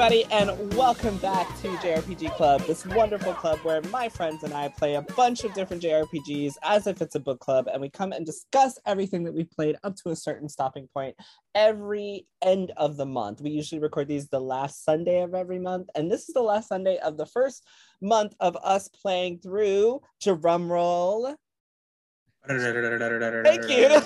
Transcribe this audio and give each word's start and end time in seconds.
Everybody, 0.00 0.32
and 0.32 0.74
welcome 0.76 1.18
back 1.18 1.46
to 1.60 1.68
JRPG 1.76 2.34
Club, 2.34 2.62
this 2.62 2.86
wonderful 2.86 3.34
club 3.34 3.58
where 3.58 3.82
my 3.90 4.08
friends 4.08 4.42
and 4.44 4.54
I 4.54 4.68
play 4.68 4.94
a 4.94 5.02
bunch 5.02 5.44
of 5.44 5.52
different 5.52 5.82
JRPGs 5.82 6.54
as 6.62 6.86
if 6.86 7.02
it's 7.02 7.16
a 7.16 7.20
book 7.20 7.38
club, 7.38 7.68
and 7.70 7.82
we 7.82 7.90
come 7.90 8.12
and 8.12 8.24
discuss 8.24 8.78
everything 8.86 9.24
that 9.24 9.34
we've 9.34 9.50
played 9.50 9.76
up 9.84 9.96
to 9.96 10.08
a 10.08 10.16
certain 10.16 10.48
stopping 10.48 10.88
point 10.94 11.16
every 11.54 12.26
end 12.40 12.72
of 12.78 12.96
the 12.96 13.04
month. 13.04 13.42
We 13.42 13.50
usually 13.50 13.78
record 13.78 14.08
these 14.08 14.26
the 14.26 14.40
last 14.40 14.86
Sunday 14.86 15.20
of 15.20 15.34
every 15.34 15.58
month, 15.58 15.90
and 15.94 16.10
this 16.10 16.30
is 16.30 16.34
the 16.34 16.40
last 16.40 16.68
Sunday 16.68 16.96
of 17.00 17.18
the 17.18 17.26
first 17.26 17.66
month 18.00 18.34
of 18.40 18.56
us 18.64 18.88
playing 18.88 19.40
through 19.40 20.00
drumroll. 20.24 21.34
Thank 23.44 23.68
you. 23.68 24.00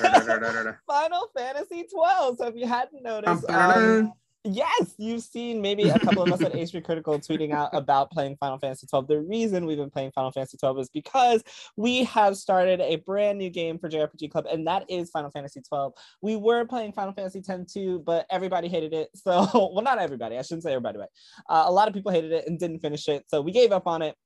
Final 0.88 1.29
Fantasy 1.37 1.87
12. 1.88 2.38
So 2.38 2.48
if 2.48 2.56
you 2.56 2.66
hadn't 2.66 3.01
noticed, 3.01 3.48
um, 3.48 4.12
yes, 4.44 4.94
you've 4.98 5.22
seen 5.22 5.60
maybe 5.60 5.88
a 5.88 5.98
couple 5.98 6.22
of 6.22 6.32
us 6.32 6.42
at 6.42 6.52
H3 6.52 6.84
Critical 6.84 7.18
tweeting 7.18 7.52
out 7.52 7.70
about 7.72 8.10
playing 8.10 8.36
Final 8.36 8.58
Fantasy 8.58 8.86
12. 8.86 9.08
The 9.08 9.20
reason 9.20 9.64
we've 9.64 9.78
been 9.78 9.90
playing 9.90 10.12
Final 10.12 10.30
Fantasy 10.32 10.56
12 10.58 10.78
is 10.80 10.88
because 10.90 11.42
we 11.76 12.04
have 12.04 12.36
started 12.36 12.80
a 12.80 12.96
brand 12.96 13.38
new 13.38 13.50
game 13.50 13.78
for 13.78 13.88
JRPG 13.88 14.30
Club, 14.30 14.46
and 14.50 14.66
that 14.66 14.84
is 14.88 15.10
Final 15.10 15.30
Fantasy 15.30 15.62
12. 15.62 15.94
We 16.20 16.36
were 16.36 16.64
playing 16.66 16.92
Final 16.92 17.12
Fantasy 17.12 17.40
10 17.40 17.66
too, 17.66 18.02
but 18.04 18.26
everybody 18.30 18.68
hated 18.68 18.92
it. 18.92 19.08
So, 19.24 19.48
well, 19.72 19.82
not 19.82 19.98
everybody, 19.98 20.36
I 20.36 20.42
shouldn't 20.42 20.64
say 20.64 20.73
everybody, 20.73 20.98
but 20.98 21.08
uh, 21.48 21.64
a 21.66 21.73
lot 21.73 21.88
of 21.88 21.95
people 21.95 22.12
hated 22.12 22.30
it 22.30 22.46
and 22.46 22.58
didn't 22.58 22.80
finish 22.80 23.08
it. 23.08 23.24
So 23.29 23.40
we 23.40 23.52
gave 23.52 23.73
up 23.73 23.86
on 23.86 24.02
it 24.02 24.16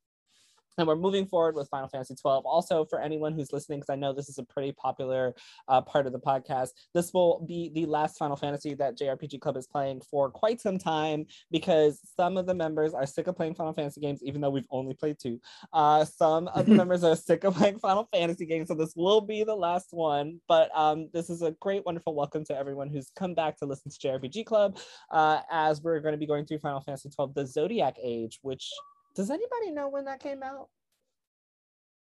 and 0.78 0.86
we're 0.86 0.96
moving 0.96 1.26
forward 1.26 1.56
with 1.56 1.68
Final 1.68 1.88
Fantasy 1.88 2.14
12. 2.14 2.46
Also, 2.46 2.84
for 2.84 3.00
anyone 3.00 3.32
who's 3.32 3.52
listening, 3.52 3.80
because 3.80 3.92
I 3.92 3.96
know 3.96 4.12
this 4.12 4.28
is 4.28 4.38
a 4.38 4.44
pretty 4.44 4.72
popular 4.72 5.34
uh, 5.66 5.82
part 5.82 6.06
of 6.06 6.12
the 6.12 6.20
podcast, 6.20 6.70
this 6.94 7.12
will 7.12 7.44
be 7.46 7.70
the 7.74 7.86
last 7.86 8.16
Final 8.18 8.36
Fantasy 8.36 8.74
that 8.74 8.96
JRPG 8.96 9.40
Club 9.40 9.56
is 9.56 9.66
playing 9.66 10.00
for 10.08 10.30
quite 10.30 10.60
some 10.60 10.78
time 10.78 11.26
because 11.50 12.00
some 12.16 12.36
of 12.36 12.46
the 12.46 12.54
members 12.54 12.94
are 12.94 13.06
sick 13.06 13.26
of 13.26 13.36
playing 13.36 13.54
Final 13.54 13.72
Fantasy 13.72 14.00
games, 14.00 14.22
even 14.22 14.40
though 14.40 14.50
we've 14.50 14.68
only 14.70 14.94
played 14.94 15.18
two. 15.18 15.40
Uh, 15.72 16.04
some 16.04 16.48
of 16.48 16.66
the 16.66 16.74
members 16.76 17.02
are 17.02 17.16
sick 17.16 17.44
of 17.44 17.54
playing 17.54 17.78
Final 17.78 18.08
Fantasy 18.12 18.46
games, 18.46 18.68
so 18.68 18.74
this 18.74 18.94
will 18.96 19.20
be 19.20 19.44
the 19.44 19.54
last 19.54 19.88
one. 19.90 20.40
But 20.46 20.70
um, 20.76 21.08
this 21.12 21.28
is 21.28 21.42
a 21.42 21.50
great, 21.60 21.84
wonderful 21.84 22.14
welcome 22.14 22.44
to 22.44 22.56
everyone 22.56 22.88
who's 22.88 23.10
come 23.16 23.34
back 23.34 23.58
to 23.58 23.66
listen 23.66 23.90
to 23.90 23.98
JRPG 23.98 24.46
Club 24.46 24.78
uh, 25.10 25.40
as 25.50 25.82
we're 25.82 26.00
going 26.00 26.12
to 26.12 26.18
be 26.18 26.26
going 26.26 26.46
through 26.46 26.58
Final 26.58 26.80
Fantasy 26.80 27.10
12, 27.10 27.34
the 27.34 27.46
Zodiac 27.46 27.96
Age, 28.02 28.38
which 28.42 28.70
does 29.18 29.30
anybody 29.30 29.72
know 29.72 29.88
when 29.88 30.04
that 30.04 30.20
came 30.20 30.44
out? 30.44 30.68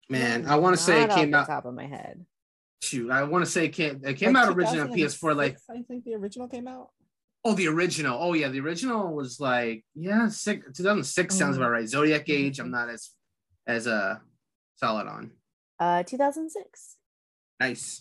Man, 0.09 0.47
I 0.47 0.57
want 0.57 0.75
to 0.75 0.83
say 0.83 1.03
it 1.03 1.11
came 1.11 1.35
out. 1.35 1.47
Top 1.47 1.67
of 1.67 1.75
my 1.75 1.87
head. 1.87 2.25
Shoot, 2.83 3.11
I 3.11 3.25
want 3.25 3.45
to 3.45 3.51
say 3.51 3.67
it 3.67 3.75
came. 3.75 4.01
It 4.03 4.15
came 4.15 4.33
like 4.33 4.47
out 4.47 4.57
originally 4.57 4.81
on 4.81 4.89
PS4. 4.89 5.37
Like 5.37 5.59
I 5.69 5.83
think 5.83 6.05
the 6.05 6.15
original 6.15 6.49
came 6.49 6.67
out. 6.67 6.89
Oh, 7.45 7.53
the 7.53 7.69
original. 7.69 8.19
Oh 8.19 8.33
yeah, 8.33 8.49
the 8.49 8.61
original 8.61 9.15
was 9.15 9.39
like 9.39 9.85
yeah, 9.95 10.29
six, 10.29 10.65
2006 10.75 11.35
sounds 11.35 11.59
about 11.59 11.73
right. 11.73 11.87
Zodiac 11.87 12.27
Age. 12.31 12.59
I'm 12.59 12.71
not 12.71 12.89
as 12.89 13.11
as 13.67 13.87
uh 13.87 14.17
solid 14.77 15.07
on. 15.07 15.33
Uh, 15.79 16.05
2006. 16.05 16.97
Nice. 17.61 18.01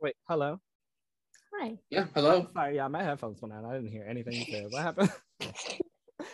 Wait, 0.00 0.14
hello. 0.26 0.60
Hi. 1.58 1.78
Yeah, 1.90 2.06
hello. 2.14 2.48
Sorry, 2.52 2.76
yeah, 2.76 2.88
my 2.88 3.02
headphones 3.02 3.40
went 3.40 3.54
out. 3.54 3.64
I 3.64 3.74
didn't 3.74 3.90
hear 3.90 4.04
anything 4.06 4.34
you 4.34 4.44
said. 4.44 4.66
What 4.70 4.82
happened? 4.82 5.12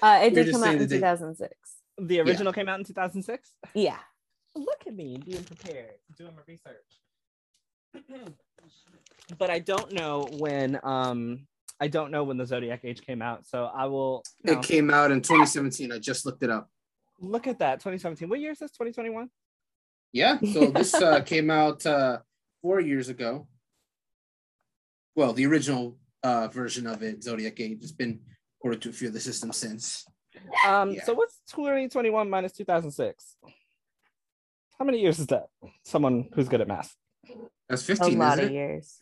Uh, 0.00 0.20
it 0.24 0.32
You're 0.32 0.44
did 0.44 0.52
come 0.52 0.64
out 0.64 0.72
in 0.72 0.78
the 0.80 0.86
date. 0.86 0.96
2006. 0.96 1.54
the 2.00 2.20
original 2.20 2.52
came 2.52 2.68
out 2.68 2.78
in 2.80 2.84
2006. 2.84 3.52
Yeah. 3.74 3.98
Look 4.56 4.82
at 4.86 4.94
me 4.94 5.22
being 5.24 5.44
prepared, 5.44 5.92
doing 6.18 6.32
my 6.34 6.42
research. 6.48 6.74
but 9.38 9.50
I 9.50 9.60
don't 9.60 9.92
know 9.92 10.26
when. 10.38 10.80
Um, 10.82 11.46
I 11.78 11.86
don't 11.86 12.10
know 12.10 12.24
when 12.24 12.36
the 12.36 12.46
Zodiac 12.46 12.80
Age 12.84 13.02
came 13.02 13.22
out, 13.22 13.46
so 13.46 13.66
I 13.66 13.86
will. 13.86 14.24
no. 14.42 14.54
It 14.54 14.62
came 14.62 14.90
out 14.90 15.12
in 15.12 15.20
2017. 15.20 15.92
I 15.92 15.98
just 15.98 16.26
looked 16.26 16.42
it 16.42 16.50
up. 16.50 16.68
Look 17.20 17.46
at 17.46 17.60
that, 17.60 17.74
2017. 17.74 18.28
What 18.28 18.40
year 18.40 18.52
is 18.52 18.58
this? 18.58 18.72
2021. 18.72 19.28
Yeah. 20.12 20.38
So 20.52 20.66
this 20.66 20.94
uh, 20.94 21.20
came 21.24 21.50
out 21.50 21.86
uh, 21.86 22.18
four 22.60 22.80
years 22.80 23.08
ago. 23.08 23.46
Well, 25.14 25.32
the 25.32 25.46
original 25.46 25.96
uh, 26.22 26.48
version 26.48 26.86
of 26.86 27.02
it, 27.02 27.22
Zodiac 27.22 27.60
Age, 27.60 27.80
has 27.82 27.92
been 27.92 28.20
ported 28.60 28.80
to 28.82 28.88
a 28.88 28.92
few 28.92 29.08
of 29.08 29.14
the 29.14 29.20
systems 29.20 29.56
since. 29.56 30.06
Um, 30.66 30.92
Yeah. 30.92 31.04
so 31.04 31.12
what's 31.14 31.40
2021 31.50 32.30
minus 32.30 32.52
2006? 32.52 33.36
How 34.78 34.84
many 34.84 35.00
years 35.00 35.18
is 35.18 35.26
that? 35.28 35.48
Someone 35.84 36.28
who's 36.34 36.48
good 36.48 36.60
at 36.60 36.68
math. 36.68 36.96
That's 37.68 37.82
15. 37.84 37.92
A 37.92 38.10
15, 38.10 38.18
lot 38.18 38.32
isn't 38.34 38.44
of 38.44 38.50
it? 38.50 38.54
years. 38.54 39.01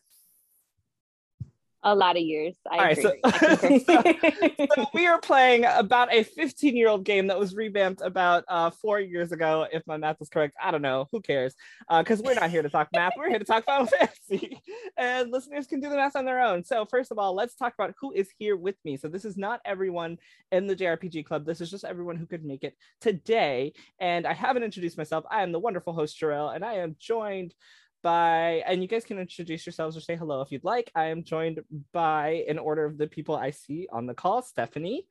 A 1.83 1.95
lot 1.95 2.17
of 2.17 2.23
years. 2.23 2.57
I 2.71 2.77
All 2.77 2.85
right, 2.85 2.99
so- 2.99 3.15
concur. 3.23 3.79
so 4.75 4.87
we 4.95 5.07
are 5.07 5.21
playing 5.21 5.65
about 5.65 6.13
a 6.13 6.23
15 6.23 6.77
year 6.77 6.89
old 6.89 7.05
game 7.05 7.29
that 7.29 7.39
was 7.39 7.55
revamped 7.55 8.03
about 8.03 8.45
uh, 8.49 8.71
four 8.71 9.01
years 9.01 9.33
ago, 9.33 9.67
if 9.73 9.87
my 9.87 9.97
math 9.97 10.21
is 10.21 10.29
correct. 10.29 10.57
I 10.63 10.71
don't 10.71 10.83
know. 10.83 11.09
Who 11.13 11.21
cares? 11.21 11.55
Because 11.89 12.23
we're 12.23 12.35
not 12.35 12.51
here 12.51 12.63
to 12.63 12.69
talk 12.69 12.89
math. 12.95 13.15
We're 13.17 13.29
here 13.29 13.39
to 13.39 13.45
talk 13.45 13.65
Final 13.65 13.87
Fantasy. 13.87 14.61
And 14.97 15.31
listeners 15.31 15.67
can 15.67 15.81
do 15.81 15.89
the 15.89 15.97
math 15.97 16.17
on 16.17 16.25
their 16.25 16.43
own. 16.43 16.65
So, 16.65 16.85
first 16.85 17.11
of 17.11 17.19
all, 17.19 17.35
let's 17.35 17.55
talk 17.55 17.75
about 17.75 17.95
who 18.01 18.13
is 18.13 18.29
here 18.39 18.57
with 18.57 18.77
me. 18.85 18.97
So, 18.97 19.09
this 19.09 19.25
is 19.25 19.37
not 19.37 19.61
everyone 19.65 20.19
in 20.53 20.67
the 20.67 20.77
JRPG 20.77 21.25
Club. 21.25 21.47
This 21.47 21.61
is 21.61 21.71
just 21.71 21.85
everyone 21.85 22.17
who 22.17 22.27
could 22.27 22.45
make 22.45 22.65
it 22.65 22.77
today. 23.01 23.73
And 23.99 24.27
I 24.27 24.35
haven't 24.35 24.65
introduced 24.65 24.99
myself. 24.99 25.25
I 25.31 25.43
am 25.43 25.53
the 25.53 25.59
wonderful 25.59 25.93
host, 25.93 26.21
Jarrell, 26.21 26.55
and 26.55 26.65
I 26.65 26.75
am 26.75 26.97
joined 26.99 27.55
by 28.03 28.63
and 28.67 28.83
you 28.83 28.89
guys 28.89 29.05
can 29.05 29.19
introduce 29.19 29.67
yourselves 29.67 29.97
or 29.97 30.01
say 30.01 30.17
hello 30.17 30.41
if 30.43 30.51
you'd 30.53 30.65
like. 30.65 30.91
I 30.95 31.07
am 31.07 31.25
joined 31.25 31.61
by 31.93 32.45
in 32.47 32.59
order 32.59 32.85
of 32.85 32.99
the 32.99 33.07
people 33.07 33.37
I 33.37 33.51
see 33.51 33.89
on 33.93 34.07
the 34.07 34.15
call, 34.15 34.43
Stephanie, 34.43 35.07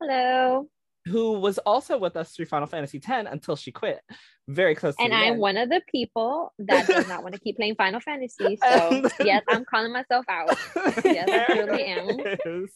Hello. 0.00 0.68
who 1.06 1.32
was 1.40 1.58
also 1.58 1.98
with 1.98 2.16
us 2.16 2.32
through 2.32 2.46
Final 2.46 2.66
Fantasy 2.66 2.98
X 3.06 3.28
until 3.30 3.56
she 3.56 3.70
quit. 3.72 4.00
Very 4.48 4.74
close 4.74 4.94
And 4.98 5.12
the 5.12 5.16
I'm 5.16 5.32
end. 5.34 5.40
one 5.40 5.56
of 5.56 5.68
the 5.68 5.80
people 5.90 6.52
that 6.58 6.86
does 6.88 7.06
not 7.06 7.22
want 7.22 7.34
to 7.34 7.40
keep 7.40 7.56
playing 7.56 7.76
Final 7.76 8.00
Fantasy. 8.00 8.58
So 8.64 9.08
yes, 9.24 9.42
I'm 9.48 9.64
calling 9.64 9.92
myself 9.92 10.24
out. 10.28 10.50
Yes, 11.04 11.28
I 11.28 11.54
There 11.54 11.66
truly 11.66 11.84
am. 11.84 12.66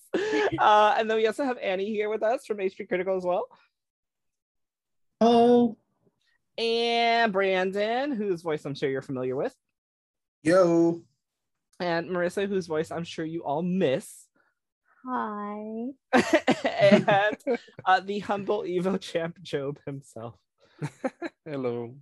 Uh, 0.59 0.95
and 0.99 1.11
then 1.11 1.17
we 1.17 1.27
also 1.27 1.45
have 1.45 1.59
Annie 1.59 1.87
here 1.91 2.09
with 2.09 2.23
us 2.23 2.47
from 2.47 2.59
H3 2.59 2.89
Critical 2.89 3.17
as 3.17 3.25
well. 3.25 3.47
Oh, 5.21 5.77
And 7.27 7.33
Brandon, 7.33 8.13
whose 8.13 8.43
voice 8.43 8.65
I'm 8.65 8.77
sure 8.77 8.89
you're 8.89 9.03
familiar 9.03 9.35
with. 9.35 9.53
yo. 10.45 11.03
And 11.81 12.09
Marissa, 12.09 12.49
whose 12.49 12.69
voice 12.69 12.93
I'm 12.93 13.03
sure 13.03 13.25
you 13.25 13.43
all 13.43 13.63
miss. 13.63 14.29
Hi. 15.05 15.87
and 16.65 17.59
uh, 17.85 17.99
the 17.99 18.21
humble 18.21 18.63
Evo 18.63 19.01
champ 19.01 19.43
Job 19.43 19.81
himself. 19.85 20.37
Hello. 21.45 21.97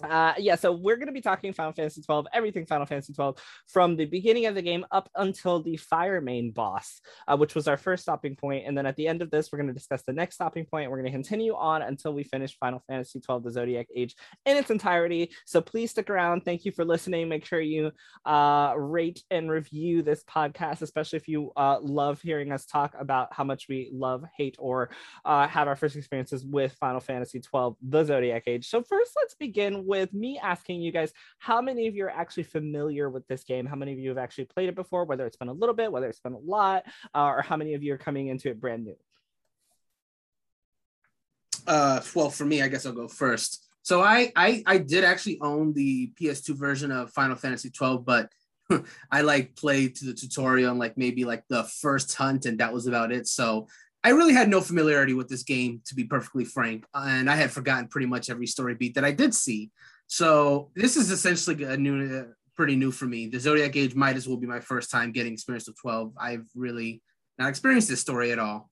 Uh, 0.00 0.34
yeah, 0.38 0.54
so 0.54 0.72
we're 0.72 0.96
going 0.96 1.08
to 1.08 1.12
be 1.12 1.20
talking 1.20 1.52
Final 1.52 1.72
Fantasy 1.72 2.02
12, 2.02 2.26
everything 2.32 2.66
Final 2.66 2.86
Fantasy 2.86 3.12
12, 3.12 3.36
from 3.66 3.96
the 3.96 4.04
beginning 4.04 4.46
of 4.46 4.54
the 4.54 4.62
game 4.62 4.86
up 4.90 5.08
until 5.16 5.62
the 5.62 5.78
Firemane 5.92 6.54
boss, 6.54 7.00
uh, 7.26 7.36
which 7.36 7.54
was 7.54 7.68
our 7.68 7.76
first 7.76 8.02
stopping. 8.02 8.36
And 8.42 8.76
then 8.76 8.86
at 8.86 8.96
the 8.96 9.08
end 9.08 9.22
of 9.22 9.30
this, 9.30 9.50
we're 9.50 9.58
going 9.58 9.68
to 9.68 9.74
discuss 9.74 10.02
the 10.02 10.12
next 10.12 10.36
stopping 10.36 10.64
point. 10.64 10.90
We're 10.90 10.98
going 10.98 11.10
to 11.10 11.16
continue 11.16 11.54
on 11.54 11.82
until 11.82 12.12
we 12.12 12.24
finish 12.24 12.56
Final 12.58 12.82
Fantasy 12.86 13.20
12, 13.20 13.42
the 13.42 13.50
Zodiac 13.50 13.88
Age 13.94 14.14
in 14.46 14.56
its 14.56 14.70
entirety. 14.70 15.32
So 15.44 15.60
please 15.60 15.90
stick 15.90 16.10
around. 16.10 16.44
Thank 16.44 16.64
you 16.64 16.72
for 16.72 16.84
listening. 16.84 17.28
Make 17.28 17.44
sure 17.44 17.60
you 17.60 17.90
uh, 18.24 18.74
rate 18.76 19.22
and 19.30 19.50
review 19.50 20.02
this 20.02 20.22
podcast, 20.24 20.82
especially 20.82 21.16
if 21.16 21.28
you 21.28 21.52
uh, 21.56 21.78
love 21.80 22.20
hearing 22.22 22.52
us 22.52 22.66
talk 22.66 22.94
about 22.98 23.32
how 23.32 23.44
much 23.44 23.66
we 23.68 23.90
love, 23.92 24.24
hate, 24.36 24.56
or 24.58 24.90
uh, 25.24 25.48
have 25.48 25.68
our 25.68 25.76
first 25.76 25.96
experiences 25.96 26.44
with 26.44 26.72
Final 26.74 27.00
Fantasy 27.00 27.40
12, 27.40 27.76
the 27.82 28.04
Zodiac 28.04 28.44
Age. 28.46 28.68
So, 28.68 28.82
first, 28.82 29.12
let's 29.16 29.34
begin 29.34 29.86
with 29.88 30.12
me 30.12 30.38
asking 30.40 30.80
you 30.80 30.92
guys 30.92 31.12
how 31.38 31.60
many 31.60 31.88
of 31.88 31.96
you 31.96 32.04
are 32.04 32.10
actually 32.10 32.44
familiar 32.44 33.10
with 33.10 33.26
this 33.26 33.42
game? 33.42 33.66
How 33.66 33.74
many 33.74 33.92
of 33.92 33.98
you 33.98 34.10
have 34.10 34.18
actually 34.18 34.44
played 34.44 34.68
it 34.68 34.76
before, 34.76 35.04
whether 35.04 35.26
it's 35.26 35.36
been 35.36 35.48
a 35.48 35.52
little 35.52 35.74
bit, 35.74 35.90
whether 35.90 36.08
it's 36.08 36.20
been 36.20 36.34
a 36.34 36.38
lot, 36.38 36.84
uh, 37.14 37.24
or 37.24 37.42
how 37.42 37.56
many 37.56 37.74
of 37.74 37.82
you 37.82 37.94
are 37.94 37.98
coming 37.98 38.28
into 38.28 38.50
it 38.50 38.60
brand 38.60 38.84
new? 38.84 38.96
Uh, 41.66 42.00
well, 42.14 42.30
for 42.30 42.44
me, 42.44 42.62
I 42.62 42.68
guess 42.68 42.86
I'll 42.86 42.92
go 42.92 43.08
first. 43.08 43.64
So 43.82 44.02
I, 44.02 44.32
I, 44.36 44.62
I 44.66 44.78
did 44.78 45.02
actually 45.02 45.40
own 45.40 45.72
the 45.72 46.12
PS2 46.20 46.54
version 46.56 46.92
of 46.92 47.10
Final 47.10 47.36
Fantasy 47.36 47.70
12, 47.70 48.04
but 48.04 48.30
I 49.10 49.22
like 49.22 49.56
played 49.56 49.96
to 49.96 50.04
the 50.04 50.14
tutorial 50.14 50.70
and 50.70 50.78
like 50.78 50.98
maybe 50.98 51.24
like 51.24 51.44
the 51.48 51.64
first 51.64 52.14
hunt, 52.14 52.44
and 52.46 52.60
that 52.60 52.72
was 52.72 52.86
about 52.86 53.12
it. 53.12 53.26
So 53.26 53.68
I 54.04 54.10
really 54.10 54.32
had 54.32 54.48
no 54.48 54.60
familiarity 54.60 55.12
with 55.12 55.28
this 55.28 55.42
game, 55.42 55.82
to 55.86 55.94
be 55.94 56.04
perfectly 56.04 56.44
frank, 56.44 56.84
and 56.94 57.28
I 57.28 57.34
had 57.36 57.50
forgotten 57.50 57.88
pretty 57.88 58.06
much 58.06 58.30
every 58.30 58.46
story 58.46 58.74
beat 58.74 58.94
that 58.94 59.04
I 59.04 59.10
did 59.10 59.34
see. 59.34 59.70
So 60.06 60.70
this 60.74 60.96
is 60.96 61.10
essentially 61.10 61.64
a 61.64 61.76
new, 61.76 62.20
uh, 62.20 62.24
pretty 62.56 62.76
new 62.76 62.90
for 62.90 63.06
me. 63.06 63.26
The 63.26 63.40
Zodiac 63.40 63.76
Age 63.76 63.94
might 63.94 64.16
as 64.16 64.26
well 64.28 64.36
be 64.36 64.46
my 64.46 64.60
first 64.60 64.90
time 64.90 65.12
getting 65.12 65.32
experience 65.32 65.68
with 65.68 65.80
12. 65.80 66.12
I've 66.18 66.46
really 66.54 67.02
not 67.38 67.48
experienced 67.48 67.88
this 67.88 68.00
story 68.00 68.32
at 68.32 68.38
all. 68.38 68.70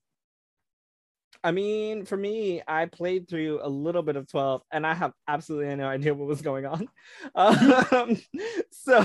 I 1.45 1.53
mean, 1.53 2.05
for 2.05 2.17
me, 2.17 2.63
I 2.67 2.87
played 2.87 3.29
through 3.29 3.61
a 3.63 3.69
little 3.69 4.03
bit 4.03 4.17
of 4.17 4.27
12 4.27 4.63
and 4.73 4.87
I 4.87 4.95
have 4.95 5.13
absolutely 5.29 5.75
no 5.77 5.87
idea 5.87 6.13
what 6.15 6.27
was 6.27 6.43
going 6.43 6.67
on. 6.67 6.89
Um, 7.35 8.17
so, 8.71 8.99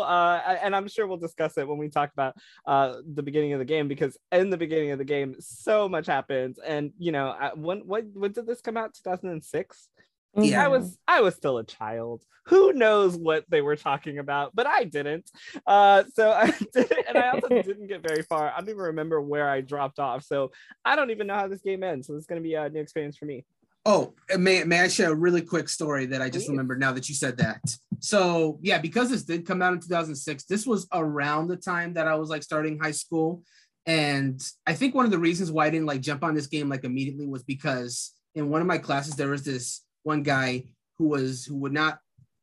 uh, 0.00 0.58
and 0.62 0.76
I'm 0.76 0.88
sure 0.88 1.06
we'll 1.06 1.16
discuss 1.16 1.56
it 1.58 1.66
when 1.66 1.78
we 1.78 1.88
talk 1.88 2.12
about 2.12 2.36
uh, 2.66 2.96
the 3.14 3.22
beginning 3.22 3.52
of 3.52 3.58
the 3.58 3.64
game 3.64 3.88
because 3.88 4.16
in 4.30 4.50
the 4.50 4.56
beginning 4.56 4.90
of 4.90 4.98
the 4.98 5.04
game, 5.04 5.34
so 5.40 5.88
much 5.88 6.06
happens. 6.06 6.58
And, 6.58 6.92
you 6.98 7.12
know, 7.12 7.34
when, 7.56 7.80
what, 7.80 8.04
when 8.12 8.32
did 8.32 8.46
this 8.46 8.60
come 8.60 8.76
out? 8.76 8.94
2006? 8.94 9.88
Yeah. 10.36 10.64
I 10.64 10.68
was 10.68 10.98
I 11.06 11.20
was 11.20 11.34
still 11.34 11.58
a 11.58 11.64
child. 11.64 12.22
Who 12.46 12.72
knows 12.72 13.16
what 13.16 13.44
they 13.48 13.60
were 13.60 13.76
talking 13.76 14.18
about, 14.18 14.54
but 14.54 14.66
I 14.66 14.84
didn't. 14.84 15.30
Uh, 15.66 16.04
so 16.14 16.30
I 16.30 16.50
did 16.72 16.92
and 17.06 17.18
I 17.18 17.30
also 17.30 17.48
didn't 17.62 17.88
get 17.88 18.06
very 18.06 18.22
far. 18.22 18.50
I 18.50 18.58
don't 18.58 18.70
even 18.70 18.82
remember 18.82 19.20
where 19.20 19.48
I 19.48 19.60
dropped 19.60 19.98
off. 19.98 20.24
So 20.24 20.50
I 20.84 20.96
don't 20.96 21.10
even 21.10 21.26
know 21.26 21.34
how 21.34 21.48
this 21.48 21.60
game 21.60 21.82
ends. 21.82 22.06
So 22.06 22.14
it's 22.14 22.26
gonna 22.26 22.40
be 22.40 22.54
a 22.54 22.68
new 22.68 22.80
experience 22.80 23.16
for 23.16 23.26
me. 23.26 23.44
Oh, 23.84 24.14
may, 24.36 24.64
may 24.64 24.80
I 24.80 24.88
share 24.88 25.12
a 25.12 25.14
really 25.14 25.40
quick 25.40 25.68
story 25.68 26.04
that 26.06 26.20
I 26.20 26.28
just 26.28 26.44
Please. 26.44 26.50
remembered 26.50 26.80
now 26.80 26.92
that 26.92 27.08
you 27.08 27.14
said 27.14 27.38
that? 27.38 27.62
So 28.00 28.58
yeah, 28.60 28.78
because 28.78 29.10
this 29.10 29.22
did 29.22 29.46
come 29.46 29.62
out 29.62 29.72
in 29.72 29.80
2006, 29.80 30.44
this 30.44 30.66
was 30.66 30.86
around 30.92 31.48
the 31.48 31.56
time 31.56 31.94
that 31.94 32.06
I 32.06 32.14
was 32.16 32.28
like 32.28 32.42
starting 32.42 32.78
high 32.78 32.90
school. 32.90 33.42
And 33.86 34.42
I 34.66 34.74
think 34.74 34.94
one 34.94 35.06
of 35.06 35.10
the 35.10 35.18
reasons 35.18 35.50
why 35.50 35.66
I 35.66 35.70
didn't 35.70 35.86
like 35.86 36.02
jump 36.02 36.22
on 36.22 36.34
this 36.34 36.48
game 36.48 36.68
like 36.68 36.84
immediately 36.84 37.26
was 37.26 37.42
because 37.42 38.12
in 38.34 38.50
one 38.50 38.60
of 38.60 38.66
my 38.66 38.76
classes 38.76 39.14
there 39.16 39.30
was 39.30 39.42
this 39.42 39.82
one 40.08 40.22
guy 40.22 40.64
who 40.96 41.08
was 41.08 41.44
who 41.44 41.56
would 41.56 41.72
not 41.72 42.00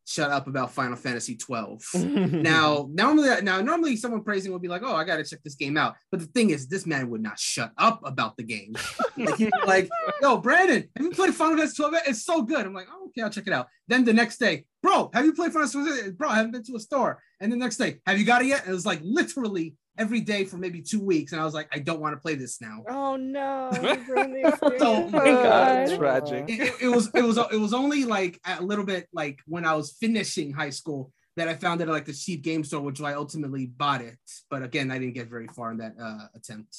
shut 0.08 0.30
up 0.30 0.46
about 0.48 0.72
Final 0.72 0.96
Fantasy 0.96 1.36
12. 1.36 1.84
now, 1.96 2.88
normally, 2.92 3.42
now 3.42 3.60
normally 3.60 3.96
someone 3.96 4.24
praising 4.24 4.54
would 4.54 4.62
be 4.62 4.68
like, 4.68 4.84
"Oh, 4.86 4.96
I 4.96 5.04
got 5.04 5.18
to 5.18 5.24
check 5.24 5.42
this 5.44 5.56
game 5.56 5.76
out." 5.78 5.96
But 6.12 6.20
the 6.20 6.28
thing 6.28 6.52
is, 6.52 6.68
this 6.68 6.86
man 6.86 7.10
would 7.10 7.24
not 7.24 7.40
shut 7.40 7.72
up 7.78 8.00
about 8.04 8.38
the 8.38 8.44
game. 8.44 8.76
like, 9.18 9.52
like, 9.66 9.90
"Yo, 10.22 10.38
Brandon, 10.38 10.88
have 10.96 11.06
you 11.06 11.12
played 11.12 11.34
Final 11.34 11.58
Fantasy 11.58 11.76
12? 11.76 11.94
It's 12.08 12.24
so 12.24 12.44
good." 12.44 12.66
I'm 12.66 12.74
like, 12.74 12.88
"Oh, 12.92 13.08
okay, 13.08 13.24
I'll 13.24 13.32
check 13.32 13.48
it 13.48 13.54
out." 13.54 13.68
Then 13.88 14.06
the 14.06 14.14
next 14.14 14.38
day, 14.38 14.66
bro, 14.84 15.10
have 15.14 15.26
you 15.26 15.34
played 15.34 15.52
Final 15.52 15.68
Fantasy? 15.68 16.12
Bro, 16.12 16.30
I 16.30 16.36
haven't 16.36 16.52
been 16.52 16.64
to 16.64 16.76
a 16.76 16.80
store. 16.80 17.22
And 17.42 17.52
the 17.52 17.58
next 17.58 17.78
day, 17.78 18.00
have 18.06 18.20
you 18.20 18.26
got 18.26 18.42
it 18.44 18.48
yet? 18.48 18.62
And 18.62 18.72
it 18.72 18.74
was 18.74 18.86
like 18.86 19.00
literally 19.04 19.76
every 19.98 20.22
day 20.22 20.46
for 20.46 20.58
maybe 20.58 20.82
two 20.82 21.02
weeks, 21.02 21.32
and 21.32 21.42
I 21.42 21.46
was 21.46 21.54
like, 21.54 21.68
I 21.72 21.80
don't 21.80 22.00
want 22.00 22.16
to 22.16 22.20
play 22.20 22.36
this 22.36 22.62
now. 22.62 22.84
Oh 22.90 23.16
no! 23.16 23.70
oh 24.82 25.10
my 25.10 25.26
god, 25.26 25.98
tragic. 25.98 26.46
It, 26.48 26.74
it, 26.82 26.88
was 26.88 27.10
it 27.14 27.24
was 27.24 27.38
it 27.38 27.60
was 27.60 27.74
only 27.74 28.06
like 28.06 28.40
a 28.46 28.62
little 28.62 28.86
bit 28.86 29.08
like 29.14 29.40
when 29.46 29.66
I 29.66 29.76
was 29.76 29.96
finishing 30.00 30.54
high 30.54 30.70
school 30.70 31.12
that 31.38 31.48
I 31.48 31.56
found 31.56 31.82
it 31.82 31.88
at 31.88 31.94
like 31.94 32.06
the 32.06 32.14
cheap 32.14 32.44
game 32.44 32.64
store, 32.64 32.82
which 32.82 33.02
I 33.02 33.14
ultimately 33.14 33.66
bought 33.66 34.02
it. 34.02 34.18
But 34.50 34.64
again, 34.64 34.92
I 34.92 35.00
didn't 35.00 35.16
get 35.16 35.28
very 35.28 35.48
far 35.48 35.72
in 35.72 35.78
that 35.78 35.96
uh, 36.02 36.28
attempt. 36.34 36.78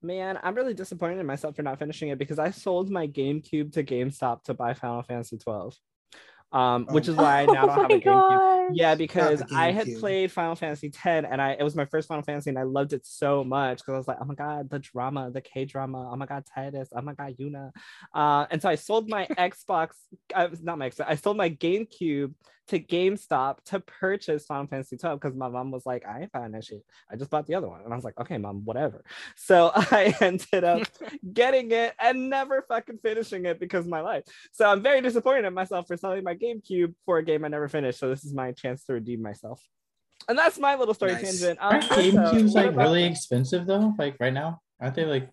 Man, 0.00 0.38
I'm 0.42 0.54
really 0.54 0.74
disappointed 0.74 1.18
in 1.20 1.26
myself 1.26 1.54
for 1.54 1.62
not 1.62 1.78
finishing 1.78 2.08
it 2.08 2.18
because 2.18 2.38
I 2.38 2.50
sold 2.50 2.90
my 2.90 3.06
GameCube 3.06 3.72
to 3.74 3.84
GameStop 3.84 4.42
to 4.44 4.54
buy 4.54 4.74
Final 4.74 5.02
Fantasy 5.02 5.38
12 5.38 5.76
um, 6.52 6.86
which 6.86 7.08
is 7.08 7.16
why 7.16 7.42
I 7.42 7.46
now 7.46 7.66
don't 7.66 7.70
oh 7.70 7.82
have 7.82 7.90
a 7.90 7.94
GameCube. 7.94 8.04
Gosh. 8.04 8.70
Yeah, 8.74 8.94
because 8.94 9.42
I 9.54 9.70
had 9.72 9.88
played 9.98 10.30
Final 10.30 10.54
Fantasy 10.54 10.88
X 10.88 10.96
and 11.04 11.40
I 11.40 11.52
it 11.52 11.62
was 11.62 11.74
my 11.74 11.84
first 11.84 12.08
Final 12.08 12.22
Fantasy 12.22 12.50
and 12.50 12.58
I 12.58 12.62
loved 12.62 12.92
it 12.92 13.06
so 13.06 13.44
much 13.44 13.78
because 13.78 13.94
I 13.94 13.96
was 13.98 14.08
like, 14.08 14.18
oh 14.20 14.24
my 14.24 14.34
god, 14.34 14.70
the 14.70 14.78
drama, 14.78 15.30
the 15.30 15.40
K 15.40 15.64
drama, 15.64 16.10
oh 16.12 16.16
my 16.16 16.26
god, 16.26 16.44
Tidus, 16.56 16.88
oh 16.94 17.02
my 17.02 17.14
god, 17.14 17.36
Yuna, 17.38 17.70
uh, 18.14 18.46
and 18.50 18.60
so 18.60 18.68
I 18.68 18.76
sold 18.76 19.08
my 19.08 19.26
Xbox, 19.38 19.90
uh, 20.34 20.48
not 20.62 20.78
my 20.78 20.90
Xbox, 20.90 21.06
I 21.08 21.16
sold 21.16 21.36
my 21.36 21.50
GameCube 21.50 22.34
to 22.68 22.78
GameStop 22.78 23.62
to 23.66 23.80
purchase 23.80 24.46
Final 24.46 24.66
Fantasy 24.66 24.96
12 24.96 25.20
because 25.20 25.36
my 25.36 25.48
mom 25.48 25.70
was 25.70 25.84
like, 25.84 26.06
I 26.06 26.22
ain't 26.22 26.32
buying 26.32 26.52
that 26.52 26.64
shit. 26.64 26.82
I 27.10 27.16
just 27.16 27.30
bought 27.30 27.46
the 27.46 27.54
other 27.54 27.68
one. 27.68 27.82
And 27.82 27.92
I 27.92 27.96
was 27.96 28.04
like, 28.04 28.18
okay, 28.20 28.38
mom, 28.38 28.64
whatever. 28.64 29.04
So 29.36 29.72
I 29.74 30.14
ended 30.20 30.64
up 30.64 30.82
getting 31.32 31.72
it 31.72 31.94
and 31.98 32.30
never 32.30 32.64
fucking 32.68 32.98
finishing 33.02 33.46
it 33.46 33.58
because 33.58 33.84
of 33.84 33.90
my 33.90 34.00
life. 34.00 34.24
So 34.52 34.66
I'm 34.66 34.82
very 34.82 35.00
disappointed 35.00 35.44
in 35.44 35.54
myself 35.54 35.86
for 35.86 35.96
selling 35.96 36.24
my 36.24 36.34
GameCube 36.42 36.94
for 37.04 37.18
a 37.18 37.24
game 37.24 37.44
I 37.44 37.48
never 37.48 37.68
finished. 37.68 37.98
So 37.98 38.08
this 38.08 38.24
is 38.24 38.34
my 38.34 38.52
chance 38.52 38.84
to 38.84 38.94
redeem 38.94 39.22
myself. 39.22 39.62
And 40.28 40.38
that's 40.38 40.58
my 40.58 40.76
little 40.76 40.94
story 40.94 41.12
nice. 41.12 41.40
tangent. 41.40 41.58
Um, 41.60 41.74
Aren't 41.74 41.84
GameCubes 41.84 42.54
like 42.54 42.76
really 42.76 43.04
expensive 43.04 43.66
though? 43.66 43.94
Like 43.98 44.16
right 44.20 44.32
now? 44.32 44.60
Aren't 44.80 44.94
they 44.94 45.04
like 45.04 45.28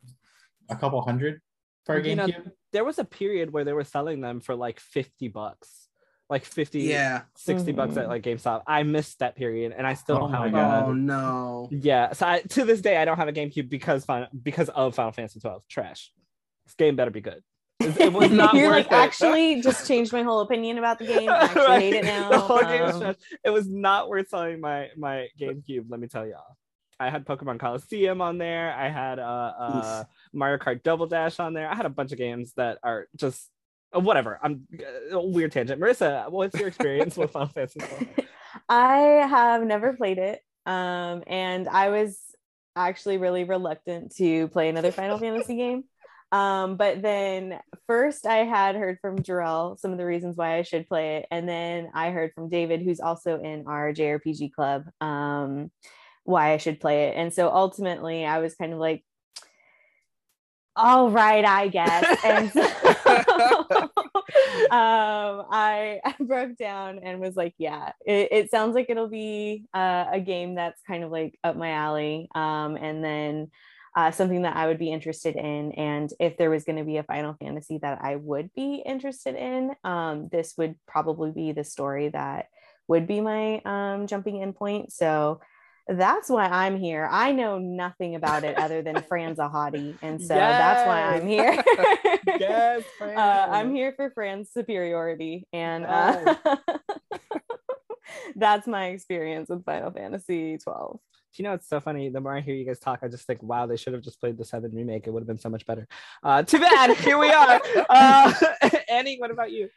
a 0.69 0.75
couple 0.75 1.01
hundred 1.01 1.41
for 1.85 1.95
a 1.95 2.01
GameCube? 2.01 2.45
Know, 2.45 2.51
there 2.71 2.83
was 2.83 2.99
a 2.99 3.05
period 3.05 3.51
where 3.51 3.63
they 3.63 3.73
were 3.73 3.83
selling 3.83 4.21
them 4.21 4.39
for 4.39 4.55
like 4.55 4.79
50 4.79 5.27
bucks 5.29 5.89
like 6.29 6.45
50 6.45 6.81
yeah 6.81 7.23
60 7.35 7.71
mm-hmm. 7.71 7.75
bucks 7.75 7.97
at 7.97 8.03
mm-hmm. 8.03 8.11
like 8.11 8.23
GameStop. 8.23 8.61
I 8.67 8.83
missed 8.83 9.19
that 9.19 9.35
period 9.35 9.73
and 9.75 9.85
I 9.85 9.95
still 9.95 10.17
oh 10.17 10.19
don't 10.19 10.33
have 10.33 10.45
a 10.45 10.51
God. 10.51 10.83
Oh 10.87 10.93
no. 10.93 11.69
Yeah. 11.71 12.13
So 12.13 12.27
I, 12.27 12.41
to 12.41 12.65
this 12.65 12.81
day 12.81 12.97
I 12.97 13.05
don't 13.05 13.17
have 13.17 13.27
a 13.27 13.33
GameCube 13.33 13.69
because 13.69 14.05
because 14.43 14.69
of 14.69 14.95
Final 14.95 15.11
Fantasy 15.11 15.39
12. 15.39 15.63
Trash. 15.67 16.11
This 16.65 16.75
game 16.75 16.95
better 16.95 17.11
be 17.11 17.21
good. 17.21 17.41
It, 17.79 18.11
was 18.11 18.29
not 18.31 18.55
You're 18.55 18.69
like 18.69 18.87
it. 18.87 18.91
actually 18.91 19.61
just 19.61 19.87
changed 19.87 20.11
my 20.11 20.21
whole 20.21 20.41
opinion 20.41 20.77
about 20.77 20.99
the 20.99 21.05
game. 21.05 21.29
I 21.29 21.45
actually 21.45 21.61
right. 21.61 21.81
hate 21.81 21.93
it 21.93 22.05
now. 22.05 22.29
The 22.29 22.39
whole 22.39 22.59
game 22.59 22.83
um, 22.83 23.15
It 23.43 23.49
was 23.51 23.69
not 23.69 24.09
worth 24.09 24.29
selling 24.29 24.59
my 24.59 24.89
my 24.97 25.27
GameCube, 25.39 25.85
let 25.89 25.99
me 25.99 26.07
tell 26.07 26.27
y'all. 26.27 26.57
I 26.99 27.09
had 27.09 27.25
Pokemon 27.25 27.59
Colosseum 27.59 28.19
on 28.19 28.37
there. 28.37 28.73
I 28.73 28.89
had 28.89 29.19
uh, 29.19 29.53
uh 29.57 30.03
Mario 30.33 30.57
Kart 30.57 30.83
Double 30.83 31.07
Dash 31.07 31.39
on 31.39 31.53
there. 31.53 31.69
I 31.69 31.75
had 31.75 31.85
a 31.85 31.89
bunch 31.89 32.11
of 32.11 32.17
games 32.17 32.51
that 32.57 32.79
are 32.83 33.07
just 33.15 33.49
uh, 33.95 33.99
whatever. 33.99 34.39
I'm 34.43 34.67
uh, 35.13 35.21
weird 35.21 35.53
tangent. 35.53 35.81
Marissa, 35.81 36.29
what's 36.29 36.59
your 36.59 36.67
experience 36.67 37.15
with 37.15 37.31
Final 37.31 37.47
Fantasy? 37.47 37.79
I 38.69 38.97
have 39.29 39.63
never 39.63 39.93
played 39.93 40.17
it, 40.17 40.41
um, 40.65 41.23
and 41.27 41.69
I 41.69 41.89
was 41.89 42.19
actually 42.75 43.17
really 43.17 43.45
reluctant 43.45 44.15
to 44.17 44.47
play 44.49 44.69
another 44.69 44.91
Final 44.91 45.17
Fantasy 45.17 45.55
game. 45.55 45.85
Um, 46.31 46.75
but 46.75 47.01
then 47.01 47.59
first 47.87 48.25
I 48.25 48.37
had 48.37 48.75
heard 48.75 48.99
from 49.01 49.19
Jarrell 49.19 49.79
some 49.79 49.91
of 49.91 49.97
the 49.97 50.05
reasons 50.05 50.37
why 50.37 50.57
I 50.57 50.61
should 50.61 50.87
play 50.87 51.17
it, 51.17 51.27
and 51.31 51.49
then 51.49 51.89
I 51.93 52.11
heard 52.11 52.33
from 52.33 52.49
David, 52.49 52.81
who's 52.81 52.99
also 52.99 53.39
in 53.39 53.65
our 53.67 53.93
JRPG 53.93 54.53
club, 54.53 54.85
um, 55.01 55.71
why 56.23 56.53
I 56.53 56.57
should 56.57 56.79
play 56.79 57.07
it. 57.07 57.15
And 57.15 57.33
so 57.33 57.49
ultimately, 57.49 58.25
I 58.25 58.39
was 58.39 58.55
kind 58.55 58.73
of 58.73 58.79
like, 58.79 59.03
all 60.75 61.09
right, 61.09 61.43
I 61.43 61.67
guess. 61.67 62.05
And 62.23 62.51
so, 62.51 62.61
um, 64.71 65.45
I, 65.51 65.99
I, 66.05 66.15
broke 66.19 66.57
down 66.57 66.99
and 66.99 67.19
was 67.19 67.35
like, 67.35 67.53
yeah, 67.57 67.91
it, 68.05 68.29
it 68.31 68.51
sounds 68.51 68.75
like 68.75 68.89
it'll 68.89 69.09
be 69.09 69.65
uh, 69.73 70.05
a 70.11 70.19
game 70.19 70.55
that's 70.55 70.81
kind 70.87 71.03
of 71.03 71.11
like 71.11 71.37
up 71.43 71.55
my 71.55 71.71
alley. 71.71 72.29
Um, 72.35 72.75
and 72.75 73.03
then 73.03 73.51
uh, 73.95 74.11
something 74.11 74.43
that 74.43 74.55
I 74.55 74.67
would 74.67 74.79
be 74.79 74.91
interested 74.91 75.35
in. 75.35 75.71
And 75.73 76.11
if 76.19 76.37
there 76.37 76.49
was 76.49 76.63
going 76.63 76.77
to 76.77 76.83
be 76.83 76.97
a 76.97 77.03
Final 77.03 77.35
Fantasy 77.39 77.79
that 77.79 77.99
I 78.01 78.15
would 78.15 78.53
be 78.53 78.83
interested 78.85 79.35
in, 79.35 79.71
um, 79.83 80.29
this 80.31 80.55
would 80.57 80.75
probably 80.87 81.31
be 81.31 81.51
the 81.51 81.63
story 81.63 82.09
that 82.09 82.47
would 82.87 83.07
be 83.07 83.21
my 83.21 83.61
um, 83.65 84.07
jumping 84.07 84.37
in 84.37 84.53
point. 84.53 84.91
So 84.91 85.41
that's 85.89 86.29
why 86.29 86.45
I'm 86.45 86.77
here. 86.77 87.07
I 87.11 87.31
know 87.31 87.57
nothing 87.57 88.13
about 88.15 88.43
it 88.43 88.57
other 88.57 88.83
than 88.83 89.01
Fran's 89.07 89.39
a 89.39 89.49
hottie. 89.49 89.97
And 90.03 90.21
so 90.21 90.35
yes. 90.35 90.59
that's 90.59 90.87
why 90.87 91.01
I'm 91.01 91.27
here. 91.27 91.63
yes, 92.39 92.83
uh, 93.01 93.47
I'm 93.49 93.73
here 93.73 93.93
for 93.95 94.11
Fran's 94.11 94.51
superiority. 94.51 95.47
And 95.51 95.85
uh, 95.85 96.35
that's 98.35 98.67
my 98.67 98.87
experience 98.87 99.49
with 99.49 99.65
Final 99.65 99.91
Fantasy 99.91 100.59
12. 100.59 100.99
You 101.35 101.43
know, 101.43 101.53
it's 101.53 101.69
so 101.69 101.79
funny. 101.79 102.09
The 102.09 102.19
more 102.19 102.35
I 102.35 102.41
hear 102.41 102.55
you 102.55 102.65
guys 102.65 102.79
talk, 102.79 102.99
I 103.03 103.07
just 103.07 103.25
think, 103.25 103.41
wow, 103.43 103.65
they 103.65 103.77
should 103.77 103.93
have 103.93 104.01
just 104.01 104.19
played 104.19 104.37
the 104.37 104.45
seven 104.45 104.71
remake. 104.73 105.07
It 105.07 105.11
would 105.11 105.21
have 105.21 105.27
been 105.27 105.37
so 105.37 105.49
much 105.49 105.65
better. 105.65 105.87
Uh, 106.23 106.43
too 106.43 106.59
bad. 106.59 106.95
Here 106.97 107.17
we 107.17 107.29
are. 107.29 107.61
Uh, 107.89 108.33
Annie, 108.89 109.17
what 109.17 109.31
about 109.31 109.51
you? 109.51 109.69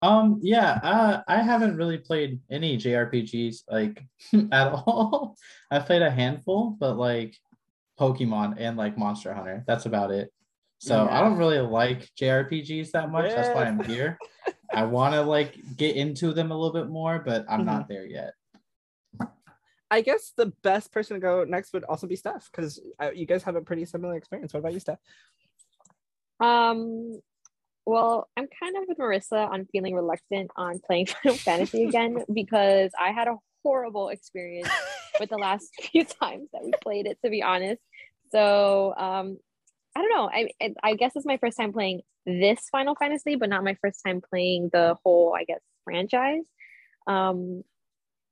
Um, 0.00 0.38
yeah, 0.42 0.78
uh, 0.82 1.22
I 1.26 1.42
haven't 1.42 1.76
really 1.76 1.98
played 1.98 2.40
any 2.50 2.76
JRPGs 2.76 3.64
like 3.70 4.02
at 4.52 4.72
all. 4.72 5.36
I've 5.70 5.86
played 5.86 6.02
a 6.02 6.10
handful, 6.10 6.76
but 6.78 6.96
like 6.96 7.36
Pokemon 7.98 8.56
and 8.58 8.76
like 8.76 8.96
Monster 8.96 9.34
Hunter. 9.34 9.64
That's 9.66 9.86
about 9.86 10.12
it. 10.12 10.32
So 10.78 11.04
yeah. 11.04 11.18
I 11.18 11.20
don't 11.20 11.36
really 11.36 11.58
like 11.58 12.08
JRPGs 12.14 12.92
that 12.92 13.10
much. 13.10 13.26
Yeah. 13.28 13.34
That's 13.34 13.54
why 13.54 13.64
I'm 13.64 13.82
here. 13.82 14.18
I 14.72 14.84
want 14.84 15.14
to 15.14 15.22
like 15.22 15.58
get 15.76 15.96
into 15.96 16.32
them 16.32 16.50
a 16.50 16.54
little 16.54 16.72
bit 16.72 16.88
more, 16.88 17.18
but 17.18 17.46
I'm 17.48 17.60
mm-hmm. 17.60 17.66
not 17.66 17.88
there 17.88 18.06
yet. 18.06 18.34
I 19.90 20.02
guess 20.02 20.32
the 20.36 20.52
best 20.62 20.92
person 20.92 21.14
to 21.14 21.20
go 21.20 21.44
next 21.44 21.72
would 21.72 21.84
also 21.84 22.06
be 22.06 22.16
Steph 22.16 22.50
because 22.50 22.78
you 23.14 23.24
guys 23.24 23.42
have 23.44 23.56
a 23.56 23.62
pretty 23.62 23.86
similar 23.86 24.16
experience. 24.16 24.52
What 24.52 24.60
about 24.60 24.74
you, 24.74 24.80
Steph? 24.80 24.98
Um, 26.40 27.20
well, 27.86 28.28
I'm 28.36 28.46
kind 28.60 28.76
of 28.76 28.84
with 28.86 28.98
Marissa 28.98 29.50
on 29.50 29.66
feeling 29.72 29.94
reluctant 29.94 30.50
on 30.56 30.78
playing 30.78 31.06
Final 31.22 31.38
Fantasy 31.38 31.84
again 31.84 32.22
because 32.32 32.90
I 33.00 33.12
had 33.12 33.28
a 33.28 33.36
horrible 33.64 34.10
experience 34.10 34.68
with 35.18 35.30
the 35.30 35.38
last 35.38 35.70
few 35.90 36.04
times 36.04 36.48
that 36.52 36.62
we 36.62 36.72
played 36.82 37.06
it, 37.06 37.18
to 37.24 37.30
be 37.30 37.42
honest. 37.42 37.80
So 38.30 38.94
um, 38.94 39.38
I 39.98 40.02
don't 40.02 40.10
know. 40.10 40.30
I 40.32 40.74
I 40.84 40.94
guess 40.94 41.12
it's 41.16 41.26
my 41.26 41.38
first 41.38 41.56
time 41.56 41.72
playing 41.72 42.02
this 42.24 42.68
Final 42.70 42.94
Fantasy, 42.94 43.34
but 43.34 43.48
not 43.48 43.64
my 43.64 43.76
first 43.82 44.00
time 44.06 44.20
playing 44.20 44.70
the 44.72 44.96
whole, 45.02 45.34
I 45.36 45.42
guess, 45.42 45.60
franchise. 45.82 46.44
Um, 47.08 47.64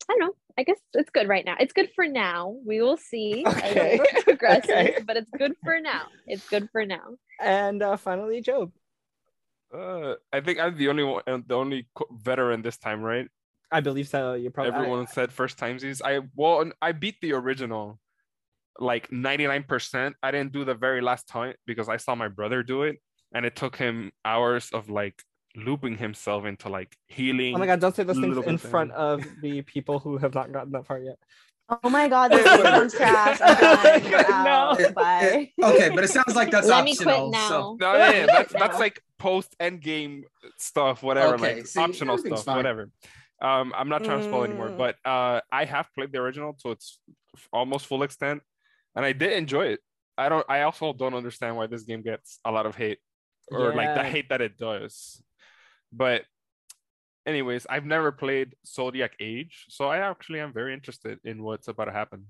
I 0.09 0.13
don't 0.13 0.21
know. 0.21 0.35
I 0.57 0.63
guess 0.63 0.79
it's 0.95 1.11
good 1.11 1.27
right 1.27 1.45
now. 1.45 1.57
It's 1.59 1.73
good 1.73 1.91
for 1.97 2.07
now. 2.07 2.55
We 2.65 2.81
will 2.81 2.97
see 2.97 3.43
okay. 3.45 3.99
as 3.99 4.01
it 4.01 4.25
progresses, 4.25 4.71
okay. 4.71 4.97
but 5.05 5.17
it's 5.17 5.31
good 5.37 5.55
for 5.65 5.81
now. 5.81 6.03
It's 6.29 6.49
good 6.49 6.69
for 6.71 6.87
now. 6.87 7.17
And 7.41 7.83
uh, 7.83 7.97
finally, 7.97 8.41
Job. 8.43 8.71
Uh, 9.75 10.15
I 10.33 10.41
think 10.41 10.61
I'm 10.61 10.79
the 10.79 10.89
only 10.89 11.03
one, 11.03 11.23
uh, 11.27 11.39
the 11.45 11.57
only 11.57 11.89
veteran 12.13 12.63
this 12.63 12.79
time, 12.79 13.03
right? 13.03 13.27
I 13.73 13.81
believe 13.81 14.07
so. 14.07 14.35
You 14.35 14.51
probably 14.51 14.73
everyone 14.73 15.07
I, 15.11 15.13
said 15.13 15.33
first 15.33 15.59
timesies. 15.59 16.01
I 16.01 16.21
well, 16.37 16.71
I 16.81 16.93
beat 16.93 17.21
the 17.21 17.33
original, 17.33 17.99
like 18.78 19.09
99%. 19.11 20.14
I 20.23 20.30
didn't 20.30 20.52
do 20.52 20.64
the 20.64 20.75
very 20.75 21.00
last 21.00 21.28
time 21.28 21.54
because 21.66 21.88
I 21.88 21.97
saw 21.97 22.14
my 22.14 22.28
brother 22.28 22.62
do 22.62 22.83
it, 22.83 22.97
and 23.35 23.45
it 23.47 23.56
took 23.56 23.76
him 23.76 24.12
hours 24.25 24.71
of 24.73 24.88
like 24.88 25.23
looping 25.56 25.97
himself 25.97 26.45
into 26.45 26.68
like 26.68 26.95
healing. 27.09 27.54
Oh 27.54 27.59
my 27.59 27.66
god! 27.66 27.80
Don't 27.80 27.95
say 27.95 28.02
those 28.02 28.18
things 28.18 28.37
in 28.47 28.59
front 28.59 28.92
of 28.92 29.25
the 29.40 29.62
people 29.62 29.99
who 29.99 30.18
have 30.18 30.35
not 30.35 30.52
gotten 30.52 30.73
that 30.73 30.87
far 30.87 30.99
yet. 30.99 31.18
Oh 31.68 31.90
my 31.90 32.09
god, 32.09 32.30
this 32.33 32.45
sounds 32.45 32.95
trash. 32.95 33.40
no. 34.28 34.92
Bye. 34.95 35.50
Okay, 35.62 35.90
but 35.90 36.04
it 36.04 36.11
sounds 36.11 36.37
like 36.37 36.50
that's 36.50 36.68
Let 36.68 36.87
optional. 36.87 37.30
Me 37.30 37.33
quit 37.33 37.40
now. 37.40 37.49
So. 37.49 37.76
No, 37.80 37.97
yeah, 37.97 38.12
yeah 38.12 38.26
that's 38.26 38.52
that's 38.52 38.78
like 38.78 39.02
post 39.18 39.56
end 39.59 39.80
game 39.80 40.25
stuff, 40.59 41.02
whatever, 41.02 41.35
okay, 41.35 41.56
like 41.56 41.66
see, 41.66 41.80
optional 41.80 42.18
stuff, 42.18 42.45
fine. 42.45 42.56
whatever. 42.56 42.90
Um, 43.42 43.73
I'm 43.76 43.88
not 43.88 44.04
trying 44.04 44.21
to 44.21 44.25
spoil 44.25 44.45
anymore, 44.45 44.71
mm. 44.71 44.78
but 44.78 44.97
uh, 45.04 45.40
I 45.52 45.64
have 45.66 45.88
played 45.95 46.12
the 46.12 46.18
original 46.18 46.54
to 46.62 46.71
its 46.71 46.99
almost 47.52 47.87
full 47.87 48.02
extent, 48.02 48.42
and 48.97 49.05
I 49.05 49.12
did 49.12 49.33
enjoy 49.33 49.67
it. 49.67 49.81
I 50.19 50.29
don't. 50.29 50.47
I 50.49 50.62
also 50.62 50.93
don't 50.93 51.15
understand 51.15 51.57
why 51.57 51.67
this 51.67 51.83
game 51.83 52.03
gets 52.03 52.41
a 52.45 52.50
lot 52.50 52.67
of 52.67 52.75
hate, 52.75 52.99
or 53.53 53.69
yeah. 53.69 53.76
like 53.76 53.95
the 53.95 54.03
hate 54.03 54.31
that 54.31 54.41
it 54.41 54.57
does. 54.57 55.23
But 55.93 56.25
anyways, 57.26 57.67
I've 57.69 57.85
never 57.85 58.11
played 58.11 58.55
Zodiac 58.67 59.12
Age, 59.21 59.67
so 59.69 59.88
I 59.88 59.99
actually 59.99 60.41
am 60.41 60.53
very 60.53 60.73
interested 60.73 61.19
in 61.23 61.43
what's 61.43 61.69
about 61.69 61.85
to 61.85 61.93
happen. 61.93 62.25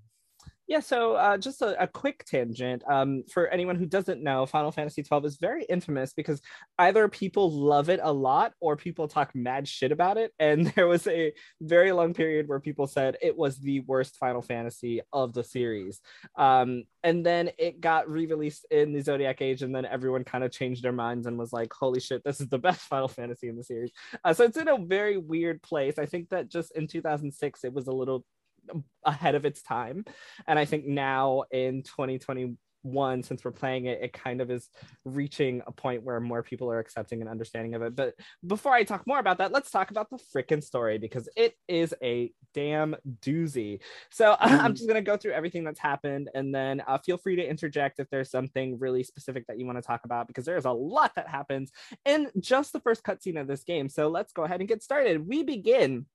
Yeah, 0.69 0.81
so 0.81 1.15
uh, 1.15 1.39
just 1.39 1.63
a, 1.63 1.81
a, 1.81 1.87
quick 1.87 2.25
tangent. 2.25 2.83
Um, 2.89 3.23
for 3.33 3.47
anyone 3.47 3.77
who 3.77 3.87
doesn't 3.87 4.21
know, 4.21 4.47
Final 4.47 4.73
Fantasy 4.73 5.05
XII 5.05 5.21
is 5.23 5.37
very 5.37 5.65
infamous 5.65 6.13
because 6.13 6.41
either 6.77 7.07
people 7.09 7.53
love 7.53 7.89
it 7.89 8.01
a 8.03 8.13
lot 8.13 8.53
or 8.59 8.77
people 8.77 9.07
talk 9.07 9.33
mad 9.33 9.69
shit 9.69 9.93
about 9.93 10.19
it. 10.19 10.33
And 10.41 10.67
there 10.75 10.89
was 10.89 11.07
a 11.07 11.33
very 11.61 11.93
long 11.93 12.15
period 12.15 12.49
where 12.49 12.59
people 12.59 12.89
said 12.89 13.17
it 13.23 13.37
was 13.37 13.59
the 13.59 13.81
worst 13.81 14.17
Final 14.17 14.43
Fantasy 14.43 15.03
of 15.13 15.33
the 15.35 15.45
series. 15.45 16.01
Um, 16.37 16.83
and 17.05 17.25
then 17.25 17.51
it 17.59 17.81
got 17.81 18.11
re-released 18.11 18.67
in 18.73 18.93
the 18.93 19.01
Zodiac 19.01 19.41
Age, 19.41 19.63
and 19.63 19.73
then 19.73 19.87
everyone 19.87 20.25
kind 20.25 20.43
of 20.43 20.51
changed 20.51 20.83
their 20.83 20.91
minds 20.91 21.29
and 21.29 21.39
was 21.39 21.53
like, 21.53 21.73
"Holy 21.73 22.01
shit, 22.01 22.25
this 22.25 22.41
is 22.41 22.49
the 22.49 22.59
best 22.67 22.81
Final 22.81 23.07
Fantasy 23.07 23.49
in 23.49 23.57
the 23.57 23.63
series." 23.63 23.93
Uh, 24.25 24.35
so 24.35 24.43
it's 24.43 24.57
in 24.57 24.67
a 24.67 24.77
very 24.77 25.17
weird 25.17 25.63
place. 25.63 26.01
I 26.01 26.07
think 26.07 26.31
that 26.31 26.51
just 26.51 26.73
in 26.75 26.89
2006, 26.89 27.63
it 27.63 27.73
was 27.73 27.87
a 27.87 27.93
little 27.93 28.25
ahead 29.05 29.35
of 29.35 29.45
its 29.45 29.63
time. 29.63 30.05
And 30.47 30.59
i 30.59 30.65
think 30.65 30.87
now 30.87 31.45
in 31.51 31.83
2021 31.83 33.23
since 33.23 33.45
we're 33.45 33.51
playing 33.51 33.87
it 33.87 34.01
it 34.01 34.13
kind 34.13 34.41
of 34.41 34.51
is 34.51 34.69
reaching 35.05 35.61
a 35.67 35.73
point 35.73 36.03
where 36.03 36.21
more 36.21 36.43
people 36.43 36.71
are 36.71 36.79
accepting 36.79 37.21
and 37.21 37.29
understanding 37.29 37.75
of 37.75 37.83
it. 37.83 37.97
But 37.97 38.15
before 38.47 38.73
i 38.73 38.85
talk 38.85 39.07
more 39.07 39.19
about 39.19 39.39
that 39.39 39.53
let's 39.53 39.71
talk 39.71 39.91
about 39.91 40.09
the 40.11 40.19
freaking 40.35 40.63
story 40.63 40.99
because 40.99 41.29
it 41.37 41.55
is 41.69 41.95
a 42.03 42.33
damn 42.55 42.97
doozy. 43.21 43.81
So 44.11 44.37
i'm 44.41 44.75
just 44.75 44.89
going 44.89 45.03
to 45.03 45.11
go 45.11 45.17
through 45.17 45.33
everything 45.33 45.65
that's 45.65 45.81
happened 45.81 46.31
and 46.35 46.55
then 46.55 46.83
uh, 46.87 46.99
feel 46.99 47.17
free 47.17 47.37
to 47.37 47.49
interject 47.49 47.99
if 47.99 48.09
there's 48.11 48.31
something 48.31 48.79
really 48.79 49.03
specific 49.03 49.47
that 49.47 49.59
you 49.59 49.67
want 49.67 49.79
to 49.79 49.83
talk 49.83 50.05
about 50.05 50.27
because 50.27 50.45
there's 50.45 50.65
a 50.65 50.71
lot 50.71 51.13
that 51.17 51.29
happens 51.29 51.73
in 52.05 52.31
just 52.41 52.73
the 52.73 52.81
first 52.81 53.03
cutscene 53.03 53.41
of 53.41 53.47
this 53.47 53.65
game. 53.65 53.89
So 53.89 54.09
let's 54.09 54.33
go 54.33 54.45
ahead 54.45 54.61
and 54.61 54.69
get 54.69 54.83
started. 54.83 55.27
We 55.27 55.43
begin 55.43 56.07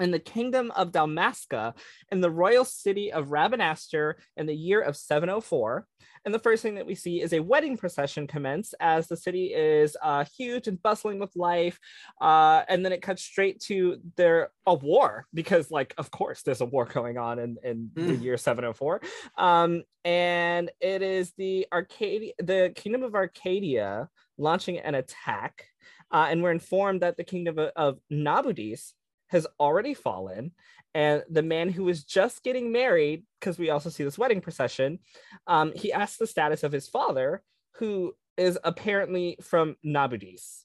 in 0.00 0.10
the 0.10 0.18
kingdom 0.18 0.70
of 0.72 0.92
Dalmasca 0.92 1.74
in 2.10 2.20
the 2.20 2.30
royal 2.30 2.64
city 2.64 3.12
of 3.12 3.28
Rabanastre 3.28 4.14
in 4.36 4.46
the 4.46 4.54
year 4.54 4.80
of 4.80 4.96
704. 4.96 5.86
And 6.24 6.34
the 6.34 6.38
first 6.38 6.62
thing 6.62 6.74
that 6.74 6.86
we 6.86 6.94
see 6.94 7.22
is 7.22 7.32
a 7.32 7.40
wedding 7.40 7.76
procession 7.76 8.26
commence 8.26 8.74
as 8.78 9.08
the 9.08 9.16
city 9.16 9.54
is 9.54 9.96
uh, 10.02 10.24
huge 10.36 10.68
and 10.68 10.82
bustling 10.82 11.18
with 11.18 11.34
life. 11.34 11.78
Uh, 12.20 12.62
and 12.68 12.84
then 12.84 12.92
it 12.92 13.00
cuts 13.00 13.22
straight 13.22 13.60
to 13.62 13.98
their 14.16 14.50
a 14.66 14.74
war 14.74 15.26
because, 15.32 15.70
like, 15.70 15.94
of 15.96 16.10
course, 16.10 16.42
there's 16.42 16.60
a 16.60 16.66
war 16.66 16.84
going 16.84 17.16
on 17.16 17.38
in, 17.38 17.56
in 17.62 17.90
mm. 17.94 18.06
the 18.08 18.16
year 18.16 18.36
704. 18.36 19.00
Um, 19.38 19.82
and 20.04 20.70
it 20.80 21.02
is 21.02 21.32
the 21.38 21.66
Archadia, 21.72 22.32
the 22.38 22.72
kingdom 22.74 23.02
of 23.02 23.14
Archadia 23.14 24.08
launching 24.36 24.78
an 24.78 24.94
attack. 24.94 25.64
Uh, 26.12 26.26
and 26.28 26.42
we're 26.42 26.50
informed 26.50 27.02
that 27.02 27.16
the 27.16 27.24
kingdom 27.24 27.58
of, 27.58 27.70
of 27.76 27.98
Nabudis 28.12 28.92
has 29.30 29.46
already 29.58 29.94
fallen 29.94 30.52
and 30.94 31.22
the 31.30 31.42
man 31.42 31.68
who 31.68 31.84
was 31.84 32.04
just 32.04 32.42
getting 32.42 32.72
married 32.72 33.24
because 33.38 33.58
we 33.58 33.70
also 33.70 33.88
see 33.90 34.04
this 34.04 34.18
wedding 34.18 34.40
procession 34.40 34.98
um, 35.46 35.72
he 35.74 35.92
asks 35.92 36.18
the 36.18 36.26
status 36.26 36.62
of 36.62 36.72
his 36.72 36.88
father 36.88 37.42
who 37.76 38.12
is 38.36 38.58
apparently 38.64 39.36
from 39.42 39.76
Nabudis. 39.84 40.64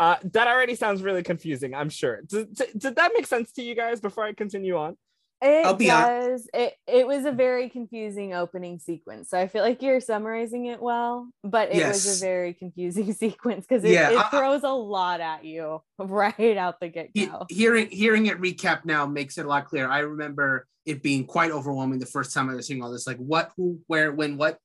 Uh, 0.00 0.16
that 0.24 0.48
already 0.48 0.74
sounds 0.74 1.02
really 1.02 1.22
confusing 1.22 1.74
i'm 1.74 1.90
sure. 1.90 2.22
Did, 2.22 2.54
did 2.76 2.96
that 2.96 3.12
make 3.14 3.26
sense 3.26 3.52
to 3.52 3.62
you 3.62 3.74
guys 3.74 4.00
before 4.00 4.24
i 4.24 4.32
continue 4.32 4.76
on 4.76 4.96
it 5.44 5.78
does. 5.78 6.48
It 6.54 6.74
it 6.86 7.06
was 7.06 7.24
a 7.24 7.32
very 7.32 7.68
confusing 7.68 8.34
opening 8.34 8.78
sequence. 8.78 9.30
So 9.30 9.38
I 9.38 9.48
feel 9.48 9.62
like 9.62 9.82
you're 9.82 10.00
summarizing 10.00 10.66
it 10.66 10.80
well, 10.80 11.28
but 11.42 11.70
it 11.70 11.76
yes. 11.76 12.04
was 12.04 12.22
a 12.22 12.24
very 12.24 12.54
confusing 12.54 13.12
sequence 13.14 13.66
because 13.66 13.84
it, 13.84 13.90
yeah, 13.90 14.20
it 14.20 14.30
throws 14.30 14.62
a 14.62 14.68
lot 14.68 15.20
at 15.20 15.44
you 15.44 15.82
right 15.98 16.56
out 16.56 16.80
the 16.80 16.88
get 16.88 17.14
go. 17.14 17.46
hearing 17.50 17.88
hearing 17.90 18.26
it 18.26 18.40
recap 18.40 18.84
now 18.84 19.06
makes 19.06 19.38
it 19.38 19.46
a 19.46 19.48
lot 19.48 19.66
clearer. 19.66 19.90
I 19.90 20.00
remember 20.00 20.66
it 20.86 21.02
being 21.02 21.24
quite 21.24 21.50
overwhelming 21.50 21.98
the 21.98 22.06
first 22.06 22.34
time 22.34 22.50
I 22.50 22.54
was 22.54 22.66
seeing 22.66 22.82
all 22.82 22.90
this. 22.90 23.06
Like 23.06 23.16
what, 23.18 23.52
who, 23.56 23.80
where, 23.86 24.12
when, 24.12 24.36
what, 24.36 24.58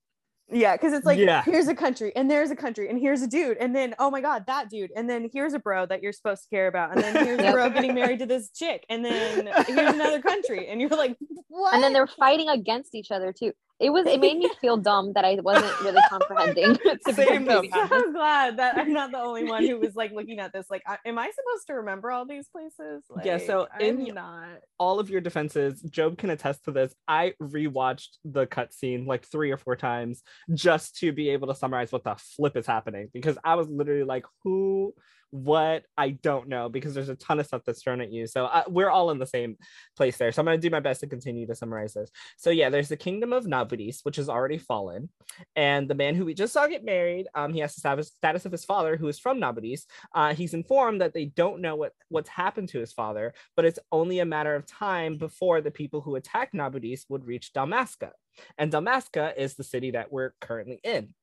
yeah, 0.52 0.76
because 0.76 0.94
it's 0.94 1.06
like 1.06 1.20
yeah. 1.20 1.44
here's 1.44 1.68
a 1.68 1.76
country 1.76 2.12
and 2.16 2.30
there's 2.30 2.52
a 2.52 2.56
country 2.56 2.90
and 2.90 3.00
here's 3.00 3.22
a 3.22 3.28
dude 3.28 3.58
and 3.58 3.76
then 3.76 3.96
oh 4.00 4.10
my 4.10 4.22
god 4.22 4.46
that 4.48 4.70
dude 4.70 4.92
and 4.96 5.10
then 5.10 5.30
here's 5.32 5.54
a 5.54 5.60
bro 5.60 5.86
that 5.86 6.02
you're 6.02 6.14
supposed 6.14 6.44
to 6.44 6.50
care 6.50 6.68
about 6.68 6.92
and 6.92 7.02
then 7.02 7.16
here's 7.26 7.40
a 7.40 7.52
bro 7.52 7.70
getting 7.70 7.94
married 7.94 8.20
to 8.20 8.26
this 8.26 8.50
chick 8.50 8.86
and 8.90 9.04
then 9.06 9.48
here's 9.68 9.94
another 9.94 10.22
country 10.22 10.68
and 10.68 10.82
you're 10.82 10.90
like 10.90 11.18
what? 11.48 11.74
And 11.74 11.84
then 11.84 11.94
they're 11.94 12.08
fighting 12.08 12.50
against 12.50 12.96
each 12.96 13.12
other 13.12 13.34
too 13.34 13.54
it 13.80 13.92
was 13.92 14.06
it 14.06 14.20
made 14.20 14.38
me 14.38 14.50
feel 14.60 14.76
dumb 14.78 15.14
that 15.14 15.24
I 15.24 15.36
wasn't 15.36 15.80
really 15.82 16.02
comprehending. 16.10 16.78
Same 17.14 17.46
though. 17.46 17.64
I'm 17.74 18.12
glad 18.14 18.58
that 18.58 18.78
I'm 18.78 18.92
not 18.92 19.12
the 19.12 19.20
only 19.20 19.46
one 19.46 19.66
who 19.66 19.80
was 19.80 19.96
like 19.96 20.12
looking 20.12 20.40
at 20.40 20.52
this. 20.52 20.66
Like, 20.70 20.84
am 21.06 21.18
I 21.18 21.26
supposed 21.30 21.68
to 21.68 21.74
remember 21.76 22.12
all 22.12 22.26
these 22.26 22.50
places? 22.50 23.04
Like, 23.10 23.26
yeah. 23.26 23.38
So 23.38 23.68
I'm 23.74 23.82
in 23.82 24.14
not. 24.16 24.60
all 24.80 25.00
of 25.00 25.10
your 25.10 25.22
defenses, 25.22 25.82
Job 25.84 26.18
can 26.18 26.30
attest 26.30 26.66
to 26.66 26.72
this. 26.72 26.94
I 27.08 27.34
rewatched 27.42 28.18
the 28.26 28.46
cutscene 28.46 29.08
like 29.08 29.26
three 29.26 29.52
or 29.52 29.58
four 29.58 29.78
times 29.78 30.24
just 30.54 30.98
to 30.98 31.14
be 31.14 31.30
able 31.30 31.48
to 31.48 31.56
summarize 31.56 31.92
what 31.92 32.04
the 32.04 32.16
flip 32.16 32.58
is 32.58 32.68
happening 32.68 33.08
because 33.14 33.38
I 33.44 33.56
was 33.56 33.70
literally 33.70 34.04
like, 34.04 34.26
who 34.44 34.94
what 35.32 35.84
I 35.98 36.12
don't 36.12 36.48
know 36.48 36.70
because 36.70 36.94
there's 36.94 37.10
a 37.10 37.16
ton 37.16 37.40
of 37.40 37.46
stuff 37.46 37.62
that's 37.66 37.84
thrown 37.84 38.02
at 38.02 38.12
you. 38.12 38.28
So 38.28 38.46
uh, 38.46 38.64
we're 38.68 38.90
all 38.90 39.12
in 39.12 39.20
the 39.20 39.28
same 39.28 39.58
place 39.96 40.18
there. 40.18 40.32
So 40.32 40.42
I'm 40.42 40.46
going 40.46 40.60
to 40.60 40.68
do 40.68 40.72
my 40.72 40.80
best 40.80 41.02
to 41.02 41.08
continue 41.08 41.46
to 41.48 41.56
summarize 41.56 41.94
this. 41.94 42.10
So 42.38 42.50
yeah, 42.50 42.70
there's 42.70 42.90
the 42.90 42.98
kingdom 42.98 43.34
of 43.34 43.46
Nabudis, 43.46 44.00
which 44.04 44.16
has 44.16 44.30
already 44.30 44.58
fallen, 44.58 45.10
and 45.56 45.88
the 45.88 45.96
man 45.96 46.16
who 46.16 46.26
we 46.26 46.34
just 46.34 46.54
saw 46.54 46.68
get 46.68 46.84
married, 46.84 47.28
um, 47.36 47.54
he 47.54 47.60
has 47.60 47.76
the 47.76 47.80
status, 47.80 48.08
status 48.08 48.46
of 48.46 48.52
his 48.52 48.66
father, 48.66 48.98
who 48.98 49.08
is 49.08 49.20
from 49.20 49.40
Nabudis. 49.40 49.84
Uh, 50.14 50.34
he's 50.34 50.54
informed 50.54 51.02
that 51.02 51.14
they 51.14 51.26
don't 51.26 51.62
know 51.62 51.76
what 51.76 51.94
what's 52.10 52.30
happened 52.30 52.70
to 52.70 52.80
his 52.80 52.94
father, 52.94 53.34
but 53.56 53.66
it's 53.66 53.80
only 53.92 54.20
a 54.20 54.26
matter 54.26 54.56
of 54.56 54.66
time 54.66 55.18
before 55.18 55.62
the 55.62 55.72
people 55.72 56.02
who 56.02 56.16
attack 56.16 56.54
Nabudis 56.54 57.06
would 57.10 57.26
reach 57.26 57.54
Dalmasca. 57.54 58.12
and 58.58 58.72
Dalmasca 58.72 59.38
is 59.38 59.56
the 59.56 59.64
city 59.64 59.92
that 59.92 60.12
we're 60.12 60.34
currently 60.42 60.80
in. 60.84 61.14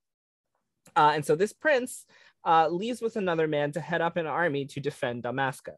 Uh, 0.94 1.12
and 1.14 1.24
so 1.24 1.34
this 1.34 1.52
prince 1.52 2.04
uh, 2.46 2.68
leaves 2.68 3.02
with 3.02 3.16
another 3.16 3.48
man 3.48 3.72
to 3.72 3.80
head 3.80 4.00
up 4.00 4.16
an 4.16 4.26
army 4.26 4.64
to 4.66 4.80
defend 4.80 5.24
Dalmasca. 5.24 5.74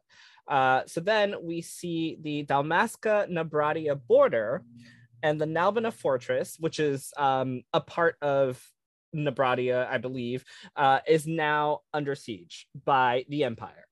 Uh, 0.47 0.83
so 0.87 1.01
then 1.01 1.35
we 1.43 1.63
see 1.63 2.19
the 2.21 2.45
Dalmasca 2.45 3.31
Nabradia 3.31 4.01
border 4.07 4.63
and 5.23 5.41
the 5.41 5.47
Nalbina 5.47 5.93
fortress, 5.93 6.57
which 6.61 6.79
is 6.79 7.13
um, 7.17 7.63
a 7.73 7.81
part 7.81 8.17
of 8.23 8.63
Nabradia, 9.15 9.89
I 9.89 9.99
believe, 9.99 10.45
uh, 10.77 11.01
is 11.09 11.27
now 11.27 11.81
under 11.93 12.15
siege 12.15 12.69
by 12.85 13.25
the 13.29 13.45
Empire 13.45 13.89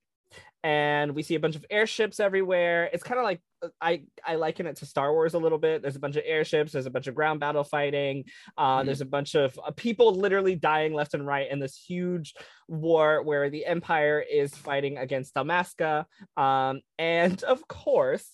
and 0.67 1.15
we 1.15 1.23
see 1.23 1.37
a 1.37 1.41
bunch 1.41 1.55
of 1.55 1.65
airships 1.71 2.19
everywhere. 2.19 2.91
It's 2.93 3.05
kind 3.05 3.21
of 3.21 3.25
like 3.25 3.41
I 3.81 4.03
I 4.25 4.37
liken 4.37 4.67
it 4.67 4.77
to 4.77 4.87
Star 4.87 5.13
Wars 5.13 5.35
a 5.35 5.39
little 5.39 5.59
bit. 5.59 5.83
There's 5.83 5.97
a 5.97 6.01
bunch 6.01 6.17
of 6.17 6.23
airships. 6.27 6.73
There's 6.73 6.87
a 6.87 6.91
bunch 6.91 7.07
of 7.07 7.15
ground 7.15 7.41
battle 7.41 7.65
fighting. 7.65 8.25
Uh, 8.57 8.79
mm-hmm. 8.79 8.87
There's 8.87 9.01
a 9.01 9.07
bunch 9.07 9.35
of 9.35 9.59
uh, 9.65 9.71
people 9.73 10.15
literally 10.15 10.55
dying 10.55 10.93
left 10.93 11.15
and 11.15 11.27
right 11.27 11.51
in 11.51 11.59
this 11.59 11.77
huge 11.77 12.35
war 12.69 13.23
where 13.23 13.51
the 13.51 13.65
Empire 13.67 14.21
is 14.21 14.55
fighting 14.55 14.99
against 14.99 15.35
Dalmasca. 15.35 16.05
Um, 16.37 16.81
and 16.99 17.43
of 17.45 17.67
course, 17.67 18.29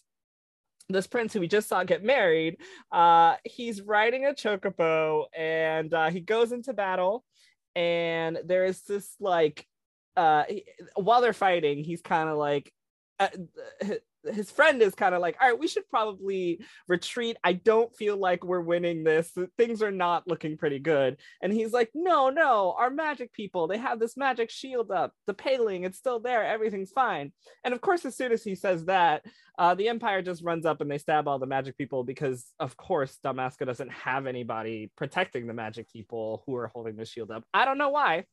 this 0.88 1.06
prince 1.06 1.32
who 1.32 1.40
we 1.40 1.48
just 1.48 1.68
saw 1.68 1.84
get 1.84 2.02
married, 2.02 2.56
uh, 2.90 3.36
he's 3.44 3.80
riding 3.80 4.26
a 4.26 4.30
chocobo 4.30 5.26
and 5.36 5.92
uh, 5.94 6.10
he 6.10 6.20
goes 6.20 6.52
into 6.52 6.72
battle. 6.72 7.24
And 7.74 8.38
there 8.44 8.64
is 8.64 8.82
this 8.82 9.14
like 9.20 9.66
uh 10.14 10.44
while 10.94 11.22
they're 11.22 11.32
fighting 11.32 11.82
he's 11.82 12.02
kind 12.02 12.28
of 12.28 12.36
like 12.36 12.70
uh, 13.18 13.28
his 14.30 14.50
friend 14.50 14.80
is 14.82 14.94
kind 14.94 15.14
of 15.14 15.20
like, 15.20 15.36
all 15.40 15.48
right, 15.48 15.58
we 15.58 15.68
should 15.68 15.88
probably 15.88 16.60
retreat. 16.88 17.36
I 17.42 17.54
don't 17.54 17.94
feel 17.96 18.16
like 18.16 18.44
we're 18.44 18.60
winning 18.60 19.04
this. 19.04 19.32
Things 19.56 19.82
are 19.82 19.90
not 19.90 20.26
looking 20.26 20.56
pretty 20.56 20.78
good. 20.78 21.16
And 21.42 21.52
he's 21.52 21.72
like, 21.72 21.90
no, 21.94 22.30
no, 22.30 22.74
our 22.78 22.90
magic 22.90 23.32
people, 23.32 23.66
they 23.66 23.78
have 23.78 23.98
this 23.98 24.16
magic 24.16 24.50
shield 24.50 24.90
up. 24.90 25.12
The 25.26 25.34
paling, 25.34 25.84
it's 25.84 25.98
still 25.98 26.20
there. 26.20 26.44
Everything's 26.44 26.92
fine. 26.92 27.32
And 27.64 27.74
of 27.74 27.80
course, 27.80 28.04
as 28.04 28.16
soon 28.16 28.32
as 28.32 28.42
he 28.42 28.54
says 28.54 28.84
that, 28.86 29.24
uh, 29.58 29.74
the 29.74 29.88
Empire 29.88 30.22
just 30.22 30.42
runs 30.42 30.64
up 30.64 30.80
and 30.80 30.90
they 30.90 30.98
stab 30.98 31.28
all 31.28 31.38
the 31.38 31.46
magic 31.46 31.76
people 31.76 32.04
because, 32.04 32.46
of 32.58 32.76
course, 32.76 33.18
Dalmasca 33.24 33.66
doesn't 33.66 33.92
have 33.92 34.26
anybody 34.26 34.90
protecting 34.96 35.46
the 35.46 35.54
magic 35.54 35.90
people 35.90 36.42
who 36.46 36.56
are 36.56 36.68
holding 36.68 36.96
the 36.96 37.04
shield 37.04 37.30
up. 37.30 37.44
I 37.52 37.64
don't 37.64 37.78
know 37.78 37.90
why 37.90 38.24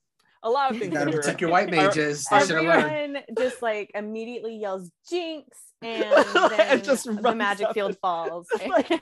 a 0.44 0.50
lot 0.50 0.72
of 0.72 0.80
things. 0.80 0.94
You 0.94 1.00
gotta 1.00 1.12
protect 1.12 1.42
your 1.42 1.50
white 1.50 1.70
mages. 1.70 2.26
Everyone 2.32 3.18
just 3.38 3.62
like 3.62 3.92
immediately 3.94 4.58
yells 4.58 4.90
jinx 5.10 5.58
and 5.82 6.52
then 6.58 6.84
just 6.84 7.06
the 7.06 7.34
magic 7.34 7.72
field 7.74 7.98
falls. 8.02 8.48
like, 8.68 9.02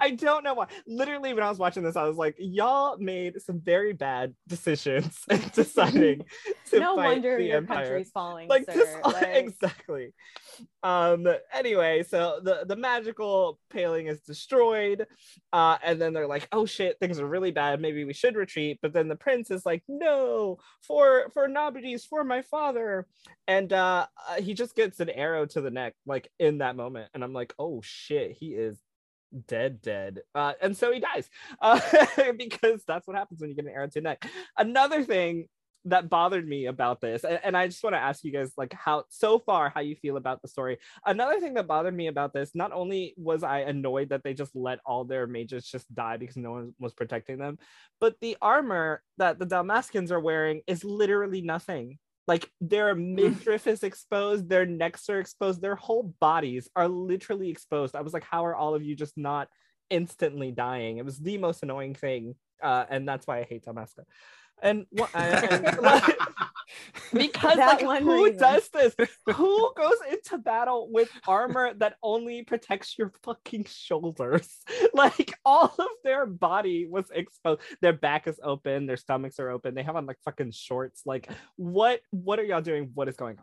I 0.00 0.12
don't 0.12 0.42
know 0.42 0.54
why. 0.54 0.68
Literally, 0.86 1.34
when 1.34 1.42
I 1.42 1.50
was 1.50 1.58
watching 1.58 1.82
this, 1.82 1.94
I 1.94 2.04
was 2.04 2.16
like, 2.16 2.36
y'all 2.38 2.96
made 2.96 3.42
some 3.42 3.60
very 3.60 3.92
bad 3.92 4.34
decisions 4.48 5.18
in 5.30 5.42
deciding 5.54 6.22
to 6.70 6.80
no 6.80 6.96
fight 6.96 7.04
wonder 7.04 7.36
the 7.36 7.44
your 7.44 7.56
Empire. 7.58 7.84
country's 7.84 8.10
falling. 8.12 8.48
Like 8.48 8.64
sir. 8.64 8.72
this, 8.72 8.96
like... 9.04 9.36
exactly. 9.36 10.14
Um. 10.82 11.26
Anyway, 11.52 12.02
so 12.02 12.40
the 12.42 12.64
the 12.66 12.76
magical 12.76 13.58
paling 13.68 14.06
is 14.06 14.20
destroyed, 14.20 15.06
uh, 15.52 15.76
and 15.84 16.00
then 16.00 16.14
they're 16.14 16.26
like, 16.26 16.48
"Oh 16.50 16.64
shit, 16.64 16.98
things 16.98 17.20
are 17.20 17.26
really 17.26 17.50
bad. 17.50 17.78
Maybe 17.78 18.04
we 18.04 18.14
should 18.14 18.36
retreat." 18.36 18.78
But 18.80 18.94
then 18.94 19.08
the 19.08 19.16
prince 19.16 19.50
is 19.50 19.66
like, 19.66 19.82
"No, 19.86 20.49
for 20.82 21.30
for 21.34 21.48
Nabudis, 21.48 22.06
for 22.06 22.24
my 22.24 22.42
father," 22.42 23.06
and 23.46 23.72
uh, 23.72 24.06
uh, 24.28 24.40
he 24.40 24.54
just 24.54 24.74
gets 24.74 25.00
an 25.00 25.10
arrow 25.10 25.46
to 25.46 25.60
the 25.60 25.70
neck 25.70 25.94
like 26.06 26.30
in 26.38 26.58
that 26.58 26.76
moment. 26.76 27.10
And 27.14 27.22
i'm 27.22 27.32
like 27.32 27.52
oh 27.58 27.80
shit 27.82 28.32
he 28.32 28.48
is 28.48 28.78
dead 29.46 29.80
dead. 29.82 30.20
Uh, 30.34 30.52
and 30.60 30.76
so 30.76 30.92
he 30.92 31.00
dies 31.00 31.28
uh, 31.60 31.80
because 32.36 32.82
that's 32.86 33.06
what 33.06 33.16
happens 33.16 33.40
when 33.40 33.50
you 33.50 33.56
get 33.56 33.64
an 33.64 33.72
arrow 33.72 33.86
to 33.86 33.94
the 33.94 34.00
neck. 34.00 34.26
Another 34.56 35.04
thing 35.04 35.46
that 35.84 36.08
bothered 36.08 36.46
me 36.46 36.66
about 36.66 37.00
this 37.00 37.24
and, 37.24 37.40
and 37.42 37.56
i 37.56 37.66
just 37.66 37.82
want 37.82 37.94
to 37.94 38.00
ask 38.00 38.24
you 38.24 38.32
guys 38.32 38.52
like 38.56 38.72
how 38.72 39.04
so 39.08 39.38
far 39.38 39.70
how 39.70 39.80
you 39.80 39.96
feel 39.96 40.16
about 40.16 40.42
the 40.42 40.48
story 40.48 40.78
another 41.06 41.40
thing 41.40 41.54
that 41.54 41.66
bothered 41.66 41.94
me 41.94 42.06
about 42.06 42.32
this 42.32 42.50
not 42.54 42.72
only 42.72 43.14
was 43.16 43.42
i 43.42 43.60
annoyed 43.60 44.10
that 44.10 44.22
they 44.22 44.34
just 44.34 44.54
let 44.54 44.78
all 44.84 45.04
their 45.04 45.26
mages 45.26 45.66
just 45.66 45.92
die 45.94 46.16
because 46.16 46.36
no 46.36 46.52
one 46.52 46.74
was 46.78 46.92
protecting 46.92 47.38
them 47.38 47.58
but 48.00 48.14
the 48.20 48.36
armor 48.40 49.02
that 49.18 49.38
the 49.38 49.46
Dalmascans 49.46 50.10
are 50.10 50.20
wearing 50.20 50.62
is 50.66 50.84
literally 50.84 51.42
nothing 51.42 51.98
like 52.30 52.48
their 52.60 52.94
midriff 52.94 53.66
is 53.66 53.82
exposed, 53.82 54.48
their 54.48 54.64
necks 54.64 55.10
are 55.10 55.18
exposed, 55.18 55.60
their 55.60 55.74
whole 55.74 56.14
bodies 56.20 56.68
are 56.76 56.86
literally 56.86 57.50
exposed. 57.50 57.96
I 57.96 58.02
was 58.02 58.12
like, 58.12 58.22
how 58.22 58.46
are 58.46 58.54
all 58.54 58.76
of 58.76 58.84
you 58.84 58.94
just 58.94 59.18
not 59.18 59.48
instantly 59.90 60.52
dying? 60.52 60.98
It 60.98 61.04
was 61.04 61.18
the 61.18 61.38
most 61.38 61.64
annoying 61.64 61.94
thing. 61.94 62.36
Uh, 62.62 62.84
and 62.88 63.08
that's 63.08 63.26
why 63.26 63.40
I 63.40 63.42
hate 63.42 63.64
Dalmasca. 63.64 64.04
And, 64.62 64.86
and 65.14 65.78
like, 65.82 66.18
because 67.12 67.58
like 67.58 68.02
who 68.02 68.24
reason. 68.24 68.38
does 68.38 68.68
this? 68.68 68.94
who 69.34 69.72
goes 69.76 69.96
into 70.10 70.38
battle 70.38 70.88
with 70.90 71.10
armor 71.26 71.74
that 71.74 71.96
only 72.02 72.44
protects 72.44 72.98
your 72.98 73.12
fucking 73.22 73.66
shoulders? 73.68 74.48
Like 74.94 75.32
all 75.44 75.74
of 75.78 75.88
their 76.04 76.26
body 76.26 76.86
was 76.88 77.06
exposed. 77.12 77.60
Their 77.80 77.92
back 77.92 78.26
is 78.26 78.38
open, 78.42 78.86
their 78.86 78.96
stomachs 78.96 79.38
are 79.40 79.50
open. 79.50 79.74
They 79.74 79.82
have 79.82 79.96
on 79.96 80.06
like 80.06 80.18
fucking 80.24 80.52
shorts. 80.52 81.02
Like 81.06 81.28
what 81.56 82.00
what 82.10 82.38
are 82.38 82.44
y'all 82.44 82.60
doing? 82.60 82.90
What 82.94 83.08
is 83.08 83.16
going 83.16 83.36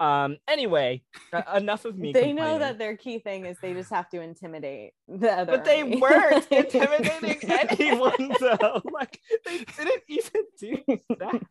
on? 0.00 0.06
Um 0.06 0.36
anyway, 0.48 1.02
uh, 1.32 1.42
enough 1.56 1.84
of 1.84 1.96
me. 1.96 2.12
They 2.12 2.32
know 2.32 2.58
that 2.58 2.78
their 2.78 2.96
key 2.96 3.18
thing 3.18 3.46
is 3.46 3.56
they 3.60 3.74
just 3.74 3.90
have 3.90 4.08
to 4.10 4.20
intimidate 4.20 4.92
the 5.08 5.32
other. 5.32 5.52
But 5.52 5.64
they 5.64 5.82
weren't 5.84 6.50
intimidating 6.50 7.38
anyone 7.50 8.34
though. 8.40 8.82
Like 8.92 9.20
they 9.44 9.58
didn't 9.58 10.02
even 10.08 10.42
do 10.60 10.78
that. 11.18 11.42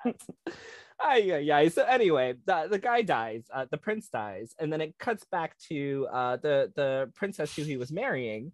Ah, 0.99 1.15
yeah, 1.15 1.38
yeah. 1.38 1.67
So 1.69 1.84
anyway, 1.84 2.36
the, 2.45 2.67
the 2.69 2.79
guy 2.79 3.01
dies, 3.01 3.45
uh, 3.53 3.65
the 3.69 3.77
prince 3.77 4.08
dies, 4.10 4.55
and 4.60 4.71
then 4.71 4.81
it 4.81 4.95
cuts 4.97 5.25
back 5.31 5.58
to 5.69 6.08
uh, 6.12 6.38
the 6.38 6.71
the 6.75 7.12
princess 7.15 7.55
who 7.55 7.63
he 7.63 7.77
was 7.77 7.91
marrying, 7.91 8.51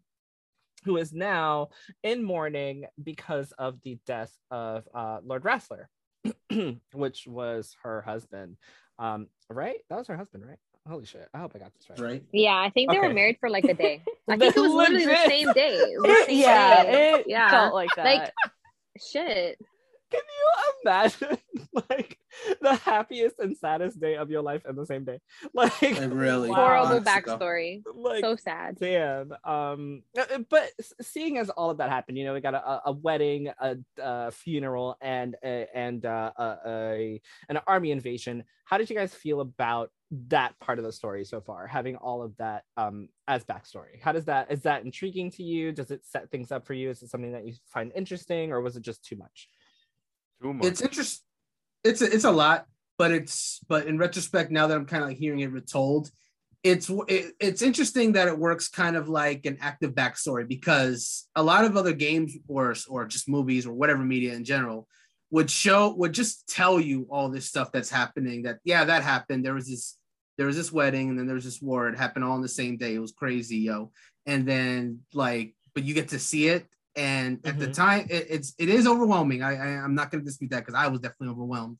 who 0.85 0.97
is 0.97 1.13
now 1.13 1.69
in 2.03 2.23
mourning 2.23 2.85
because 3.01 3.51
of 3.57 3.81
the 3.83 3.99
death 4.05 4.35
of 4.49 4.87
uh, 4.93 5.19
Lord 5.23 5.43
Rasler, 5.43 5.85
which 6.93 7.27
was 7.27 7.75
her 7.83 8.01
husband. 8.01 8.57
Um, 8.97 9.27
right? 9.49 9.77
That 9.89 9.97
was 9.97 10.07
her 10.07 10.17
husband, 10.17 10.45
right? 10.45 10.59
Holy 10.87 11.05
shit! 11.05 11.27
I 11.33 11.37
hope 11.37 11.51
I 11.55 11.59
got 11.59 11.73
this 11.75 11.89
right. 11.89 11.99
Right? 11.99 12.23
Yeah, 12.31 12.55
I 12.55 12.71
think 12.71 12.89
they 12.89 12.97
okay. 12.97 13.07
were 13.07 13.13
married 13.13 13.37
for 13.39 13.49
like 13.51 13.65
a 13.65 13.73
day. 13.75 14.01
I 14.29 14.35
think 14.35 14.57
it 14.57 14.59
was 14.59 14.71
literally 14.71 15.05
the 15.05 15.27
same 15.27 15.53
day. 15.53 15.77
The 16.01 16.23
same 16.27 16.39
yeah, 16.39 16.83
day. 16.83 17.11
it 17.11 17.25
yeah. 17.27 17.49
felt 17.51 17.75
like 17.75 17.89
that. 17.95 18.05
Like 18.05 18.31
shit. 18.99 19.59
Can 20.11 20.21
you 20.21 20.51
imagine 20.83 21.37
like 21.89 22.17
the 22.61 22.75
happiest 22.75 23.39
and 23.39 23.57
saddest 23.57 23.99
day 23.99 24.15
of 24.15 24.29
your 24.29 24.41
life 24.41 24.63
in 24.67 24.75
the 24.75 24.85
same 24.85 25.05
day? 25.05 25.19
Like 25.53 25.73
really 25.81 26.49
horrible 26.49 27.01
backstory. 27.01 27.83
Like 27.93 28.23
so 28.23 28.35
sad. 28.35 28.77
Damn. 28.79 29.33
Um, 29.43 30.03
uh, 30.17 30.23
uh, 30.33 30.39
but 30.49 30.69
seeing 31.01 31.37
as 31.37 31.49
all 31.49 31.69
of 31.69 31.77
that 31.77 31.89
happened, 31.89 32.17
you 32.17 32.25
know, 32.25 32.33
we 32.33 32.41
got 32.41 32.53
a, 32.53 32.81
a 32.85 32.91
wedding, 32.91 33.49
a, 33.59 33.77
a, 33.99 34.31
funeral, 34.31 34.97
and 35.01 35.35
a, 35.43 35.67
and 35.73 36.05
uh, 36.05 36.31
a, 36.37 36.57
a 36.65 37.21
an 37.49 37.59
army 37.67 37.91
invasion. 37.91 38.43
How 38.65 38.77
did 38.77 38.89
you 38.89 38.95
guys 38.95 39.13
feel 39.13 39.41
about 39.41 39.91
that 40.27 40.57
part 40.59 40.79
of 40.79 40.85
the 40.85 40.91
story 40.91 41.25
so 41.25 41.41
far? 41.41 41.67
Having 41.67 41.97
all 41.97 42.21
of 42.21 42.35
that 42.37 42.63
um 42.77 43.09
as 43.27 43.43
backstory. 43.43 44.01
How 44.01 44.11
does 44.11 44.25
that 44.25 44.51
is 44.51 44.61
that 44.61 44.83
intriguing 44.83 45.31
to 45.31 45.43
you? 45.43 45.71
Does 45.71 45.91
it 45.91 46.05
set 46.05 46.29
things 46.31 46.51
up 46.51 46.65
for 46.65 46.73
you? 46.73 46.89
Is 46.89 47.01
it 47.01 47.09
something 47.09 47.33
that 47.33 47.45
you 47.45 47.53
find 47.67 47.91
interesting, 47.95 48.51
or 48.51 48.61
was 48.61 48.77
it 48.77 48.83
just 48.83 49.03
too 49.03 49.15
much? 49.15 49.47
Too 50.41 50.53
much. 50.53 50.65
It's 50.65 50.81
interesting. 50.81 51.23
It's 51.83 52.01
a, 52.01 52.13
it's 52.13 52.23
a 52.25 52.31
lot, 52.31 52.65
but 52.97 53.11
it's 53.11 53.59
but 53.67 53.87
in 53.87 53.97
retrospect, 53.97 54.51
now 54.51 54.67
that 54.67 54.77
I'm 54.77 54.85
kind 54.85 55.03
of 55.03 55.09
like 55.09 55.17
hearing 55.17 55.39
it 55.39 55.51
retold, 55.51 56.11
it's 56.63 56.89
it, 57.07 57.33
it's 57.39 57.61
interesting 57.61 58.13
that 58.13 58.27
it 58.27 58.37
works 58.37 58.67
kind 58.67 58.95
of 58.95 59.09
like 59.09 59.45
an 59.45 59.57
active 59.61 59.93
backstory 59.93 60.47
because 60.47 61.27
a 61.35 61.41
lot 61.43 61.65
of 61.65 61.75
other 61.75 61.93
games 61.93 62.37
or 62.47 62.75
or 62.87 63.07
just 63.07 63.27
movies 63.27 63.65
or 63.65 63.73
whatever 63.73 64.03
media 64.03 64.33
in 64.33 64.43
general 64.43 64.87
would 65.31 65.49
show 65.49 65.93
would 65.95 66.13
just 66.13 66.47
tell 66.47 66.79
you 66.79 67.07
all 67.09 67.29
this 67.29 67.47
stuff 67.47 67.71
that's 67.71 67.89
happening 67.89 68.43
that 68.43 68.59
yeah 68.63 68.83
that 68.83 69.01
happened 69.01 69.43
there 69.43 69.55
was 69.55 69.67
this 69.67 69.97
there 70.37 70.45
was 70.45 70.57
this 70.57 70.71
wedding 70.71 71.09
and 71.09 71.17
then 71.17 71.25
there 71.25 71.35
was 71.35 71.45
this 71.45 71.61
war 71.61 71.87
it 71.87 71.97
happened 71.97 72.23
all 72.23 72.33
on 72.33 72.41
the 72.41 72.47
same 72.47 72.77
day 72.77 72.93
it 72.93 72.99
was 72.99 73.11
crazy 73.11 73.57
yo 73.57 73.91
and 74.25 74.45
then 74.47 74.99
like 75.13 75.55
but 75.73 75.83
you 75.83 75.93
get 75.93 76.09
to 76.09 76.19
see 76.19 76.47
it 76.47 76.65
and 76.95 77.39
at 77.45 77.53
mm-hmm. 77.53 77.59
the 77.59 77.71
time 77.71 78.07
it, 78.09 78.27
it's 78.29 78.53
it 78.57 78.69
is 78.69 78.87
overwhelming. 78.87 79.43
I, 79.43 79.55
I 79.55 79.67
am 79.83 79.95
not 79.95 80.11
going 80.11 80.21
to 80.21 80.25
dispute 80.25 80.51
that 80.51 80.59
because 80.59 80.75
i 80.75 80.87
was 80.87 80.99
definitely 80.99 81.29
overwhelmed. 81.29 81.79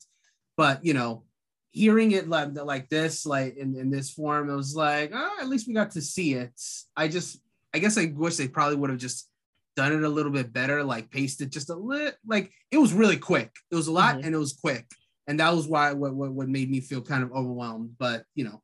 But 0.57 0.85
you 0.85 0.93
know 0.93 1.23
hearing 1.71 2.11
it 2.11 2.27
like, 2.27 2.49
like 2.53 2.89
this 2.89 3.25
like 3.25 3.55
in, 3.55 3.77
in 3.77 3.89
this 3.89 4.11
form 4.11 4.49
it 4.49 4.55
was 4.55 4.75
like 4.75 5.11
oh, 5.13 5.37
at 5.39 5.47
least 5.47 5.67
we 5.67 5.73
got 5.73 5.91
to 5.91 6.01
see 6.01 6.33
it. 6.33 6.53
I 6.95 7.07
just 7.07 7.39
i 7.73 7.79
guess 7.79 7.97
i 7.97 8.11
wish 8.13 8.35
they 8.35 8.47
probably 8.47 8.75
would 8.75 8.89
have 8.89 8.99
just 8.99 9.29
done 9.77 9.93
it 9.93 10.03
a 10.03 10.09
little 10.09 10.31
bit 10.31 10.51
better 10.51 10.83
like 10.83 11.09
paced 11.09 11.39
it 11.39 11.49
just 11.49 11.69
a 11.69 11.75
little 11.75 12.11
like 12.25 12.51
it 12.71 12.77
was 12.77 12.93
really 12.93 13.17
quick. 13.17 13.51
It 13.69 13.75
was 13.75 13.87
a 13.87 13.91
lot 13.91 14.15
mm-hmm. 14.15 14.25
and 14.25 14.35
it 14.35 14.39
was 14.39 14.53
quick. 14.53 14.85
And 15.27 15.39
that 15.39 15.53
was 15.53 15.67
why 15.67 15.93
what, 15.93 16.13
what, 16.13 16.31
what 16.31 16.49
made 16.49 16.69
me 16.69 16.81
feel 16.81 17.01
kind 17.01 17.23
of 17.23 17.31
overwhelmed. 17.31 17.95
But 17.97 18.23
you 18.35 18.45
know 18.45 18.61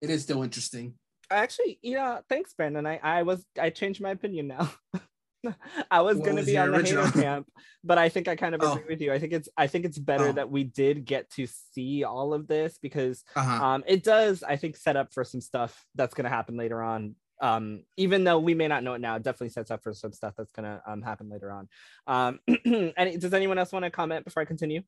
it 0.00 0.10
is 0.10 0.22
still 0.22 0.42
interesting. 0.42 0.94
Actually 1.30 1.78
yeah 1.82 2.20
thanks 2.28 2.54
brandon. 2.54 2.86
I 2.86 2.98
i 3.02 3.22
was 3.22 3.44
i 3.60 3.70
changed 3.70 4.00
my 4.00 4.10
opinion 4.10 4.48
now 4.48 4.70
I 5.90 6.00
was 6.02 6.20
gonna 6.20 6.42
be 6.42 6.56
on 6.56 6.72
the 6.72 6.82
hater 6.82 7.10
camp, 7.12 7.48
but 7.84 7.98
I 7.98 8.08
think 8.08 8.28
I 8.28 8.36
kind 8.36 8.54
of 8.54 8.62
oh. 8.62 8.72
agree 8.72 8.84
with 8.88 9.00
you. 9.00 9.12
I 9.12 9.18
think 9.18 9.32
it's 9.32 9.48
I 9.56 9.66
think 9.66 9.84
it's 9.84 9.98
better 9.98 10.28
oh. 10.28 10.32
that 10.32 10.50
we 10.50 10.64
did 10.64 11.04
get 11.04 11.30
to 11.32 11.46
see 11.72 12.04
all 12.04 12.34
of 12.34 12.46
this 12.46 12.78
because 12.80 13.24
uh-huh. 13.34 13.64
um, 13.64 13.84
it 13.86 14.02
does 14.02 14.42
I 14.42 14.56
think 14.56 14.76
set 14.76 14.96
up 14.96 15.12
for 15.12 15.24
some 15.24 15.40
stuff 15.40 15.84
that's 15.94 16.14
gonna 16.14 16.28
happen 16.28 16.56
later 16.56 16.82
on. 16.82 17.14
Um, 17.40 17.82
even 17.98 18.24
though 18.24 18.38
we 18.38 18.54
may 18.54 18.66
not 18.66 18.82
know 18.82 18.94
it 18.94 19.00
now, 19.00 19.16
it 19.16 19.22
definitely 19.22 19.50
sets 19.50 19.70
up 19.70 19.82
for 19.82 19.92
some 19.92 20.12
stuff 20.12 20.34
that's 20.36 20.52
gonna 20.52 20.82
um, 20.86 21.02
happen 21.02 21.28
later 21.28 21.50
on. 21.50 21.68
Um, 22.06 22.40
and 22.96 23.20
does 23.20 23.34
anyone 23.34 23.58
else 23.58 23.72
want 23.72 23.84
to 23.84 23.90
comment 23.90 24.24
before 24.24 24.42
I 24.42 24.46
continue? 24.46 24.82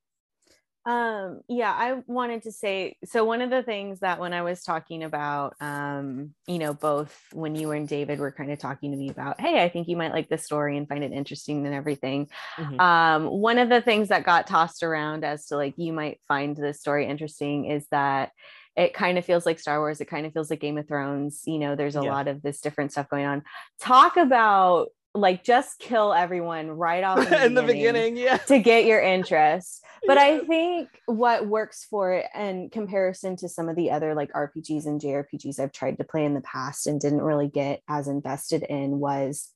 Um, 0.86 1.40
yeah, 1.48 1.72
I 1.72 2.02
wanted 2.06 2.44
to 2.44 2.52
say 2.52 2.96
so. 3.04 3.24
One 3.24 3.42
of 3.42 3.50
the 3.50 3.62
things 3.62 4.00
that 4.00 4.18
when 4.18 4.32
I 4.32 4.42
was 4.42 4.62
talking 4.62 5.02
about, 5.02 5.54
um, 5.60 6.34
you 6.46 6.58
know, 6.58 6.72
both 6.72 7.14
when 7.32 7.54
you 7.54 7.72
and 7.72 7.86
David 7.86 8.18
were 8.18 8.32
kind 8.32 8.50
of 8.50 8.58
talking 8.58 8.92
to 8.92 8.96
me 8.96 9.10
about, 9.10 9.40
hey, 9.40 9.62
I 9.62 9.68
think 9.68 9.88
you 9.88 9.96
might 9.96 10.12
like 10.12 10.28
this 10.28 10.44
story 10.44 10.78
and 10.78 10.88
find 10.88 11.04
it 11.04 11.12
interesting 11.12 11.66
and 11.66 11.74
everything. 11.74 12.28
Mm-hmm. 12.56 12.80
Um, 12.80 13.26
one 13.26 13.58
of 13.58 13.68
the 13.68 13.82
things 13.82 14.08
that 14.08 14.24
got 14.24 14.46
tossed 14.46 14.82
around 14.82 15.24
as 15.24 15.46
to 15.46 15.56
like 15.56 15.74
you 15.76 15.92
might 15.92 16.20
find 16.26 16.56
this 16.56 16.80
story 16.80 17.06
interesting 17.06 17.66
is 17.66 17.86
that 17.90 18.30
it 18.78 18.94
kind 18.94 19.18
of 19.18 19.24
feels 19.24 19.44
like 19.44 19.58
Star 19.58 19.80
Wars. 19.80 20.00
It 20.00 20.06
kind 20.06 20.24
of 20.24 20.32
feels 20.32 20.50
like 20.50 20.60
Game 20.60 20.78
of 20.78 20.86
Thrones. 20.86 21.42
You 21.46 21.58
know, 21.58 21.74
there's 21.74 21.96
a 21.96 22.02
yeah. 22.02 22.12
lot 22.12 22.28
of 22.28 22.42
this 22.42 22.60
different 22.60 22.92
stuff 22.92 23.08
going 23.08 23.26
on. 23.26 23.42
Talk 23.80 24.16
about 24.16 24.88
like 25.20 25.44
just 25.44 25.78
kill 25.78 26.12
everyone 26.12 26.68
right 26.70 27.04
off 27.04 27.18
in 27.24 27.30
the, 27.30 27.44
in 27.44 27.54
the 27.54 27.62
beginning, 27.62 28.16
yeah, 28.16 28.36
to 28.38 28.58
get 28.58 28.84
your 28.84 29.00
interest. 29.00 29.84
But 30.06 30.16
yeah. 30.16 30.24
I 30.24 30.38
think 30.40 30.88
what 31.06 31.46
works 31.46 31.86
for 31.90 32.12
it 32.14 32.26
in 32.34 32.70
comparison 32.70 33.36
to 33.36 33.48
some 33.48 33.68
of 33.68 33.76
the 33.76 33.90
other 33.90 34.14
like 34.14 34.32
RPGs 34.32 34.86
and 34.86 35.00
JRPGs 35.00 35.58
I've 35.58 35.72
tried 35.72 35.98
to 35.98 36.04
play 36.04 36.24
in 36.24 36.34
the 36.34 36.40
past 36.40 36.86
and 36.86 37.00
didn't 37.00 37.22
really 37.22 37.48
get 37.48 37.82
as 37.88 38.08
invested 38.08 38.62
in 38.62 39.00
was 39.00 39.50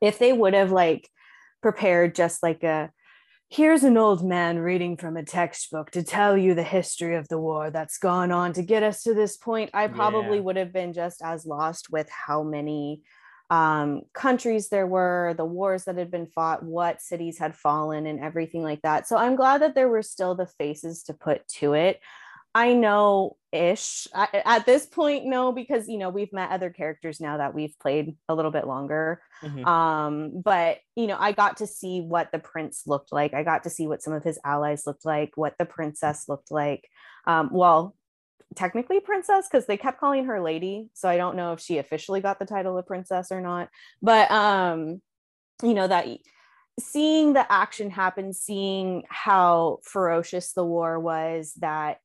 if 0.00 0.18
they 0.18 0.32
would 0.32 0.54
have 0.54 0.72
like 0.72 1.08
prepared 1.62 2.14
just 2.14 2.42
like 2.42 2.62
a 2.62 2.90
here's 3.50 3.82
an 3.82 3.96
old 3.96 4.24
man 4.24 4.58
reading 4.58 4.96
from 4.96 5.16
a 5.16 5.24
textbook 5.24 5.90
to 5.90 6.02
tell 6.02 6.36
you 6.36 6.54
the 6.54 6.62
history 6.62 7.16
of 7.16 7.28
the 7.28 7.38
war 7.38 7.70
that's 7.70 7.98
gone 7.98 8.30
on 8.30 8.52
to 8.52 8.62
get 8.62 8.82
us 8.82 9.02
to 9.02 9.14
this 9.14 9.36
point 9.36 9.70
i 9.72 9.86
probably 9.86 10.36
yeah. 10.36 10.42
would 10.42 10.56
have 10.56 10.72
been 10.72 10.92
just 10.92 11.22
as 11.22 11.46
lost 11.46 11.90
with 11.90 12.08
how 12.10 12.42
many 12.42 13.00
um, 13.50 14.02
countries 14.12 14.68
there 14.68 14.86
were 14.86 15.34
the 15.36 15.44
wars 15.44 15.84
that 15.84 15.96
had 15.96 16.10
been 16.10 16.26
fought 16.26 16.62
what 16.62 17.00
cities 17.00 17.38
had 17.38 17.56
fallen 17.56 18.06
and 18.06 18.20
everything 18.20 18.62
like 18.62 18.82
that. 18.82 19.08
So 19.08 19.16
i'm 19.16 19.36
glad 19.36 19.62
that 19.62 19.74
there 19.74 19.88
were 19.88 20.02
still 20.02 20.34
the 20.34 20.46
faces 20.46 21.02
to 21.04 21.14
put 21.14 21.46
to 21.48 21.74
it. 21.74 22.00
I 22.54 22.74
know 22.74 23.36
ish 23.52 24.08
at 24.14 24.66
this 24.66 24.84
point 24.84 25.24
no 25.24 25.52
because 25.52 25.88
you 25.88 25.96
know 25.96 26.10
we've 26.10 26.32
met 26.32 26.50
other 26.50 26.68
characters 26.68 27.18
now 27.20 27.38
that 27.38 27.54
we've 27.54 27.78
played 27.78 28.14
a 28.28 28.34
little 28.34 28.50
bit 28.50 28.66
longer. 28.66 29.22
Mm-hmm. 29.42 29.64
um 29.64 30.42
but 30.42 30.78
you 30.96 31.06
know 31.06 31.16
i 31.18 31.30
got 31.30 31.58
to 31.58 31.66
see 31.66 32.00
what 32.00 32.32
the 32.32 32.38
prince 32.38 32.82
looked 32.86 33.12
like. 33.12 33.32
I 33.32 33.44
got 33.44 33.62
to 33.62 33.70
see 33.70 33.86
what 33.86 34.02
some 34.02 34.12
of 34.12 34.24
his 34.24 34.38
allies 34.44 34.86
looked 34.86 35.04
like 35.04 35.32
what 35.36 35.54
the 35.58 35.64
princess 35.64 36.28
looked 36.28 36.50
like. 36.50 36.88
Um 37.26 37.50
well 37.52 37.94
technically 38.54 39.00
princess 39.00 39.46
because 39.50 39.66
they 39.66 39.76
kept 39.76 40.00
calling 40.00 40.24
her 40.24 40.40
lady 40.40 40.88
so 40.94 41.08
i 41.08 41.16
don't 41.16 41.36
know 41.36 41.52
if 41.52 41.60
she 41.60 41.78
officially 41.78 42.20
got 42.20 42.38
the 42.38 42.46
title 42.46 42.76
of 42.76 42.86
princess 42.86 43.30
or 43.30 43.40
not 43.40 43.68
but 44.02 44.30
um 44.30 45.00
you 45.62 45.74
know 45.74 45.86
that 45.86 46.06
seeing 46.80 47.32
the 47.32 47.52
action 47.52 47.90
happen 47.90 48.32
seeing 48.32 49.02
how 49.08 49.78
ferocious 49.82 50.52
the 50.52 50.64
war 50.64 50.98
was 50.98 51.52
that 51.58 51.98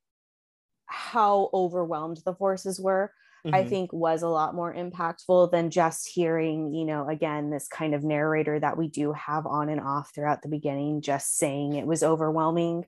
how 0.86 1.50
overwhelmed 1.54 2.20
the 2.26 2.34
forces 2.34 2.80
were 2.80 3.12
mm-hmm. 3.46 3.56
i 3.56 3.64
think 3.64 3.94
was 3.94 4.22
a 4.22 4.28
lot 4.28 4.54
more 4.54 4.74
impactful 4.74 5.52
than 5.52 5.70
just 5.70 6.08
hearing 6.08 6.74
you 6.74 6.86
know 6.86 7.08
again 7.08 7.50
this 7.50 7.68
kind 7.68 7.96
of 7.96 8.04
narrator 8.04 8.60
that 8.60 8.78
we 8.78 8.88
do 8.88 9.14
have 9.14 9.46
on 9.48 9.70
and 9.70 9.82
off 9.82 10.12
throughout 10.14 10.42
the 10.42 10.50
beginning 10.50 11.02
just 11.02 11.38
saying 11.38 11.74
it 11.76 11.88
was 11.88 12.04
overwhelming 12.04 12.86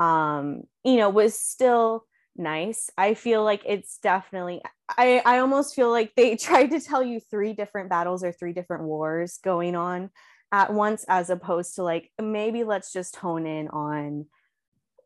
um 0.00 0.62
you 0.84 0.96
know 0.96 1.10
was 1.10 1.34
still 1.34 2.04
nice 2.38 2.90
i 2.96 3.14
feel 3.14 3.44
like 3.44 3.62
it's 3.66 3.98
definitely 3.98 4.62
i 4.96 5.20
i 5.24 5.38
almost 5.38 5.74
feel 5.74 5.90
like 5.90 6.12
they 6.16 6.36
tried 6.36 6.70
to 6.70 6.80
tell 6.80 7.02
you 7.02 7.20
three 7.20 7.52
different 7.52 7.90
battles 7.90 8.22
or 8.24 8.32
three 8.32 8.52
different 8.52 8.84
wars 8.84 9.38
going 9.42 9.74
on 9.74 10.10
at 10.52 10.72
once 10.72 11.04
as 11.08 11.30
opposed 11.30 11.74
to 11.74 11.82
like 11.82 12.10
maybe 12.20 12.64
let's 12.64 12.92
just 12.92 13.16
hone 13.16 13.46
in 13.46 13.68
on 13.68 14.26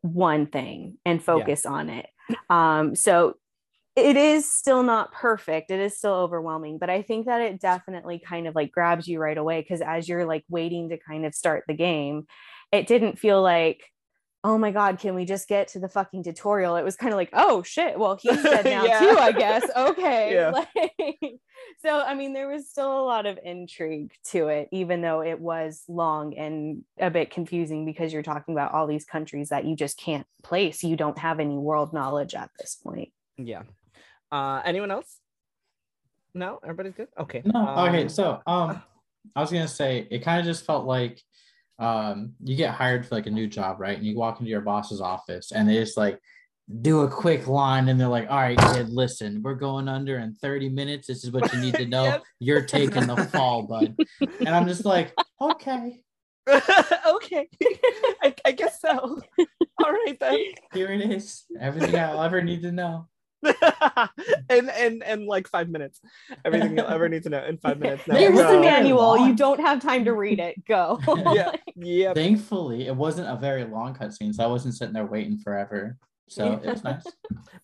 one 0.01 0.45
thing 0.45 0.97
and 1.05 1.23
focus 1.23 1.63
yeah. 1.65 1.71
on 1.71 1.89
it 1.89 2.07
um, 2.49 2.95
so 2.95 3.35
it 3.95 4.17
is 4.17 4.51
still 4.51 4.81
not 4.81 5.11
perfect. 5.11 5.69
It 5.69 5.79
is 5.79 5.95
still 5.95 6.15
overwhelming, 6.15 6.79
but 6.79 6.89
I 6.89 7.03
think 7.03 7.27
that 7.27 7.41
it 7.41 7.59
definitely 7.59 8.17
kind 8.17 8.47
of 8.47 8.55
like 8.55 8.71
grabs 8.71 9.07
you 9.07 9.19
right 9.19 9.37
away 9.37 9.61
because 9.61 9.81
as 9.81 10.09
you're 10.09 10.25
like 10.25 10.43
waiting 10.49 10.89
to 10.89 10.97
kind 10.97 11.25
of 11.25 11.35
start 11.35 11.65
the 11.67 11.75
game, 11.75 12.25
it 12.71 12.87
didn't 12.87 13.19
feel 13.19 13.41
like, 13.41 13.83
oh 14.45 14.57
my 14.57 14.71
God, 14.71 14.99
can 14.99 15.15
we 15.15 15.23
just 15.23 15.47
get 15.47 15.69
to 15.69 15.79
the 15.79 15.87
fucking 15.87 16.23
tutorial? 16.23 16.75
It 16.75 16.83
was 16.83 16.97
kind 16.97 17.13
of 17.13 17.17
like, 17.17 17.29
oh 17.33 17.63
shit, 17.63 17.97
well, 17.97 18.19
he's 18.21 18.41
dead 18.43 18.65
now 18.65 18.83
yeah. 18.83 18.99
too, 18.99 19.17
I 19.17 19.31
guess. 19.31 19.63
Okay. 19.75 20.33
Yeah. 20.33 20.49
Like, 20.49 20.69
so, 21.81 22.01
I 22.01 22.13
mean, 22.13 22.33
there 22.33 22.47
was 22.47 22.69
still 22.69 22.99
a 22.99 23.03
lot 23.03 23.25
of 23.25 23.39
intrigue 23.43 24.11
to 24.31 24.47
it, 24.47 24.69
even 24.71 25.01
though 25.01 25.21
it 25.21 25.39
was 25.39 25.83
long 25.87 26.35
and 26.35 26.83
a 26.99 27.09
bit 27.09 27.31
confusing 27.31 27.85
because 27.85 28.11
you're 28.11 28.23
talking 28.23 28.53
about 28.53 28.73
all 28.73 28.87
these 28.87 29.05
countries 29.05 29.49
that 29.49 29.65
you 29.65 29.75
just 29.75 29.97
can't 29.97 30.25
place. 30.41 30.83
You 30.83 30.95
don't 30.95 31.17
have 31.17 31.39
any 31.39 31.57
world 31.57 31.93
knowledge 31.93 32.33
at 32.33 32.49
this 32.59 32.75
point. 32.75 33.09
Yeah. 33.37 33.63
Uh, 34.31 34.61
anyone 34.65 34.91
else? 34.91 35.17
No, 36.33 36.59
everybody's 36.63 36.93
good. 36.93 37.07
Okay. 37.17 37.41
No. 37.45 37.59
Um, 37.59 37.89
okay. 37.89 38.07
So, 38.07 38.41
um, 38.45 38.81
I 39.35 39.41
was 39.41 39.51
gonna 39.51 39.67
say 39.67 40.07
it 40.09 40.23
kind 40.23 40.39
of 40.39 40.45
just 40.45 40.65
felt 40.65 40.85
like, 40.85 41.21
um, 41.79 42.33
you 42.43 42.55
get 42.55 42.73
hired 42.73 43.05
for 43.05 43.15
like 43.15 43.27
a 43.27 43.31
new 43.31 43.47
job, 43.47 43.79
right? 43.79 43.97
And 43.97 44.05
you 44.05 44.15
walk 44.15 44.39
into 44.39 44.49
your 44.49 44.61
boss's 44.61 45.01
office, 45.01 45.51
and 45.51 45.67
they 45.67 45.75
just 45.75 45.97
like 45.97 46.19
do 46.81 47.01
a 47.01 47.09
quick 47.09 47.47
line 47.47 47.89
and 47.89 47.99
they're 47.99 48.07
like, 48.07 48.29
all 48.29 48.37
right, 48.37 48.57
kid, 48.57 48.89
listen, 48.89 49.41
we're 49.43 49.53
going 49.53 49.87
under 49.87 50.19
in 50.19 50.33
30 50.35 50.69
minutes. 50.69 51.07
This 51.07 51.23
is 51.23 51.31
what 51.31 51.51
you 51.53 51.59
need 51.59 51.75
to 51.75 51.85
know. 51.87 52.05
yep. 52.05 52.23
You're 52.39 52.65
taking 52.65 53.05
the 53.05 53.17
fall, 53.31 53.63
bud. 53.63 53.95
And 54.39 54.49
I'm 54.49 54.67
just 54.67 54.85
like, 54.85 55.13
okay. 55.41 56.01
okay. 56.49 57.49
I, 58.21 58.33
I, 58.45 58.51
guess 58.51 58.79
so. 58.81 59.21
All 59.83 59.91
right 59.91 60.17
then. 60.19 60.39
Here 60.73 60.91
it 60.91 61.11
is. 61.11 61.43
Everything 61.59 61.95
I'll 61.95 62.23
ever 62.23 62.41
need 62.41 62.61
to 62.63 62.71
know. 62.71 63.07
And 64.49 64.69
and 64.69 65.03
and 65.03 65.25
like 65.25 65.47
five 65.47 65.69
minutes. 65.69 66.01
Everything 66.45 66.77
you'll 66.77 66.87
ever 66.87 67.09
need 67.09 67.23
to 67.23 67.29
know 67.29 67.43
in 67.43 67.57
five 67.57 67.79
minutes. 67.79 68.07
No, 68.07 68.15
Here's 68.15 68.37
the 68.37 68.59
manual. 68.59 69.27
You 69.27 69.35
don't 69.35 69.59
have 69.59 69.81
time 69.81 70.05
to 70.05 70.13
read 70.13 70.39
it. 70.39 70.63
Go. 70.65 70.99
yeah. 71.33 71.51
Yeah. 71.75 72.13
Thankfully, 72.13 72.87
it 72.87 72.95
wasn't 72.95 73.27
a 73.27 73.35
very 73.35 73.65
long 73.65 73.95
cutscene, 73.95 74.33
so 74.33 74.43
I 74.43 74.47
wasn't 74.47 74.75
sitting 74.75 74.93
there 74.93 75.05
waiting 75.05 75.37
forever. 75.39 75.97
So 76.29 76.59
yeah. 76.63 76.71
it's 76.71 76.83
nice. 76.83 77.03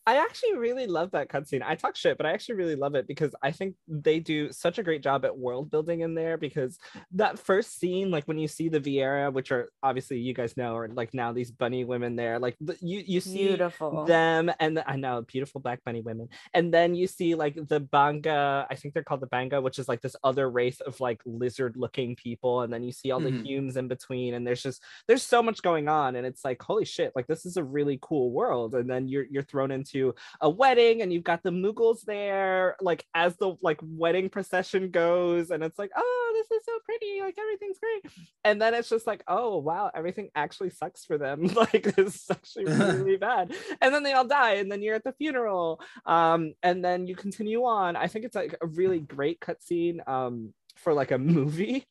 I 0.05 0.17
actually 0.17 0.57
really 0.57 0.87
love 0.87 1.11
that 1.11 1.29
cutscene. 1.29 1.61
I 1.63 1.75
talk 1.75 1.95
shit, 1.95 2.17
but 2.17 2.25
I 2.25 2.31
actually 2.31 2.55
really 2.55 2.75
love 2.75 2.95
it 2.95 3.07
because 3.07 3.33
I 3.41 3.51
think 3.51 3.75
they 3.87 4.19
do 4.19 4.51
such 4.51 4.77
a 4.79 4.83
great 4.83 5.03
job 5.03 5.25
at 5.25 5.37
world 5.37 5.71
building 5.71 6.01
in 6.01 6.15
there. 6.15 6.37
Because 6.37 6.77
that 7.13 7.39
first 7.39 7.79
scene, 7.79 8.11
like 8.11 8.25
when 8.25 8.37
you 8.37 8.47
see 8.47 8.69
the 8.69 8.79
Viera, 8.79 9.31
which 9.31 9.51
are 9.51 9.69
obviously 9.83 10.19
you 10.19 10.33
guys 10.33 10.57
know, 10.57 10.75
are 10.75 10.87
like 10.87 11.13
now 11.13 11.31
these 11.31 11.51
bunny 11.51 11.85
women 11.85 12.15
there, 12.15 12.39
like 12.39 12.55
the, 12.59 12.77
you 12.81 13.03
you 13.05 13.21
see 13.21 13.47
beautiful. 13.47 14.05
them, 14.05 14.51
and 14.59 14.77
the, 14.77 14.89
I 14.89 14.95
know 14.95 15.21
beautiful 15.21 15.61
black 15.61 15.83
bunny 15.85 16.01
women, 16.01 16.29
and 16.53 16.73
then 16.73 16.95
you 16.95 17.07
see 17.07 17.35
like 17.35 17.55
the 17.55 17.81
Bangaa. 17.81 18.65
I 18.69 18.75
think 18.75 18.93
they're 18.93 19.03
called 19.03 19.21
the 19.21 19.27
Bangaa, 19.27 19.63
which 19.63 19.79
is 19.79 19.87
like 19.87 20.01
this 20.01 20.15
other 20.23 20.49
race 20.49 20.81
of 20.81 20.99
like 20.99 21.21
lizard 21.25 21.75
looking 21.77 22.15
people, 22.15 22.61
and 22.61 22.73
then 22.73 22.83
you 22.83 22.91
see 22.91 23.11
all 23.11 23.21
mm-hmm. 23.21 23.37
the 23.37 23.43
Humes 23.43 23.77
in 23.77 23.87
between, 23.87 24.33
and 24.33 24.45
there's 24.45 24.63
just 24.63 24.83
there's 25.07 25.23
so 25.23 25.41
much 25.41 25.61
going 25.61 25.87
on, 25.87 26.15
and 26.15 26.25
it's 26.25 26.43
like 26.43 26.61
holy 26.61 26.85
shit, 26.85 27.13
like 27.15 27.27
this 27.27 27.45
is 27.45 27.57
a 27.57 27.63
really 27.63 27.99
cool 28.01 28.31
world 28.31 28.48
world 28.49 28.73
and 28.73 28.89
then 28.89 29.07
you're 29.07 29.25
you're 29.29 29.43
thrown 29.43 29.71
into 29.71 30.13
a 30.41 30.49
wedding 30.49 31.01
and 31.01 31.13
you've 31.13 31.23
got 31.23 31.43
the 31.43 31.51
Moogles 31.51 32.01
there 32.01 32.75
like 32.81 33.05
as 33.13 33.35
the 33.37 33.53
like 33.61 33.79
wedding 33.83 34.27
procession 34.29 34.89
goes 34.89 35.51
and 35.51 35.63
it's 35.63 35.77
like 35.77 35.91
oh 35.95 36.33
this 36.35 36.57
is 36.57 36.65
so 36.65 36.71
pretty 36.83 37.21
like 37.21 37.37
everything's 37.39 37.77
great. 37.79 38.11
And 38.43 38.61
then 38.61 38.73
it's 38.73 38.89
just 38.89 39.05
like 39.05 39.23
oh 39.27 39.57
wow 39.57 39.91
everything 39.93 40.29
actually 40.35 40.71
sucks 40.71 41.05
for 41.05 41.17
them 41.17 41.43
like 41.55 41.83
this 41.95 42.15
is 42.15 42.25
actually 42.31 42.65
really 42.65 43.17
bad. 43.29 43.53
And 43.81 43.93
then 43.93 44.03
they 44.03 44.13
all 44.13 44.27
die 44.27 44.55
and 44.55 44.71
then 44.71 44.81
you're 44.81 44.95
at 44.95 45.03
the 45.03 45.13
funeral 45.13 45.81
um 46.05 46.53
and 46.63 46.83
then 46.83 47.05
you 47.07 47.15
continue 47.15 47.63
on. 47.65 47.95
I 47.95 48.07
think 48.07 48.25
it's 48.25 48.35
like 48.35 48.55
a 48.61 48.67
really 48.67 48.99
great 48.99 49.39
cutscene 49.39 50.07
um 50.07 50.53
for 50.75 50.93
like 50.93 51.11
a 51.11 51.17
movie 51.17 51.85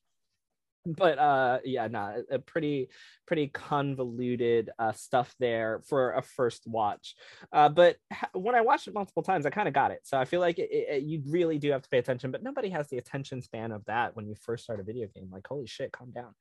but 0.87 1.19
uh 1.19 1.59
yeah 1.65 1.87
nah, 1.87 2.15
a 2.31 2.39
pretty 2.39 2.89
pretty 3.27 3.49
convoluted 3.49 4.71
uh 4.79 4.93
stuff 4.93 5.35
there 5.39 5.81
for 5.87 6.13
a 6.13 6.23
first 6.23 6.67
watch. 6.67 7.15
Uh 7.53 7.69
but 7.69 7.97
when 8.33 8.55
i 8.55 8.61
watched 8.61 8.89
it 8.89 8.95
multiple 8.95 9.23
times 9.23 9.47
i 9.47 9.51
kind 9.51 9.69
of 9.69 9.75
got 9.75 9.91
it. 9.91 10.01
So 10.05 10.19
i 10.19 10.25
feel 10.25 10.41
like 10.41 10.59
it, 10.59 10.71
it, 10.71 11.03
you 11.03 11.23
really 11.27 11.59
do 11.59 11.71
have 11.73 11.83
to 11.83 11.89
pay 11.89 11.99
attention 11.99 12.31
but 12.31 12.43
nobody 12.43 12.71
has 12.71 12.89
the 12.89 12.99
attention 12.99 13.43
span 13.43 13.73
of 13.73 13.85
that 13.87 14.17
when 14.17 14.27
you 14.27 14.35
first 14.35 14.65
start 14.65 14.81
a 14.81 14.85
video 14.85 15.09
game. 15.15 15.29
Like 15.31 15.47
holy 15.47 15.67
shit 15.67 15.93
calm 15.93 16.11
down. 16.11 16.35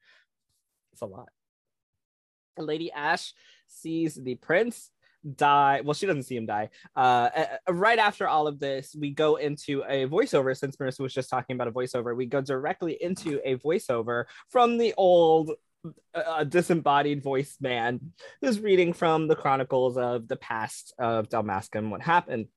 It's 0.93 1.01
a 1.01 1.05
lot. 1.05 1.29
Lady 2.57 2.91
Ashe 2.91 3.33
sees 3.67 4.15
the 4.15 4.35
prince 4.35 4.91
die. 5.35 5.81
Well, 5.83 5.93
she 5.93 6.05
doesn't 6.05 6.23
see 6.23 6.37
him 6.37 6.45
die. 6.45 6.69
Uh, 6.95 7.29
right 7.69 7.99
after 7.99 8.27
all 8.27 8.47
of 8.47 8.59
this, 8.59 8.95
we 8.97 9.11
go 9.11 9.35
into 9.35 9.83
a 9.87 10.07
voiceover. 10.07 10.57
Since 10.57 10.77
Marissa 10.77 11.01
was 11.01 11.13
just 11.13 11.29
talking 11.29 11.55
about 11.55 11.67
a 11.67 11.71
voiceover, 11.71 12.15
we 12.15 12.25
go 12.25 12.41
directly 12.41 12.97
into 13.01 13.39
a 13.43 13.55
voiceover 13.57 14.25
from 14.49 14.77
the 14.77 14.93
old 14.97 15.51
uh, 16.13 16.43
disembodied 16.43 17.23
voice 17.23 17.57
man 17.61 18.11
who's 18.41 18.59
reading 18.59 18.93
from 18.93 19.27
the 19.27 19.35
chronicles 19.35 19.97
of 19.97 20.27
the 20.27 20.35
past 20.35 20.93
of 20.99 21.29
Dalmasca 21.29 21.75
and 21.75 21.91
what 21.91 22.01
happened. 22.01 22.47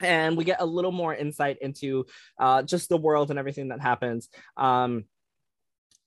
And 0.00 0.36
we 0.36 0.44
get 0.44 0.60
a 0.60 0.66
little 0.66 0.90
more 0.90 1.14
insight 1.14 1.58
into 1.60 2.06
uh, 2.38 2.62
just 2.62 2.88
the 2.88 2.96
world 2.96 3.30
and 3.30 3.38
everything 3.38 3.68
that 3.68 3.80
happens. 3.80 4.28
Um, 4.56 5.04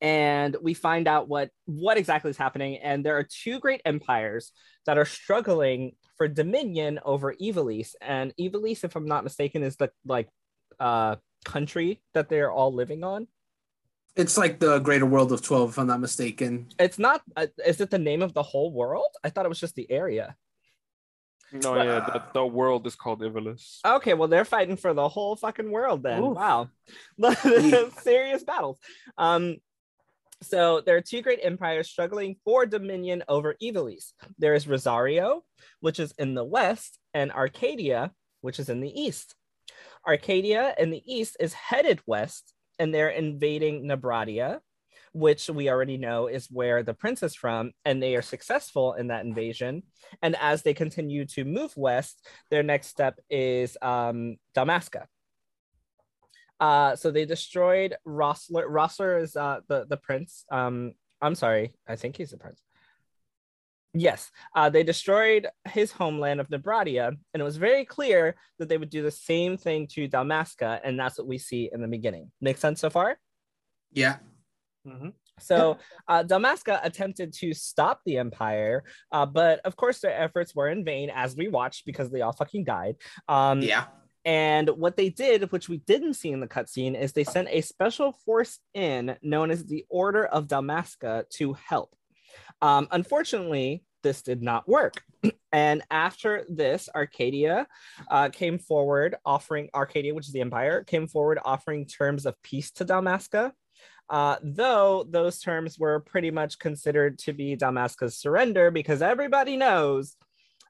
and 0.02 0.58
we 0.62 0.74
find 0.74 1.08
out 1.08 1.28
what 1.28 1.50
what 1.66 1.98
exactly 1.98 2.30
is 2.30 2.38
happening 2.38 2.78
and 2.78 3.06
there 3.06 3.18
are 3.18 3.24
two 3.24 3.60
great 3.60 3.82
empires 3.86 4.52
that 4.86 4.98
are 4.98 5.06
struggling 5.06 5.94
for 6.18 6.28
dominion 6.28 7.00
over 7.06 7.34
Ivalice 7.42 7.96
and 8.02 8.34
Ivalice 8.40 8.84
if 8.84 8.96
I'm 8.96 9.08
not 9.08 9.24
mistaken 9.24 9.64
is 9.64 9.78
the 9.78 9.90
like 10.06 10.28
uh 10.80 11.16
country 11.46 12.02
that 12.14 12.28
they're 12.28 12.52
all 12.52 12.74
living 12.74 13.04
on 13.04 13.28
it's 14.16 14.38
like 14.38 14.60
the 14.60 14.80
greater 14.80 15.06
world 15.06 15.32
of 15.32 15.42
12 15.42 15.72
if 15.72 15.80
I'm 15.80 15.88
not 15.88 16.02
mistaken 16.02 16.68
it's 16.80 17.00
not 17.00 17.22
uh, 17.38 17.48
is 17.66 17.80
it 17.80 17.90
the 17.90 18.00
name 18.00 18.22
of 18.22 18.34
the 18.34 18.44
whole 18.44 18.72
world 18.72 19.10
I 19.24 19.30
thought 19.30 19.46
it 19.46 19.50
was 19.50 19.60
just 19.60 19.76
the 19.76 19.90
area 19.90 20.36
No, 21.54 21.76
yeah, 21.76 22.00
the, 22.00 22.24
the, 22.34 22.46
world 22.46 22.86
is 22.88 22.96
called 22.96 23.22
Ivalice. 23.22 23.80
Okay, 23.86 24.14
well 24.14 24.28
they're 24.28 24.44
fighting 24.44 24.76
for 24.76 24.94
the 24.94 25.08
whole 25.08 25.36
fucking 25.38 25.72
world 25.72 26.04
then. 26.04 26.22
Oof. 26.22 26.36
Wow, 26.36 26.70
serious 28.02 28.44
battles. 28.44 28.80
Um, 29.18 29.58
so 30.46 30.82
there 30.82 30.96
are 30.96 31.02
two 31.02 31.22
great 31.22 31.40
empires 31.42 31.90
struggling 31.90 32.36
for 32.44 32.66
dominion 32.66 33.24
over 33.28 33.56
Ivalice. 33.62 34.14
There 34.38 34.54
is 34.54 34.66
Rozarria, 34.66 35.42
which 35.80 36.00
is 36.00 36.14
in 36.18 36.36
the 36.36 36.44
west, 36.44 37.00
and 37.14 37.32
Archadia, 37.32 38.12
which 38.42 38.60
is 38.60 38.70
in 38.70 38.82
the 38.82 39.02
east. 39.02 39.36
Archadia 40.08 40.76
in 40.78 40.92
the 40.92 41.02
east 41.06 41.38
is 41.40 41.54
headed 41.54 42.00
west, 42.06 42.54
and 42.80 42.94
they're 42.94 43.10
invading 43.10 43.86
Nabradia, 43.86 44.60
which 45.14 45.50
we 45.50 45.70
already 45.70 45.98
know 45.98 46.28
is 46.28 46.48
where 46.52 46.84
the 46.84 46.94
prince 46.94 47.24
is 47.24 47.36
from, 47.36 47.72
and 47.86 48.02
they 48.02 48.16
are 48.16 48.22
successful 48.22 48.94
in 48.94 49.08
that 49.08 49.26
invasion. 49.26 49.84
And 50.22 50.36
as 50.40 50.62
they 50.62 50.74
continue 50.74 51.26
to 51.28 51.46
move 51.46 51.76
west, 51.76 52.28
their 52.52 52.64
next 52.64 52.88
step 52.88 53.20
is 53.30 53.78
um, 53.82 54.38
Dalmasca. 54.56 55.06
Uh, 56.60 56.96
so 56.96 57.12
they 57.12 57.26
destroyed 57.26 57.96
Rasler. 58.08 58.68
Rasler 58.68 59.22
is 59.22 59.36
uh, 59.36 59.60
the 59.68 59.86
the 59.90 59.98
prince. 59.98 60.46
Um, 60.52 60.94
I'm 61.22 61.36
sorry, 61.36 61.74
I 61.88 61.96
think 61.96 62.18
he's 62.18 62.32
the 62.32 62.38
prince. 62.38 62.62
Yes, 63.94 64.30
uh, 64.56 64.70
they 64.70 64.84
destroyed 64.84 65.48
his 65.70 65.92
homeland 65.92 66.42
of 66.42 66.50
Nabradia, 66.50 67.08
and 67.08 67.42
it 67.42 67.44
was 67.44 67.56
very 67.56 67.86
clear 67.86 68.36
that 68.60 68.68
they 68.68 68.78
would 68.78 68.90
do 68.90 69.02
the 69.02 69.12
same 69.12 69.58
thing 69.58 69.88
to 69.94 70.10
Dalmasca, 70.10 70.82
and 70.84 71.00
that's 71.00 71.18
what 71.18 71.28
we 71.28 71.38
see 71.38 71.70
in 71.72 71.82
the 71.82 71.88
beginning. 71.88 72.32
Make 72.42 72.58
sense 72.58 72.82
so 72.82 72.90
far? 72.90 73.18
Yeah. 73.94 74.18
Mm-hmm. 74.86 75.10
So 75.40 75.78
uh, 76.08 76.24
Dalmasca 76.24 76.80
attempted 76.84 77.34
to 77.36 77.54
stop 77.54 78.02
the 78.06 78.18
Empire, 78.18 78.84
uh, 79.12 79.26
but 79.26 79.60
of 79.66 79.76
course 79.76 80.00
their 80.00 80.14
efforts 80.14 80.54
were 80.54 80.70
in 80.70 80.84
vain, 80.84 81.10
as 81.10 81.36
we 81.36 81.48
watched 81.48 81.86
because 81.86 82.10
they 82.10 82.22
all 82.22 82.34
fucking 82.34 82.66
died. 82.66 82.96
Um, 83.28 83.62
yeah. 83.62 83.86
And 84.26 84.70
what 84.70 84.98
they 84.98 85.10
did, 85.10 85.52
which 85.52 85.70
we 85.70 85.78
didn't 85.78 86.16
see 86.16 86.32
in 86.32 86.40
the 86.40 86.48
cutscene, 86.48 87.00
is 87.00 87.14
they 87.14 87.24
sent 87.24 87.48
a 87.52 87.62
special 87.62 88.14
force 88.26 88.60
in 88.74 89.16
known 89.22 89.52
as 89.52 89.64
the 89.64 89.86
Order 89.88 90.26
of 90.26 90.48
Dalmasca 90.48 91.30
to 91.36 91.54
help. 91.54 91.96
Um, 92.62 92.88
unfortunately, 92.90 93.84
this 94.02 94.24
did 94.24 94.42
not 94.42 94.68
work. 94.68 95.04
and 95.52 95.84
after 95.92 96.44
this, 96.50 96.90
Archadia 96.96 97.68
uh, 98.10 98.30
came 98.30 98.58
forward 98.58 99.16
offering, 99.24 99.70
Archadia, 99.76 100.14
which 100.14 100.28
is 100.28 100.34
the 100.34 100.42
empire, 100.42 100.84
came 100.84 101.08
forward 101.08 101.40
offering 101.46 101.86
terms 101.86 102.26
of 102.26 102.42
peace 102.42 102.72
to 102.72 102.86
Dalmasca. 102.86 103.52
Uh, 104.08 104.36
though 104.44 105.04
those 105.10 105.40
terms 105.40 105.80
were 105.80 106.00
pretty 106.00 106.30
much 106.30 106.60
considered 106.60 107.18
to 107.18 107.34
be 107.34 107.58
Dalmasca's 107.58 108.18
surrender 108.18 108.70
because 108.70 109.02
everybody 109.02 109.58
knows 109.58 110.16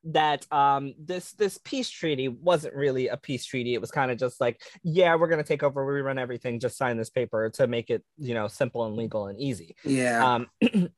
that 0.06 0.46
um, 0.52 0.94
this 1.00 1.34
this 1.34 1.58
peace 1.64 1.90
treaty 1.90 2.28
wasn't 2.28 2.76
really 2.76 3.08
a 3.08 3.18
peace 3.18 3.46
treaty. 3.46 3.74
It 3.74 3.82
was 3.82 3.92
kind 3.92 4.12
of 4.12 4.18
just 4.18 4.40
like, 4.40 4.62
yeah, 4.84 5.16
we're 5.16 5.28
gonna 5.28 5.44
take 5.44 5.64
over, 5.64 5.86
we 5.86 6.02
run 6.02 6.20
everything, 6.20 6.60
just 6.60 6.78
sign 6.78 6.98
this 6.98 7.10
paper 7.10 7.50
to 7.56 7.68
make 7.68 7.90
it, 7.90 8.04
you 8.18 8.34
know, 8.34 8.48
simple 8.48 8.86
and 8.86 8.96
legal 8.96 9.28
and 9.28 9.40
easy. 9.40 9.76
Yeah. 9.84 10.36
Um, 10.36 10.48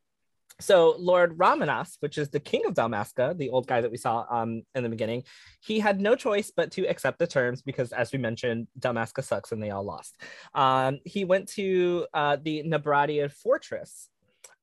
so 0.60 0.96
Lord 1.00 1.38
Raminas, 1.38 1.98
which 2.02 2.18
is 2.18 2.30
the 2.30 2.40
king 2.40 2.66
of 2.66 2.74
Dalmasca, 2.74 3.38
the 3.38 3.50
old 3.50 3.68
guy 3.68 3.82
that 3.82 3.92
we 3.92 3.98
saw 3.98 4.26
um, 4.30 4.64
in 4.76 4.84
the 4.84 4.90
beginning, 4.90 5.24
he 5.62 5.80
had 5.80 6.02
no 6.02 6.16
choice 6.16 6.52
but 6.56 6.72
to 6.72 6.86
accept 6.88 7.20
the 7.20 7.28
terms 7.28 7.62
because, 7.62 7.94
as 7.94 8.12
we 8.12 8.20
mentioned, 8.20 8.68
Dalmasca 8.80 9.24
sucks 9.24 9.52
and 9.52 9.64
they 9.64 9.72
all 9.72 9.84
lost. 9.84 10.18
Um, 10.54 11.00
he 11.06 11.26
went 11.26 11.48
to 11.50 12.08
uh, 12.14 12.38
the 12.42 12.64
Nabradia 12.64 13.32
fortress, 13.32 14.10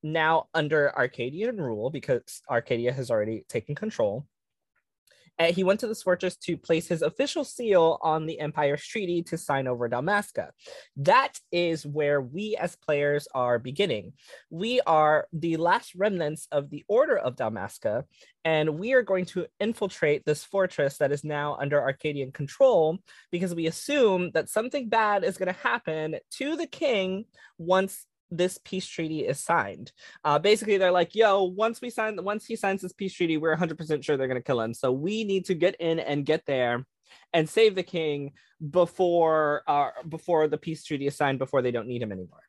now 0.05 0.49
under 0.53 0.95
Archadian 0.97 1.57
rule 1.57 1.91
because 1.91 2.43
Archadia 2.49 2.93
has 2.93 3.11
already 3.11 3.45
taken 3.49 3.75
control. 3.75 4.27
Uh, 5.39 5.53
he 5.53 5.65
went 5.65 5.81
to 5.81 5.89
the 5.89 5.95
fortress 5.95 6.37
to 6.37 6.57
place 6.57 6.87
his 6.89 7.03
official 7.03 7.45
seal 7.45 7.99
on 8.03 8.27
the 8.27 8.39
Empire's 8.39 8.87
treaty 8.87 9.23
to 9.23 9.37
sign 9.37 9.67
over 9.67 9.89
Dalmasca. 9.89 10.51
That 10.97 11.39
is 11.51 11.85
where 11.85 12.21
we 12.21 12.57
as 12.57 12.77
players 12.77 13.27
are 13.35 13.59
beginning. 13.59 14.13
We 14.51 14.81
are 14.83 15.27
the 15.33 15.57
last 15.57 15.95
remnants 15.95 16.47
of 16.53 16.71
the 16.71 16.85
Order 16.89 17.19
of 17.19 17.37
Dalmasca, 17.37 18.05
and 18.45 18.79
we 18.79 18.93
are 18.93 19.03
going 19.03 19.25
to 19.27 19.47
infiltrate 19.59 20.25
this 20.25 20.45
fortress 20.45 20.99
that 20.99 21.13
is 21.13 21.25
now 21.25 21.57
under 21.61 21.81
Archadian 21.81 22.31
control 22.31 22.99
because 23.33 23.55
we 23.55 23.67
assume 23.67 24.31
that 24.33 24.51
something 24.51 24.89
bad 24.89 25.25
is 25.25 25.37
going 25.37 25.53
to 25.53 25.61
happen 25.61 26.17
to 26.33 26.57
the 26.57 26.67
king 26.67 27.25
once 27.59 28.07
this 28.31 28.59
peace 28.65 28.87
treaty 28.87 29.21
is 29.21 29.39
signed. 29.41 29.93
Uh, 30.25 30.39
basically, 30.39 30.79
they're 30.79 30.91
like, 30.91 31.15
"Yo, 31.15 31.45
once 31.45 31.81
we 31.81 31.91
sign, 31.91 32.23
once 32.23 32.47
he 32.47 32.57
signs 32.57 32.83
this 32.83 32.93
peace 32.93 33.15
treaty, 33.15 33.37
we're 33.37 33.53
100% 33.53 34.03
sure 34.03 34.17
they're 34.17 34.29
gonna 34.29 34.43
kill 34.43 34.61
him. 34.61 34.75
So 34.75 34.93
we 34.93 35.25
need 35.25 35.47
to 35.47 35.55
get 35.55 35.77
in 35.81 35.99
and 35.99 36.27
get 36.27 36.45
there, 36.47 36.87
and 37.33 37.49
save 37.49 37.75
the 37.75 37.83
king 37.83 38.33
before 38.71 39.63
uh, 39.67 39.91
before 40.09 40.49
the 40.49 40.59
peace 40.59 40.85
treaty 40.85 41.07
is 41.07 41.17
signed, 41.17 41.39
before 41.39 41.63
they 41.63 41.71
don't 41.71 41.89
need 41.89 42.03
him 42.03 42.13
anymore." 42.13 42.43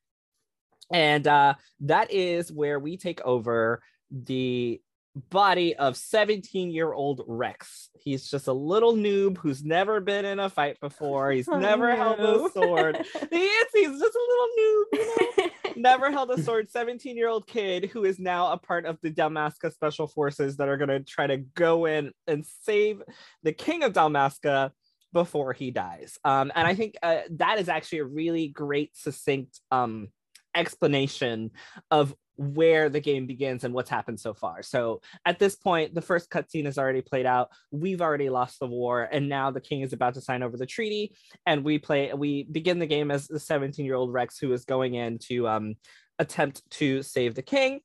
And 0.91 1.27
uh, 1.27 1.55
that 1.81 2.11
is 2.11 2.51
where 2.51 2.79
we 2.79 2.97
take 2.97 3.21
over 3.21 3.81
the 4.11 4.81
body 5.15 5.75
of 5.75 5.95
17 5.97 6.71
year 6.71 6.93
old 6.93 7.21
Reks. 7.25 7.89
He's 8.03 8.29
just 8.29 8.47
a 8.47 8.53
little 8.53 8.93
noob 8.93 9.38
who's 9.38 9.63
never 9.63 9.99
been 9.99 10.25
in 10.25 10.39
a 10.39 10.49
fight 10.49 10.79
before. 10.79 11.31
He's 11.31 11.47
oh, 11.51 11.57
never 11.57 11.89
no. 11.89 11.95
held 11.95 12.19
a 12.19 12.49
sword. 12.51 12.97
he 13.31 13.45
is, 13.45 13.67
he's 13.73 13.99
just 13.99 14.15
a 14.15 14.27
little 14.29 14.47
noob, 14.59 14.85
you 14.93 15.05
know? 15.05 15.49
never 15.77 16.11
held 16.11 16.31
a 16.31 16.41
sword. 16.41 16.69
17 16.69 17.17
year 17.17 17.27
old 17.27 17.47
kid 17.47 17.85
who 17.85 18.03
is 18.03 18.19
now 18.19 18.51
a 18.51 18.57
part 18.57 18.85
of 18.85 18.97
the 19.01 19.11
Dalmasca 19.11 19.73
special 19.73 20.07
forces 20.07 20.57
that 20.57 20.69
are 20.69 20.77
going 20.77 20.89
to 20.89 20.99
try 20.99 21.27
to 21.27 21.38
go 21.38 21.85
in 21.85 22.11
and 22.27 22.45
save 22.63 23.01
the 23.43 23.53
king 23.53 23.83
of 23.83 23.93
Dalmasca 23.93 24.71
before 25.13 25.53
he 25.53 25.71
dies. 25.71 26.19
Um, 26.23 26.51
and 26.53 26.67
I 26.67 26.75
think 26.75 26.95
uh, 27.01 27.21
that 27.31 27.59
is 27.59 27.69
actually 27.69 27.99
a 27.99 28.05
really 28.05 28.49
great, 28.49 28.97
succinct 28.97 29.61
um, 29.71 30.09
explanation 30.56 31.52
of 31.91 32.15
where 32.38 32.89
the 32.89 33.00
game 33.00 33.26
begins 33.26 33.63
and 33.63 33.74
what's 33.74 33.89
happened 33.89 34.20
so 34.20 34.34
far. 34.34 34.62
So 34.62 35.02
at 35.26 35.39
this 35.39 35.56
point, 35.56 35.96
the 35.96 36.02
first 36.02 36.30
cutscene 36.30 36.68
is 36.68 36.78
already 36.78 37.02
played 37.02 37.26
out. 37.26 37.50
We've 37.72 38.02
already 38.02 38.30
lost 38.30 38.60
the 38.60 38.68
war, 38.68 39.08
and 39.10 39.30
now 39.30 39.52
the 39.52 39.62
king 39.62 39.82
is 39.82 39.94
about 39.94 40.15
to 40.15 40.22
sign 40.22 40.44
over 40.44 40.58
the 40.58 40.65
treaty. 40.65 41.15
And 41.46 41.63
we 41.63 41.80
play, 41.80 42.13
we 42.13 42.44
begin 42.44 42.80
the 42.80 42.88
game 42.88 43.12
as 43.12 43.28
the 43.28 43.39
17 43.39 43.86
year 43.86 43.96
old 43.96 44.12
Reks 44.12 44.38
who 44.38 44.52
is 44.52 44.65
going 44.65 44.96
in 44.96 45.18
to 45.30 45.48
um, 45.48 45.76
attempt 46.20 46.62
to 46.72 47.04
save 47.04 47.36
the 47.36 47.41
king. 47.41 47.80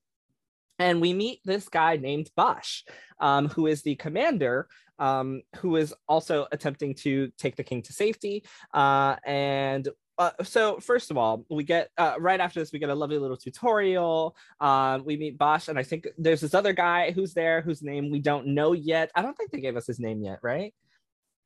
And 0.79 1.01
we 1.01 1.13
meet 1.13 1.41
this 1.45 1.69
guy 1.69 1.97
named 1.97 2.31
Basch, 2.37 2.85
um, 3.21 3.49
who 3.49 3.67
is 3.67 3.83
the 3.83 3.97
commander 3.97 4.67
um, 5.01 5.43
who 5.57 5.77
is 5.77 5.95
also 6.07 6.47
attempting 6.53 6.95
to 6.95 7.33
take 7.39 7.57
the 7.57 7.65
king 7.65 7.83
to 7.83 7.93
safety. 7.93 8.45
Uh, 8.73 9.17
and 9.25 9.89
uh, 10.21 10.31
so 10.43 10.79
first 10.81 11.11
of 11.11 11.17
all, 11.17 11.47
we 11.49 11.65
get 11.65 11.91
uh, 11.97 12.15
right 12.19 12.41
after 12.41 12.61
this, 12.61 12.73
we 12.73 12.79
get 12.79 12.91
a 12.91 12.95
lovely 12.95 13.17
little 13.17 13.39
tutorial. 13.39 14.37
Um, 14.61 15.03
we 15.07 15.17
meet 15.17 15.39
Bosch, 15.39 15.69
and 15.69 15.79
I 15.79 15.83
think 15.83 16.09
there's 16.19 16.43
this 16.43 16.53
other 16.53 16.75
guy 16.75 17.11
who's 17.11 17.33
there 17.33 17.63
whose 17.63 17.83
name 17.83 18.11
we 18.11 18.21
don't 18.21 18.49
know 18.49 18.73
yet. 18.73 19.11
I 19.15 19.23
don't 19.23 19.35
think 19.35 19.51
they 19.51 19.61
gave 19.61 19.79
us 19.79 19.87
his 19.87 19.99
name 19.99 20.23
yet, 20.23 20.41
right? 20.43 20.75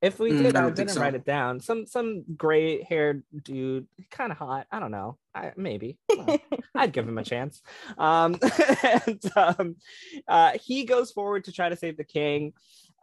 If 0.03 0.19
we 0.19 0.33
mm, 0.33 0.43
did, 0.43 0.55
mm, 0.57 0.61
I, 0.61 0.67
I 0.67 0.71
didn't 0.71 0.91
so. 0.91 1.01
write 1.01 1.15
it 1.15 1.25
down. 1.25 1.61
Some 1.61 1.87
some 1.87 2.25
gray 2.37 2.83
haired 2.83 3.23
dude, 3.45 3.87
kind 4.11 4.33
of 4.33 4.39
hot. 4.39 4.67
I 4.73 4.81
don't 4.81 4.91
know. 4.91 5.19
I, 5.33 5.53
maybe 5.57 5.97
well, 6.09 6.37
I'd 6.75 6.93
give 6.93 7.09
him 7.09 7.17
a 7.17 7.25
chance. 7.25 7.63
Um, 7.97 8.37
and 8.83 9.23
um, 9.37 9.77
uh, 10.27 10.59
he 10.61 10.85
goes 10.85 11.13
forward 11.13 11.45
to 11.45 11.53
try 11.53 11.69
to 11.69 11.77
save 11.77 11.97
the 11.97 12.03
king. 12.05 12.55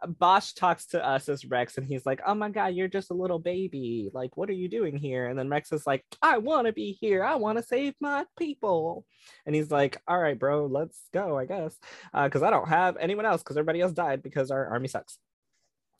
Basch 0.06 0.54
talks 0.54 0.86
to 0.86 1.04
us 1.04 1.28
as 1.28 1.44
Reks 1.44 1.78
and 1.78 1.86
he's 1.86 2.06
like, 2.06 2.20
Oh 2.26 2.34
my 2.34 2.50
God, 2.50 2.74
you're 2.74 2.88
just 2.88 3.10
a 3.10 3.14
little 3.14 3.38
baby. 3.38 4.10
Like, 4.12 4.36
what 4.36 4.48
are 4.48 4.54
you 4.54 4.68
doing 4.68 4.96
here? 4.96 5.26
And 5.26 5.38
then 5.38 5.48
Reks 5.48 5.72
is 5.72 5.86
like, 5.86 6.04
I 6.20 6.38
want 6.38 6.66
to 6.66 6.72
be 6.72 6.92
here. 6.92 7.24
I 7.24 7.36
want 7.36 7.58
to 7.58 7.64
save 7.64 7.94
my 8.00 8.24
people. 8.38 9.04
And 9.46 9.54
he's 9.54 9.70
like, 9.70 10.00
All 10.08 10.18
right, 10.18 10.38
bro, 10.38 10.66
let's 10.66 11.00
go, 11.12 11.38
I 11.38 11.46
guess. 11.46 11.78
Because 12.12 12.42
uh, 12.42 12.46
I 12.46 12.50
don't 12.50 12.68
have 12.68 12.96
anyone 12.98 13.26
else 13.26 13.42
because 13.42 13.56
everybody 13.56 13.80
else 13.80 13.92
died 13.92 14.22
because 14.22 14.50
our 14.50 14.66
army 14.66 14.88
sucks. 14.88 15.18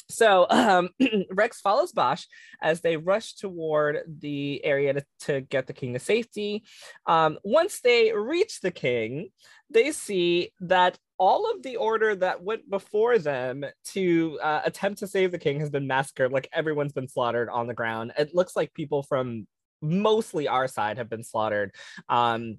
So 0.09 0.47
um, 0.51 0.89
Reks 1.31 1.61
follows 1.61 1.93
Basch 1.93 2.27
as 2.61 2.81
they 2.81 2.97
rush 2.97 3.35
toward 3.35 4.01
the 4.07 4.65
area 4.65 4.95
to, 4.95 5.05
to 5.21 5.41
get 5.41 5.67
the 5.67 5.73
king 5.73 5.93
to 5.95 5.99
safety. 5.99 6.65
Um, 7.07 7.39
once 7.45 7.81
they 7.81 8.13
reach 8.13 8.61
the 8.61 8.71
king, 8.71 9.31
they 9.71 9.93
see 9.93 10.53
that 10.61 10.99
all 11.19 11.51
of 11.51 11.63
the 11.63 11.77
order 11.77 12.15
that 12.17 12.43
went 12.43 12.69
before 12.69 13.19
them 13.19 13.65
to 13.85 14.39
uh, 14.43 14.61
attempt 14.65 14.99
to 14.99 15.07
save 15.07 15.33
the 15.33 15.39
king 15.39 15.61
has 15.61 15.71
been 15.71 15.87
massacred. 15.87 16.33
Like 16.33 16.49
everyone's 16.53 16.93
been 16.93 17.09
slaughtered 17.09 17.49
on 17.49 17.67
the 17.67 17.75
ground. 17.75 18.13
It 18.19 18.35
looks 18.35 18.57
like 18.57 18.75
people 18.75 19.03
from 19.03 19.47
mostly 19.81 20.49
our 20.49 20.69
side 20.69 20.99
have 20.99 21.09
been 21.09 21.25
slaughtered. 21.25 21.75
Um, 22.09 22.59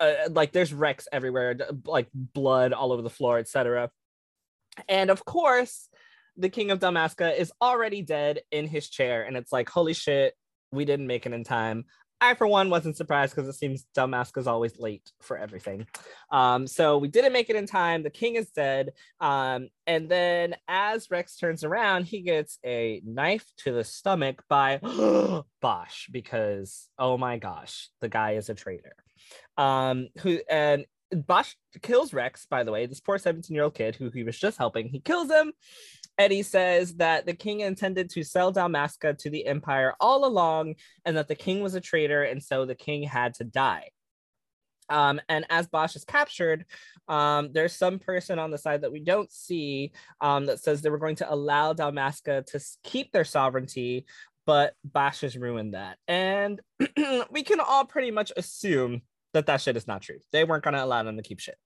uh, 0.00 0.14
like 0.30 0.52
there's 0.52 0.74
wrecks 0.74 1.06
everywhere, 1.12 1.56
like 1.84 2.08
blood 2.12 2.72
all 2.72 2.92
over 2.92 3.02
the 3.02 3.10
floor, 3.10 3.38
etc. 3.38 3.90
And 4.88 5.10
of 5.10 5.24
course, 5.24 5.88
the 6.36 6.48
king 6.48 6.70
of 6.70 6.78
Dalmasca 6.78 7.36
is 7.38 7.52
already 7.60 8.02
dead 8.02 8.40
in 8.50 8.66
his 8.66 8.88
chair, 8.88 9.24
and 9.24 9.36
it's 9.36 9.52
like, 9.52 9.68
holy 9.68 9.94
shit, 9.94 10.34
we 10.70 10.84
didn't 10.84 11.06
make 11.06 11.26
it 11.26 11.32
in 11.32 11.44
time. 11.44 11.84
I, 12.22 12.34
for 12.34 12.46
one, 12.46 12.70
wasn't 12.70 12.96
surprised 12.96 13.34
because 13.34 13.48
it 13.48 13.58
seems 13.58 13.84
Dalmasca 13.96 14.38
is 14.38 14.46
always 14.46 14.78
late 14.78 15.10
for 15.20 15.36
everything. 15.36 15.88
Um, 16.30 16.68
so 16.68 16.96
we 16.98 17.08
didn't 17.08 17.32
make 17.32 17.50
it 17.50 17.56
in 17.56 17.66
time. 17.66 18.04
The 18.04 18.10
king 18.10 18.36
is 18.36 18.48
dead. 18.50 18.92
Um, 19.18 19.70
and 19.88 20.08
then 20.08 20.54
as 20.68 21.10
Reks 21.10 21.36
turns 21.36 21.64
around, 21.64 22.04
he 22.04 22.20
gets 22.20 22.60
a 22.64 23.02
knife 23.04 23.44
to 23.64 23.72
the 23.72 23.82
stomach 23.82 24.44
by 24.48 24.78
Bosch 25.60 26.08
because, 26.12 26.88
oh 26.96 27.18
my 27.18 27.38
gosh, 27.38 27.88
the 28.00 28.08
guy 28.08 28.34
is 28.34 28.48
a 28.48 28.54
traitor. 28.54 28.94
Um, 29.56 30.06
who 30.18 30.38
and 30.48 30.86
Bosch 31.12 31.54
kills 31.82 32.14
Reks, 32.14 32.46
by 32.46 32.62
the 32.62 32.70
way, 32.70 32.86
this 32.86 33.00
poor 33.00 33.18
17 33.18 33.52
year 33.52 33.64
old 33.64 33.74
kid 33.74 33.96
who 33.96 34.10
he 34.10 34.22
was 34.22 34.38
just 34.38 34.58
helping. 34.58 34.88
He 34.88 35.00
kills 35.00 35.28
him. 35.28 35.52
He 36.18 36.42
says 36.42 36.94
that 36.96 37.26
the 37.26 37.34
king 37.34 37.60
intended 37.60 38.10
to 38.10 38.22
sell 38.22 38.52
Dalmasca 38.52 39.18
to 39.18 39.30
the 39.30 39.46
empire 39.46 39.94
all 40.00 40.24
along, 40.24 40.76
and 41.04 41.16
that 41.16 41.28
the 41.28 41.34
king 41.34 41.62
was 41.62 41.74
a 41.74 41.80
traitor, 41.80 42.22
and 42.22 42.42
so 42.42 42.64
the 42.64 42.74
king 42.74 43.02
had 43.02 43.34
to 43.34 43.44
die. 43.44 43.88
Um, 44.88 45.20
and 45.28 45.46
as 45.48 45.66
Bosch 45.66 45.96
is 45.96 46.04
captured, 46.04 46.66
um, 47.08 47.50
there's 47.52 47.74
some 47.74 47.98
person 47.98 48.38
on 48.38 48.50
the 48.50 48.58
side 48.58 48.82
that 48.82 48.92
we 48.92 49.00
don't 49.00 49.32
see 49.32 49.92
um, 50.20 50.46
that 50.46 50.60
says 50.60 50.82
they 50.82 50.90
were 50.90 50.98
going 50.98 51.16
to 51.16 51.32
allow 51.32 51.72
Dalmasca 51.72 52.46
to 52.46 52.60
keep 52.82 53.10
their 53.10 53.24
sovereignty, 53.24 54.04
but 54.44 54.74
Bosch 54.84 55.22
has 55.22 55.36
ruined 55.36 55.74
that. 55.74 55.98
And 56.08 56.60
we 57.30 57.42
can 57.42 57.60
all 57.60 57.84
pretty 57.84 58.10
much 58.10 58.32
assume 58.36 59.02
that 59.32 59.46
that 59.46 59.62
shit 59.62 59.76
is 59.76 59.86
not 59.86 60.02
true. 60.02 60.18
They 60.30 60.44
weren't 60.44 60.64
going 60.64 60.74
to 60.74 60.84
allow 60.84 61.02
them 61.02 61.16
to 61.16 61.22
keep 61.22 61.40
shit. 61.40 61.56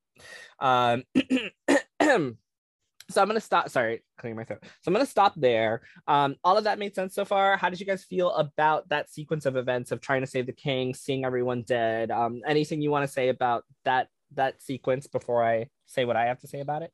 So 3.08 3.22
I'm 3.22 3.28
gonna 3.28 3.40
stop. 3.40 3.68
Sorry, 3.68 4.02
clearing 4.18 4.36
my 4.36 4.44
throat. 4.44 4.60
So 4.62 4.88
I'm 4.88 4.92
gonna 4.92 5.06
stop 5.06 5.34
there. 5.36 5.82
Um, 6.08 6.36
all 6.42 6.56
of 6.56 6.64
that 6.64 6.78
made 6.78 6.94
sense 6.94 7.14
so 7.14 7.24
far. 7.24 7.56
How 7.56 7.70
did 7.70 7.78
you 7.78 7.86
guys 7.86 8.04
feel 8.04 8.30
about 8.32 8.88
that 8.88 9.10
sequence 9.10 9.46
of 9.46 9.56
events 9.56 9.92
of 9.92 10.00
trying 10.00 10.22
to 10.22 10.26
save 10.26 10.46
the 10.46 10.52
king, 10.52 10.92
seeing 10.94 11.24
everyone 11.24 11.62
dead? 11.62 12.10
Um, 12.10 12.40
anything 12.46 12.82
you 12.82 12.90
want 12.90 13.06
to 13.06 13.12
say 13.12 13.28
about 13.28 13.64
that 13.84 14.08
that 14.34 14.60
sequence 14.60 15.06
before 15.06 15.44
I 15.44 15.68
say 15.86 16.04
what 16.04 16.16
I 16.16 16.26
have 16.26 16.40
to 16.40 16.48
say 16.48 16.60
about 16.60 16.82
it? 16.82 16.92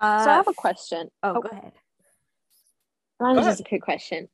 Uh, 0.00 0.24
so 0.24 0.30
I 0.30 0.34
have 0.34 0.48
a 0.48 0.54
question. 0.54 1.10
Oh, 1.22 1.34
oh. 1.36 1.40
go 1.42 1.48
ahead. 1.50 1.72
Mine 3.20 3.38
is 3.38 3.46
just 3.46 3.60
a 3.60 3.64
quick 3.64 3.82
question. 3.82 4.28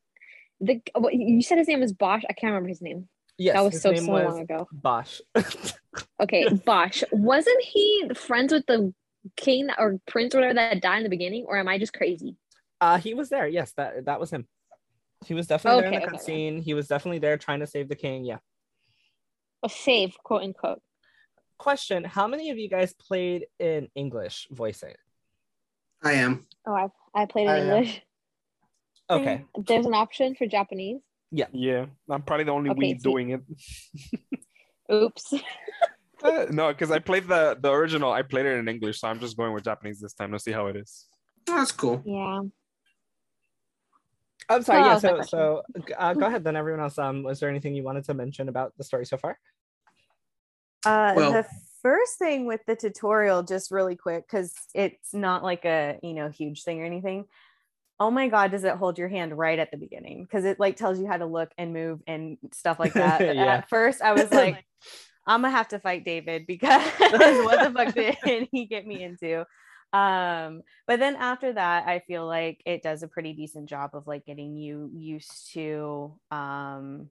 The 0.61 0.81
what, 0.93 1.13
you 1.13 1.41
said 1.41 1.57
his 1.57 1.67
name 1.67 1.81
was 1.81 1.91
Bosch. 1.91 2.23
I 2.29 2.33
can't 2.33 2.51
remember 2.51 2.69
his 2.69 2.81
name. 2.81 3.09
Yes, 3.37 3.55
that 3.55 3.63
was 3.63 3.81
so 3.81 3.93
so 3.93 4.11
long 4.11 4.39
ago. 4.39 4.67
Bosch. 4.71 5.19
okay, 6.21 6.47
Bosch. 6.65 7.03
Wasn't 7.11 7.61
he 7.61 8.09
friends 8.13 8.53
with 8.53 8.65
the 8.67 8.93
king 9.35 9.69
or 9.77 9.99
prince 10.07 10.35
or 10.35 10.39
whatever 10.39 10.55
that 10.55 10.81
died 10.81 10.97
in 10.97 11.03
the 11.03 11.09
beginning, 11.09 11.45
or 11.47 11.57
am 11.57 11.67
I 11.67 11.77
just 11.77 11.93
crazy? 11.93 12.35
Uh, 12.81 12.97
he 12.97 13.13
was 13.13 13.29
there. 13.29 13.47
Yes, 13.47 13.73
that 13.77 14.05
that 14.05 14.19
was 14.19 14.31
him. 14.31 14.47
He 15.25 15.33
was 15.33 15.47
definitely 15.47 15.79
okay, 15.79 15.89
there 15.89 15.99
in 15.99 16.05
the 16.05 16.17
okay, 16.17 16.17
cutscene. 16.17 16.61
He 16.61 16.73
was 16.73 16.87
definitely 16.87 17.19
there 17.19 17.37
trying 17.37 17.61
to 17.61 17.67
save 17.67 17.89
the 17.89 17.95
king. 17.95 18.25
Yeah. 18.25 18.37
A 19.63 19.69
save, 19.69 20.15
quote 20.23 20.43
unquote. 20.43 20.81
Question: 21.57 22.03
How 22.03 22.27
many 22.27 22.49
of 22.49 22.57
you 22.57 22.69
guys 22.69 22.93
played 22.93 23.45
in 23.59 23.89
English 23.95 24.47
voicing? 24.51 24.93
I 26.03 26.13
am. 26.13 26.45
Oh, 26.67 26.73
I 26.73 26.87
I 27.13 27.25
played 27.25 27.45
in 27.45 27.49
I 27.49 27.59
English. 27.61 28.01
Am. 29.09 29.19
Okay. 29.19 29.45
There's 29.67 29.85
an 29.85 29.93
option 29.93 30.35
for 30.35 30.45
Japanese. 30.45 31.01
Yeah. 31.31 31.47
Yeah, 31.51 31.85
I'm 32.09 32.21
probably 32.21 32.45
the 32.45 32.51
only 32.51 32.69
okay, 32.71 32.97
so 32.97 33.09
doing 33.11 33.29
it. 33.31 33.41
Oops. 34.93 35.33
no, 36.51 36.69
because 36.69 36.91
I 36.91 36.99
played 36.99 37.27
the 37.27 37.57
the 37.59 37.71
original. 37.71 38.11
I 38.11 38.21
played 38.21 38.45
it 38.45 38.57
in 38.57 38.67
English, 38.67 38.99
so 38.99 39.07
I'm 39.07 39.19
just 39.19 39.37
going 39.37 39.53
with 39.53 39.63
Japanese 39.63 39.99
this 39.99 40.13
time 40.13 40.31
to 40.31 40.39
see 40.39 40.51
how 40.51 40.67
it 40.67 40.75
is. 40.75 41.07
Oh, 41.49 41.55
that's 41.55 41.71
cool. 41.71 42.01
Yeah. 42.05 42.41
I'm 44.47 44.61
sorry. 44.61 44.81
Oh, 44.81 44.85
yeah. 44.85 44.97
So 44.99 45.21
so 45.21 45.61
uh, 45.97 46.13
go 46.13 46.25
ahead 46.25 46.43
then. 46.43 46.55
Everyone 46.55 46.81
else. 46.81 46.97
Um, 46.97 47.23
was 47.23 47.39
there 47.39 47.49
anything 47.49 47.75
you 47.75 47.83
wanted 47.83 48.05
to 48.05 48.13
mention 48.13 48.49
about 48.49 48.73
the 48.77 48.83
story 48.83 49.05
so 49.05 49.17
far? 49.17 49.39
Uh, 50.85 51.13
well, 51.15 51.31
the 51.31 51.47
first 51.81 52.19
thing 52.19 52.45
with 52.45 52.61
the 52.67 52.75
tutorial, 52.75 53.41
just 53.41 53.71
really 53.71 53.95
quick, 53.95 54.25
because 54.29 54.53
it's 54.75 55.13
not 55.13 55.43
like 55.43 55.65
a 55.65 55.99
you 56.03 56.13
know 56.13 56.29
huge 56.29 56.63
thing 56.63 56.81
or 56.81 56.85
anything 56.85 57.25
oh 57.99 58.11
my 58.11 58.27
god 58.27 58.51
does 58.51 58.63
it 58.63 58.75
hold 58.75 58.97
your 58.97 59.07
hand 59.07 59.37
right 59.37 59.59
at 59.59 59.71
the 59.71 59.77
beginning 59.77 60.23
because 60.23 60.45
it 60.45 60.59
like 60.59 60.75
tells 60.75 60.99
you 60.99 61.07
how 61.07 61.17
to 61.17 61.25
look 61.25 61.51
and 61.57 61.73
move 61.73 62.01
and 62.07 62.37
stuff 62.51 62.79
like 62.79 62.93
that 62.93 63.21
yeah. 63.35 63.45
at 63.45 63.69
first 63.69 64.01
i 64.01 64.11
was 64.11 64.31
like 64.31 64.65
i'm 65.27 65.41
gonna 65.41 65.51
have 65.51 65.67
to 65.67 65.79
fight 65.79 66.05
david 66.05 66.45
because 66.47 66.81
what 66.99 67.63
the 67.63 67.71
fuck 67.71 67.93
did 68.25 68.47
he 68.51 68.65
get 68.65 68.85
me 68.85 69.03
into? 69.03 69.45
Um 69.93 70.63
but 70.87 70.99
then 70.99 71.15
after 71.15 71.53
that 71.53 71.87
i 71.87 71.99
feel 71.99 72.25
like 72.25 72.61
it 72.65 72.83
does 72.83 73.03
a 73.03 73.07
pretty 73.07 73.33
decent 73.33 73.69
job 73.69 73.91
of 73.93 74.07
like 74.07 74.25
getting 74.25 74.55
you 74.55 74.89
used 74.93 75.53
to 75.53 76.13
um 76.31 77.09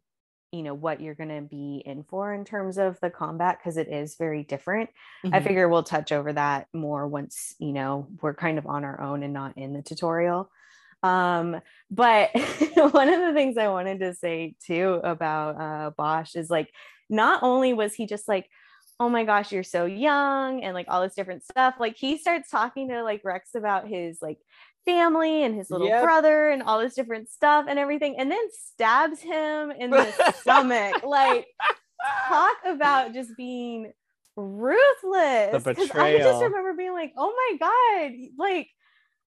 you 0.53 0.63
know 0.63 0.75
what 0.75 1.01
you're 1.01 1.17
going 1.17 1.35
to 1.35 1.43
be 1.43 1.83
in 1.85 2.05
for 2.05 2.33
in 2.33 2.45
terms 2.45 2.79
of 2.79 2.99
the 3.01 3.11
combat 3.11 3.59
because 3.59 3.77
it 3.77 3.89
is 3.89 4.15
very 4.15 4.45
different. 4.45 4.89
Mm-hmm. 5.25 5.35
i 5.35 5.41
figure 5.41 5.69
we'll 5.69 5.83
touch 5.83 6.13
over 6.13 6.33
that 6.33 6.69
more 6.73 7.09
once 7.09 7.57
you 7.59 7.73
know 7.73 8.07
we're 8.23 8.35
kind 8.35 8.57
of 8.57 8.67
on 8.67 8.85
our 8.85 9.01
own 9.01 9.25
and 9.25 9.33
not 9.33 9.59
in 9.59 9.73
the 9.73 9.83
tutorial. 9.83 10.51
Um, 11.03 11.61
but 11.91 12.31
one 12.93 13.09
of 13.11 13.21
the 13.21 13.33
things 13.35 13.59
I 13.59 13.69
wanted 13.69 14.01
to 14.01 14.15
say 14.15 14.55
too 14.67 15.01
about 15.05 15.61
uh, 15.61 15.91
Bosch 15.91 16.35
is 16.35 16.49
like, 16.49 16.71
not 17.09 17.43
only 17.43 17.73
was 17.73 17.95
he 17.95 18.07
just 18.07 18.29
like, 18.29 18.49
oh 19.01 19.09
my 19.09 19.25
gosh, 19.25 19.53
you're 19.53 19.63
so 19.63 19.87
young 19.87 20.63
and 20.63 20.75
like 20.75 20.87
all 20.89 21.03
this 21.03 21.15
different 21.15 21.45
stuff, 21.45 21.75
like 21.81 21.97
he 21.97 22.19
starts 22.19 22.51
talking 22.51 22.89
to 22.89 23.03
like 23.03 23.23
Reks 23.25 23.55
about 23.55 23.89
his 23.89 24.19
like 24.23 24.39
family 24.85 25.43
and 25.43 25.55
his 25.55 25.71
little 25.71 25.89
yep. 25.89 26.03
brother 26.03 26.51
and 26.51 26.63
all 26.63 26.79
this 26.79 26.95
different 26.95 27.29
stuff 27.29 27.67
and 27.69 27.79
everything, 27.79 28.17
and 28.19 28.31
then 28.31 28.47
stabs 28.53 29.21
him 29.21 29.71
in 29.71 29.91
the 29.91 30.33
stomach. 30.41 31.03
Like, 31.05 31.47
talk 32.29 32.57
about 32.67 33.15
just 33.15 33.31
being 33.37 33.93
ruthless. 34.37 35.65
Because 35.65 35.91
I 35.91 36.19
just 36.19 36.43
remember 36.43 36.75
being 36.75 36.93
like, 36.93 37.13
oh 37.17 37.33
my 37.33 37.59
God, 37.59 38.13
like 38.39 38.69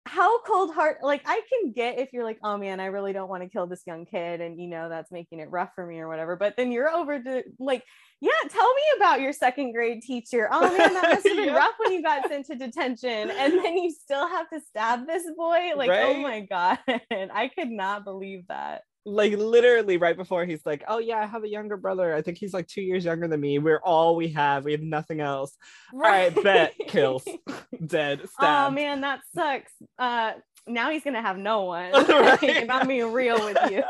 how 0.08 0.40
cold 0.42 0.74
heart 0.74 1.00
like 1.02 1.22
i 1.26 1.42
can 1.50 1.72
get 1.72 1.98
if 1.98 2.14
you're 2.14 2.24
like 2.24 2.38
oh 2.44 2.58
man 2.58 2.80
i 2.80 2.86
really 2.86 3.12
don't 3.12 3.28
want 3.28 3.42
to 3.42 3.50
kill 3.50 3.66
this 3.66 3.82
young 3.88 4.06
kid 4.06 4.40
and 4.40 4.60
you 4.60 4.68
know 4.68 4.88
that's 4.88 5.12
making 5.12 5.40
it 5.40 5.50
rough 5.50 5.70
for 5.74 5.86
me 5.86 6.00
or 6.00 6.08
whatever 6.08 6.36
but 6.36 6.56
then 6.56 6.72
you're 6.72 6.90
over 6.90 7.22
to 7.22 7.44
like 7.60 7.84
yeah 8.22 8.30
tell 8.50 8.74
me 8.74 8.82
about 8.98 9.20
your 9.20 9.34
second 9.34 9.72
grade 9.72 10.02
teacher 10.04 10.48
oh 10.52 10.62
man 10.78 10.94
that 10.94 11.10
must 11.10 11.28
have 11.28 11.36
been 11.36 11.46
yeah. 11.46 11.56
rough 11.56 11.74
when 11.80 11.92
you 11.92 12.04
got 12.04 12.28
sent 12.30 12.46
to 12.46 12.56
detention 12.56 13.32
and 13.32 13.54
then 13.54 13.78
you 13.78 13.92
still 13.92 14.28
have 14.28 14.48
to 14.50 14.60
stab 14.70 15.08
this 15.08 15.24
boy 15.36 15.72
like 15.76 15.90
oh 15.90 15.94
right? 15.94 16.16
oh 16.16 16.20
my 16.20 16.40
god 16.42 16.78
i 17.34 17.50
could 17.58 17.70
not 17.70 18.06
believe 18.06 18.46
that 18.48 18.84
like 19.06 19.34
literally 19.34 19.98
right 19.98 20.18
before 20.18 20.46
he's 20.46 20.66
like, 20.66 20.84
"Oh 20.88 20.98
yeah, 20.98 21.20
I 21.20 21.26
have 21.26 21.44
a 21.44 21.50
younger 21.50 21.78
brother. 21.78 22.16
I 22.16 22.22
think 22.22 22.38
he's 22.38 22.54
like 22.54 22.68
two 22.68 22.82
years 22.82 23.06
younger 23.06 23.28
than 23.28 23.40
me. 23.40 23.60
We're 23.60 23.82
all 23.84 24.16
we 24.16 24.30
have. 24.30 24.66
We 24.66 24.72
have 24.72 24.82
nothing 24.82 25.22
else." 25.22 25.56
Right. 25.94 26.36
All 26.36 26.44
right, 26.44 26.44
bet 26.44 26.74
kills, 26.88 27.24
dead, 27.86 28.22
oh, 28.24 28.28
stabbed. 28.28 28.72
Oh 28.72 28.72
man, 28.72 29.02
that 29.02 29.22
sucks. 29.36 29.72
Uh, 30.00 30.34
now 30.68 30.90
he's 30.90 31.04
gonna 31.04 31.22
have 31.22 31.38
no 31.38 31.64
one. 31.64 31.92
right? 31.94 32.40
if 32.42 32.70
I'm 32.70 32.88
being 32.88 33.14
real 33.14 33.46
with 33.46 33.58
you. 33.70 33.84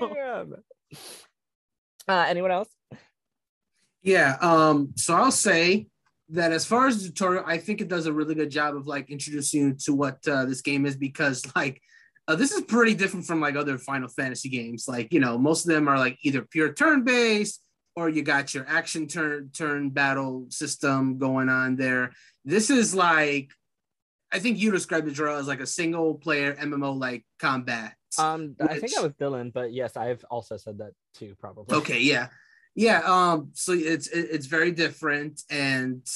Damn. 0.00 0.54
Uh, 2.08 2.24
anyone 2.28 2.50
else? 2.50 2.68
Yeah. 4.02 4.36
Um. 4.40 4.92
So 4.96 5.14
I'll 5.14 5.30
say 5.30 5.86
that 6.30 6.50
as 6.50 6.64
far 6.64 6.88
as 6.88 7.02
the 7.02 7.08
tutorial, 7.08 7.44
I 7.46 7.58
think 7.58 7.80
it 7.80 7.88
does 7.88 8.06
a 8.06 8.12
really 8.12 8.34
good 8.34 8.50
job 8.50 8.74
of 8.74 8.88
like 8.88 9.10
introducing 9.10 9.60
you 9.60 9.74
to 9.84 9.94
what 9.94 10.26
uh, 10.26 10.44
this 10.44 10.60
game 10.60 10.86
is 10.86 10.96
because 10.96 11.44
like 11.54 11.80
uh, 12.28 12.34
this 12.34 12.52
is 12.52 12.62
pretty 12.62 12.94
different 12.94 13.26
from 13.26 13.40
like 13.40 13.56
other 13.56 13.78
Final 13.78 14.08
Fantasy 14.08 14.48
games. 14.48 14.86
Like 14.88 15.12
you 15.12 15.20
know, 15.20 15.38
most 15.38 15.64
of 15.64 15.72
them 15.72 15.88
are 15.88 15.98
like 15.98 16.18
either 16.22 16.42
pure 16.42 16.72
turn 16.72 17.04
based 17.04 17.62
or 17.96 18.10
you 18.10 18.22
got 18.22 18.54
your 18.54 18.66
action 18.68 19.08
turn 19.08 19.50
turn 19.56 19.90
battle 19.90 20.46
system 20.50 21.18
going 21.18 21.48
on 21.48 21.76
there. 21.76 22.12
This 22.44 22.70
is 22.70 22.94
like, 22.94 23.50
I 24.30 24.38
think 24.38 24.58
you 24.58 24.70
described 24.70 25.06
the 25.06 25.12
draw 25.12 25.38
as 25.38 25.48
like 25.48 25.60
a 25.60 25.66
single 25.66 26.14
player 26.14 26.54
MMO 26.54 26.98
like 26.98 27.24
combat. 27.40 27.94
Um, 28.18 28.54
which... 28.58 28.70
I 28.70 28.78
think 28.78 28.94
that 28.94 29.02
was 29.02 29.12
Dylan, 29.14 29.52
but 29.52 29.72
yes, 29.72 29.96
I've 29.96 30.24
also 30.30 30.56
said 30.56 30.78
that 30.78 30.92
too, 31.14 31.34
probably. 31.40 31.74
Okay, 31.76 32.00
yeah, 32.00 32.28
yeah. 32.74 33.00
Um, 33.04 33.50
so 33.54 33.72
it's 33.72 34.08
it's 34.08 34.46
very 34.46 34.72
different, 34.72 35.42
and 35.50 36.06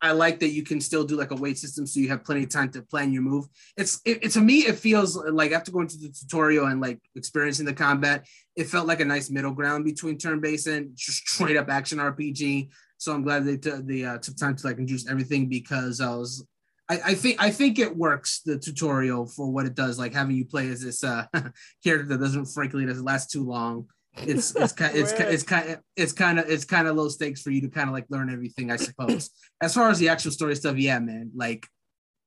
I 0.00 0.12
like 0.12 0.38
that 0.40 0.50
you 0.50 0.62
can 0.62 0.80
still 0.80 1.04
do 1.04 1.16
like 1.16 1.32
a 1.32 1.36
wait 1.36 1.58
system, 1.58 1.86
so 1.86 1.98
you 1.98 2.08
have 2.08 2.24
plenty 2.24 2.44
of 2.44 2.50
time 2.50 2.70
to 2.72 2.82
plan 2.82 3.12
your 3.12 3.22
move. 3.22 3.46
It's 3.76 4.00
it, 4.04 4.24
it, 4.24 4.30
to 4.32 4.40
me, 4.40 4.58
it 4.60 4.78
feels 4.78 5.16
like 5.16 5.52
after 5.52 5.72
going 5.72 5.88
to 5.88 5.98
the 5.98 6.08
tutorial 6.10 6.66
and 6.66 6.80
like 6.80 7.00
experiencing 7.16 7.66
the 7.66 7.74
combat, 7.74 8.26
it 8.54 8.64
felt 8.64 8.86
like 8.86 9.00
a 9.00 9.04
nice 9.04 9.28
middle 9.28 9.52
ground 9.52 9.84
between 9.84 10.16
turn 10.16 10.40
based 10.40 10.68
and 10.68 10.90
just 10.94 11.28
straight 11.28 11.56
up 11.56 11.68
action 11.68 11.98
RPG. 11.98 12.68
So 12.98 13.12
I'm 13.12 13.22
glad 13.22 13.44
they 13.44 13.56
t- 13.56 13.70
they 13.82 14.04
uh, 14.04 14.18
took 14.18 14.36
time 14.36 14.56
to 14.56 14.66
like 14.66 14.78
introduce 14.78 15.08
everything 15.08 15.48
because 15.48 16.00
I 16.00 16.10
was 16.10 16.46
I, 16.88 17.00
I, 17.06 17.14
think 17.14 17.42
I 17.42 17.50
think 17.50 17.78
it 17.78 17.96
works 17.96 18.40
the 18.44 18.58
tutorial 18.58 19.26
for 19.26 19.50
what 19.50 19.66
it 19.66 19.74
does, 19.74 19.98
like 19.98 20.14
having 20.14 20.36
you 20.36 20.44
play 20.44 20.68
as 20.68 20.80
this 20.80 21.04
uh, 21.04 21.26
character 21.84 22.06
that 22.08 22.20
doesn't 22.20 22.46
frankly 22.46 22.86
doesn't 22.86 23.04
last 23.04 23.30
too 23.30 23.44
long 23.44 23.86
it's 24.16 24.54
it's 24.54 24.72
kind 24.72 24.96
it's 24.96 25.12
it's 25.12 25.42
kind 25.42 25.68
of 25.70 25.80
it's 25.96 26.12
kind 26.12 26.38
of 26.38 26.50
it's 26.50 26.64
kind 26.64 26.88
of 26.88 26.96
low 26.96 27.08
stakes 27.08 27.42
for 27.42 27.50
you 27.50 27.60
to 27.60 27.68
kind 27.68 27.88
of 27.88 27.94
like 27.94 28.06
learn 28.08 28.30
everything, 28.30 28.70
I 28.70 28.76
suppose. 28.76 29.30
as 29.60 29.74
far 29.74 29.90
as 29.90 29.98
the 29.98 30.08
actual 30.08 30.30
story 30.30 30.56
stuff, 30.56 30.76
yeah, 30.76 30.98
man, 30.98 31.30
like 31.34 31.66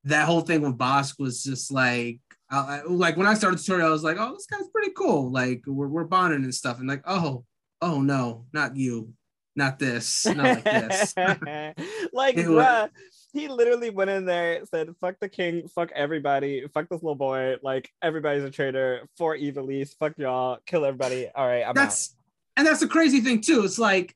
that 0.06 0.26
whole 0.26 0.42
thing 0.42 0.62
with 0.62 0.78
Bosk 0.78 1.20
was 1.20 1.44
just 1.44 1.72
like 1.72 2.20
I, 2.50 2.82
like 2.86 3.18
when 3.18 3.28
I 3.28 3.34
started 3.34 3.60
the 3.60 3.64
tutorial, 3.64 3.88
I 3.88 3.92
was 3.92 4.04
like, 4.04 4.18
oh, 4.20 4.34
this 4.34 4.46
guy's 4.46 4.68
pretty 4.70 4.92
cool. 4.92 5.32
Like 5.32 5.64
we're 5.66 5.88
we're 5.88 6.04
bonding 6.04 6.44
and 6.44 6.54
stuff, 6.54 6.80
and 6.80 6.88
like 6.88 7.04
oh 7.06 7.46
oh 7.82 8.02
no, 8.02 8.46
not 8.54 8.76
you, 8.76 9.14
not 9.56 9.80
this, 9.80 10.26
not 10.26 10.38
like 10.38 10.64
this. 10.64 11.14
like, 12.14 12.36
bruh, 12.36 12.90
he 13.34 13.48
literally 13.48 13.90
went 13.90 14.10
in 14.10 14.26
there, 14.26 14.66
said, 14.66 14.94
fuck 15.00 15.16
the 15.20 15.30
king, 15.30 15.68
fuck 15.68 15.92
everybody, 15.94 16.68
fuck 16.74 16.90
this 16.90 17.02
little 17.02 17.16
boy, 17.16 17.56
like 17.64 17.90
everybody's 18.02 18.44
a 18.44 18.50
traitor 18.50 19.08
for 19.18 19.38
Ivalice, 19.38 19.96
fuck 19.98 20.14
y'all, 20.18 20.58
kill 20.66 20.86
everybody. 20.86 21.30
All 21.34 21.48
right, 21.48 21.64
I'm 21.66 21.74
that's 21.74 22.12
out. 22.12 22.60
and 22.60 22.68
that's 22.68 22.82
the 22.82 22.88
crazy 22.88 23.22
thing 23.22 23.42
too. 23.42 23.64
It's 23.64 23.80
like 23.80 24.16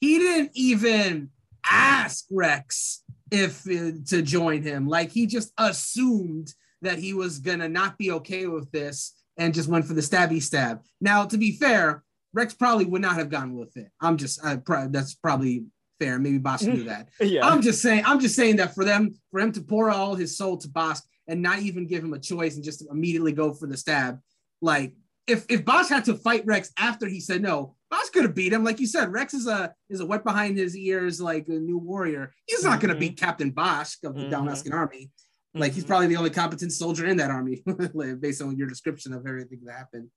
he 0.00 0.18
didn't 0.18 0.52
even 0.54 1.30
ask 1.70 2.24
Reks 2.30 3.02
if 3.30 3.66
uh, 3.66 3.92
to 4.08 4.22
join 4.22 4.62
him. 4.62 4.88
Like 4.88 5.10
he 5.10 5.26
just 5.26 5.52
assumed 5.58 6.54
that 6.82 6.98
he 6.98 7.12
was 7.12 7.38
gonna 7.38 7.68
not 7.68 7.98
be 7.98 8.10
okay 8.12 8.46
with 8.46 8.70
this 8.72 9.14
and 9.36 9.52
just 9.52 9.68
went 9.68 9.84
for 9.84 9.94
the 9.94 10.00
stabby 10.00 10.40
stab. 10.40 10.82
Now, 11.00 11.26
to 11.26 11.36
be 11.36 11.52
fair, 11.52 12.04
Reks 12.32 12.54
probably 12.54 12.86
would 12.86 13.02
not 13.02 13.16
have 13.16 13.28
gone 13.28 13.54
with 13.54 13.76
it. 13.76 13.90
I'm 14.00 14.16
just 14.16 14.42
I, 14.44 14.58
that's 14.88 15.14
probably 15.14 15.66
fair. 15.98 16.18
Maybe 16.18 16.38
Bossk 16.38 16.72
knew 16.72 16.84
that. 16.84 17.08
yeah. 17.20 17.46
I'm 17.46 17.62
just 17.62 17.82
saying. 17.82 18.04
I'm 18.06 18.20
just 18.20 18.36
saying 18.36 18.56
that 18.56 18.74
for 18.74 18.84
them, 18.84 19.14
for 19.30 19.40
him 19.40 19.52
to 19.52 19.60
pour 19.60 19.90
all 19.90 20.14
his 20.14 20.36
soul 20.36 20.56
to 20.58 20.68
Bossk 20.68 21.02
and 21.28 21.42
not 21.42 21.60
even 21.60 21.86
give 21.86 22.02
him 22.04 22.12
a 22.12 22.18
choice 22.18 22.56
and 22.56 22.64
just 22.64 22.84
immediately 22.90 23.32
go 23.32 23.52
for 23.52 23.66
the 23.66 23.76
stab, 23.76 24.20
like 24.60 24.94
if 25.26 25.44
if 25.48 25.64
Bossk 25.64 25.88
had 25.88 26.04
to 26.06 26.14
fight 26.14 26.46
Reks 26.46 26.72
after 26.78 27.06
he 27.06 27.20
said 27.20 27.42
no, 27.42 27.74
Bossk 27.92 28.12
could 28.12 28.24
have 28.24 28.34
beat 28.34 28.52
him. 28.52 28.64
Like 28.64 28.80
you 28.80 28.86
said, 28.86 29.12
Reks 29.12 29.34
is 29.34 29.46
a 29.46 29.74
is 29.88 30.00
a 30.00 30.06
wet 30.06 30.24
behind 30.24 30.56
his 30.56 30.76
ears, 30.76 31.20
like 31.20 31.48
a 31.48 31.52
new 31.52 31.78
warrior. 31.78 32.32
He's 32.46 32.64
not 32.64 32.78
mm-hmm. 32.78 32.86
going 32.86 32.94
to 32.94 33.00
beat 33.00 33.18
Captain 33.18 33.52
Bossk 33.52 34.04
of 34.04 34.14
the 34.14 34.22
mm-hmm. 34.22 34.34
Dalmascan 34.34 34.72
army. 34.72 35.10
Like 35.54 35.72
he's 35.72 35.84
mm-hmm. 35.84 35.88
probably 35.88 36.06
the 36.08 36.16
only 36.16 36.30
competent 36.30 36.72
soldier 36.72 37.06
in 37.06 37.16
that 37.16 37.30
army, 37.30 37.64
based 38.20 38.42
on 38.42 38.56
your 38.56 38.68
description 38.68 39.12
of 39.12 39.26
everything 39.26 39.60
that 39.64 39.74
happened. 39.74 40.08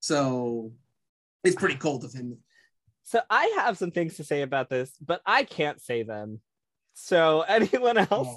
So 0.00 0.72
it's 1.44 1.56
pretty 1.56 1.76
cold 1.76 2.04
of 2.04 2.12
him 2.12 2.38
so 3.06 3.20
I 3.30 3.54
have 3.58 3.78
some 3.78 3.92
things 3.92 4.16
to 4.16 4.24
say 4.24 4.42
about 4.42 4.68
this, 4.68 4.90
but 5.00 5.22
I 5.24 5.44
can't 5.44 5.80
say 5.80 6.02
them. 6.02 6.40
So 6.94 7.42
anyone 7.48 7.98
else? 7.98 8.36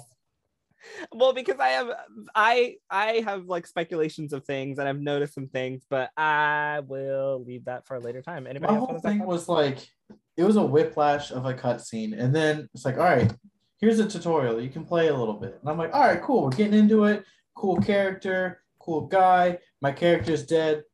Well, 1.12 1.32
because 1.32 1.58
I 1.58 1.68
have 1.70 1.90
I 2.34 2.76
I 2.88 3.22
have 3.26 3.46
like 3.46 3.66
speculations 3.66 4.32
of 4.32 4.44
things 4.44 4.78
and 4.78 4.88
I've 4.88 5.00
noticed 5.00 5.34
some 5.34 5.48
things, 5.48 5.84
but 5.90 6.10
I 6.16 6.80
will 6.86 7.42
leave 7.44 7.64
that 7.64 7.84
for 7.84 7.96
a 7.96 8.00
later 8.00 8.22
time. 8.22 8.46
Anybody 8.46 8.72
My 8.72 8.78
whole 8.78 9.00
thing 9.00 9.26
was 9.26 9.48
like 9.48 9.90
it 10.36 10.44
was 10.44 10.56
a 10.56 10.62
whiplash 10.62 11.32
of 11.32 11.46
a 11.46 11.52
cutscene, 11.52 12.18
and 12.18 12.34
then 12.34 12.68
it's 12.72 12.84
like, 12.84 12.96
all 12.96 13.02
right, 13.02 13.30
here's 13.78 13.98
a 13.98 14.08
tutorial. 14.08 14.62
You 14.62 14.70
can 14.70 14.84
play 14.84 15.08
a 15.08 15.14
little 15.14 15.34
bit. 15.34 15.58
And 15.60 15.68
I'm 15.68 15.78
like, 15.78 15.92
all 15.92 16.00
right, 16.00 16.22
cool. 16.22 16.44
We're 16.44 16.50
getting 16.50 16.78
into 16.78 17.04
it. 17.04 17.24
Cool 17.56 17.78
character, 17.82 18.62
cool 18.78 19.02
guy. 19.02 19.58
My 19.82 19.90
character's 19.90 20.46
dead. 20.46 20.84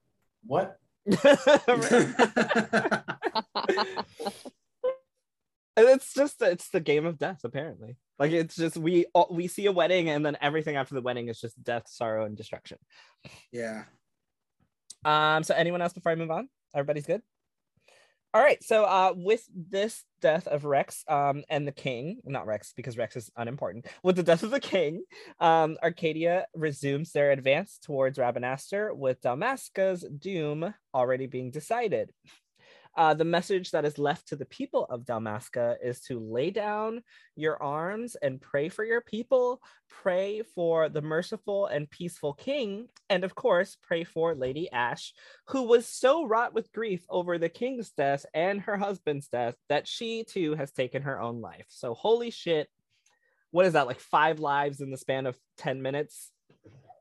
What? 0.45 0.79
it's 5.77 6.15
just 6.15 6.43
it's 6.43 6.69
the 6.71 6.81
game 6.81 7.07
of 7.07 7.19
death 7.19 7.41
apparently. 7.45 7.97
Like 8.19 8.33
it's 8.33 8.57
just 8.57 8.77
we 8.77 9.07
we 9.31 9.47
see 9.47 9.67
a 9.67 9.73
wedding 9.73 10.09
and 10.09 10.27
then 10.27 10.37
everything 10.41 10.77
after 10.77 10.95
the 10.95 11.03
wedding 11.03 11.29
is 11.29 11.41
just 11.41 11.63
death 11.63 11.85
sorrow 11.87 12.25
and 12.25 12.37
destruction. 12.37 12.79
Yeah. 13.53 13.85
Um 15.05 15.45
so 15.45 15.55
anyone 15.55 15.81
else 15.81 15.93
before 15.93 16.11
i 16.11 16.17
move 16.17 16.33
on? 16.33 16.49
Everybody's 16.75 17.07
good 17.07 17.23
all 18.37 18.43
right 18.43 18.63
so 18.63 18.85
uh 18.85 19.15
with 19.17 19.49
this 19.71 20.05
death 20.21 20.47
of 20.47 20.67
reks 20.67 21.05
um 21.09 21.43
and 21.49 21.67
the 21.67 21.73
king 21.73 22.19
not 22.27 22.47
reks 22.47 22.75
because 22.77 22.99
reks 22.99 23.17
is 23.17 23.31
unimportant 23.39 23.87
with 24.03 24.15
the 24.15 24.23
death 24.23 24.43
of 24.43 24.51
the 24.51 24.61
king 24.61 25.03
um 25.41 25.79
archadia 25.83 26.45
resumes 26.55 27.13
their 27.13 27.31
advance 27.31 27.79
towards 27.83 28.19
rabanastre 28.19 28.95
with 28.95 29.23
dalmasca's 29.23 30.05
doom 30.19 30.75
already 30.93 31.27
being 31.27 31.51
decided 31.51 32.13
uh, 32.97 33.13
the 33.13 33.25
message 33.25 33.71
that 33.73 33.85
is 33.85 33.99
left 33.99 34.29
to 34.29 34.37
the 34.37 34.47
people 34.47 34.87
of 34.89 35.05
Dalmasca 35.05 35.77
is 35.83 36.01
to 36.03 36.19
lay 36.19 36.51
down 36.51 37.03
your 37.35 37.63
arms 37.63 38.17
and 38.23 38.41
pray 38.41 38.71
for 38.71 38.85
your 38.85 39.03
people, 39.03 39.61
pray 39.89 40.43
for 40.43 40.89
the 40.89 41.03
merciful 41.03 41.67
and 41.67 41.91
peaceful 41.91 42.33
king, 42.33 42.89
and 43.11 43.23
of 43.23 43.35
course, 43.35 43.77
pray 43.83 44.03
for 44.05 44.35
Lady 44.35 44.71
Ashe, 44.73 45.13
who 45.49 45.65
was 45.65 45.87
so 45.87 46.27
wrought 46.27 46.55
with 46.55 46.73
grief 46.73 47.05
over 47.11 47.37
the 47.37 47.51
king's 47.51 47.91
death 47.91 48.25
and 48.33 48.63
her 48.63 48.79
husband's 48.79 49.29
death 49.29 49.57
that 49.69 49.87
she 49.87 50.25
too 50.25 50.55
has 50.55 50.73
taken 50.73 51.03
her 51.03 51.21
own 51.21 51.41
life. 51.41 51.67
So, 51.69 51.95
holy 51.95 52.31
shit. 52.31 52.69
What 53.51 53.67
is 53.67 53.75
that, 53.75 53.87
like 53.87 54.01
five 54.01 54.39
lives 54.41 54.81
in 54.81 54.91
the 54.91 54.97
span 54.97 55.27
of 55.27 55.39
10 55.59 55.81
minutes? 55.81 56.31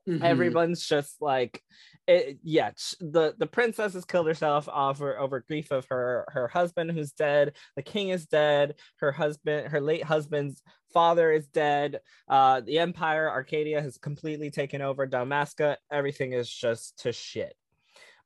Mm-hmm. 0.07 0.23
Everyone's 0.23 0.85
just 0.85 1.21
like, 1.21 1.61
it, 2.07 2.37
yeah, 2.43 2.71
the 2.99 3.33
the 3.37 3.47
princess 3.47 3.93
has 3.93 4.05
killed 4.05 4.27
herself 4.27 4.69
over 4.69 5.17
over 5.17 5.39
grief 5.39 5.71
of 5.71 5.87
her 5.89 6.25
her 6.29 6.47
husband 6.47 6.91
who's 6.91 7.11
dead. 7.11 7.53
The 7.75 7.81
king 7.81 8.09
is 8.09 8.27
dead. 8.27 8.75
Her 8.97 9.11
husband, 9.11 9.69
her 9.69 9.81
late 9.81 10.03
husband's 10.03 10.61
father 10.93 11.31
is 11.31 11.47
dead. 11.47 12.01
Uh, 12.29 12.61
the 12.61 12.77
empire, 12.79 13.27
Archadia, 13.27 13.81
has 13.81 13.97
completely 13.97 14.51
taken 14.51 14.81
over 14.81 15.07
Dalmasca. 15.07 15.77
Everything 15.91 16.33
is 16.33 16.49
just 16.49 16.99
to 16.99 17.11
shit. 17.11 17.55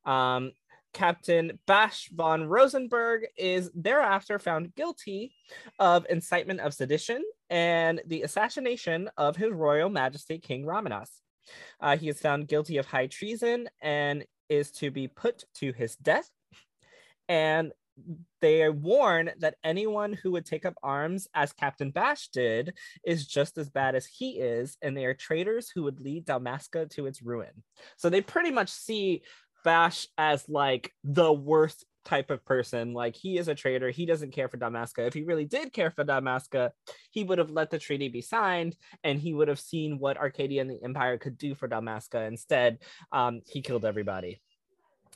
Um, 0.04 0.52
Captain 0.92 1.58
Basch 1.66 2.10
fon 2.16 2.42
Ronsenburg 2.42 3.22
is 3.36 3.70
thereafter 3.74 4.38
found 4.38 4.74
guilty 4.74 5.32
of 5.78 6.06
incitement 6.10 6.60
of 6.60 6.74
sedition 6.74 7.22
and 7.48 8.00
the 8.06 8.22
assassination 8.22 9.08
of 9.16 9.36
His 9.36 9.52
Royal 9.52 9.88
Majesty 9.88 10.38
King 10.38 10.64
Raminas. 10.64 11.10
Uh, 11.80 11.96
he 11.96 12.08
is 12.08 12.20
found 12.20 12.48
guilty 12.48 12.76
of 12.76 12.86
high 12.86 13.06
treason 13.06 13.68
and 13.80 14.24
is 14.48 14.70
to 14.72 14.90
be 14.90 15.08
put 15.08 15.44
to 15.54 15.72
his 15.72 15.96
death. 15.96 16.28
And 17.28 17.72
they 18.40 18.68
warn 18.68 19.30
that 19.38 19.56
anyone 19.62 20.12
who 20.12 20.32
would 20.32 20.46
take 20.46 20.64
up 20.64 20.74
arms 20.82 21.28
as 21.34 21.52
Captain 21.52 21.90
Basch 21.90 22.28
did 22.28 22.74
is 23.04 23.26
just 23.26 23.58
as 23.58 23.68
bad 23.68 23.94
as 23.94 24.06
he 24.06 24.38
is, 24.38 24.76
and 24.82 24.96
they 24.96 25.04
are 25.04 25.14
traitors 25.14 25.70
who 25.74 25.82
would 25.82 26.00
lead 26.00 26.26
Dalmasca 26.26 26.90
to 26.90 27.06
its 27.06 27.22
ruin. 27.22 27.62
So 27.96 28.08
they 28.08 28.20
pretty 28.20 28.50
much 28.50 28.70
see 28.70 29.22
Basch 29.64 30.06
as 30.16 30.48
like 30.48 30.92
the 31.04 31.32
worst 31.32 31.84
type 32.04 32.30
of 32.30 32.44
person. 32.44 32.92
Like 32.92 33.16
he 33.16 33.38
is 33.38 33.48
a 33.48 33.54
traitor. 33.54 33.90
He 33.90 34.06
doesn't 34.06 34.32
care 34.32 34.48
for 34.48 34.56
Dalmasca. 34.56 35.06
If 35.06 35.14
he 35.14 35.22
really 35.22 35.44
did 35.44 35.72
care 35.72 35.90
for 35.90 36.04
Dalmasca, 36.04 36.70
he 37.10 37.24
would 37.24 37.38
have 37.38 37.50
let 37.50 37.70
the 37.70 37.78
treaty 37.78 38.08
be 38.08 38.22
signed 38.22 38.76
and 39.04 39.20
he 39.20 39.34
would 39.34 39.48
have 39.48 39.60
seen 39.60 39.98
what 39.98 40.18
Archadia 40.18 40.60
and 40.60 40.70
the 40.70 40.82
Empire 40.82 41.18
could 41.18 41.38
do 41.38 41.54
for 41.54 41.68
Dalmasca. 41.68 42.26
Instead, 42.26 42.78
um, 43.12 43.40
he 43.46 43.62
killed 43.62 43.84
everybody. 43.84 44.40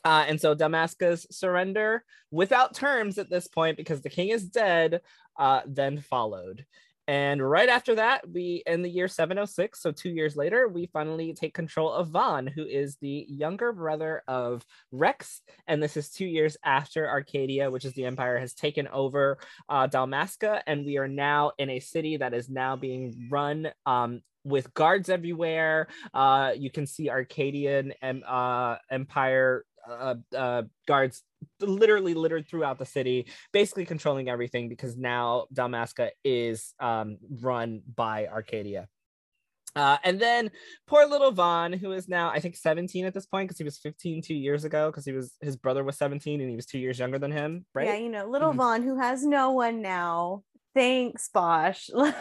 Uh, 0.05 0.25
and 0.29 0.39
so 0.39 0.55
Dalmasca's 0.55 1.27
surrender 1.31 2.05
without 2.31 2.75
terms 2.75 3.17
at 3.17 3.31
this 3.31 3.49
point, 3.49 3.79
because 3.79 4.03
the 4.03 4.11
king 4.11 4.29
is 4.29 4.45
dead, 4.45 5.01
uh, 5.39 5.63
then 5.67 5.99
followed. 5.99 6.67
And 7.07 7.43
right 7.43 7.69
after 7.69 7.97
that, 7.97 8.29
we 8.31 8.63
in 8.67 8.83
the 8.83 8.89
year 8.89 9.09
706, 9.09 9.81
so 9.81 9.93
two 9.93 10.09
years 10.09 10.37
later, 10.37 10.69
we 10.69 10.87
finally 10.93 11.35
take 11.35 11.53
control 11.53 11.93
of 11.93 12.09
Vaan, 12.09 12.49
who 12.49 12.65
is 12.65 12.97
the 12.97 13.27
younger 13.29 13.73
brother 13.73 14.23
of 14.27 14.65
Reks. 14.91 15.43
And 15.67 15.83
this 15.83 15.97
is 15.97 16.11
two 16.11 16.27
years 16.27 16.57
after 16.65 17.07
Archadia, 17.07 17.71
which 17.71 17.85
is 17.85 17.93
the 17.93 18.07
empire, 18.07 18.39
has 18.39 18.55
taken 18.55 18.89
over 18.89 19.39
uh, 19.69 19.87
Dalmasca. 19.87 20.63
And 20.67 20.87
we 20.87 20.97
are 20.97 21.09
now 21.09 21.53
in 21.59 21.69
a 21.71 21.81
city 21.81 22.17
that 22.17 22.33
is 22.33 22.49
now 22.49 22.77
being 22.77 23.29
run 23.31 23.69
um, 23.85 24.23
with 24.45 24.73
guards 24.73 25.09
everywhere. 25.09 25.89
Uh, 26.13 26.53
you 26.57 26.71
can 26.71 26.87
see 26.87 27.11
Archadian 27.11 27.93
uh, 28.03 28.77
Empire 28.91 29.65
uh, 29.89 30.15
uh, 30.37 30.63
guards 30.87 31.23
literally 31.61 32.15
littered 32.15 32.49
throughout 32.49 32.79
the 32.79 32.87
city, 32.87 33.27
basically 33.53 33.85
controlling 33.85 34.29
everything 34.29 34.69
because 34.69 34.97
now 34.97 35.47
Dalmasca 35.55 36.11
is 36.25 36.75
um, 36.81 37.19
run 37.41 37.83
by 37.95 38.27
Archadia. 38.27 38.87
Uh, 39.77 39.97
and 40.05 40.21
then 40.21 40.51
poor 40.87 41.05
little 41.05 41.33
Vaan, 41.33 41.77
who 41.77 41.93
is 41.93 42.09
now 42.09 42.31
I 42.31 42.39
think 42.39 42.57
17 42.57 43.05
at 43.07 43.15
this 43.15 43.27
point 43.27 43.49
because 43.49 43.59
he 43.59 43.65
was 43.65 43.79
15 43.79 44.23
two 44.23 44.35
years 44.35 44.65
ago 44.65 44.89
because 44.91 45.05
he 45.05 45.13
was 45.13 45.33
his 45.41 45.57
brother 45.57 45.83
was 45.83 45.99
17 45.99 46.41
and 46.41 46.49
he 46.49 46.55
was 46.55 46.67
two 46.67 46.79
years 46.79 46.99
younger 46.99 47.19
than 47.19 47.33
him, 47.33 47.67
right? 47.75 47.87
Yeah, 47.89 47.97
you 47.97 48.09
know, 48.09 48.29
little 48.29 48.51
mm-hmm. 48.51 48.61
Vaan 48.61 48.85
who 48.85 48.99
has 49.01 49.25
no 49.25 49.51
one 49.51 49.83
now 49.83 50.45
thanks 50.75 51.31
bosch 51.33 51.89
like 51.95 52.15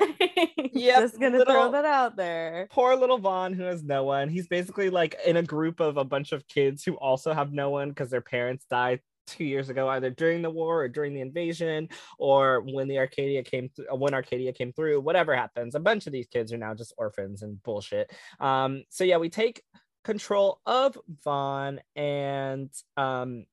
yeah 0.73 0.99
just 0.99 1.19
gonna 1.19 1.39
little, 1.39 1.53
throw 1.53 1.71
that 1.71 1.85
out 1.85 2.15
there 2.15 2.67
poor 2.71 2.95
little 2.95 3.19
Vaan 3.19 3.55
who 3.55 3.63
has 3.63 3.83
no 3.83 4.03
one 4.03 4.29
he's 4.29 4.47
basically 4.47 4.89
like 4.89 5.15
in 5.25 5.37
a 5.37 5.43
group 5.43 5.79
of 5.79 5.97
a 5.97 6.05
bunch 6.05 6.31
of 6.31 6.47
kids 6.47 6.83
who 6.83 6.93
also 6.97 7.33
have 7.33 7.51
no 7.51 7.71
one 7.71 7.89
because 7.89 8.11
their 8.11 8.21
parents 8.21 8.65
died 8.69 8.99
two 9.27 9.43
years 9.43 9.69
ago 9.69 9.87
either 9.89 10.09
during 10.09 10.41
the 10.41 10.49
war 10.49 10.83
or 10.83 10.87
during 10.87 11.13
the 11.13 11.21
invasion 11.21 11.89
or 12.17 12.61
when 12.61 12.87
the 12.87 12.95
archadia 12.95 13.43
came 13.43 13.69
th- 13.75 13.87
when 13.91 14.13
archadia 14.13 14.53
came 14.53 14.71
through 14.73 14.99
whatever 14.99 15.35
happens 15.35 15.75
a 15.75 15.79
bunch 15.79 16.07
of 16.07 16.13
these 16.13 16.27
kids 16.27 16.51
are 16.51 16.57
now 16.57 16.73
just 16.73 16.93
orphans 16.97 17.41
and 17.41 17.61
bullshit 17.63 18.11
um 18.39 18.83
so 18.89 19.03
yeah 19.03 19.17
we 19.17 19.29
take 19.29 19.61
control 20.03 20.59
of 20.65 20.97
vaan 21.25 21.79
and 21.95 22.69
um 22.97 23.45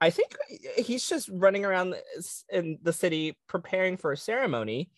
I 0.00 0.10
think 0.10 0.36
he's 0.76 1.08
just 1.08 1.28
running 1.32 1.64
around 1.64 1.96
in 2.52 2.78
the 2.82 2.92
city 2.92 3.36
preparing 3.48 3.96
for 3.96 4.12
a 4.12 4.16
ceremony. 4.16 4.90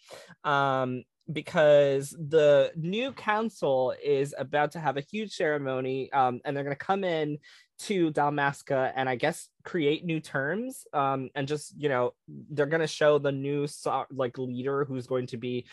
Um, 0.45 1.05
because 1.33 2.11
the 2.11 2.73
new 2.77 3.13
council 3.13 3.95
is 4.03 4.35
about 4.39 4.73
to 4.73 4.81
have 4.81 4.97
a 4.97 5.01
huge 5.03 5.33
ceremony 5.33 6.13
um, 6.13 6.41
and 6.45 6.57
they're 6.57 6.65
going 6.65 6.77
to 6.77 6.85
come 6.85 7.05
in 7.05 7.39
to 7.81 8.11
Dalmasca 8.13 8.93
and 8.95 9.09
I 9.09 9.17
guess 9.17 9.49
create 9.65 10.05
new 10.05 10.21
terms 10.21 10.87
um, 10.93 11.31
and 11.35 11.49
just 11.49 11.75
you 11.77 11.89
know 11.89 12.15
they're 12.51 12.67
going 12.67 12.81
to 12.81 12.87
show 12.87 13.19
the 13.19 13.33
new 13.33 13.67
like 14.11 14.39
leader 14.39 14.85
who's 14.85 15.07
going 15.07 15.27
to 15.29 15.37
be 15.37 15.67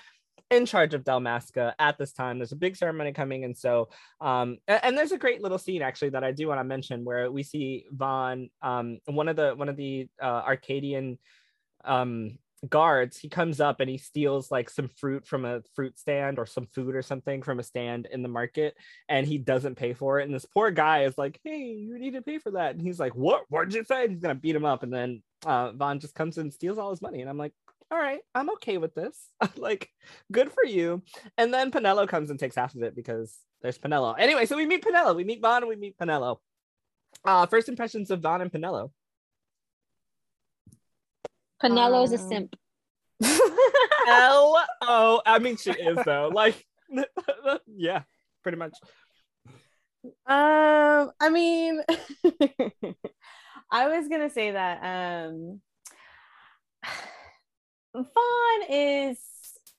in 0.49 0.66
charge 0.66 0.93
of 0.93 1.03
Dalmasca 1.03 1.74
at 1.78 1.97
this 1.97 2.14
time. 2.14 2.39
There's 2.39 2.53
a 2.53 2.58
big 2.58 2.78
ceremony 2.78 3.12
coming, 3.12 3.43
and 3.43 3.58
so 3.58 3.89
um, 4.22 4.58
and, 4.68 4.80
and 4.84 4.97
there's 4.97 5.12
a 5.12 5.18
great 5.18 5.41
little 5.41 5.58
scene 5.58 5.82
actually 5.82 6.10
that 6.10 6.24
I 6.24 6.32
do 6.32 6.47
want 6.47 6.60
to 6.60 6.64
mention 6.64 7.03
where 7.03 7.30
we 7.30 7.43
see 7.43 7.86
Vaan, 7.95 8.49
um, 8.62 8.99
one 9.05 9.28
of 9.28 9.36
the 9.36 9.53
one 9.55 9.70
of 9.70 9.76
the 9.76 10.08
uh, 10.22 10.43
Archadian 10.45 11.18
um 11.86 12.38
guards 12.70 13.18
he 13.18 13.30
comes 13.30 13.62
up 13.62 13.80
and 13.80 13.89
he 13.89 13.97
steals 13.97 14.49
like 14.49 14.70
some 14.70 14.89
fruit 14.97 15.28
from 15.28 15.45
a 15.45 15.62
fruit 15.76 15.97
stand 15.97 16.39
or 16.39 16.45
some 16.45 16.66
food 16.66 16.95
or 16.95 17.03
something 17.03 17.43
from 17.43 17.60
a 17.60 17.64
stand 17.64 18.08
in 18.12 18.24
the 18.24 18.30
market 18.30 18.76
and 19.10 19.28
he 19.28 19.38
doesn't 19.38 19.76
pay 19.76 19.93
for 19.93 20.20
it 20.20 20.26
and 20.26 20.34
this 20.34 20.45
poor 20.45 20.72
guy 20.72 21.03
is 21.03 21.18
like 21.18 21.39
hey 21.43 21.60
you 21.60 21.99
need 21.99 22.14
to 22.14 22.22
pay 22.22 22.39
for 22.39 22.51
that. 22.51 22.76
And 22.76 22.82
he's 22.82 22.99
like 22.99 23.16
what? 23.16 23.43
What 23.49 23.66
did 23.66 23.76
you 23.76 23.84
say? 23.84 24.03
And 24.03 24.12
he's 24.12 24.22
gonna 24.22 24.36
beat 24.36 24.55
him 24.55 24.66
up 24.66 24.84
and 24.84 24.93
then 24.93 25.22
uh 25.45 25.72
Vaan 25.72 25.99
just 25.99 26.16
comes 26.16 26.38
and 26.38 26.53
steals 26.53 26.78
all 26.78 26.89
his 26.89 27.01
money 27.01 27.22
and 27.22 27.30
i'm 27.30 27.38
like 27.38 27.53
all 27.91 27.97
right 27.97 28.20
i'm 28.34 28.49
okay 28.51 28.78
with 28.78 28.95
this. 28.95 29.30
Like 29.58 29.89
good 30.32 30.51
for 30.51 30.66
you. 30.66 31.03
And 31.38 31.53
then 31.53 31.72
Penelo 31.72 32.08
comes 32.08 32.30
and 32.30 32.39
takes 32.39 32.55
half 32.55 32.76
of 32.76 32.84
it 32.84 32.95
because 32.95 33.38
there's 33.62 33.78
Penelo 33.78 34.16
anyway 34.18 34.45
so 34.45 34.55
we 34.55 34.66
meet 34.66 34.84
Penelo 34.84 35.16
we 35.16 35.24
meet 35.24 35.41
Vaan 35.41 35.58
and 35.58 35.68
we 35.68 35.76
meet 35.76 35.97
Penelo 35.97 36.38
uh 37.26 37.45
first 37.45 37.70
impressions 37.70 38.10
of 38.10 38.22
Vaan 38.22 38.41
and 38.41 38.51
Penelo 38.51 38.91
Penelo's 41.62 42.14
um, 42.14 42.16
a 42.16 42.30
simp. 42.30 42.55
L 44.08 44.66
O. 44.82 45.22
I 45.26 45.39
mean, 45.39 45.58
she 45.58 45.72
is 45.72 45.97
though. 46.05 46.30
Like, 46.34 46.66
yeah, 47.68 48.03
pretty 48.43 48.58
much. 48.58 48.74
Um, 50.26 51.12
I 51.20 51.30
mean, 51.32 51.82
I 53.72 53.88
was 53.88 54.08
gonna 54.08 54.30
say 54.30 54.51
that 54.51 55.28
um, 55.28 55.62
Vaan 57.95 58.66
is 58.70 59.18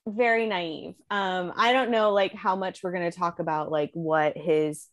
very 0.07 0.45
naive. 0.45 0.95
Um, 1.09 1.53
I 1.55 1.73
don't 1.73 1.91
know 1.91 2.11
like 2.11 2.33
how 2.33 2.55
much 2.55 2.83
we're 2.83 2.91
gonna 2.91 3.11
talk 3.11 3.39
about 3.39 3.71
like 3.71 3.91
what 3.93 4.37
his 4.37 4.87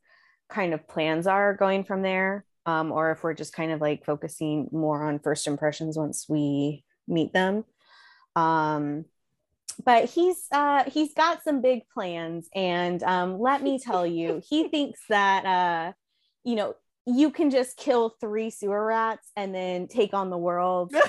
kind 0.49 0.72
of 0.72 0.87
plans 0.89 1.26
are 1.26 1.55
going 1.55 1.84
from 1.84 2.03
there 2.03 2.47
um, 2.66 2.92
or 2.92 3.12
if 3.12 3.22
we're 3.22 3.34
just 3.34 3.54
kind 3.54 3.72
of 3.72 3.80
like 3.80 4.04
focusing 4.04 4.68
more 4.72 5.04
on 5.04 5.20
first 5.20 5.46
impressions 5.46 5.96
once 5.96 6.26
we 6.28 6.84
meet 7.08 7.32
them. 7.32 7.64
Um, 8.34 9.06
but 9.84 10.06
he's 10.10 10.46
uh, 10.52 10.84
he's 10.84 11.14
got 11.14 11.42
some 11.44 11.62
big 11.62 11.82
plans, 11.92 12.48
and 12.54 13.02
um, 13.02 13.38
let 13.38 13.62
me 13.62 13.78
tell 13.78 14.06
you, 14.06 14.42
he 14.48 14.68
thinks 14.68 15.00
that 15.08 15.44
uh, 15.44 15.92
you 16.44 16.56
know 16.56 16.74
you 17.06 17.30
can 17.30 17.50
just 17.50 17.76
kill 17.76 18.14
three 18.20 18.50
sewer 18.50 18.84
rats 18.84 19.30
and 19.36 19.54
then 19.54 19.86
take 19.86 20.12
on 20.12 20.30
the 20.30 20.38
world. 20.38 20.92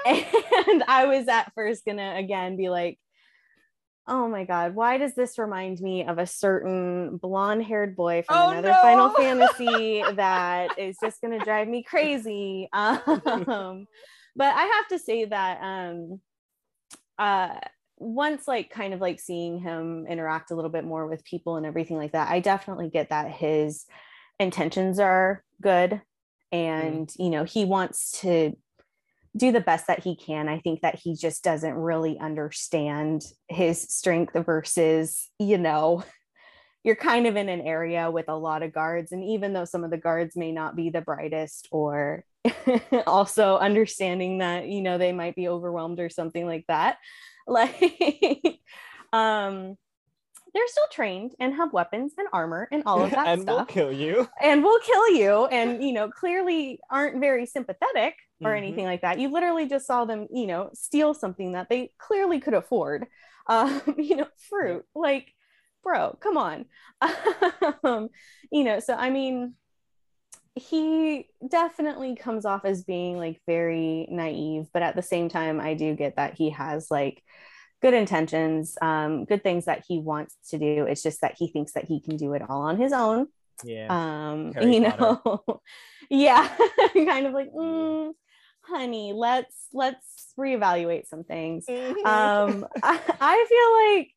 and 0.06 0.82
I 0.86 1.06
was 1.06 1.28
at 1.28 1.52
first 1.54 1.84
gonna 1.84 2.14
again 2.16 2.56
be 2.56 2.68
like, 2.68 2.98
Oh 4.10 4.26
my 4.26 4.44
God, 4.44 4.74
why 4.74 4.96
does 4.96 5.14
this 5.14 5.38
remind 5.38 5.80
me 5.80 6.06
of 6.06 6.18
a 6.18 6.26
certain 6.26 7.18
blonde 7.18 7.62
haired 7.62 7.94
boy 7.94 8.22
from 8.26 8.36
oh, 8.38 8.50
another 8.50 8.70
no! 8.70 8.80
Final 8.80 9.10
Fantasy 9.16 10.02
that 10.14 10.78
is 10.78 10.96
just 11.02 11.20
going 11.20 11.38
to 11.38 11.44
drive 11.44 11.68
me 11.68 11.82
crazy? 11.82 12.68
Um, 12.78 13.86
but 14.34 14.54
I 14.54 14.62
have 14.62 14.88
to 14.90 14.98
say 14.98 15.26
that 15.26 15.60
um, 15.60 16.20
uh, 17.18 17.58
once, 17.98 18.48
like, 18.48 18.70
kind 18.70 18.94
of 18.94 19.00
like 19.00 19.20
seeing 19.20 19.58
him 19.58 20.06
interact 20.08 20.50
a 20.50 20.54
little 20.54 20.70
bit 20.70 20.84
more 20.84 21.06
with 21.06 21.24
people 21.24 21.56
and 21.56 21.66
everything 21.66 21.96
like 21.96 22.12
that, 22.12 22.30
I 22.30 22.40
definitely 22.40 22.88
get 22.88 23.10
that 23.10 23.30
his 23.30 23.84
intentions 24.38 24.98
are 24.98 25.44
good. 25.60 26.00
Mm. 26.52 26.56
And, 26.56 27.12
you 27.18 27.30
know, 27.30 27.44
he 27.44 27.64
wants 27.64 28.20
to 28.20 28.56
do 29.38 29.52
the 29.52 29.60
best 29.60 29.86
that 29.86 30.02
he 30.02 30.16
can. 30.16 30.48
I 30.48 30.58
think 30.58 30.82
that 30.82 30.96
he 30.96 31.14
just 31.14 31.42
doesn't 31.44 31.74
really 31.74 32.18
understand 32.18 33.24
his 33.48 33.80
strength 33.80 34.34
versus, 34.34 35.30
you 35.38 35.58
know, 35.58 36.04
you're 36.84 36.96
kind 36.96 37.26
of 37.26 37.36
in 37.36 37.48
an 37.48 37.60
area 37.60 38.10
with 38.10 38.28
a 38.28 38.36
lot 38.36 38.62
of 38.62 38.72
guards. 38.72 39.12
And 39.12 39.24
even 39.24 39.52
though 39.52 39.64
some 39.64 39.84
of 39.84 39.90
the 39.90 39.96
guards 39.96 40.36
may 40.36 40.52
not 40.52 40.76
be 40.76 40.90
the 40.90 41.00
brightest, 41.00 41.68
or 41.70 42.24
also 43.06 43.56
understanding 43.58 44.38
that, 44.38 44.68
you 44.68 44.82
know, 44.82 44.98
they 44.98 45.12
might 45.12 45.34
be 45.34 45.48
overwhelmed 45.48 46.00
or 46.00 46.08
something 46.08 46.46
like 46.46 46.64
that, 46.68 46.98
like, 47.46 48.60
um, 49.12 49.76
they're 50.54 50.66
still 50.66 50.86
trained 50.92 51.32
and 51.40 51.54
have 51.54 51.72
weapons 51.72 52.12
and 52.16 52.28
armor 52.32 52.68
and 52.72 52.82
all 52.86 53.02
of 53.02 53.10
that 53.10 53.24
stuff. 53.24 53.38
and 53.38 53.46
we'll 53.46 53.64
kill 53.66 53.92
you. 53.92 54.28
And 54.40 54.62
we'll 54.62 54.80
kill 54.80 55.08
you. 55.10 55.46
And, 55.46 55.82
you 55.82 55.92
know, 55.92 56.08
clearly 56.08 56.80
aren't 56.90 57.20
very 57.20 57.44
sympathetic 57.46 58.14
or 58.42 58.50
mm-hmm. 58.50 58.58
anything 58.58 58.84
like 58.84 59.02
that. 59.02 59.18
You 59.18 59.30
literally 59.30 59.68
just 59.68 59.86
saw 59.86 60.04
them, 60.04 60.28
you 60.32 60.46
know, 60.46 60.70
steal 60.74 61.14
something 61.14 61.52
that 61.52 61.68
they 61.68 61.90
clearly 61.98 62.40
could 62.40 62.54
afford. 62.54 63.06
Um, 63.50 63.80
you 63.96 64.16
know, 64.16 64.26
fruit. 64.50 64.84
Like, 64.94 65.32
bro, 65.82 66.18
come 66.20 66.36
on. 66.36 66.66
um, 67.82 68.10
you 68.52 68.62
know, 68.62 68.78
so 68.78 68.92
I 68.92 69.08
mean, 69.08 69.54
he 70.54 71.28
definitely 71.48 72.14
comes 72.14 72.44
off 72.44 72.66
as 72.66 72.84
being 72.84 73.16
like 73.16 73.40
very 73.46 74.06
naive, 74.10 74.66
but 74.74 74.82
at 74.82 74.96
the 74.96 75.02
same 75.02 75.30
time, 75.30 75.60
I 75.60 75.72
do 75.72 75.94
get 75.94 76.16
that 76.16 76.34
he 76.34 76.50
has 76.50 76.90
like 76.90 77.22
good 77.80 77.94
intentions, 77.94 78.76
um, 78.82 79.24
good 79.24 79.42
things 79.42 79.66
that 79.66 79.84
he 79.86 79.98
wants 79.98 80.36
to 80.50 80.58
do. 80.58 80.84
It's 80.84 81.02
just 81.02 81.20
that 81.20 81.36
he 81.38 81.48
thinks 81.48 81.72
that 81.72 81.84
he 81.84 82.00
can 82.00 82.16
do 82.16 82.34
it 82.34 82.42
all 82.48 82.62
on 82.62 82.76
his 82.76 82.92
own. 82.92 83.28
Yeah. 83.64 83.86
Um, 83.88 84.52
Harry 84.52 84.76
you 84.76 84.90
Potter. 84.90 85.20
know, 85.24 85.60
yeah, 86.10 86.48
kind 86.94 87.26
of 87.26 87.32
like, 87.32 87.50
mm, 87.50 88.12
honey, 88.68 89.12
let's 89.14 89.68
let's 89.72 90.32
reevaluate 90.38 91.06
some 91.06 91.24
things. 91.24 91.66
Mm-hmm. 91.68 92.06
Um, 92.06 92.66
I, 92.82 93.00
I 93.20 93.46
feel 93.48 93.96
like 93.96 94.10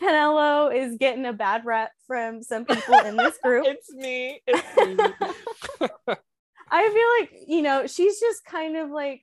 Penelo 0.00 0.74
is 0.74 0.96
getting 0.96 1.24
a 1.26 1.32
bad 1.32 1.64
rep 1.64 1.92
from 2.06 2.42
some 2.42 2.64
people 2.64 2.98
in 3.00 3.16
this 3.16 3.38
group. 3.42 3.66
it's 3.66 3.92
me. 3.92 4.40
It's 4.46 4.76
me. 4.76 4.96
I 6.70 6.88
feel 6.88 7.38
like, 7.38 7.48
you 7.48 7.62
know, 7.62 7.86
she's 7.86 8.18
just 8.18 8.44
kind 8.44 8.76
of 8.76 8.90
like 8.90 9.22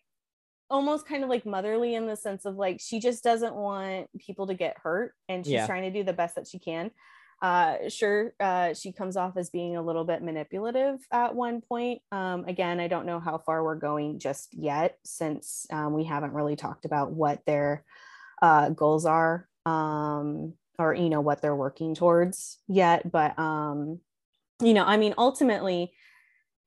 almost 0.69 1.05
kind 1.05 1.23
of 1.23 1.29
like 1.29 1.45
motherly 1.45 1.95
in 1.95 2.07
the 2.07 2.15
sense 2.15 2.45
of 2.45 2.55
like 2.55 2.79
she 2.79 2.99
just 2.99 3.23
doesn't 3.23 3.53
want 3.53 4.07
people 4.17 4.47
to 4.47 4.53
get 4.53 4.77
hurt 4.81 5.13
and 5.27 5.45
she's 5.45 5.53
yeah. 5.53 5.67
trying 5.67 5.83
to 5.83 5.91
do 5.91 6.03
the 6.03 6.13
best 6.13 6.35
that 6.35 6.47
she 6.47 6.59
can 6.59 6.91
uh 7.41 7.89
sure 7.89 8.33
uh 8.39 8.73
she 8.73 8.91
comes 8.91 9.17
off 9.17 9.35
as 9.35 9.49
being 9.49 9.75
a 9.75 9.81
little 9.81 10.03
bit 10.03 10.21
manipulative 10.21 10.99
at 11.11 11.35
one 11.35 11.61
point. 11.61 12.01
Um 12.11 12.45
again 12.45 12.79
i 12.79 12.87
don't 12.87 13.05
know 13.05 13.19
how 13.19 13.37
far 13.37 13.63
we're 13.63 13.75
going 13.75 14.19
just 14.19 14.53
yet 14.53 14.97
since 15.03 15.65
um, 15.71 15.93
we 15.93 16.03
haven't 16.03 16.33
really 16.33 16.55
talked 16.55 16.85
about 16.85 17.11
what 17.11 17.41
their 17.45 17.83
uh 18.41 18.69
goals 18.69 19.05
are 19.05 19.47
um 19.65 20.53
or 20.79 20.93
you 20.93 21.09
know 21.09 21.21
what 21.21 21.41
they're 21.41 21.55
working 21.55 21.95
towards 21.95 22.59
yet 22.67 23.09
but 23.11 23.37
um 23.37 23.99
you 24.61 24.73
know 24.73 24.83
i 24.83 24.97
mean 24.97 25.13
ultimately 25.17 25.91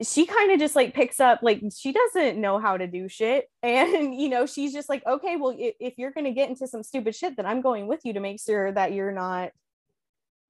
she 0.02 0.26
kind 0.26 0.50
of 0.50 0.58
just 0.58 0.74
like 0.74 0.92
picks 0.92 1.20
up 1.20 1.40
like 1.42 1.62
she 1.74 1.92
doesn't 1.92 2.40
know 2.40 2.58
how 2.58 2.76
to 2.76 2.86
do 2.86 3.08
shit 3.08 3.48
and 3.62 4.14
you 4.14 4.28
know 4.28 4.46
she's 4.46 4.72
just 4.72 4.88
like 4.88 5.04
okay 5.06 5.36
well 5.36 5.54
if, 5.58 5.74
if 5.80 5.94
you're 5.98 6.10
going 6.10 6.24
to 6.24 6.32
get 6.32 6.48
into 6.48 6.66
some 6.66 6.82
stupid 6.82 7.14
shit 7.14 7.36
then 7.36 7.46
i'm 7.46 7.60
going 7.60 7.86
with 7.86 8.00
you 8.04 8.12
to 8.12 8.20
make 8.20 8.40
sure 8.40 8.72
that 8.72 8.92
you're 8.92 9.12
not 9.12 9.50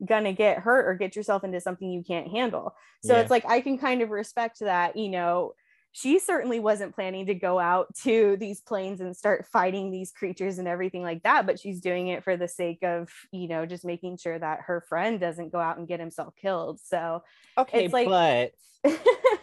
gonna 0.06 0.32
get 0.32 0.58
hurt 0.58 0.86
or 0.86 0.94
get 0.94 1.16
yourself 1.16 1.44
into 1.44 1.60
something 1.60 1.90
you 1.90 2.02
can't 2.02 2.28
handle 2.28 2.74
so 3.02 3.14
yeah. 3.14 3.20
it's 3.20 3.30
like 3.30 3.44
i 3.46 3.60
can 3.60 3.78
kind 3.78 4.02
of 4.02 4.10
respect 4.10 4.60
that 4.60 4.96
you 4.96 5.08
know 5.08 5.54
she 5.94 6.18
certainly 6.18 6.58
wasn't 6.58 6.92
planning 6.92 7.26
to 7.26 7.34
go 7.34 7.60
out 7.60 7.94
to 7.94 8.36
these 8.38 8.60
plains 8.60 9.00
and 9.00 9.16
start 9.16 9.46
fighting 9.46 9.92
these 9.92 10.10
creatures 10.10 10.58
and 10.58 10.66
everything 10.66 11.02
like 11.02 11.22
that 11.22 11.46
but 11.46 11.58
she's 11.58 11.80
doing 11.80 12.08
it 12.08 12.24
for 12.24 12.36
the 12.36 12.48
sake 12.48 12.82
of 12.82 13.08
you 13.30 13.48
know 13.48 13.64
just 13.64 13.84
making 13.84 14.16
sure 14.16 14.38
that 14.38 14.60
her 14.66 14.84
friend 14.88 15.20
doesn't 15.20 15.52
go 15.52 15.58
out 15.58 15.78
and 15.78 15.88
get 15.88 16.00
himself 16.00 16.34
killed. 16.36 16.80
So 16.80 17.22
okay 17.56 17.84
it's 17.84 17.94
like 17.94 18.08
but 18.08 18.52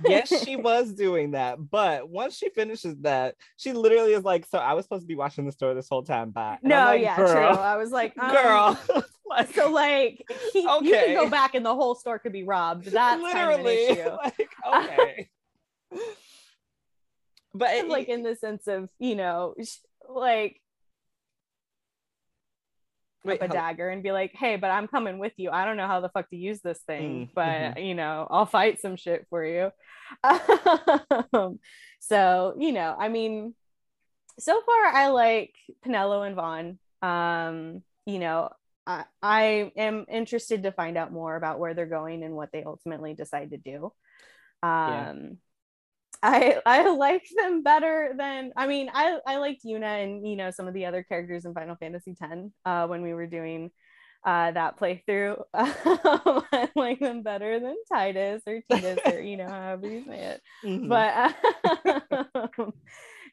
yes 0.06 0.44
she 0.44 0.56
was 0.56 0.94
doing 0.94 1.32
that 1.32 1.58
but 1.72 2.08
once 2.08 2.36
she 2.36 2.50
finishes 2.50 2.96
that 3.00 3.36
she 3.58 3.74
literally 3.74 4.14
is 4.14 4.24
like 4.24 4.46
so 4.46 4.60
i 4.60 4.74
was 4.74 4.86
supposed 4.86 5.02
to 5.02 5.08
be 5.08 5.16
watching 5.16 5.46
the 5.46 5.52
store 5.52 5.74
this 5.74 5.88
whole 5.90 6.04
time 6.04 6.30
back 6.30 6.60
no 6.64 6.76
like, 6.76 7.02
yeah 7.02 7.16
true. 7.16 7.26
I 7.26 7.76
was 7.76 7.92
like 7.92 8.16
um, 8.20 8.32
girl 8.32 8.80
so 9.56 9.72
like 9.72 10.24
he, 10.54 10.68
okay. 10.68 10.86
you 10.86 10.94
can 10.94 11.16
go 11.16 11.30
back 11.30 11.56
and 11.56 11.66
the 11.66 11.74
whole 11.74 11.96
store 11.96 12.20
could 12.20 12.34
be 12.34 12.44
robbed. 12.44 12.86
That's 12.86 13.22
literally 13.22 13.88
kind 13.88 14.00
of 14.02 14.20
like, 14.24 14.50
okay 14.76 15.30
but 17.54 17.88
like 17.88 18.08
in 18.08 18.24
the 18.24 18.36
sense 18.36 18.68
of 18.68 18.90
you 19.00 19.16
know 19.16 19.56
like 20.08 20.62
Wait, 23.24 23.42
a 23.42 23.48
dagger 23.48 23.88
and 23.90 24.02
be 24.02 24.12
like, 24.12 24.32
hey, 24.34 24.56
but 24.56 24.72
I'm 24.72 24.88
coming 24.88 25.20
with 25.20 25.34
you. 25.38 25.52
I 25.52 25.66
don't 25.66 25.78
know 25.78 25.86
how 25.86 26.00
the 26.00 26.10
fuck 26.10 26.30
to 26.32 26.36
use 26.36 26.62
this 26.62 26.80
thing, 26.80 27.28
mm, 27.28 27.30
but 27.36 27.44
mm-hmm. 27.44 27.80
you 27.80 27.94
know, 27.94 28.28
I'll 28.30 28.48
fight 28.48 28.82
some 28.82 28.96
shit 28.96 29.28
for 29.30 29.46
you. 29.46 29.72
um, 31.34 31.60
so, 32.00 32.56
you 32.58 32.72
know, 32.72 32.96
I 32.98 33.10
mean, 33.10 33.54
so 34.40 34.60
far 34.62 34.86
I 34.86 35.10
like 35.10 35.54
Penelo 35.86 36.26
and 36.26 36.36
vaan 36.36 37.08
Um, 37.08 37.84
you 38.08 38.18
know, 38.18 38.50
I, 38.88 39.06
I 39.22 39.72
am 39.76 40.06
interested 40.10 40.64
to 40.64 40.72
find 40.72 40.98
out 40.98 41.12
more 41.12 41.36
about 41.36 41.60
where 41.60 41.76
they're 41.76 41.86
going 41.86 42.24
and 42.24 42.36
what 42.36 42.50
they 42.52 42.64
ultimately 42.64 43.14
decide 43.14 43.52
to 43.52 43.58
do. 43.58 43.94
Um, 44.64 44.72
yeah. 44.90 45.14
I 46.24 46.58
I 46.66 46.90
like 46.90 47.28
them 47.36 47.64
better 47.64 48.14
than 48.18 48.52
I 48.56 48.68
mean 48.68 48.90
I 48.94 49.20
I 49.26 49.38
liked 49.38 49.66
Yuna 49.66 50.04
and 50.04 50.28
you 50.28 50.36
know 50.36 50.52
some 50.52 50.68
of 50.68 50.74
the 50.74 50.86
other 50.86 51.04
characters 51.04 51.46
in 51.46 51.54
Final 51.54 51.76
Fantasy 51.76 52.16
X 52.22 52.32
uh, 52.66 52.88
when 52.88 53.02
we 53.02 53.14
were 53.14 53.28
doing 53.28 53.72
uh, 54.24 54.52
that 54.52 54.80
playthrough. 54.80 55.42
I 55.54 56.70
like 56.76 57.00
them 57.00 57.24
better 57.24 57.60
than 57.60 57.76
Tidus 57.92 58.42
or 58.46 58.62
Tidus 58.72 59.14
or 59.14 59.20
you 59.20 59.38
know 59.38 59.48
however 59.48 59.88
you 59.88 60.04
say 60.06 60.20
it. 60.20 60.42
Mm-hmm. 60.64 60.90
But 60.90 61.36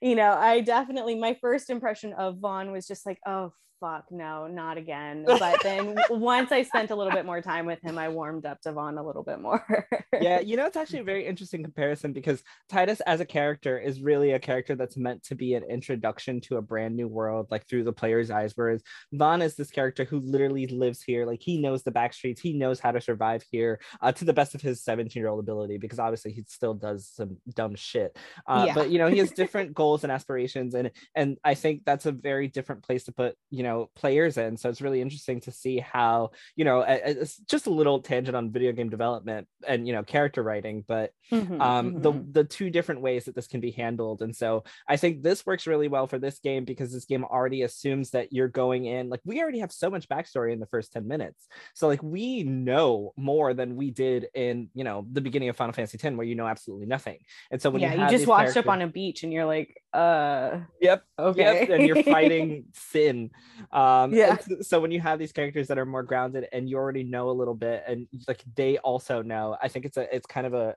you 0.00 0.14
know 0.14 0.32
I 0.32 0.60
definitely 0.60 1.16
my 1.16 1.36
first 1.40 1.68
impression 1.68 2.14
of 2.14 2.36
Vaan 2.36 2.72
was 2.72 2.86
just 2.86 3.04
like 3.04 3.18
oh 3.26 3.52
fuck 3.80 4.04
no 4.10 4.46
not 4.46 4.78
again. 4.78 5.24
But 5.26 5.62
then 5.62 5.96
once 6.10 6.52
i 6.52 6.62
spent 6.62 6.90
a 6.90 6.96
little 6.96 7.12
bit 7.12 7.26
more 7.26 7.40
time 7.40 7.66
with 7.66 7.80
him 7.82 7.98
i 7.98 8.08
warmed 8.08 8.46
up 8.46 8.60
to 8.62 8.72
Vaan 8.72 8.98
a 8.98 9.02
little 9.02 9.22
bit 9.22 9.40
more. 9.40 9.86
Yeah 10.20 10.40
you 10.40 10.56
know 10.56 10.66
it's 10.66 10.76
actually 10.82 11.00
a 11.00 11.04
very 11.04 11.26
interesting 11.26 11.62
comparison 11.62 12.12
because 12.12 12.42
tidus 12.70 13.00
as 13.06 13.20
a 13.20 13.24
character 13.24 13.78
is 13.78 14.00
really 14.00 14.32
a 14.32 14.38
character 14.38 14.74
that's 14.74 14.96
meant 14.96 15.22
to 15.24 15.34
be 15.34 15.54
an 15.54 15.64
introduction 15.64 16.40
to 16.42 16.56
a 16.56 16.62
brand 16.62 16.96
new 16.96 17.08
world 17.08 17.46
like 17.50 17.66
through 17.66 17.84
the 17.84 17.92
player's 17.92 18.30
eyes 18.30 18.52
whereas 18.54 18.82
Vaan 19.14 19.42
is 19.42 19.54
this 19.54 19.70
character 19.70 20.04
who 20.04 20.20
literally 20.20 20.66
lives 20.66 21.02
here 21.02 21.26
like 21.26 21.40
he 21.42 21.60
knows 21.60 21.82
the 21.82 21.90
back 21.90 22.12
streets 22.12 22.40
he 22.40 22.52
knows 22.52 22.80
how 22.80 22.92
to 22.92 23.00
survive 23.00 23.44
here 23.50 23.80
uh, 24.00 24.12
to 24.12 24.24
the 24.24 24.32
best 24.32 24.54
of 24.54 24.60
his 24.60 24.82
17 24.82 25.20
year 25.20 25.28
old 25.28 25.40
ability 25.40 25.78
because 25.78 25.98
obviously 25.98 26.32
he 26.32 26.44
still 26.48 26.74
does 26.74 27.08
some 27.12 27.36
dumb 27.54 27.74
shit. 27.74 28.16
Uh, 28.46 28.64
yeah. 28.66 28.74
but 28.74 28.90
you 28.90 28.98
know 28.98 29.08
he 29.08 29.18
has 29.18 29.30
different 29.42 29.74
goals 29.74 30.04
and 30.04 30.12
aspirations 30.12 30.74
and 30.74 30.90
and 31.14 31.36
i 31.44 31.54
think 31.54 31.82
that's 31.84 32.06
a 32.06 32.12
very 32.12 32.48
different 32.48 32.82
place 32.82 33.04
to 33.04 33.12
put 33.12 33.34
you 33.50 33.62
know 33.62 33.67
know 33.68 33.90
players 33.94 34.36
in. 34.36 34.56
So 34.56 34.68
it's 34.68 34.80
really 34.80 35.00
interesting 35.00 35.40
to 35.42 35.52
see 35.52 35.78
how 35.78 36.30
you 36.56 36.64
know 36.64 36.80
it's 36.86 37.36
just 37.36 37.66
a 37.66 37.70
little 37.70 38.00
tangent 38.00 38.36
on 38.36 38.50
video 38.50 38.72
game 38.72 38.88
development 38.88 39.46
and 39.66 39.86
you 39.86 39.92
know 39.92 40.02
character 40.02 40.42
writing 40.42 40.84
but 40.86 41.12
mm-hmm, 41.30 41.60
um 41.60 41.92
mm-hmm. 41.92 42.02
the 42.02 42.12
the 42.32 42.44
two 42.44 42.70
different 42.70 43.00
ways 43.00 43.24
that 43.26 43.34
this 43.34 43.46
can 43.46 43.60
be 43.60 43.70
handled. 43.70 44.22
And 44.22 44.34
so 44.34 44.64
i 44.88 44.96
think 44.96 45.22
this 45.22 45.44
works 45.46 45.66
really 45.66 45.88
well 45.88 46.06
for 46.06 46.18
this 46.18 46.38
game 46.38 46.64
because 46.64 46.92
this 46.92 47.04
game 47.04 47.24
already 47.24 47.62
assumes 47.62 48.10
that 48.10 48.32
you're 48.32 48.48
going 48.48 48.86
in 48.86 49.08
like 49.08 49.20
we 49.24 49.40
already 49.40 49.58
have 49.60 49.72
so 49.72 49.90
much 49.90 50.08
backstory 50.08 50.52
in 50.52 50.60
the 50.60 50.66
first 50.66 50.92
10 50.92 51.06
minutes. 51.06 51.46
So 51.74 51.86
like 51.88 52.02
we 52.02 52.42
know 52.42 53.12
more 53.16 53.54
than 53.54 53.76
we 53.76 53.90
did 53.90 54.28
in 54.34 54.70
you 54.74 54.84
know 54.84 55.06
the 55.12 55.20
beginning 55.20 55.48
of 55.48 55.56
final 55.56 55.72
fantasy 55.72 55.98
10 55.98 56.16
where 56.16 56.26
you 56.26 56.34
know 56.34 56.46
absolutely 56.46 56.86
nothing. 56.86 57.18
And 57.50 57.60
so 57.60 57.70
when 57.70 57.82
yeah 57.82 57.94
you, 57.94 58.02
you 58.02 58.10
just 58.10 58.26
washed 58.26 58.56
up 58.56 58.68
on 58.68 58.82
a 58.82 58.86
beach 58.86 59.22
and 59.22 59.32
you're 59.32 59.46
like 59.46 59.76
uh 59.94 60.60
yep 60.82 61.02
okay. 61.18 61.60
yep, 61.60 61.70
and 61.70 61.86
you're 61.86 62.02
fighting 62.02 62.64
sin. 62.74 63.30
Um 63.72 64.12
yeah. 64.12 64.36
so 64.60 64.80
when 64.80 64.90
you 64.90 65.00
have 65.00 65.18
these 65.18 65.32
characters 65.32 65.68
that 65.68 65.78
are 65.78 65.86
more 65.86 66.02
grounded 66.02 66.46
and 66.52 66.68
you 66.68 66.76
already 66.76 67.04
know 67.04 67.30
a 67.30 67.32
little 67.32 67.54
bit 67.54 67.84
and 67.86 68.06
like 68.26 68.42
they 68.54 68.76
also 68.78 69.22
know 69.22 69.56
i 69.62 69.68
think 69.68 69.86
it's 69.86 69.96
a 69.96 70.14
it's 70.14 70.26
kind 70.26 70.46
of 70.46 70.52
a 70.52 70.74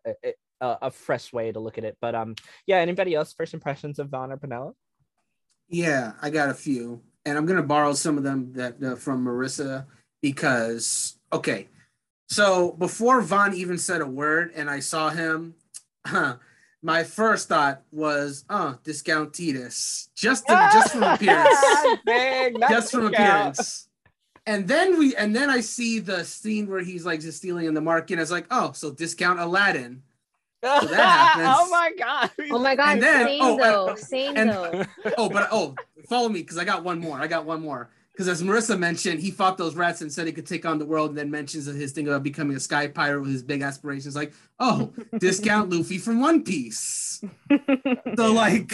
a, 0.62 0.78
a 0.84 0.92
fresh 0.92 1.34
way 1.34 1.52
to 1.52 1.60
look 1.60 1.78
at 1.78 1.84
it 1.84 1.98
but 2.00 2.16
um 2.16 2.36
yeah 2.68 2.78
anybody 2.78 3.14
else 3.14 3.34
first 3.34 3.54
impressions 3.54 4.00
of 4.00 4.08
Vaan 4.08 4.32
or 4.32 4.38
Penelo 4.38 4.74
yeah 5.68 6.14
i 6.22 6.30
got 6.30 6.50
a 6.50 6.54
few 6.54 7.02
and 7.26 7.38
i'm 7.38 7.46
gonna 7.46 7.64
borrow 7.64 7.94
some 7.94 8.18
of 8.18 8.24
them 8.24 8.54
that 8.54 8.82
uh, 8.82 8.96
from 8.96 9.26
marissa 9.26 9.86
because 10.22 11.18
okay 11.34 11.68
so 12.30 12.72
before 12.74 13.22
Vaan 13.22 13.54
even 13.54 13.78
said 13.78 14.00
a 14.00 14.08
word 14.08 14.52
and 14.56 14.70
i 14.70 14.80
saw 14.80 15.10
him 15.10 15.56
my 16.82 17.04
first 17.04 17.48
thought 17.48 17.84
was, 17.92 18.46
oh, 18.50 18.78
discount 18.84 19.34
Tidus. 19.34 20.10
Just 20.16 20.46
to, 20.48 20.54
just 20.74 20.94
from 20.94 21.04
appearance. 21.04 21.50
Dang, 22.06 22.56
just 22.70 22.92
from 22.92 23.08
appearance. 23.08 23.88
And 24.48 24.68
then 24.68 24.98
we 24.98 25.16
and 25.16 25.36
then 25.36 25.52
I 25.52 25.62
see 25.62 26.00
the 26.00 26.26
scene 26.26 26.68
where 26.68 26.82
he's 26.82 27.06
like 27.06 27.22
just 27.22 27.38
stealing 27.38 27.68
in 27.68 27.76
the 27.76 27.82
market. 27.82 28.14
And 28.14 28.22
it's 28.22 28.32
like, 28.32 28.48
oh, 28.50 28.72
so 28.72 28.92
discount 28.92 29.40
Aladdin. 29.40 30.02
So 30.64 30.88
that 30.88 31.36
happens. 31.38 31.48
oh 31.48 31.70
my 31.70 31.92
god. 31.98 32.32
Oh 32.52 32.60
my 32.60 32.76
god. 32.76 32.94
And 32.94 33.04
then, 33.04 33.26
same 33.28 33.42
oh, 33.44 33.58
though. 33.58 33.88
And, 33.90 34.00
same 34.00 34.38
and, 34.38 34.50
though. 34.50 34.84
Oh, 35.18 35.30
but 35.30 35.48
oh, 35.52 35.76
follow 36.10 36.30
me 36.30 36.42
because 36.42 36.58
I 36.58 36.66
got 36.66 36.84
one 36.84 37.00
more. 37.00 37.20
I 37.20 37.28
got 37.28 37.46
one 37.46 37.62
more 37.62 37.92
because 38.14 38.28
as 38.28 38.44
Marissa 38.44 38.78
mentioned, 38.78 39.20
he 39.20 39.32
fought 39.32 39.58
those 39.58 39.76
rats 39.76 40.02
and 40.02 40.12
said 40.12 40.28
he 40.28 40.34
could 40.34 40.46
take 40.46 40.66
on 40.66 40.78
the 40.80 40.86
world, 40.86 41.10
and 41.10 41.18
then 41.18 41.32
mentions 41.32 41.66
his 41.66 41.92
thing 41.92 42.08
about 42.08 42.24
becoming 42.24 42.58
a 42.58 42.60
sky 42.60 42.88
pirate 42.88 43.22
with 43.22 43.32
his 43.32 43.44
big 43.44 43.62
aspirations. 43.62 44.16
Like, 44.16 44.34
oh, 44.60 44.94
discount 45.20 45.70
Luffy 45.70 45.98
from 45.98 46.20
One 46.20 46.44
Piece. 46.44 47.24
so 48.16 48.34
like, 48.34 48.72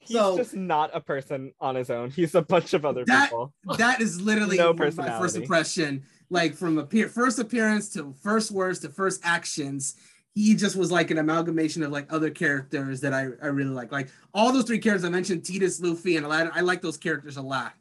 he's 0.00 0.16
so, 0.16 0.36
just 0.36 0.54
not 0.54 0.90
a 0.92 1.00
person 1.00 1.52
on 1.60 1.76
his 1.76 1.90
own. 1.90 2.10
He's 2.10 2.34
a 2.34 2.42
bunch 2.42 2.74
of 2.74 2.84
other 2.84 3.04
that, 3.04 3.30
people. 3.30 3.52
That 3.76 4.00
is 4.00 4.20
literally 4.20 4.56
no 4.56 4.72
my 4.72 4.90
first 4.90 5.36
impression. 5.36 6.02
Like 6.30 6.54
from 6.54 6.76
appear 6.76 7.08
first 7.08 7.38
appearance 7.38 7.88
to 7.94 8.14
first 8.22 8.50
words 8.50 8.80
to 8.80 8.90
first 8.90 9.20
actions 9.24 9.96
he 10.38 10.54
just 10.54 10.76
was 10.76 10.92
like 10.92 11.10
an 11.10 11.18
amalgamation 11.18 11.82
of 11.82 11.90
like 11.90 12.06
other 12.12 12.30
characters 12.30 13.00
that 13.00 13.12
I, 13.12 13.22
I 13.42 13.46
really 13.46 13.70
like. 13.70 13.90
Like 13.90 14.08
all 14.32 14.52
those 14.52 14.64
three 14.64 14.78
characters 14.78 15.04
I 15.04 15.08
mentioned, 15.08 15.42
Tidus, 15.42 15.82
Luffy, 15.82 16.16
and 16.16 16.24
Aladdin, 16.24 16.52
I 16.54 16.60
like 16.60 16.80
those 16.80 16.96
characters 16.96 17.36
a 17.38 17.42
lot. 17.42 17.74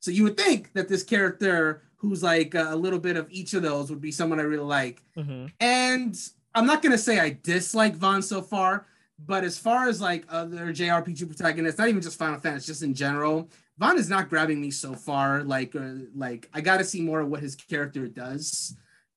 So 0.00 0.10
you 0.10 0.22
would 0.24 0.36
think 0.36 0.72
that 0.74 0.88
this 0.88 1.02
character 1.02 1.82
who's 1.96 2.22
like 2.22 2.54
a 2.54 2.76
little 2.76 2.98
bit 2.98 3.16
of 3.16 3.26
each 3.30 3.54
of 3.54 3.62
those 3.62 3.90
would 3.90 4.00
be 4.00 4.12
someone 4.12 4.38
I 4.38 4.44
really 4.44 4.64
like. 4.64 5.02
Mm-hmm. 5.16 5.46
And 5.60 6.16
I'm 6.54 6.66
not 6.66 6.82
gonna 6.82 6.98
say 6.98 7.18
I 7.18 7.38
dislike 7.42 7.96
Vaan 7.96 8.22
so 8.22 8.42
far, 8.42 8.86
but 9.18 9.44
as 9.44 9.58
far 9.58 9.88
as 9.88 10.00
like 10.00 10.24
other 10.28 10.72
JRPG 10.72 11.26
protagonists, 11.26 11.78
not 11.78 11.88
even 11.88 12.02
just 12.02 12.18
Final 12.18 12.38
Fantasy, 12.38 12.66
just 12.66 12.82
in 12.82 12.94
general, 12.94 13.48
Vaan 13.80 13.96
is 13.96 14.08
not 14.08 14.28
grabbing 14.28 14.60
me 14.60 14.70
so 14.70 14.94
far. 14.94 15.42
Like, 15.42 15.76
uh, 15.76 15.94
like 16.14 16.48
I 16.54 16.60
got 16.60 16.78
to 16.78 16.84
see 16.84 17.02
more 17.02 17.20
of 17.20 17.28
what 17.28 17.40
his 17.40 17.54
character 17.54 18.08
does. 18.08 18.74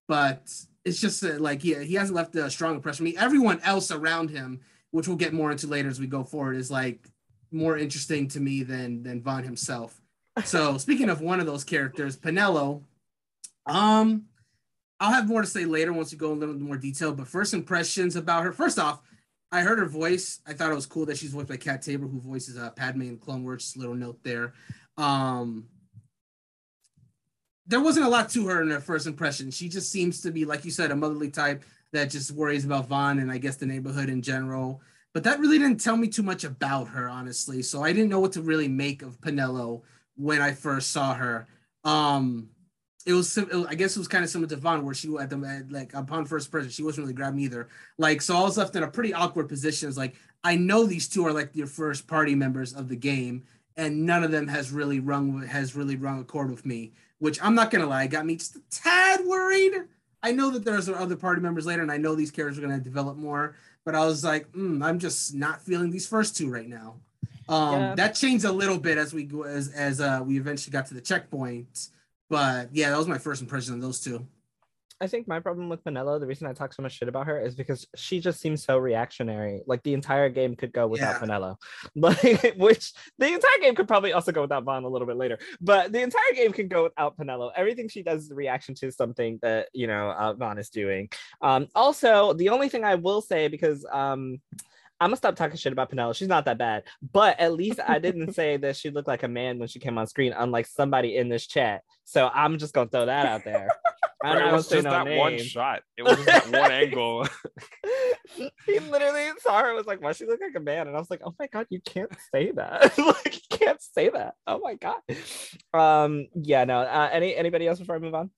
But 0.07 0.51
it's 0.83 0.99
just 0.99 1.23
uh, 1.23 1.39
like 1.39 1.61
he, 1.61 1.75
he 1.85 1.93
hasn't 1.93 2.15
left 2.15 2.35
a 2.35 2.49
strong 2.49 2.75
impression 2.75 3.05
on 3.05 3.11
me. 3.11 3.17
Everyone 3.17 3.59
else 3.61 3.91
around 3.91 4.29
him, 4.29 4.61
which 4.91 5.07
we'll 5.07 5.17
get 5.17 5.33
more 5.33 5.51
into 5.51 5.67
later 5.67 5.89
as 5.89 5.99
we 5.99 6.07
go 6.07 6.23
forward, 6.23 6.57
is 6.57 6.71
like 6.71 7.07
more 7.51 7.77
interesting 7.77 8.27
to 8.29 8.39
me 8.39 8.63
than 8.63 9.03
than 9.03 9.21
Vaan 9.21 9.43
himself. 9.43 10.01
So 10.45 10.77
speaking 10.77 11.09
of 11.09 11.21
one 11.21 11.39
of 11.39 11.45
those 11.45 11.63
characters, 11.63 12.17
Penelo, 12.17 12.83
um, 13.65 14.25
I'll 14.99 15.13
have 15.13 15.27
more 15.27 15.41
to 15.41 15.47
say 15.47 15.65
later 15.65 15.93
once 15.93 16.11
we 16.11 16.17
go 16.17 16.31
a 16.31 16.33
little 16.33 16.55
more 16.55 16.77
detail. 16.77 17.13
But 17.13 17.27
first 17.27 17.53
impressions 17.53 18.15
about 18.15 18.43
her. 18.43 18.51
First 18.51 18.79
off, 18.79 19.01
I 19.51 19.61
heard 19.61 19.79
her 19.79 19.85
voice. 19.85 20.41
I 20.45 20.53
thought 20.53 20.71
it 20.71 20.75
was 20.75 20.85
cool 20.85 21.05
that 21.07 21.17
she's 21.17 21.31
voiced 21.31 21.47
by 21.47 21.57
Cat 21.57 21.81
Taber, 21.81 22.07
who 22.07 22.19
voices 22.19 22.57
uh, 22.57 22.69
Padme 22.71 23.03
in 23.03 23.17
Clone 23.17 23.43
Wars. 23.43 23.73
Little 23.75 23.95
note 23.95 24.19
there. 24.23 24.53
Um, 24.97 25.65
there 27.65 27.81
wasn't 27.81 28.05
a 28.05 28.09
lot 28.09 28.29
to 28.29 28.47
her 28.47 28.61
in 28.61 28.69
her 28.69 28.79
first 28.79 29.07
impression. 29.07 29.51
She 29.51 29.69
just 29.69 29.91
seems 29.91 30.21
to 30.21 30.31
be, 30.31 30.43
like 30.43 30.65
you 30.65 30.71
said, 30.71 30.91
a 30.91 30.95
motherly 30.95 31.29
type 31.29 31.63
that 31.93 32.09
just 32.09 32.31
worries 32.31 32.65
about 32.65 32.89
Vaan 32.89 33.21
and 33.21 33.31
I 33.31 33.37
guess 33.37 33.55
the 33.55 33.65
neighborhood 33.65 34.09
in 34.09 34.21
general. 34.21 34.81
But 35.13 35.23
that 35.23 35.39
really 35.39 35.57
didn't 35.57 35.81
tell 35.81 35.97
me 35.97 36.07
too 36.07 36.23
much 36.23 36.43
about 36.43 36.89
her, 36.89 37.07
honestly. 37.09 37.61
So 37.63 37.83
I 37.83 37.93
didn't 37.93 38.09
know 38.09 38.19
what 38.19 38.33
to 38.33 38.41
really 38.41 38.67
make 38.67 39.01
of 39.01 39.19
Penelo 39.21 39.81
when 40.19 40.41
I 40.41 40.51
first 40.51 40.91
saw 40.91 41.13
her. 41.13 41.47
Um, 41.83 42.49
it 43.05 43.13
was, 43.13 43.37
I 43.37 43.75
guess 43.75 43.95
it 43.95 43.99
was 43.99 44.07
kind 44.07 44.23
of 44.23 44.29
similar 44.29 44.49
to 44.49 44.57
Vaan, 44.57 44.83
where 44.83 44.93
she 44.93 45.09
at 45.17 45.29
the 45.29 45.65
like 45.69 45.93
upon 45.93 46.25
first 46.25 46.51
person, 46.51 46.69
she 46.69 46.83
wasn't 46.83 47.05
really 47.05 47.15
grabbing 47.15 47.39
either. 47.39 47.69
Like, 47.97 48.21
so 48.21 48.35
I 48.35 48.41
was 48.41 48.57
left 48.57 48.75
in 48.75 48.83
a 48.83 48.87
pretty 48.87 49.13
awkward 49.13 49.47
position. 49.47 49.87
It's 49.87 49.97
like 49.97 50.15
I 50.43 50.55
know 50.55 50.85
these 50.85 51.07
two 51.07 51.25
are 51.25 51.33
like 51.33 51.55
your 51.55 51.67
first 51.67 52.07
party 52.07 52.35
members 52.35 52.73
of 52.73 52.89
the 52.89 52.95
game, 52.95 53.45
and 53.77 54.05
none 54.05 54.23
of 54.23 54.31
them 54.31 54.47
has 54.47 54.71
really 54.71 54.99
rung 54.99 55.41
has 55.43 55.75
really 55.75 55.95
rung 55.95 56.19
a 56.19 56.23
chord 56.23 56.51
with 56.51 56.65
me 56.65 56.91
which 57.19 57.41
I'm 57.41 57.55
not 57.55 57.69
gonna 57.69 57.85
lie, 57.85 58.07
got 58.07 58.25
me 58.25 58.35
just 58.35 58.55
a 58.55 58.61
tad 58.71 59.25
worried. 59.25 59.73
I 60.23 60.31
know 60.31 60.49
that 60.51 60.65
there's 60.65 60.89
other 60.89 61.15
party 61.15 61.41
members 61.41 61.65
later, 61.65 61.81
and 61.81 61.91
I 61.91 61.97
know 61.97 62.15
these 62.15 62.31
characters 62.31 62.57
are 62.57 62.61
gonna 62.61 62.79
develop 62.79 63.17
more, 63.17 63.55
but 63.85 63.95
I 63.95 64.05
was 64.05 64.23
like, 64.23 64.51
mm, 64.51 64.83
I'm 64.83 64.99
just 64.99 65.33
not 65.33 65.61
feeling 65.61 65.91
these 65.91 66.07
first 66.07 66.35
two 66.35 66.49
right 66.49 66.67
now. 66.67 66.95
Um, 67.49 67.81
yeah. 67.81 67.95
That 67.95 68.15
changed 68.15 68.45
a 68.45 68.51
little 68.51 68.77
bit 68.77 68.97
as 68.97 69.13
we 69.13 69.23
go 69.23 69.43
as 69.43 69.69
as 69.69 69.99
uh, 69.99 70.21
we 70.23 70.37
eventually 70.37 70.71
got 70.71 70.85
to 70.87 70.93
the 70.93 71.01
checkpoint, 71.01 71.89
but 72.29 72.69
yeah, 72.71 72.91
that 72.91 72.97
was 72.97 73.07
my 73.07 73.17
first 73.17 73.41
impression 73.41 73.73
of 73.73 73.81
those 73.81 73.99
two. 73.99 74.25
I 75.01 75.07
think 75.07 75.29
my 75.29 75.39
problem 75.39 75.69
with 75.69 75.83
Penelo, 75.83 76.19
the 76.19 76.27
reason 76.27 76.45
I 76.45 76.53
talk 76.53 76.73
so 76.73 76.83
much 76.83 76.97
shit 76.97 77.07
about 77.07 77.25
her 77.27 77.39
is 77.39 77.55
because 77.55 77.87
she 77.95 78.19
just 78.19 78.41
seems 78.41 78.63
so 78.63 78.77
reactionary. 78.77 79.61
Like 79.65 79.81
the 79.83 79.93
entire 79.93 80.27
game 80.27 80.57
could 80.57 80.73
go 80.73 80.87
without 80.87 81.25
yeah. 81.25 81.53
Like 81.95 82.55
which 82.57 82.91
the 83.17 83.27
entire 83.27 83.59
game 83.61 83.75
could 83.75 83.87
probably 83.87 84.11
also 84.11 84.33
go 84.33 84.41
without 84.41 84.65
Vaan 84.65 84.83
a 84.83 84.89
little 84.89 85.07
bit 85.07 85.15
later. 85.15 85.39
But 85.61 85.93
the 85.93 86.01
entire 86.01 86.33
game 86.35 86.51
can 86.51 86.67
go 86.67 86.83
without 86.83 87.17
Penelo. 87.17 87.51
Everything 87.55 87.87
she 87.87 88.03
does 88.03 88.25
is 88.25 88.31
a 88.31 88.35
reaction 88.35 88.75
to 88.75 88.91
something 88.91 89.39
that 89.41 89.69
you 89.73 89.87
know 89.87 90.09
uh, 90.09 90.33
Vaan 90.33 90.59
is 90.59 90.69
doing. 90.69 91.09
Um, 91.41 91.67
also, 91.75 92.33
the 92.33 92.49
only 92.49 92.67
thing 92.67 92.83
I 92.83 92.95
will 92.95 93.21
say 93.21 93.47
because 93.47 93.85
um, 93.89 94.41
I'm 95.01 95.09
gonna 95.09 95.17
stop 95.17 95.35
talking 95.35 95.57
shit 95.57 95.71
about 95.71 95.91
Penelo. 95.91 96.13
She's 96.15 96.27
not 96.27 96.45
that 96.45 96.57
bad, 96.57 96.83
but 97.13 97.39
at 97.39 97.53
least 97.53 97.79
I 97.85 97.99
didn't 97.99 98.33
say 98.35 98.57
that 98.57 98.75
she 98.75 98.89
looked 98.89 99.07
like 99.07 99.23
a 99.23 99.27
man 99.27 99.57
when 99.57 99.67
she 99.67 99.79
came 99.79 99.97
on 99.97 100.07
screen, 100.07 100.33
unlike 100.33 100.67
somebody 100.67 101.15
in 101.15 101.29
this 101.29 101.47
chat. 101.47 101.83
So 102.03 102.29
I'm 102.33 102.57
just 102.57 102.73
gonna 102.73 102.89
throw 102.89 103.05
that 103.05 103.25
out 103.25 103.45
there. 103.45 103.69
I 104.23 104.49
it 104.49 104.51
was 104.51 104.67
just 104.67 104.83
no 104.83 104.91
that 104.91 105.05
names. 105.05 105.19
one 105.19 105.37
shot. 105.37 105.81
It 105.97 106.03
was 106.03 106.17
just 106.17 106.25
that 106.25 106.51
one 106.51 106.71
angle. 106.71 107.25
he 108.65 108.79
literally 108.79 109.29
saw 109.39 109.61
her 109.61 109.73
was 109.73 109.85
like, 109.85 110.01
why 110.01 110.11
she 110.11 110.25
look 110.25 110.41
like 110.41 110.55
a 110.55 110.59
man? 110.59 110.87
And 110.87 110.95
I 110.97 110.99
was 110.99 111.09
like, 111.09 111.21
oh 111.23 111.33
my 111.39 111.47
god, 111.47 111.67
you 111.69 111.79
can't 111.79 112.11
say 112.33 112.51
that. 112.51 112.97
like 112.97 113.35
you 113.35 113.57
can't 113.57 113.81
say 113.81 114.09
that. 114.09 114.33
Oh 114.45 114.59
my 114.59 114.75
god. 114.75 114.99
Um, 115.73 116.27
yeah, 116.35 116.65
no. 116.65 116.79
Uh, 116.79 117.09
any 117.13 117.33
anybody 117.33 117.65
else 117.65 117.79
before 117.79 117.95
I 117.95 117.99
move 117.99 118.13
on? 118.13 118.29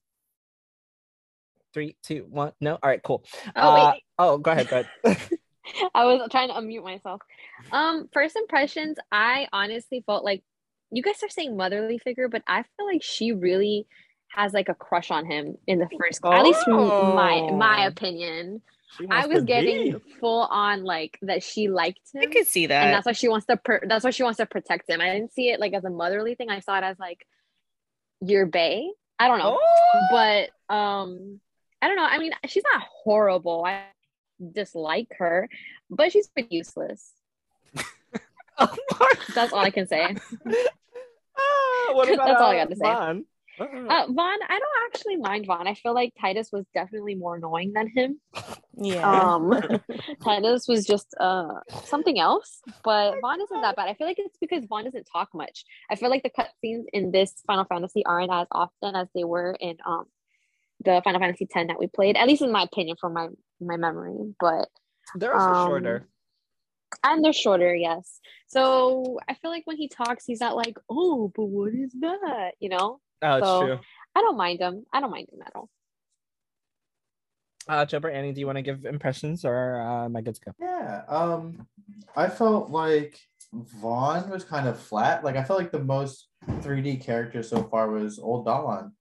Three, 1.74 1.96
two, 2.04 2.28
one. 2.30 2.52
No. 2.62 2.74
All 2.74 2.90
right, 2.90 3.02
cool. 3.02 3.24
Oh, 3.56 3.76
uh, 3.76 3.94
oh 4.20 4.38
go 4.38 4.52
ahead, 4.52 4.68
go 4.68 4.84
ahead. 5.04 5.40
I 5.96 6.06
was 6.06 6.28
trying 6.32 6.50
to 6.50 6.56
unmute 6.56 6.84
myself. 6.84 7.22
Um, 7.72 8.10
first 8.14 8.36
impressions, 8.36 8.98
I 9.12 9.48
honestly 9.54 10.04
felt 10.06 10.24
like 10.24 10.44
you 10.92 11.02
guys 11.02 11.24
are 11.24 11.30
saying 11.30 11.56
motherly 11.56 11.98
figure, 11.98 12.28
but 12.28 12.44
I 12.48 12.64
feel 12.64 12.86
like 12.86 13.04
she 13.04 13.32
really 13.32 13.88
has 14.34 14.54
like 14.54 14.70
a 14.70 14.74
crush 14.74 15.12
on 15.12 15.26
him 15.26 15.58
in 15.68 15.80
the 15.80 15.88
first 16.00 16.22
oh. 16.24 16.32
at 16.32 16.44
least 16.44 16.68
my 16.68 17.52
my 17.52 17.86
opinion 17.86 18.62
i 19.10 19.26
was 19.26 19.44
getting 19.44 19.94
be. 19.94 20.00
full 20.20 20.42
on 20.50 20.84
like 20.84 21.18
that 21.22 21.44
she 21.44 21.70
liked 21.70 22.00
him 22.14 22.22
i 22.22 22.26
could 22.26 22.48
see 22.48 22.66
that 22.66 22.86
and 22.86 22.94
that's 22.94 23.06
why 23.06 23.12
she 23.12 23.28
wants 23.28 23.46
to 23.46 23.58
per- 23.58 23.82
that's 23.88 24.04
why 24.04 24.10
she 24.10 24.24
wants 24.24 24.38
to 24.38 24.46
protect 24.46 24.90
him 24.90 25.02
i 25.02 25.10
didn't 25.10 25.34
see 25.34 25.50
it 25.50 25.60
like 25.60 25.74
as 25.74 25.84
a 25.84 25.90
motherly 25.90 26.36
thing 26.36 26.50
i 26.50 26.60
saw 26.60 26.78
it 26.78 26.84
as 26.84 26.98
like 27.00 27.26
your 28.22 28.46
bay 28.46 28.90
i 29.20 29.28
don't 29.28 29.40
know 29.40 29.60
oh. 29.62 30.08
but 30.12 30.74
um 30.74 31.40
i 31.82 31.88
don't 31.88 31.96
know 31.96 32.06
i 32.06 32.18
mean 32.18 32.32
she's 32.48 32.64
not 32.74 32.84
horrible 33.04 33.64
i 33.66 33.84
dislike 34.52 35.12
her 35.18 35.48
but 35.90 36.12
she's 36.12 36.28
pretty 36.28 36.56
useless 36.56 37.14
oh 38.58 38.76
that's 39.36 39.54
all 39.54 39.60
i 39.60 39.70
can 39.70 39.88
say 39.88 40.04
uh, 40.04 40.14
what 41.94 42.12
about, 42.12 42.26
that's 42.28 42.42
all 42.42 42.52
i 42.52 42.56
got 42.56 42.70
to 42.70 42.76
say 42.76 43.24
uh, 43.60 44.08
Vaan, 44.08 44.38
I 44.50 44.60
don't 44.60 44.86
actually 44.88 45.18
mind 45.18 45.48
Vaan. 45.48 45.68
I 45.68 45.76
feel 45.76 45.94
like 45.94 46.14
Tidus 46.22 46.52
was 46.52 46.66
definitely 46.74 47.16
more 47.16 47.36
annoying 47.36 47.74
than 47.74 47.88
him. 47.88 48.20
Yeah. 48.76 49.08
Um, 49.08 49.52
Tidus 50.22 50.68
was 50.68 50.86
just 50.86 51.14
uh 51.20 51.60
something 51.86 52.20
else, 52.20 52.62
but 52.84 53.16
Vaan 53.22 53.42
isn't 53.44 53.62
that 53.62 53.76
bad. 53.76 53.90
I 53.90 53.94
feel 53.94 54.08
like 54.08 54.20
it's 54.20 54.38
because 54.40 54.66
Vaan 54.66 54.86
doesn't 54.86 55.08
talk 55.12 55.30
much. 55.34 55.66
I 55.90 55.96
feel 55.96 56.10
like 56.10 56.24
the 56.24 56.30
cutscenes 56.32 56.86
in 56.94 57.12
this 57.12 57.34
Final 57.46 57.66
Fantasy 57.66 58.06
aren't 58.06 58.32
as 58.32 58.48
often 58.52 58.96
as 58.96 59.08
they 59.14 59.24
were 59.24 59.56
in 59.60 59.78
um 59.86 60.06
the 60.84 61.02
Final 61.04 61.20
Fantasy 61.20 61.48
X 61.54 61.68
that 61.68 61.80
we 61.80 61.88
played. 61.88 62.18
At 62.18 62.28
least 62.28 62.42
in 62.42 62.52
my 62.52 62.64
opinion, 62.64 62.98
from 63.00 63.14
my 63.14 63.28
my 63.62 63.78
memory. 63.78 64.34
But 64.40 64.68
they're 65.16 65.34
also 65.34 65.50
um, 65.50 65.68
shorter 65.68 66.08
and 67.06 67.24
they're 67.24 67.32
shorter 67.32 67.74
yes 67.74 68.20
so 68.48 69.18
i 69.30 69.34
feel 69.34 69.50
like 69.50 69.66
when 69.66 69.78
he 69.78 69.88
talks 69.88 70.26
he's 70.26 70.42
not 70.42 70.58
like 70.58 70.78
oh 70.90 71.32
but 71.34 71.46
what 71.46 71.74
is 71.74 71.94
that 72.02 72.52
you 72.60 72.68
know 72.68 73.00
Oh, 73.22 73.36
it's 73.36 73.48
so, 73.48 73.66
true. 73.66 73.80
I 74.16 74.22
don't 74.22 74.38
mind 74.38 74.60
them. 74.60 74.86
I 74.92 75.00
don't 75.00 75.12
mind 75.12 75.28
them 75.32 75.42
at 75.46 75.56
all. 75.56 75.70
Uh, 77.68 77.86
Jumper 77.86 78.10
Annie, 78.10 78.34
do 78.34 78.40
you 78.40 78.48
want 78.48 78.58
to 78.58 78.64
give 78.64 78.86
impressions 78.86 79.46
or 79.46 79.80
uh, 79.80 80.06
am 80.06 80.16
I 80.16 80.22
good 80.22 80.36
to 80.36 80.42
go? 80.42 80.52
Yeah. 80.60 81.04
Um, 81.08 81.68
I 82.16 82.28
felt 82.28 82.72
like 82.72 83.20
Vaan 83.54 84.30
was 84.30 84.44
kind 84.44 84.68
of 84.68 84.80
flat. 84.80 85.24
Like 85.24 85.36
I 85.36 85.44
felt 85.44 85.60
like 85.60 85.72
the 85.72 85.84
most 85.84 86.28
3D 86.48 87.04
character 87.04 87.44
so 87.44 87.64
far 87.64 87.92
was 87.92 88.18
Old 88.18 88.48
Dalan. 88.48 88.92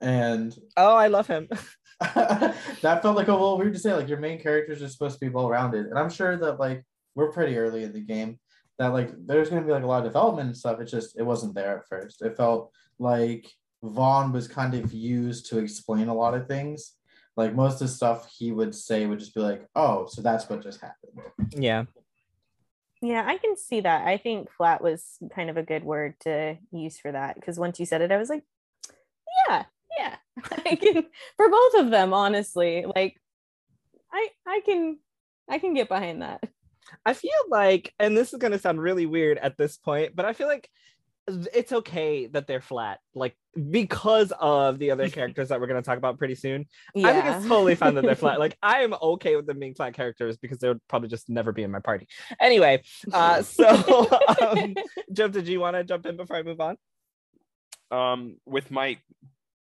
And 0.00 0.56
oh, 0.76 0.94
I 0.94 1.08
love 1.08 1.26
him. 1.26 1.48
that 2.00 3.02
felt 3.02 3.16
like 3.16 3.26
a 3.26 3.32
little 3.32 3.58
weird 3.58 3.72
to 3.72 3.78
say. 3.78 3.92
Like 3.92 4.08
your 4.08 4.20
main 4.20 4.40
characters 4.40 4.82
are 4.82 4.88
supposed 4.88 5.18
to 5.18 5.26
be 5.26 5.32
well 5.32 5.48
rounded, 5.48 5.86
and 5.86 5.98
I'm 5.98 6.10
sure 6.10 6.36
that 6.36 6.60
like 6.60 6.84
we're 7.16 7.32
pretty 7.32 7.58
early 7.58 7.82
in 7.82 7.92
the 7.92 8.00
game. 8.00 8.38
That 8.78 8.92
like 8.92 9.10
there's 9.26 9.50
gonna 9.50 9.66
be 9.66 9.72
like 9.72 9.82
a 9.82 9.86
lot 9.86 9.98
of 9.98 10.12
development 10.12 10.46
and 10.46 10.56
stuff. 10.56 10.80
It 10.80 10.84
just 10.84 11.18
it 11.18 11.24
wasn't 11.24 11.54
there 11.56 11.78
at 11.78 11.88
first. 11.88 12.22
It 12.22 12.36
felt 12.36 12.72
like 13.00 13.50
Vaan 13.82 14.32
was 14.32 14.46
kind 14.46 14.74
of 14.74 14.92
used 14.92 15.46
to 15.46 15.58
explain 15.58 16.06
a 16.06 16.14
lot 16.14 16.34
of 16.34 16.46
things. 16.46 16.94
Like 17.36 17.56
most 17.56 17.74
of 17.74 17.88
the 17.88 17.88
stuff 17.88 18.32
he 18.36 18.52
would 18.52 18.76
say 18.76 19.06
would 19.06 19.18
just 19.18 19.34
be 19.34 19.40
like, 19.40 19.66
"Oh, 19.74 20.06
so 20.06 20.22
that's 20.22 20.48
what 20.48 20.62
just 20.62 20.80
happened." 20.80 21.20
Yeah. 21.56 21.84
Yeah, 23.00 23.24
I 23.26 23.38
can 23.38 23.56
see 23.56 23.80
that. 23.80 24.06
I 24.06 24.16
think 24.16 24.50
flat 24.52 24.82
was 24.82 25.18
kind 25.34 25.50
of 25.50 25.56
a 25.56 25.62
good 25.62 25.84
word 25.84 26.14
to 26.20 26.58
use 26.72 26.98
for 26.98 27.10
that 27.10 27.36
because 27.36 27.58
once 27.58 27.78
you 27.78 27.86
said 27.86 28.02
it, 28.02 28.12
I 28.12 28.16
was 28.16 28.28
like, 28.28 28.42
"Yeah, 29.96 30.16
yeah." 30.36 30.58
I 30.66 30.74
can 30.76 31.04
for 31.36 31.48
both 31.48 31.74
of 31.74 31.90
them, 31.90 32.12
honestly. 32.12 32.84
Like, 32.94 33.20
I 34.12 34.28
I 34.46 34.60
can 34.64 34.98
I 35.48 35.58
can 35.58 35.74
get 35.74 35.88
behind 35.88 36.22
that. 36.22 36.42
I 37.04 37.14
feel 37.14 37.30
like, 37.50 37.92
and 37.98 38.16
this 38.16 38.32
is 38.32 38.38
going 38.38 38.52
to 38.52 38.58
sound 38.58 38.80
really 38.80 39.04
weird 39.04 39.36
at 39.38 39.58
this 39.58 39.76
point, 39.76 40.16
but 40.16 40.24
I 40.24 40.32
feel 40.32 40.46
like 40.46 40.70
it's 41.52 41.72
okay 41.72 42.26
that 42.26 42.46
they're 42.46 42.60
flat, 42.60 43.00
like 43.14 43.36
because 43.70 44.32
of 44.40 44.78
the 44.78 44.90
other 44.90 45.08
characters 45.10 45.48
that 45.48 45.60
we're 45.60 45.66
gonna 45.66 45.82
talk 45.82 45.98
about 45.98 46.18
pretty 46.18 46.34
soon. 46.34 46.66
Yeah. 46.94 47.08
I 47.08 47.12
think 47.12 47.26
it's 47.26 47.46
totally 47.46 47.74
fine 47.74 47.94
that 47.96 48.02
they're 48.02 48.14
flat. 48.14 48.38
Like 48.48 48.56
I 48.62 48.82
am 48.82 48.94
okay 49.00 49.36
with 49.36 49.46
them 49.46 49.58
being 49.58 49.74
flat 49.74 49.94
characters 49.94 50.36
because 50.36 50.58
they 50.58 50.68
would 50.68 50.80
probably 50.88 51.08
just 51.08 51.28
never 51.28 51.52
be 51.52 51.62
in 51.64 51.70
my 51.70 51.80
party. 51.80 52.06
Anyway, 52.40 52.82
uh, 53.12 53.42
so 53.42 54.08
um, 54.40 54.74
Jump, 55.12 55.34
did 55.34 55.48
you 55.48 55.60
want 55.60 55.76
to 55.76 55.84
jump 55.84 56.06
in 56.06 56.16
before 56.16 56.36
I 56.36 56.42
move 56.42 56.60
on? 56.60 56.76
Um, 57.90 58.36
with 58.46 58.70
my 58.70 58.98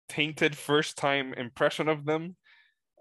tainted 0.09 0.57
first 0.57 0.97
time 0.97 1.35
impression 1.35 1.89
of 1.89 2.05
them, 2.05 2.37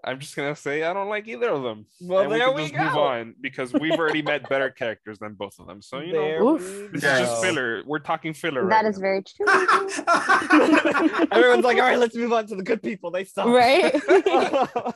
I'm 0.06 0.18
just 0.18 0.36
gonna 0.36 0.54
say 0.54 0.82
I 0.82 0.92
don't 0.92 1.08
like 1.08 1.26
either 1.28 1.48
of 1.48 1.62
them. 1.62 1.86
Well, 2.02 2.24
and 2.24 2.32
there 2.32 2.50
we, 2.50 2.56
we 2.56 2.62
just 2.62 2.74
go. 2.74 2.84
move 2.84 2.96
on 2.96 3.34
because 3.40 3.72
we've 3.72 3.92
already 3.92 4.20
met 4.20 4.46
better 4.48 4.68
characters 4.68 5.18
than 5.18 5.32
both 5.34 5.54
of 5.58 5.66
them. 5.66 5.80
So 5.80 6.00
you 6.00 6.12
there 6.12 6.40
know, 6.40 6.58
this 6.58 6.92
is 6.92 7.02
just 7.02 7.42
filler. 7.42 7.82
We're 7.86 8.00
talking 8.00 8.34
filler. 8.34 8.68
That 8.68 8.84
right 8.84 8.90
is 8.90 8.98
now. 8.98 9.02
very 9.02 9.22
true. 9.22 9.46
Everyone's 11.32 11.64
like, 11.64 11.78
all 11.78 11.84
right, 11.84 11.98
let's 11.98 12.14
move 12.14 12.32
on 12.32 12.46
to 12.48 12.56
the 12.56 12.62
good 12.62 12.82
people. 12.82 13.10
They 13.10 13.24
suck. 13.24 13.46
Right. 13.46 13.94
all 14.08 14.94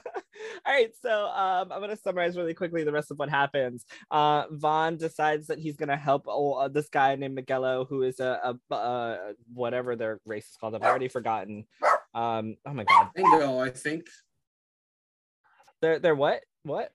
right, 0.66 0.90
so 1.00 1.26
um, 1.28 1.72
I'm 1.72 1.80
gonna 1.80 1.96
summarize 1.96 2.36
really 2.36 2.54
quickly 2.54 2.84
the 2.84 2.92
rest 2.92 3.10
of 3.10 3.18
what 3.18 3.30
happens. 3.30 3.86
Uh, 4.10 4.46
Vaan 4.48 4.98
decides 4.98 5.46
that 5.46 5.58
he's 5.58 5.76
gonna 5.76 5.96
help 5.96 6.24
oh, 6.26 6.52
uh, 6.54 6.68
this 6.68 6.90
guy 6.90 7.16
named 7.16 7.38
Migelo, 7.38 7.88
who 7.88 8.02
is 8.02 8.20
a, 8.20 8.56
a 8.70 8.74
uh, 8.74 9.32
whatever 9.54 9.96
their 9.96 10.20
race 10.26 10.50
is 10.50 10.56
called. 10.60 10.74
I've 10.74 10.82
already 10.82 11.08
forgotten. 11.08 11.64
Um, 12.18 12.56
oh 12.66 12.74
my 12.74 12.82
god. 12.82 13.10
Bingo, 13.14 13.60
I 13.60 13.70
think. 13.70 14.08
They're 15.80 16.00
they're 16.00 16.16
what? 16.16 16.40
What? 16.64 16.90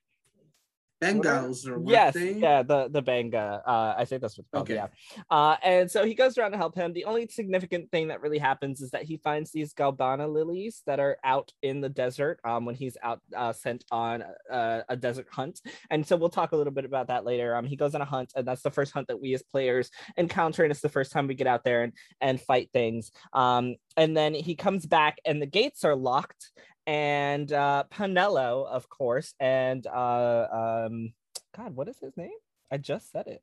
Bengals 1.04 1.68
or 1.68 1.82
yes, 1.86 2.16
yeah, 2.16 2.64
the 2.64 2.89
the 2.89 3.01
Bangaa. 3.01 3.62
Uh, 3.66 3.95
I 3.97 4.06
think 4.06 4.22
that's 4.22 4.38
what's 4.38 4.49
called. 4.49 4.64
Okay. 4.64 4.76
Yeah. 4.76 4.88
Uh, 5.30 5.58
and 5.64 5.89
so 5.89 6.06
he 6.06 6.16
goes 6.16 6.38
around 6.38 6.51
to 6.51 6.58
help 6.58 6.76
him. 6.76 6.93
The 6.93 7.06
only 7.06 7.28
significant 7.28 7.91
thing 7.91 8.08
that 8.08 8.22
really 8.22 8.38
happens 8.38 8.82
is 8.82 8.91
that 8.91 9.04
he 9.04 9.18
finds 9.18 9.51
these 9.51 9.74
Galbana 9.74 10.32
lilies 10.32 10.82
that 10.86 10.99
are 10.99 11.18
out 11.24 11.51
in 11.62 11.82
the 11.82 11.89
desert. 11.89 12.39
Um, 12.43 12.66
when 12.66 12.76
he's 12.76 12.97
out 13.04 13.22
uh, 13.36 13.54
sent 13.54 13.84
on 13.91 14.24
uh, 14.51 14.82
a 14.89 14.95
desert 14.95 15.28
hunt, 15.32 15.60
and 15.89 16.06
so 16.06 16.16
we'll 16.16 16.30
talk 16.30 16.51
a 16.51 16.56
little 16.56 16.74
bit 16.74 16.86
about 16.86 17.08
that 17.08 17.26
later. 17.26 17.56
Um, 17.56 17.66
he 17.66 17.76
goes 17.76 17.95
on 17.95 18.01
a 18.01 18.06
hunt, 18.06 18.34
and 18.36 18.47
that's 18.47 18.62
the 18.62 18.72
first 18.72 18.93
hunt 18.93 19.08
that 19.08 19.22
we 19.22 19.34
as 19.34 19.43
players 19.43 19.91
encounter, 20.18 20.64
and 20.64 20.72
it's 20.72 20.82
the 20.82 20.89
first 20.89 21.12
time 21.12 21.28
we 21.28 21.36
get 21.36 21.47
out 21.47 21.64
there 21.64 21.84
and 21.84 21.93
and 22.22 22.39
fight 22.39 22.70
things. 22.74 23.12
Um, 23.34 23.76
and 23.97 24.16
then 24.18 24.34
he 24.34 24.56
comes 24.56 24.86
back, 24.86 25.20
and 25.26 25.41
the 25.41 25.45
gates 25.45 25.84
are 25.84 25.95
locked, 25.95 26.51
and 26.86 27.51
uh, 27.51 27.84
Penelo, 27.91 28.67
of 28.67 28.89
course, 28.89 29.34
and 29.39 29.86
uh, 29.88 30.86
um, 30.88 31.13
God, 31.55 31.75
what 31.75 31.88
is 31.88 31.99
his 31.99 32.15
name? 32.17 32.31
I 32.71 32.77
just 32.77 33.11
said 33.11 33.27
it. 33.27 33.41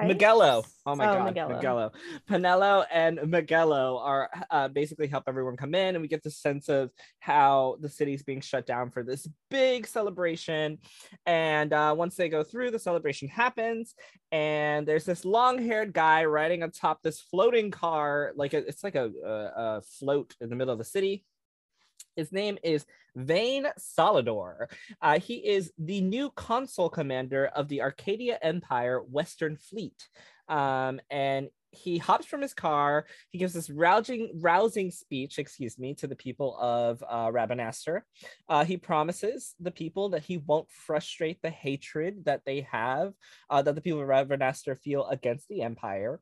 Migelo. 0.00 0.66
Oh 0.86 0.96
my 0.96 1.08
oh, 1.08 1.14
god, 1.14 1.34
Migelo. 1.34 1.62
Migelo. 1.62 1.90
Penelo 2.28 2.84
and 2.90 3.18
Migelo 3.18 4.00
are 4.00 4.28
uh, 4.50 4.68
basically 4.68 5.06
help 5.06 5.24
everyone 5.28 5.56
come 5.56 5.74
in, 5.74 5.94
and 5.94 6.02
we 6.02 6.08
get 6.08 6.22
the 6.22 6.30
sense 6.30 6.68
of 6.68 6.90
how 7.20 7.76
the 7.80 7.88
city's 7.88 8.22
being 8.22 8.40
shut 8.40 8.66
down 8.66 8.90
for 8.90 9.02
this 9.02 9.28
big 9.50 9.86
celebration. 9.86 10.78
And 11.26 11.72
uh, 11.72 11.94
once 11.96 12.16
they 12.16 12.28
go 12.28 12.42
through, 12.42 12.72
the 12.72 12.78
celebration 12.78 13.28
happens, 13.28 13.94
and 14.32 14.86
there's 14.86 15.04
this 15.04 15.24
long-haired 15.24 15.92
guy 15.92 16.24
riding 16.24 16.62
atop 16.62 17.02
this 17.02 17.20
floating 17.20 17.70
car, 17.70 18.32
like 18.34 18.52
a, 18.52 18.66
it's 18.66 18.82
like 18.82 18.96
a, 18.96 19.10
a, 19.24 19.30
a 19.30 19.82
float 19.82 20.34
in 20.40 20.50
the 20.50 20.56
middle 20.56 20.72
of 20.72 20.78
the 20.78 20.84
city 20.84 21.24
his 22.16 22.32
name 22.32 22.58
is 22.62 22.84
Vayne 23.16 23.66
Solidor. 23.78 24.70
Uh, 25.00 25.18
he 25.18 25.34
is 25.36 25.72
the 25.78 26.00
new 26.00 26.30
consul 26.30 26.88
commander 26.88 27.46
of 27.46 27.68
the 27.68 27.78
Archadia 27.78 28.38
Empire 28.42 29.00
Western 29.00 29.56
Fleet. 29.56 30.08
Um, 30.48 31.00
and 31.10 31.48
he 31.74 31.98
hops 31.98 32.26
from 32.26 32.40
his 32.40 32.54
car. 32.54 33.06
He 33.30 33.38
gives 33.38 33.52
this 33.52 33.68
rousing, 33.68 34.30
rousing 34.40 34.90
speech, 34.90 35.38
excuse 35.38 35.78
me, 35.78 35.94
to 35.94 36.06
the 36.06 36.16
people 36.16 36.56
of 36.58 37.02
uh, 37.08 37.28
Rabanastre. 37.28 38.02
Uh, 38.48 38.64
he 38.64 38.76
promises 38.76 39.54
the 39.60 39.70
people 39.70 40.10
that 40.10 40.22
he 40.22 40.38
won't 40.38 40.70
frustrate 40.70 41.42
the 41.42 41.50
hatred 41.50 42.24
that 42.24 42.42
they 42.46 42.66
have, 42.70 43.12
uh, 43.50 43.62
that 43.62 43.74
the 43.74 43.80
people 43.80 44.00
of 44.00 44.08
Rabanastre 44.08 44.78
feel 44.78 45.06
against 45.06 45.48
the 45.48 45.62
Empire. 45.62 46.20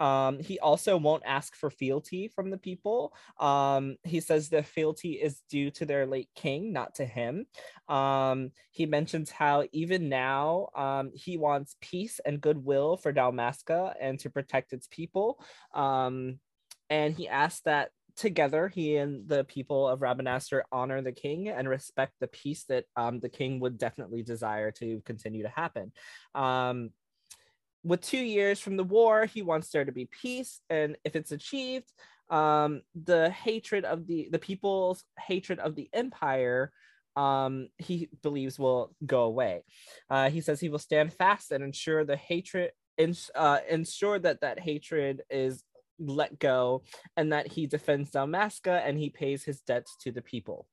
Um, 0.00 0.38
he 0.38 0.58
also 0.58 0.96
won't 0.96 1.22
ask 1.24 1.54
for 1.54 1.70
fealty 1.70 2.28
from 2.28 2.50
the 2.50 2.58
people. 2.58 3.14
Um, 3.38 3.96
he 4.04 4.20
says 4.20 4.48
the 4.48 4.62
fealty 4.62 5.12
is 5.12 5.42
due 5.48 5.70
to 5.72 5.86
their 5.86 6.06
late 6.06 6.28
king, 6.34 6.72
not 6.72 6.96
to 6.96 7.04
him. 7.04 7.46
Um, 7.88 8.50
he 8.70 8.86
mentions 8.86 9.30
how 9.30 9.64
even 9.72 10.08
now 10.08 10.68
um, 10.74 11.12
he 11.14 11.36
wants 11.36 11.76
peace 11.80 12.20
and 12.24 12.40
goodwill 12.40 12.96
for 12.96 13.12
Dalmasca 13.12 13.94
and 14.00 14.18
to 14.20 14.30
protect 14.30 14.72
its 14.72 14.88
people. 14.90 15.42
Um, 15.74 16.40
and 16.90 17.14
he 17.14 17.28
asks 17.28 17.60
that 17.62 17.90
together, 18.16 18.68
he 18.68 18.96
and 18.96 19.28
the 19.28 19.44
people 19.44 19.88
of 19.88 20.00
Rabanastre 20.00 20.62
honor 20.70 21.02
the 21.02 21.12
king 21.12 21.48
and 21.48 21.68
respect 21.68 22.12
the 22.20 22.28
peace 22.28 22.64
that 22.64 22.84
um, 22.96 23.20
the 23.20 23.28
king 23.28 23.60
would 23.60 23.78
definitely 23.78 24.22
desire 24.22 24.70
to 24.72 25.02
continue 25.04 25.42
to 25.42 25.48
happen. 25.48 25.92
Um, 26.34 26.90
with 27.84 28.00
two 28.00 28.18
years 28.18 28.58
from 28.58 28.76
the 28.76 28.84
war, 28.84 29.26
he 29.26 29.42
wants 29.42 29.70
there 29.70 29.84
to 29.84 29.92
be 29.92 30.06
peace, 30.06 30.60
and 30.70 30.96
if 31.04 31.14
it's 31.14 31.32
achieved, 31.32 31.92
um, 32.30 32.82
the 32.94 33.30
hatred 33.30 33.84
of 33.84 34.06
the 34.06 34.28
the 34.32 34.38
people's 34.38 35.04
hatred 35.18 35.58
of 35.58 35.76
the 35.76 35.88
empire 35.92 36.72
um, 37.16 37.68
he 37.78 38.08
believes 38.22 38.58
will 38.58 38.94
go 39.04 39.22
away. 39.22 39.62
Uh, 40.10 40.30
he 40.30 40.40
says 40.40 40.60
he 40.60 40.68
will 40.68 40.78
stand 40.78 41.12
fast 41.12 41.52
and 41.52 41.62
ensure 41.62 42.04
the 42.04 42.16
hatred, 42.16 42.72
ins- 42.98 43.30
uh, 43.34 43.58
ensure 43.68 44.18
that 44.18 44.40
that 44.40 44.58
hatred 44.58 45.22
is 45.30 45.62
let 45.98 46.38
go 46.38 46.82
and 47.16 47.32
that 47.32 47.46
he 47.46 47.66
defends 47.66 48.10
Dalmasca 48.10 48.82
and 48.84 48.98
he 48.98 49.10
pays 49.10 49.44
his 49.44 49.60
debts 49.60 49.96
to 50.00 50.10
the 50.10 50.22
people. 50.22 50.66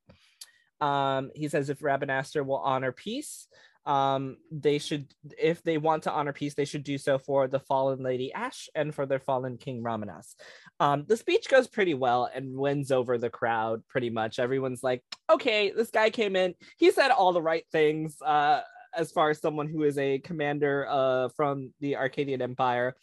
Um, 0.80 1.30
he 1.34 1.46
says 1.46 1.70
if 1.70 1.78
Rabanastre 1.78 2.44
will 2.44 2.56
honor 2.56 2.90
peace, 2.90 3.46
um, 3.84 4.36
they 4.50 4.78
should, 4.78 5.12
if 5.38 5.62
they 5.62 5.78
want 5.78 6.04
to 6.04 6.12
honor 6.12 6.32
peace, 6.32 6.54
they 6.54 6.64
should 6.64 6.84
do 6.84 6.98
so 6.98 7.18
for 7.18 7.48
the 7.48 7.60
fallen 7.60 8.02
Lady 8.02 8.32
Ashe 8.32 8.68
and 8.74 8.94
for 8.94 9.06
their 9.06 9.18
fallen 9.18 9.56
King 9.56 9.82
Raminas. 9.82 10.34
Um, 10.80 11.04
the 11.06 11.16
speech 11.16 11.48
goes 11.48 11.68
pretty 11.68 11.94
well 11.94 12.28
and 12.32 12.56
wins 12.56 12.92
over 12.92 13.18
the 13.18 13.30
crowd 13.30 13.82
pretty 13.88 14.10
much. 14.10 14.38
Everyone's 14.38 14.82
like, 14.82 15.02
okay, 15.30 15.70
this 15.70 15.90
guy 15.90 16.10
came 16.10 16.36
in, 16.36 16.54
he 16.76 16.90
said 16.90 17.10
all 17.10 17.32
the 17.32 17.42
right 17.42 17.64
things. 17.72 18.20
Uh, 18.20 18.60
as 18.94 19.10
far 19.10 19.30
as 19.30 19.40
someone 19.40 19.68
who 19.68 19.84
is 19.84 19.96
a 19.98 20.18
commander 20.18 20.86
uh, 20.88 21.28
from 21.30 21.72
the 21.80 21.96
Archadian 21.96 22.42
Empire. 22.42 22.94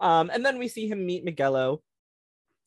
Um, 0.00 0.30
and 0.30 0.44
then 0.44 0.58
we 0.58 0.68
see 0.68 0.88
him 0.88 1.06
meet 1.06 1.24
Migelo, 1.24 1.78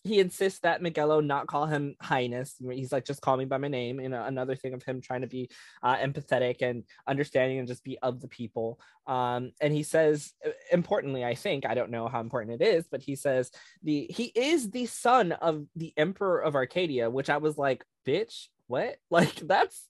he 0.03 0.19
insists 0.19 0.59
that 0.61 0.81
Migelo 0.81 1.23
not 1.23 1.47
call 1.47 1.65
him 1.65 1.95
Highness. 2.01 2.55
He's 2.59 2.91
like, 2.91 3.05
just 3.05 3.21
call 3.21 3.37
me 3.37 3.45
by 3.45 3.57
my 3.57 3.67
name. 3.67 3.99
You 3.99 4.09
know, 4.09 4.23
another 4.23 4.55
thing 4.55 4.73
of 4.73 4.83
him 4.83 5.01
trying 5.01 5.21
to 5.21 5.27
be 5.27 5.49
uh, 5.83 5.97
empathetic 5.97 6.61
and 6.61 6.83
understanding 7.07 7.59
and 7.59 7.67
just 7.67 7.83
be 7.83 7.97
of 7.99 8.19
the 8.19 8.27
people. 8.27 8.79
Um, 9.05 9.51
and 9.61 9.73
he 9.73 9.83
says, 9.83 10.33
uh, 10.45 10.49
importantly, 10.71 11.23
I 11.23 11.35
think 11.35 11.65
I 11.65 11.75
don't 11.75 11.91
know 11.91 12.07
how 12.07 12.19
important 12.19 12.61
it 12.61 12.65
is, 12.65 12.87
but 12.89 13.01
he 13.01 13.15
says 13.15 13.51
the 13.83 14.07
he 14.09 14.25
is 14.35 14.71
the 14.71 14.87
son 14.87 15.33
of 15.33 15.65
the 15.75 15.93
Emperor 15.97 16.39
of 16.39 16.55
Archadia, 16.55 17.11
which 17.11 17.29
I 17.29 17.37
was 17.37 17.57
like, 17.57 17.83
bitch, 18.07 18.47
what? 18.67 18.97
Like 19.11 19.35
that's 19.35 19.87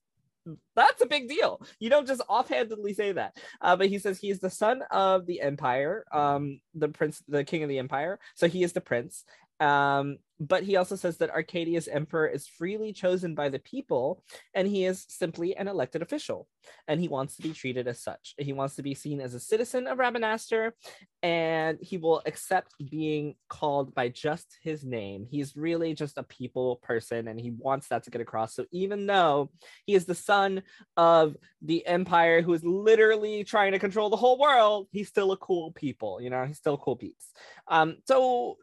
that's 0.76 1.01
a 1.01 1.05
big 1.05 1.30
deal. 1.30 1.62
You 1.80 1.89
don't 1.89 2.07
just 2.07 2.22
offhandedly 2.28 2.93
say 2.93 3.12
that. 3.12 3.38
Uh, 3.62 3.76
but 3.76 3.88
he 3.88 3.99
says 3.99 4.18
he 4.18 4.32
is 4.32 4.39
the 4.39 4.49
son 4.49 4.82
of 4.89 5.26
the 5.26 5.41
empire, 5.41 6.03
um, 6.12 6.62
the 6.74 6.88
prince, 6.89 7.22
the 7.28 7.43
king 7.43 7.64
of 7.64 7.70
the 7.70 7.80
empire. 7.80 8.20
So 8.36 8.47
he 8.47 8.64
is 8.64 8.74
the 8.74 8.82
prince, 8.82 9.24
um, 9.62 10.18
but 10.41 10.64
he 10.64 10.76
also 10.76 10.95
says 10.95 11.18
that 11.18 11.30
Archadia's 11.30 11.88
emperor 11.88 12.28
is 12.28 12.47
freely 12.47 12.93
chosen 12.93 13.36
by 13.36 13.49
the 13.49 13.59
people 13.59 14.24
and 14.55 14.68
he 14.68 14.86
is 14.86 15.05
simply 15.07 15.55
an 15.55 15.68
elected 15.68 16.01
official 16.01 16.47
and 16.88 16.99
he 16.99 17.07
wants 17.07 17.36
to 17.36 17.43
be 17.43 17.53
treated 17.53 17.88
as 17.88 18.01
such. 18.01 18.34
He 18.39 18.51
wants 18.51 18.76
to 18.78 18.82
be 18.82 18.95
seen 18.95 19.22
as 19.22 19.36
a 19.36 19.39
citizen 19.39 19.86
of 19.86 19.99
Rabanastre 19.99 20.72
and 21.22 21.78
he 21.80 21.97
will 21.97 22.24
accept 22.26 22.74
being 22.89 23.36
called 23.49 23.93
by 23.93 24.09
just 24.09 24.57
his 24.64 24.84
name. 24.84 25.28
He's 25.30 25.55
really 25.55 25.93
just 25.93 26.18
a 26.18 26.24
people 26.24 26.78
person 26.78 27.28
and 27.28 27.39
he 27.39 27.51
wants 27.51 27.89
that 27.89 28.03
to 28.05 28.09
get 28.09 28.22
across. 28.22 28.55
So 28.55 28.66
even 28.72 29.05
though 29.05 29.51
he 29.86 29.93
is 29.93 30.05
the 30.05 30.16
son 30.16 30.64
of 30.97 31.38
the 31.62 31.86
empire 31.86 32.41
who 32.41 32.53
is 32.53 32.64
literally 32.64 33.43
trying 33.43 33.74
to 33.74 33.80
control 33.80 34.09
the 34.09 34.18
whole 34.18 34.39
world, 34.39 34.88
he's 34.91 35.07
still 35.07 35.34
a 35.34 35.38
cool 35.38 35.72
people, 35.72 36.20
you 36.20 36.32
know, 36.32 36.45
he's 36.45 36.57
still 36.57 36.80
cool 36.80 36.95
peeps. 36.95 37.32
Um, 37.68 37.97
so 38.07 38.57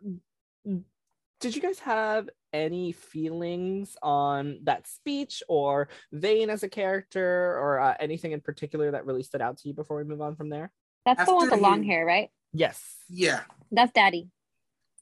did 1.41 1.55
you 1.55 1.63
guys 1.63 1.79
have 1.81 2.29
any 2.53 2.93
feelings 2.93 3.97
on 4.03 4.61
that 4.65 4.87
speech 4.87 5.43
or 5.49 5.89
Vayne 6.13 6.51
as 6.51 6.63
a 6.63 6.69
character 6.69 7.57
or 7.59 7.79
uh, 7.81 7.95
anything 8.01 8.33
in 8.33 8.41
particular 8.41 8.91
that 8.91 9.07
really 9.07 9.23
stood 9.23 9.43
out 9.43 9.59
to 9.59 9.69
you 9.69 9.75
before 9.75 9.97
we 9.99 10.05
move 10.05 10.21
on 10.21 10.35
from 10.37 10.49
there? 10.49 10.71
That's 11.05 11.21
After 11.21 11.33
the 11.33 11.37
one 11.37 11.51
with 11.51 11.59
the 11.59 11.63
long 11.63 11.83
hair, 11.83 12.05
right? 12.05 12.31
Yes. 12.53 12.97
Yeah. 13.09 13.43
That's 13.71 13.93
daddy. 13.93 14.29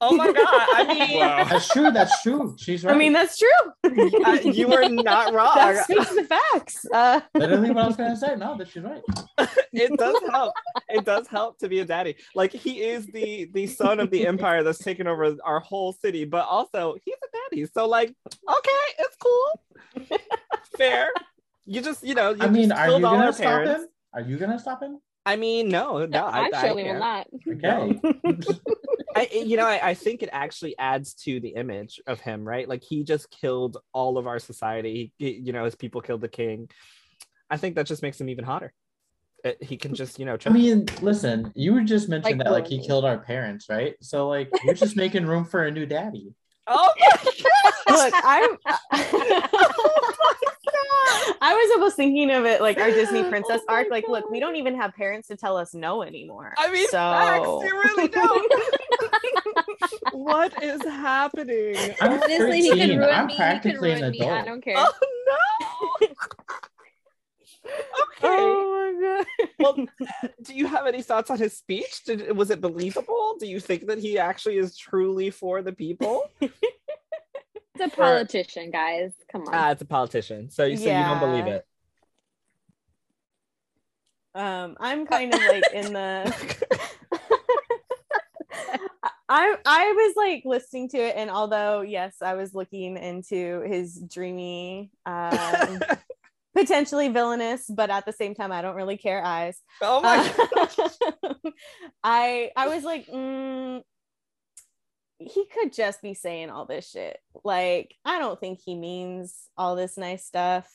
Oh 0.01 0.15
my 0.15 0.31
god! 0.31 0.45
I 0.45 0.85
mean, 1.09 1.19
wow. 1.21 1.45
that's 1.45 1.69
true. 1.69 1.91
That's 1.91 2.23
true. 2.23 2.55
She's 2.59 2.85
right. 2.85 2.95
I 2.95 2.99
mean, 2.99 3.13
that's 3.15 3.39
true. 3.39 3.49
uh, 4.27 4.33
you 4.43 4.69
were 4.69 4.89
not 4.89 5.33
wrong. 5.35 5.53
that 5.55 5.85
speaks 5.85 6.15
the 6.15 6.25
facts. 6.25 6.85
Uh, 6.93 7.21
Literally, 7.35 7.71
what 7.71 7.85
I 7.85 7.87
was 7.87 7.97
gonna 7.97 8.17
say. 8.17 8.37
No, 8.37 8.57
that 8.59 8.69
she's 8.69 8.83
right. 8.83 9.01
it 9.73 9.97
does 9.99 10.21
help. 10.31 10.53
It 10.91 11.05
does 11.07 11.27
help 11.29 11.59
to 11.61 11.69
be 11.69 11.81
a 11.81 11.85
daddy. 11.85 12.17
Like 12.35 12.53
he 12.53 12.83
is 12.83 13.07
the 13.07 13.49
the 13.55 13.67
son 13.67 13.99
of 14.01 14.11
the 14.11 14.27
empire 14.27 14.63
that's 14.63 14.79
taken 14.79 15.07
over 15.07 15.35
our 15.45 15.61
whole 15.61 15.93
city, 15.95 16.25
but 16.27 16.47
also 16.47 16.97
he's 17.03 17.15
a 17.17 17.37
daddy. 17.55 17.67
So 17.73 17.87
like, 17.89 18.15
okay, 18.29 18.87
it's 18.99 19.17
cool. 19.17 19.63
Fair. 20.77 21.11
You 21.65 21.81
just, 21.81 22.05
you 22.05 22.15
know, 22.15 22.31
you 22.31 22.43
I 22.43 22.49
mean, 22.49 22.71
are 22.71 22.91
you 22.91 23.01
gonna 23.01 23.33
stop 23.33 23.45
parents. 23.45 23.83
him? 23.85 23.89
Are 24.13 24.21
you 24.21 24.37
gonna 24.37 24.59
stop 24.59 24.83
him? 24.83 25.01
I 25.27 25.35
mean, 25.35 25.69
no, 25.69 26.07
no. 26.07 26.25
I, 26.25 26.51
I 26.53 26.61
surely 26.61 26.89
I 26.89 26.93
will 26.93 27.01
not. 27.01 27.27
Okay. 27.49 28.01
I, 29.17 29.29
you 29.33 29.57
know, 29.57 29.67
I, 29.67 29.89
I, 29.89 29.95
think 29.95 30.23
it 30.23 30.29
actually 30.31 30.79
adds 30.79 31.15
to 31.25 31.41
the 31.41 31.49
image 31.49 32.01
of 32.07 32.21
him, 32.21 32.47
right? 32.47 32.69
Like 32.69 32.85
he 32.85 33.03
just 33.03 33.29
killed 33.31 33.79
all 33.93 34.19
of 34.19 34.29
our 34.29 34.39
society. 34.39 35.13
He, 35.19 35.31
you 35.31 35.53
know, 35.53 35.65
his 35.65 35.75
people 35.75 36.01
killed 36.01 36.21
the 36.21 36.29
king. 36.29 36.71
I 37.51 37.57
think 37.57 37.75
that 37.75 37.87
just 37.87 38.03
makes 38.03 38.21
him 38.21 38.29
even 38.29 38.45
hotter. 38.45 38.73
It, 39.43 39.61
he 39.63 39.77
can 39.77 39.95
just, 39.95 40.21
you 40.21 40.27
know. 40.27 40.37
I 40.47 40.51
mean, 40.51 40.87
listen, 41.03 41.51
you 41.57 41.75
were 41.75 41.83
just 41.83 42.09
mentioning 42.09 42.39
like, 42.39 42.47
that 42.47 42.53
like 42.53 42.67
he 42.69 42.87
killed 42.87 43.05
our 43.05 43.19
parents, 43.19 43.67
right? 43.69 43.97
So 44.01 44.29
like 44.29 44.49
you're 44.65 44.75
just 44.75 44.97
making 44.97 45.27
room 45.27 45.45
for 45.45 45.65
a 45.65 45.73
new 45.73 45.87
daddy. 45.87 46.35
Oh 46.69 46.89
look, 47.89 48.15
I'm. 48.25 48.57
I 48.93 49.49
was 51.67 51.77
almost 51.77 51.97
thinking 51.97 52.31
of 52.31 52.45
it 52.45 52.61
like 52.61 52.79
our 52.79 52.91
Disney 52.91 53.21
oh 53.25 53.29
princess 53.29 53.61
oh 53.69 53.75
arc. 53.75 53.89
Like, 53.91 54.09
look, 54.09 54.31
we 54.31 54.41
don't 54.41 54.57
even 54.57 54.77
have 54.77 54.95
parents 54.95 55.29
to 55.29 55.37
tell 55.37 55.57
us 55.57 55.75
no 55.75 56.03
anymore. 56.03 56.55
I 56.59 56.71
mean, 56.71 56.89
so 56.89 56.99
facts, 56.99 57.47
you 57.47 57.83
really 57.85 58.09
don't. 58.21 58.53
what 60.13 60.63
is 60.63 60.83
happening? 60.83 61.77
I'm 62.01 62.13
Honestly, 62.13 62.63
he 62.63 62.71
can 62.71 62.99
ruin 62.99 63.11
I'm 63.11 63.27
me. 63.27 63.37
Practically 63.37 63.91
he 63.91 64.01
can 64.01 64.03
ruin 64.03 64.15
an 64.15 64.15
adult. 64.15 64.31
me. 64.31 64.37
I 64.39 64.45
don't 64.45 64.65
care. 64.65 64.75
Oh 64.79 64.93
no. 66.01 66.07
okay. 67.69 67.87
Oh 68.23 68.93
my 68.95 69.25
god. 69.25 69.27
Well, 69.59 69.87
do 70.43 70.55
you 70.55 70.67
have 70.67 70.87
any 70.87 71.03
thoughts 71.03 71.31
on 71.31 71.39
his 71.39 71.57
speech? 71.57 72.05
Did, 72.05 72.37
was 72.37 72.51
it 72.51 72.61
believable? 72.61 73.37
Do 73.41 73.47
you 73.47 73.61
think 73.61 73.87
that 73.87 73.99
he 73.99 74.19
actually 74.19 74.59
is 74.59 74.77
truly 74.77 75.31
for 75.31 75.63
the 75.63 75.73
people? 75.73 76.31
It's 77.79 77.93
a 77.93 77.97
politician, 77.97 78.69
or, 78.69 78.73
guys. 78.73 79.13
Come 79.31 79.43
on. 79.43 79.49
Ah, 79.53 79.71
it's 79.71 79.83
a 79.83 79.87
politician. 79.87 80.51
So, 80.51 80.75
so 80.75 80.85
yeah. 80.85 81.15
you 81.15 81.21
don't 81.21 81.31
believe 81.31 81.47
it. 81.47 81.67
Um, 84.35 84.77
I'm 84.79 85.07
kind 85.07 85.33
of 85.33 85.41
like 85.41 85.65
in 85.73 85.95
the 85.95 86.31
I 89.29 89.57
I 89.65 89.93
was 89.93 90.15
like 90.17 90.43
listening 90.45 90.91
to 90.91 90.99
it, 90.99 91.17
and 91.17 91.31
although 91.31 91.81
yes, 91.81 92.17
I 92.21 92.35
was 92.35 92.55
looking 92.55 92.97
into 92.97 93.63
his 93.63 93.99
dreamy, 93.99 94.91
um, 95.07 95.81
potentially 96.55 97.09
villainous, 97.09 97.65
but 97.69 97.91
at 97.91 98.05
the 98.05 98.13
same 98.13 98.35
time, 98.35 98.53
I 98.53 98.61
don't 98.63 98.77
really 98.77 98.99
care 98.99 99.25
eyes. 99.25 99.59
Oh 99.81 100.03
my! 100.03 101.19
Uh, 101.23 101.51
I 102.05 102.51
I 102.57 102.69
was 102.69 102.85
like, 102.85 103.07
mm, 103.07 103.83
he 105.19 105.47
could 105.47 105.73
just 105.73 106.03
be 106.03 106.15
saying 106.15 106.51
all 106.51 106.67
this 106.67 106.91
shit. 106.91 107.19
Like, 107.45 107.95
I 108.05 108.19
don't 108.19 108.39
think 108.39 108.61
he 108.65 108.75
means 108.75 109.49
all 109.57 109.77
this 109.77 109.97
nice 109.97 110.25
stuff. 110.25 110.71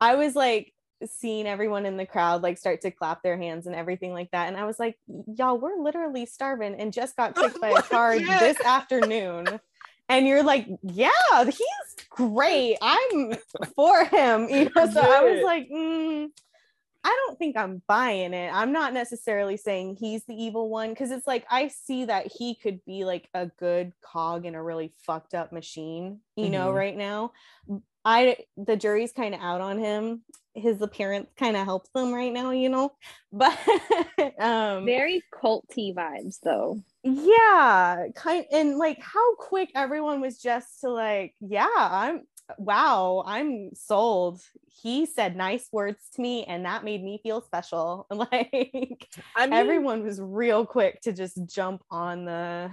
I 0.00 0.14
was 0.16 0.34
like 0.34 0.72
seeing 1.06 1.46
everyone 1.46 1.86
in 1.86 1.96
the 1.96 2.06
crowd 2.06 2.42
like 2.42 2.58
start 2.58 2.80
to 2.80 2.90
clap 2.90 3.22
their 3.22 3.38
hands 3.38 3.66
and 3.66 3.74
everything 3.74 4.12
like 4.12 4.30
that. 4.32 4.48
And 4.48 4.56
I 4.56 4.64
was 4.64 4.78
like, 4.78 4.98
y'all, 5.26 5.58
we're 5.58 5.80
literally 5.80 6.26
starving 6.26 6.74
and 6.74 6.92
just 6.92 7.16
got 7.16 7.36
kicked 7.36 7.60
by 7.60 7.70
a 7.70 7.82
car 7.82 8.18
this 8.18 8.60
afternoon. 8.60 9.60
And 10.08 10.26
you're 10.26 10.42
like, 10.42 10.66
yeah, 10.82 11.44
he's 11.44 12.06
great. 12.10 12.78
I'm 12.80 13.34
for 13.76 14.04
him. 14.06 14.48
You 14.58 14.70
know, 14.74 14.90
so 14.90 15.00
I 15.00 15.22
was 15.22 15.44
like, 15.44 15.68
mm, 15.70 16.28
I 17.08 17.24
don't 17.26 17.38
think 17.38 17.56
I'm 17.56 17.80
buying 17.88 18.34
it. 18.34 18.50
I'm 18.52 18.70
not 18.70 18.92
necessarily 18.92 19.56
saying 19.56 19.96
he's 19.98 20.26
the 20.26 20.34
evil 20.34 20.68
one 20.68 20.90
because 20.90 21.10
it's 21.10 21.26
like 21.26 21.46
I 21.50 21.68
see 21.68 22.04
that 22.04 22.30
he 22.30 22.54
could 22.54 22.84
be 22.84 23.06
like 23.06 23.30
a 23.32 23.46
good 23.58 23.94
cog 24.02 24.44
in 24.44 24.54
a 24.54 24.62
really 24.62 24.92
fucked 25.06 25.32
up 25.32 25.50
machine, 25.50 26.20
you 26.36 26.44
mm-hmm. 26.44 26.52
know, 26.52 26.70
right 26.70 26.94
now. 26.94 27.32
I 28.04 28.36
the 28.58 28.76
jury's 28.76 29.12
kind 29.12 29.34
of 29.34 29.40
out 29.40 29.62
on 29.62 29.78
him. 29.78 30.22
His 30.52 30.82
appearance 30.82 31.30
kind 31.38 31.56
of 31.56 31.64
helps 31.64 31.88
them 31.94 32.12
right 32.12 32.32
now, 32.32 32.50
you 32.50 32.68
know. 32.68 32.92
But 33.32 33.58
um 34.38 34.84
very 34.84 35.22
culty 35.32 35.94
vibes 35.94 36.40
though. 36.42 36.82
Yeah, 37.04 38.08
kind 38.14 38.44
and 38.52 38.76
like 38.76 39.00
how 39.00 39.34
quick 39.36 39.70
everyone 39.74 40.20
was 40.20 40.42
just 40.42 40.82
to 40.82 40.90
like, 40.90 41.34
yeah, 41.40 41.68
I'm 41.74 42.24
wow, 42.56 43.22
I'm 43.26 43.70
sold. 43.74 44.40
He 44.82 45.06
said 45.06 45.36
nice 45.36 45.68
words 45.72 46.02
to 46.14 46.22
me 46.22 46.44
and 46.44 46.64
that 46.64 46.84
made 46.84 47.02
me 47.02 47.20
feel 47.22 47.42
special. 47.42 48.06
Like 48.18 49.08
I 49.36 49.46
mean, 49.46 49.52
everyone 49.52 50.02
was 50.02 50.20
real 50.20 50.66
quick 50.66 51.00
to 51.02 51.12
just 51.12 51.38
jump 51.46 51.82
on 51.90 52.24
the 52.24 52.70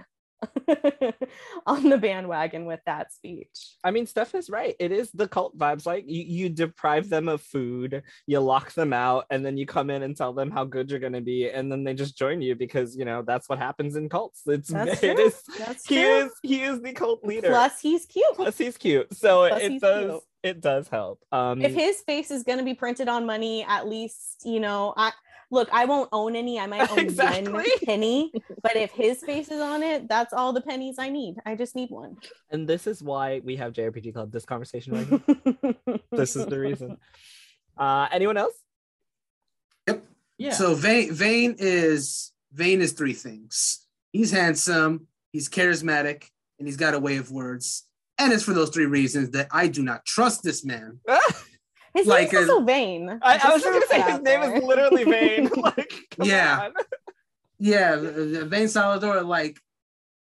on 1.67 1.89
the 1.89 1.97
bandwagon 1.97 2.65
with 2.65 2.79
that 2.85 3.11
speech. 3.13 3.75
I 3.83 3.91
mean, 3.91 4.05
Steph 4.05 4.35
is 4.35 4.49
right. 4.49 4.75
It 4.79 4.91
is 4.91 5.11
the 5.11 5.27
cult 5.27 5.57
vibes. 5.57 5.85
Like 5.85 6.05
you, 6.07 6.23
you 6.23 6.49
deprive 6.49 7.09
them 7.09 7.27
of 7.27 7.41
food, 7.41 8.03
you 8.27 8.39
lock 8.39 8.73
them 8.73 8.93
out, 8.93 9.25
and 9.29 9.45
then 9.45 9.57
you 9.57 9.65
come 9.65 9.89
in 9.89 10.03
and 10.03 10.15
tell 10.15 10.33
them 10.33 10.51
how 10.51 10.63
good 10.63 10.89
you're 10.89 10.99
gonna 10.99 11.21
be, 11.21 11.49
and 11.49 11.71
then 11.71 11.83
they 11.83 11.93
just 11.93 12.17
join 12.17 12.41
you 12.41 12.55
because 12.55 12.95
you 12.95 13.05
know 13.05 13.21
that's 13.21 13.49
what 13.49 13.59
happens 13.59 13.95
in 13.95 14.09
cults. 14.09 14.41
It's 14.47 14.69
that's 14.69 15.03
it 15.03 15.19
is, 15.19 15.41
that's 15.57 15.87
he 15.87 15.95
true. 16.01 16.15
is 16.15 16.31
he 16.43 16.61
is 16.63 16.81
the 16.81 16.93
cult 16.93 17.23
leader. 17.23 17.49
Plus 17.49 17.79
he's 17.79 18.05
cute. 18.05 18.25
Plus 18.35 18.57
he's 18.57 18.77
cute. 18.77 19.13
So 19.15 19.47
Plus 19.47 19.61
it 19.61 19.81
does 19.81 20.11
cute. 20.11 20.23
it 20.43 20.61
does 20.61 20.87
help. 20.87 21.19
Um 21.31 21.61
if 21.61 21.73
his 21.73 22.01
face 22.01 22.31
is 22.31 22.43
gonna 22.43 22.63
be 22.63 22.73
printed 22.73 23.07
on 23.07 23.25
money, 23.25 23.63
at 23.67 23.87
least 23.87 24.41
you 24.45 24.59
know 24.59 24.93
I 24.95 25.11
look, 25.51 25.69
I 25.71 25.85
won't 25.85 26.09
own 26.11 26.35
any. 26.35 26.59
I 26.59 26.67
might 26.67 26.89
own 26.91 26.99
exactly. 26.99 27.51
one 27.51 27.65
penny, 27.83 28.31
but 28.61 28.75
if 28.75 28.91
his 28.91 29.21
face 29.23 29.49
is 29.49 29.61
on 29.61 29.83
it, 29.83 30.07
that's 30.07 30.33
all 30.33 30.53
the 30.53 30.61
pennies 30.61 30.95
I 30.99 31.09
need. 31.09 31.35
I 31.45 31.55
just 31.55 31.75
need 31.75 31.89
one. 31.89 32.17
And 32.51 32.67
this 32.67 32.87
is 32.87 33.01
why 33.01 33.41
we 33.43 33.55
have 33.57 33.73
JRPG 33.73 34.13
Club. 34.13 34.31
This 34.31 34.45
conversation 34.45 34.93
right 34.93 35.99
this 36.11 36.35
is 36.35 36.45
the 36.45 36.59
reason. 36.59 36.97
Uh, 37.77 38.07
anyone 38.11 38.37
else? 38.37 38.55
Yep. 39.87 40.03
Yeah. 40.37 40.51
So 40.51 40.75
Vayne, 40.75 41.13
Vayne 41.13 41.55
is 41.57 42.31
Vayne 42.51 42.81
is 42.81 42.93
three 42.93 43.13
things. 43.13 43.85
He's 44.11 44.31
handsome, 44.31 45.07
he's 45.31 45.49
charismatic, 45.49 46.25
and 46.57 46.67
he's 46.67 46.77
got 46.77 46.93
a 46.93 46.99
way 46.99 47.17
of 47.17 47.31
words. 47.31 47.85
And 48.17 48.31
it's 48.31 48.43
for 48.43 48.53
those 48.53 48.69
three 48.69 48.85
reasons 48.85 49.31
that 49.31 49.49
I 49.51 49.67
do 49.67 49.83
not 49.83 50.05
trust 50.05 50.41
this 50.41 50.63
man. 50.63 50.99
His 51.95 52.07
like 52.07 52.33
name's 52.33 52.49
also 52.49 52.65
Vayne. 52.65 53.19
I, 53.21 53.39
I 53.41 53.53
was 53.53 53.63
just 53.63 53.73
gonna 53.73 53.87
say 53.87 54.01
his 54.01 54.21
name 54.21 54.23
there. 54.23 54.55
is 54.57 54.63
literally 54.63 55.03
Vayne. 55.09 55.49
like, 55.55 55.93
yeah, 56.21 56.65
on. 56.65 56.73
yeah, 57.57 57.95
Vayne 57.95 58.67
Solidor. 58.67 59.25
Like, 59.25 59.57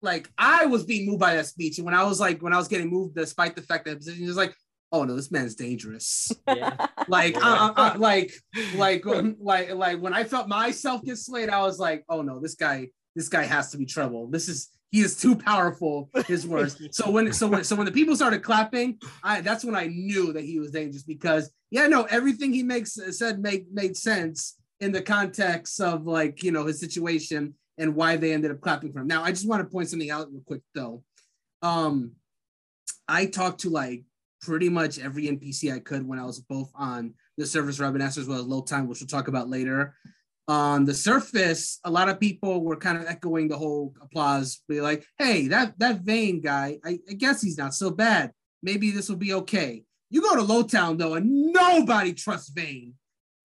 like 0.00 0.30
I 0.38 0.66
was 0.66 0.84
being 0.84 1.06
moved 1.06 1.20
by 1.20 1.34
that 1.36 1.46
speech, 1.46 1.76
and 1.76 1.84
when 1.84 1.94
I 1.94 2.02
was 2.04 2.18
like, 2.18 2.40
when 2.42 2.54
I 2.54 2.56
was 2.56 2.66
getting 2.66 2.88
moved, 2.88 3.14
despite 3.14 3.56
the 3.56 3.62
fact 3.62 3.84
that 3.84 3.98
position 3.98 4.26
was 4.26 4.36
like, 4.36 4.54
oh 4.90 5.04
no, 5.04 5.14
this 5.14 5.30
man's 5.30 5.54
dangerous. 5.54 6.32
Yeah. 6.48 6.86
like, 7.08 7.36
uh, 7.36 7.40
uh, 7.40 7.72
uh, 7.76 7.94
like, 7.98 8.32
like, 8.74 9.04
like, 9.04 9.74
like 9.74 10.00
when 10.00 10.14
I 10.14 10.24
felt 10.24 10.48
myself 10.48 11.02
get 11.04 11.18
slayed, 11.18 11.50
I 11.50 11.60
was 11.60 11.78
like, 11.78 12.04
oh 12.08 12.22
no, 12.22 12.40
this 12.40 12.54
guy, 12.54 12.88
this 13.14 13.28
guy 13.28 13.44
has 13.44 13.70
to 13.72 13.78
be 13.78 13.86
trouble. 13.86 14.28
This 14.28 14.48
is 14.48 14.70
he 14.90 15.00
is 15.00 15.16
too 15.16 15.36
powerful 15.36 16.10
his 16.26 16.46
words 16.46 16.80
so 16.90 17.10
when 17.10 17.32
so 17.32 17.46
when 17.46 17.64
so 17.64 17.76
when 17.76 17.86
the 17.86 17.92
people 17.92 18.16
started 18.16 18.42
clapping 18.42 18.98
i 19.22 19.40
that's 19.40 19.64
when 19.64 19.76
i 19.76 19.86
knew 19.86 20.32
that 20.32 20.44
he 20.44 20.58
was 20.58 20.70
dangerous 20.70 21.02
because 21.02 21.50
yeah 21.70 21.86
no 21.86 22.04
everything 22.04 22.52
he 22.52 22.62
makes 22.62 22.98
said 23.10 23.40
made 23.40 23.66
made 23.72 23.96
sense 23.96 24.56
in 24.80 24.92
the 24.92 25.02
context 25.02 25.80
of 25.80 26.06
like 26.06 26.42
you 26.42 26.50
know 26.50 26.66
his 26.66 26.80
situation 26.80 27.54
and 27.78 27.94
why 27.94 28.16
they 28.16 28.32
ended 28.32 28.50
up 28.50 28.60
clapping 28.60 28.92
for 28.92 29.00
him. 29.00 29.06
Now 29.06 29.22
i 29.22 29.30
just 29.30 29.48
want 29.48 29.62
to 29.62 29.70
point 29.70 29.88
something 29.88 30.10
out 30.10 30.30
real 30.30 30.42
quick 30.46 30.62
though. 30.74 31.02
Um 31.62 32.12
i 33.08 33.26
talked 33.26 33.60
to 33.60 33.70
like 33.70 34.04
pretty 34.40 34.68
much 34.68 34.98
every 34.98 35.26
npc 35.26 35.70
i 35.72 35.78
could 35.78 36.06
when 36.06 36.18
i 36.18 36.24
was 36.24 36.38
both 36.38 36.70
on 36.74 37.12
the 37.36 37.44
service 37.44 37.78
robin 37.78 38.00
as 38.00 38.16
well 38.26 38.38
as 38.38 38.46
Lowtown 38.46 38.86
which 38.86 39.00
we'll 39.00 39.08
talk 39.08 39.28
about 39.28 39.50
later 39.50 39.94
on 40.50 40.84
the 40.84 40.94
surface, 40.94 41.78
a 41.84 41.90
lot 41.90 42.08
of 42.08 42.18
people 42.18 42.64
were 42.64 42.76
kind 42.76 42.98
of 42.98 43.06
echoing 43.06 43.46
the 43.46 43.56
whole 43.56 43.94
applause, 44.02 44.62
be 44.68 44.80
like, 44.80 45.06
"Hey, 45.16 45.46
that 45.46 45.78
that 45.78 46.00
Vayne 46.00 46.40
guy, 46.40 46.78
I, 46.84 46.98
I 47.08 47.12
guess 47.12 47.40
he's 47.40 47.56
not 47.56 47.72
so 47.72 47.90
bad. 47.90 48.32
Maybe 48.60 48.90
this 48.90 49.08
will 49.08 49.16
be 49.16 49.32
okay." 49.34 49.84
You 50.10 50.22
go 50.22 50.34
to 50.34 50.42
Lowtown 50.42 50.98
though, 50.98 51.14
and 51.14 51.52
nobody 51.52 52.12
trusts 52.12 52.48
Vayne. 52.50 52.94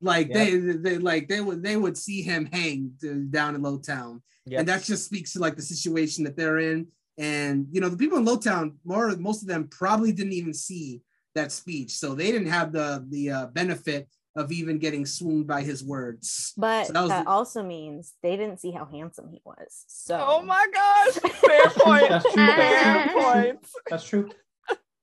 Like 0.01 0.33
they, 0.33 0.57
they, 0.57 0.97
like 0.97 1.27
they 1.27 1.41
would, 1.41 1.61
they 1.61 1.77
would 1.77 1.95
see 1.95 2.23
him 2.23 2.49
hang 2.51 2.93
down 3.29 3.53
in 3.53 3.61
Lowtown, 3.61 4.21
and 4.59 4.67
that 4.67 4.83
just 4.83 5.05
speaks 5.05 5.33
to 5.33 5.39
like 5.39 5.55
the 5.55 5.61
situation 5.61 6.23
that 6.23 6.35
they're 6.35 6.57
in. 6.57 6.87
And 7.19 7.67
you 7.71 7.81
know, 7.81 7.89
the 7.89 7.97
people 7.97 8.17
in 8.17 8.25
Lowtown, 8.25 8.77
more 8.83 9.15
most 9.17 9.43
of 9.43 9.47
them 9.47 9.67
probably 9.67 10.11
didn't 10.11 10.33
even 10.33 10.55
see 10.55 11.01
that 11.35 11.51
speech, 11.51 11.91
so 11.91 12.15
they 12.15 12.31
didn't 12.31 12.47
have 12.49 12.71
the 12.71 13.05
the 13.09 13.29
uh, 13.29 13.45
benefit 13.47 14.09
of 14.35 14.51
even 14.51 14.77
getting 14.77 15.05
swooned 15.05 15.47
by 15.47 15.61
his 15.61 15.83
words. 15.83 16.53
But 16.57 16.87
so 16.87 16.93
that, 16.93 17.07
that 17.07 17.23
the... 17.25 17.29
also 17.29 17.63
means 17.63 18.13
they 18.21 18.35
didn't 18.35 18.59
see 18.59 18.71
how 18.71 18.85
handsome 18.85 19.29
he 19.29 19.41
was. 19.45 19.85
So 19.87 20.17
Oh 20.19 20.41
my 20.41 20.65
gosh. 20.73 21.31
Fair 21.33 21.69
point. 21.69 22.09
That's 22.09 22.33
true. 22.33 22.45
Fair 22.45 23.09
point. 23.13 23.59
That's 23.89 24.03
true. 24.07 24.29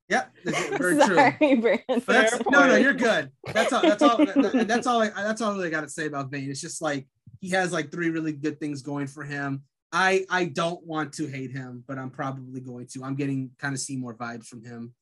Yep, 0.08 0.30
very 0.76 0.98
Sorry, 0.98 1.36
true. 1.38 1.60
Brandon. 1.60 2.42
no, 2.50 2.66
no, 2.66 2.76
you're 2.76 2.92
good. 2.92 3.30
That's 3.54 3.72
all. 3.72 3.80
That's 3.80 4.02
all. 4.02 4.18
That, 4.18 4.66
that's 4.68 4.86
all. 4.86 5.00
I, 5.00 5.08
that's 5.08 5.40
all 5.40 5.52
I 5.52 5.54
really 5.54 5.70
got 5.70 5.82
to 5.82 5.88
say 5.88 6.04
about 6.04 6.30
Vayne. 6.30 6.50
It's 6.50 6.60
just 6.60 6.82
like 6.82 7.06
he 7.40 7.48
has 7.50 7.72
like 7.72 7.90
three 7.90 8.10
really 8.10 8.32
good 8.32 8.60
things 8.60 8.82
going 8.82 9.06
for 9.06 9.24
him. 9.24 9.62
I 9.90 10.26
I 10.28 10.46
don't 10.46 10.84
want 10.84 11.14
to 11.14 11.26
hate 11.26 11.52
him, 11.52 11.82
but 11.86 11.98
I'm 11.98 12.10
probably 12.10 12.60
going 12.60 12.88
to. 12.88 13.04
I'm 13.04 13.14
getting 13.14 13.52
kind 13.58 13.72
of 13.72 13.80
Seymour 13.80 14.14
vibes 14.16 14.46
from 14.46 14.62
him. 14.62 14.92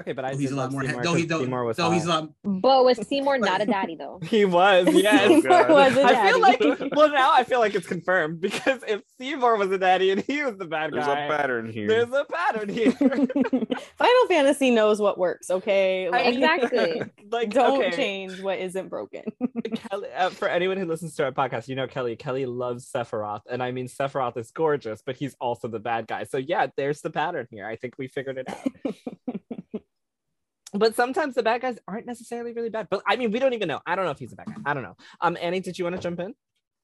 Okay, 0.00 0.12
but 0.12 0.24
I 0.24 0.34
he's 0.34 0.50
a 0.50 0.56
lot 0.56 0.72
more. 0.72 0.82
Seymour, 0.82 1.02
though 1.02 1.14
he 1.14 1.26
though, 1.26 1.40
Seymour 1.40 1.64
was 1.64 1.76
though 1.76 1.90
he's 1.90 2.06
a 2.06 2.08
lot. 2.08 2.30
But 2.42 2.84
was 2.84 3.06
Seymour 3.06 3.38
not 3.38 3.60
a 3.60 3.66
daddy 3.76 3.96
though? 3.96 4.18
he 4.24 4.44
was. 4.44 4.88
Yes. 5.00 5.28
Seymour 5.28 5.68
was 5.68 5.92
a 5.92 6.02
daddy. 6.02 6.14
I 6.14 6.30
feel 6.30 6.40
like 6.40 6.92
well 6.94 7.10
now 7.10 7.32
I 7.32 7.44
feel 7.44 7.58
like 7.58 7.74
it's 7.74 7.86
confirmed 7.86 8.40
because 8.40 8.82
if 8.86 9.02
Seymour 9.18 9.56
was 9.56 9.70
a 9.70 9.78
daddy 9.78 10.10
and 10.10 10.20
he 10.22 10.42
was 10.42 10.56
the 10.56 10.66
bad 10.66 10.92
guy, 10.92 11.04
there's 11.04 11.06
a 11.06 11.36
pattern 11.36 11.70
here. 11.70 11.88
There's 11.88 12.12
a 12.12 12.24
pattern 12.24 12.68
here. 12.68 12.92
Final 12.92 14.26
Fantasy 14.28 14.70
knows 14.70 15.00
what 15.00 15.16
works. 15.16 15.50
Okay, 15.50 16.10
like, 16.10 16.34
exactly. 16.34 17.02
like 17.30 17.50
don't 17.50 17.82
okay. 17.82 17.96
change 17.96 18.40
what 18.40 18.58
isn't 18.58 18.88
broken. 18.88 19.24
Kelly, 19.74 20.08
uh, 20.14 20.30
for 20.30 20.48
anyone 20.48 20.76
who 20.76 20.84
listens 20.84 21.14
to 21.16 21.24
our 21.24 21.32
podcast, 21.32 21.68
you 21.68 21.76
know 21.76 21.86
Kelly. 21.86 22.16
Kelly 22.16 22.46
loves 22.46 22.90
Sephiroth, 22.90 23.42
and 23.50 23.62
I 23.62 23.70
mean 23.70 23.86
Sephiroth 23.86 24.36
is 24.36 24.50
gorgeous, 24.50 25.02
but 25.04 25.16
he's 25.16 25.34
also 25.40 25.68
the 25.68 25.80
bad 25.80 26.06
guy. 26.06 26.24
So 26.24 26.36
yeah, 26.36 26.66
there's 26.76 27.00
the 27.00 27.10
pattern 27.10 27.46
here. 27.50 27.66
I 27.66 27.76
think 27.76 27.94
we 27.96 28.08
figured 28.08 28.36
it 28.38 28.48
out 28.48 28.94
but 30.72 30.94
sometimes 30.94 31.34
the 31.34 31.42
bad 31.42 31.62
guys 31.62 31.78
aren't 31.88 32.06
necessarily 32.06 32.52
really 32.52 32.70
bad. 32.70 32.88
But 32.90 33.02
I 33.06 33.16
mean, 33.16 33.32
we 33.32 33.38
don't 33.38 33.54
even 33.54 33.68
know. 33.68 33.80
I 33.86 33.96
don't 33.96 34.04
know 34.04 34.10
if 34.10 34.18
he's 34.18 34.32
a 34.32 34.36
bad 34.36 34.46
guy. 34.46 34.56
I 34.64 34.74
don't 34.74 34.82
know. 34.82 34.96
Um, 35.20 35.36
Annie, 35.40 35.60
did 35.60 35.78
you 35.78 35.84
want 35.84 35.96
to 35.96 36.02
jump 36.02 36.20
in? 36.20 36.34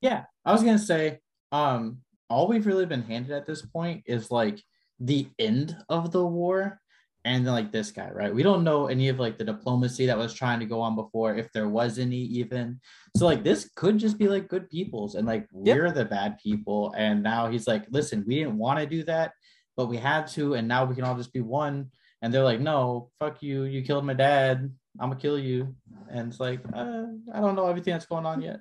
Yeah, 0.00 0.24
I 0.44 0.52
was 0.52 0.62
gonna 0.62 0.78
say, 0.78 1.20
um, 1.52 1.98
all 2.28 2.48
we've 2.48 2.66
really 2.66 2.86
been 2.86 3.02
handed 3.02 3.32
at 3.32 3.46
this 3.46 3.62
point 3.62 4.02
is 4.06 4.30
like 4.30 4.60
the 4.98 5.28
end 5.38 5.76
of 5.88 6.10
the 6.10 6.24
war, 6.24 6.80
and 7.24 7.46
then 7.46 7.52
like 7.52 7.72
this 7.72 7.90
guy, 7.90 8.10
right? 8.10 8.34
We 8.34 8.42
don't 8.42 8.64
know 8.64 8.86
any 8.86 9.08
of 9.08 9.18
like 9.18 9.38
the 9.38 9.44
diplomacy 9.44 10.06
that 10.06 10.18
was 10.18 10.34
trying 10.34 10.60
to 10.60 10.66
go 10.66 10.80
on 10.80 10.96
before, 10.96 11.36
if 11.36 11.52
there 11.52 11.68
was 11.68 11.98
any 11.98 12.16
even. 12.16 12.80
So 13.16 13.26
like 13.26 13.42
this 13.42 13.70
could 13.74 13.98
just 13.98 14.18
be 14.18 14.28
like 14.28 14.48
good 14.48 14.68
peoples, 14.68 15.14
and 15.14 15.26
like 15.26 15.46
we're 15.52 15.90
the 15.92 16.04
bad 16.04 16.38
people, 16.42 16.92
and 16.96 17.22
now 17.22 17.48
he's 17.48 17.66
like, 17.66 17.84
listen, 17.90 18.24
we 18.26 18.36
didn't 18.36 18.58
want 18.58 18.80
to 18.80 18.86
do 18.86 19.04
that, 19.04 19.32
but 19.76 19.86
we 19.86 19.96
had 19.96 20.26
to, 20.28 20.54
and 20.54 20.66
now 20.66 20.84
we 20.84 20.94
can 20.94 21.04
all 21.04 21.16
just 21.16 21.32
be 21.32 21.40
one 21.40 21.90
and 22.22 22.32
they're 22.32 22.44
like, 22.44 22.60
"No, 22.60 23.10
fuck 23.18 23.42
you! 23.42 23.64
You 23.64 23.82
killed 23.82 24.04
my 24.04 24.14
dad. 24.14 24.70
I'm 24.98 25.10
gonna 25.10 25.20
kill 25.20 25.38
you." 25.38 25.74
And 26.10 26.28
it's 26.30 26.40
like, 26.40 26.60
uh, 26.72 27.04
I 27.32 27.40
don't 27.40 27.56
know 27.56 27.68
everything 27.68 27.92
that's 27.92 28.06
going 28.06 28.26
on 28.26 28.40
yet. 28.42 28.60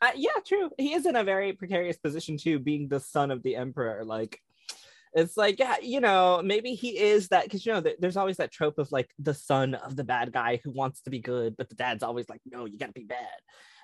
Uh, 0.00 0.10
yeah, 0.16 0.30
true. 0.46 0.70
He 0.78 0.94
is 0.94 1.06
in 1.06 1.16
a 1.16 1.24
very 1.24 1.52
precarious 1.52 1.98
position 1.98 2.38
too, 2.38 2.58
being 2.58 2.88
the 2.88 3.00
son 3.00 3.30
of 3.30 3.42
the 3.42 3.56
emperor. 3.56 4.04
Like, 4.04 4.38
it's 5.14 5.36
like, 5.36 5.58
yeah, 5.58 5.76
you 5.82 6.00
know, 6.00 6.40
maybe 6.42 6.74
he 6.74 6.98
is 6.98 7.28
that 7.28 7.44
because 7.44 7.66
you 7.66 7.72
know, 7.72 7.82
there's 7.98 8.16
always 8.16 8.38
that 8.38 8.50
trope 8.50 8.78
of 8.78 8.90
like 8.90 9.10
the 9.18 9.34
son 9.34 9.74
of 9.74 9.94
the 9.94 10.04
bad 10.04 10.32
guy 10.32 10.60
who 10.64 10.70
wants 10.70 11.02
to 11.02 11.10
be 11.10 11.18
good, 11.18 11.56
but 11.56 11.68
the 11.68 11.74
dad's 11.74 12.02
always 12.02 12.28
like, 12.28 12.40
no, 12.50 12.64
you 12.64 12.78
gotta 12.78 12.92
be 12.92 13.04
bad. 13.04 13.26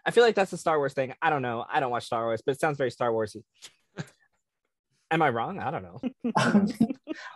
I 0.07 0.11
feel 0.11 0.25
like 0.25 0.35
that's 0.35 0.53
a 0.53 0.59
Star 0.59 0.79
Wars 0.79 0.95
thing. 0.95 1.13
I 1.21 1.29
don't 1.29 1.43
know. 1.43 1.65
I 1.71 1.81
don't 1.81 1.91
watch 1.91 2.07
Star 2.07 2.25
Wars, 2.25 2.43
but 2.45 2.53
it 2.53 2.61
sounds 2.61 2.79
very 2.79 2.91
Star 2.91 3.11
Warsy. 3.11 3.43
Am 5.11 5.23
I 5.23 5.31
wrong? 5.31 5.59
I 5.59 5.71
don't 5.71 5.83
know. 5.83 6.01
I'm 6.37 6.67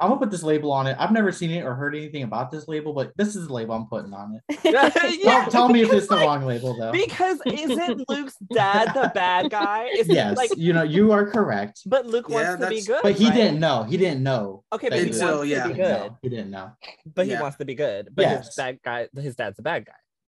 gonna 0.00 0.18
put 0.18 0.30
this 0.30 0.42
label 0.42 0.70
on 0.72 0.86
it. 0.86 0.96
I've 0.98 1.10
never 1.10 1.32
seen 1.32 1.50
it 1.50 1.64
or 1.64 1.74
heard 1.74 1.96
anything 1.96 2.22
about 2.22 2.50
this 2.50 2.68
label, 2.68 2.92
but 2.92 3.12
this 3.16 3.34
is 3.34 3.46
the 3.46 3.52
label 3.52 3.74
I'm 3.74 3.86
putting 3.86 4.12
on 4.12 4.40
it. 4.48 4.58
yeah, 4.64 4.90
tell, 4.90 5.50
tell 5.50 5.68
me 5.68 5.82
if 5.82 5.92
it's 5.92 6.10
like, 6.10 6.20
the 6.20 6.26
wrong 6.26 6.44
label 6.44 6.76
though. 6.76 6.92
Because 6.92 7.40
isn't 7.46 8.08
Luke's 8.08 8.36
dad 8.52 8.92
the 8.94 9.10
bad 9.14 9.50
guy? 9.50 9.86
Is 9.96 10.08
yes, 10.08 10.36
like 10.36 10.50
you 10.56 10.72
know 10.74 10.82
you 10.82 11.12
are 11.12 11.30
correct. 11.30 11.80
But 11.86 12.06
Luke 12.06 12.26
yeah, 12.28 12.34
wants 12.34 12.64
to 12.64 12.68
be 12.68 12.82
good. 12.82 13.00
But 13.02 13.14
he 13.14 13.26
right? 13.26 13.34
didn't 13.34 13.60
know. 13.60 13.84
He 13.84 13.96
didn't 13.96 14.22
know. 14.22 14.64
Okay, 14.72 14.90
but 14.90 14.98
he 14.98 15.04
wants 15.04 15.18
so, 15.18 15.42
yeah. 15.42 15.62
to 15.62 15.68
be 15.70 15.74
good. 15.74 15.88
No, 15.88 16.18
he 16.20 16.28
didn't 16.28 16.50
know. 16.50 16.72
But 17.06 17.26
yeah. 17.26 17.36
he 17.36 17.42
wants 17.42 17.56
to 17.56 17.64
be 17.64 17.74
good. 17.74 18.10
But 18.12 18.22
yes. 18.22 18.46
his 18.46 18.54
bad 18.54 18.80
guy, 18.84 19.08
his 19.16 19.34
dad's 19.34 19.58
a 19.58 19.62
bad 19.62 19.86
guy. 19.86 19.92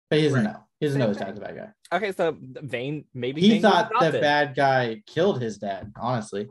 But 0.09 0.19
he 0.19 0.25
doesn't 0.25 0.45
right. 0.45 0.53
know. 0.53 0.59
He 0.79 0.85
doesn't 0.85 0.99
know 0.99 1.07
his 1.09 1.17
dad's 1.17 1.37
a 1.37 1.41
bad 1.41 1.55
guy. 1.55 1.97
Okay, 1.97 2.11
so 2.13 2.37
Vayne 2.39 3.05
maybe 3.13 3.41
he 3.41 3.49
Vayne 3.49 3.61
thought 3.61 3.91
the 3.99 4.19
bad 4.19 4.55
guy 4.55 5.01
killed 5.05 5.41
his 5.41 5.57
dad. 5.57 5.91
Honestly. 5.99 6.47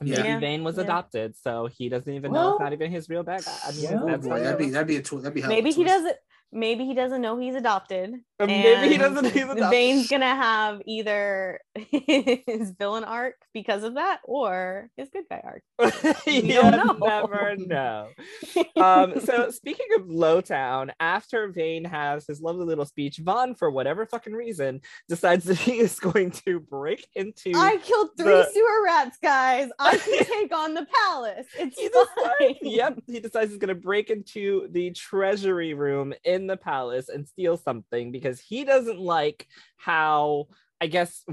Maybe 0.00 0.16
yeah. 0.16 0.40
Vayne 0.40 0.64
was 0.64 0.76
yeah. 0.76 0.84
adopted, 0.84 1.36
so 1.36 1.66
he 1.66 1.88
doesn't 1.88 2.12
even 2.12 2.32
well, 2.32 2.42
know 2.42 2.50
it's 2.52 2.60
not 2.60 2.72
even 2.72 2.90
his 2.90 3.08
real 3.08 3.22
bad 3.22 3.44
guy. 3.44 3.52
I 3.66 3.72
mean, 3.72 3.82
yeah. 3.82 4.00
that's 4.06 4.26
that'd 4.26 4.58
be 4.58 4.70
that'd 4.70 4.88
be 4.88 4.96
a 4.96 5.02
tool. 5.02 5.20
That'd 5.20 5.34
be 5.34 5.46
maybe 5.46 5.70
he 5.70 5.84
doesn't. 5.84 6.16
Maybe 6.54 6.84
he 6.84 6.94
doesn't 6.94 7.20
know 7.20 7.36
he's 7.36 7.56
adopted, 7.56 8.14
Maybe 8.40 8.88
he 8.88 8.98
doesn't 8.98 9.34
use 9.34 9.48
enough. 9.48 9.72
Vayne's 9.72 10.08
gonna 10.08 10.34
have 10.34 10.80
either 10.86 11.60
his 11.90 12.72
villain 12.72 13.04
arc 13.04 13.36
because 13.52 13.84
of 13.84 13.94
that 13.94 14.20
or 14.24 14.88
his 14.96 15.08
good 15.08 15.24
guy 15.30 15.40
arc. 15.44 15.62
you 16.26 16.42
know. 16.42 16.96
never 17.00 17.56
know. 17.56 18.08
um, 18.76 19.20
so 19.20 19.50
speaking 19.50 19.86
of 19.96 20.06
Lowtown, 20.06 20.90
after 20.98 21.48
Vayne 21.52 21.84
has 21.84 22.26
his 22.26 22.40
lovely 22.40 22.66
little 22.66 22.84
speech, 22.84 23.18
Vaan, 23.22 23.56
for 23.56 23.70
whatever 23.70 24.04
fucking 24.04 24.32
reason, 24.32 24.80
decides 25.08 25.44
that 25.44 25.58
he 25.58 25.78
is 25.78 26.00
going 26.00 26.32
to 26.46 26.58
break 26.58 27.06
into 27.14 27.52
I 27.54 27.76
killed 27.76 28.10
three 28.18 28.32
the... 28.32 28.50
sewer 28.52 28.84
rats, 28.84 29.16
guys. 29.22 29.68
I 29.78 29.96
can 29.96 30.24
take 30.24 30.54
on 30.54 30.74
the 30.74 30.86
palace. 31.04 31.46
It's 31.56 31.78
he 31.78 31.88
fine. 31.88 32.56
yep. 32.62 32.98
He 33.06 33.20
decides 33.20 33.50
he's 33.50 33.58
gonna 33.58 33.76
break 33.76 34.10
into 34.10 34.66
the 34.72 34.90
treasury 34.90 35.74
room 35.74 36.12
in 36.24 36.43
the 36.46 36.56
palace 36.56 37.08
and 37.08 37.26
steal 37.26 37.56
something 37.56 38.12
because 38.12 38.40
he 38.40 38.64
doesn't 38.64 38.98
like 38.98 39.46
how 39.76 40.46
I 40.80 40.86
guess 40.86 41.24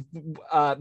uh, 0.51 0.75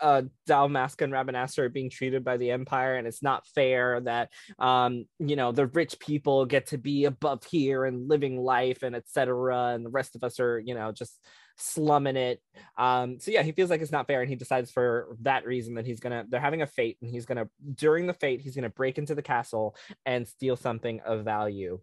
uh, 0.00 0.22
Dalmasca 0.48 1.02
and 1.02 1.12
Rabanastre 1.12 1.60
are 1.60 1.68
being 1.68 1.90
treated 1.90 2.24
by 2.24 2.36
the 2.36 2.50
Empire, 2.50 2.96
and 2.96 3.06
it's 3.06 3.22
not 3.22 3.46
fair 3.54 4.00
that 4.00 4.30
um, 4.58 5.06
you 5.18 5.36
know 5.36 5.52
the 5.52 5.66
rich 5.66 5.98
people 5.98 6.46
get 6.46 6.66
to 6.68 6.78
be 6.78 7.04
above 7.04 7.44
here 7.44 7.84
and 7.84 8.08
living 8.08 8.38
life 8.38 8.82
and 8.82 8.96
etc. 8.96 9.74
And 9.74 9.86
the 9.86 9.90
rest 9.90 10.16
of 10.16 10.24
us 10.24 10.40
are 10.40 10.58
you 10.58 10.74
know 10.74 10.92
just 10.92 11.18
slumming 11.56 12.16
it. 12.16 12.42
Um, 12.76 13.20
so 13.20 13.30
yeah, 13.30 13.42
he 13.42 13.52
feels 13.52 13.70
like 13.70 13.80
it's 13.80 13.92
not 13.92 14.06
fair, 14.06 14.20
and 14.20 14.28
he 14.28 14.36
decides 14.36 14.70
for 14.70 15.16
that 15.22 15.46
reason 15.46 15.74
that 15.74 15.86
he's 15.86 16.00
gonna 16.00 16.24
they're 16.28 16.40
having 16.40 16.62
a 16.62 16.66
fete, 16.66 16.98
and 17.00 17.10
he's 17.10 17.26
gonna 17.26 17.48
during 17.74 18.06
the 18.06 18.14
fete 18.14 18.40
he's 18.40 18.54
gonna 18.54 18.70
break 18.70 18.98
into 18.98 19.14
the 19.14 19.22
castle 19.22 19.76
and 20.04 20.26
steal 20.26 20.56
something 20.56 21.00
of 21.06 21.24
value. 21.24 21.80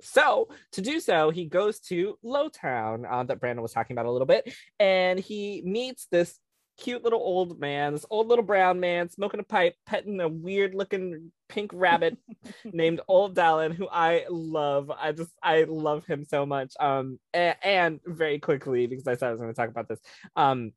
So 0.00 0.48
to 0.72 0.80
do 0.80 1.00
so, 1.00 1.30
he 1.30 1.46
goes 1.46 1.80
to 1.80 2.18
Lowtown 2.24 3.10
uh, 3.10 3.24
that 3.24 3.40
Brandon 3.40 3.62
was 3.62 3.72
talking 3.72 3.94
about 3.94 4.06
a 4.06 4.10
little 4.10 4.26
bit, 4.26 4.52
and 4.78 5.18
he 5.18 5.62
meets 5.64 6.06
this 6.10 6.38
cute 6.78 7.02
little 7.02 7.20
old 7.20 7.58
man, 7.58 7.92
this 7.92 8.06
old 8.10 8.28
little 8.28 8.44
brown 8.44 8.80
man 8.80 9.08
smoking 9.08 9.40
a 9.40 9.44
pipe, 9.44 9.74
petting 9.86 10.20
a 10.20 10.28
weird 10.28 10.74
looking 10.74 11.32
pink 11.48 11.70
rabbit 11.74 12.18
named 12.64 13.00
Old 13.08 13.34
Dalan, 13.34 13.74
who 13.74 13.88
I 13.88 14.26
love. 14.28 14.90
I 14.90 15.12
just 15.12 15.32
I 15.42 15.64
love 15.64 16.04
him 16.06 16.24
so 16.24 16.44
much. 16.46 16.74
Um, 16.78 17.18
and, 17.32 17.56
and 17.62 18.00
very 18.04 18.38
quickly 18.38 18.86
because 18.86 19.06
I 19.06 19.16
said 19.16 19.28
I 19.28 19.32
was 19.32 19.40
going 19.40 19.52
to 19.52 19.56
talk 19.56 19.70
about 19.70 19.88
this. 19.88 20.00
Um, 20.34 20.72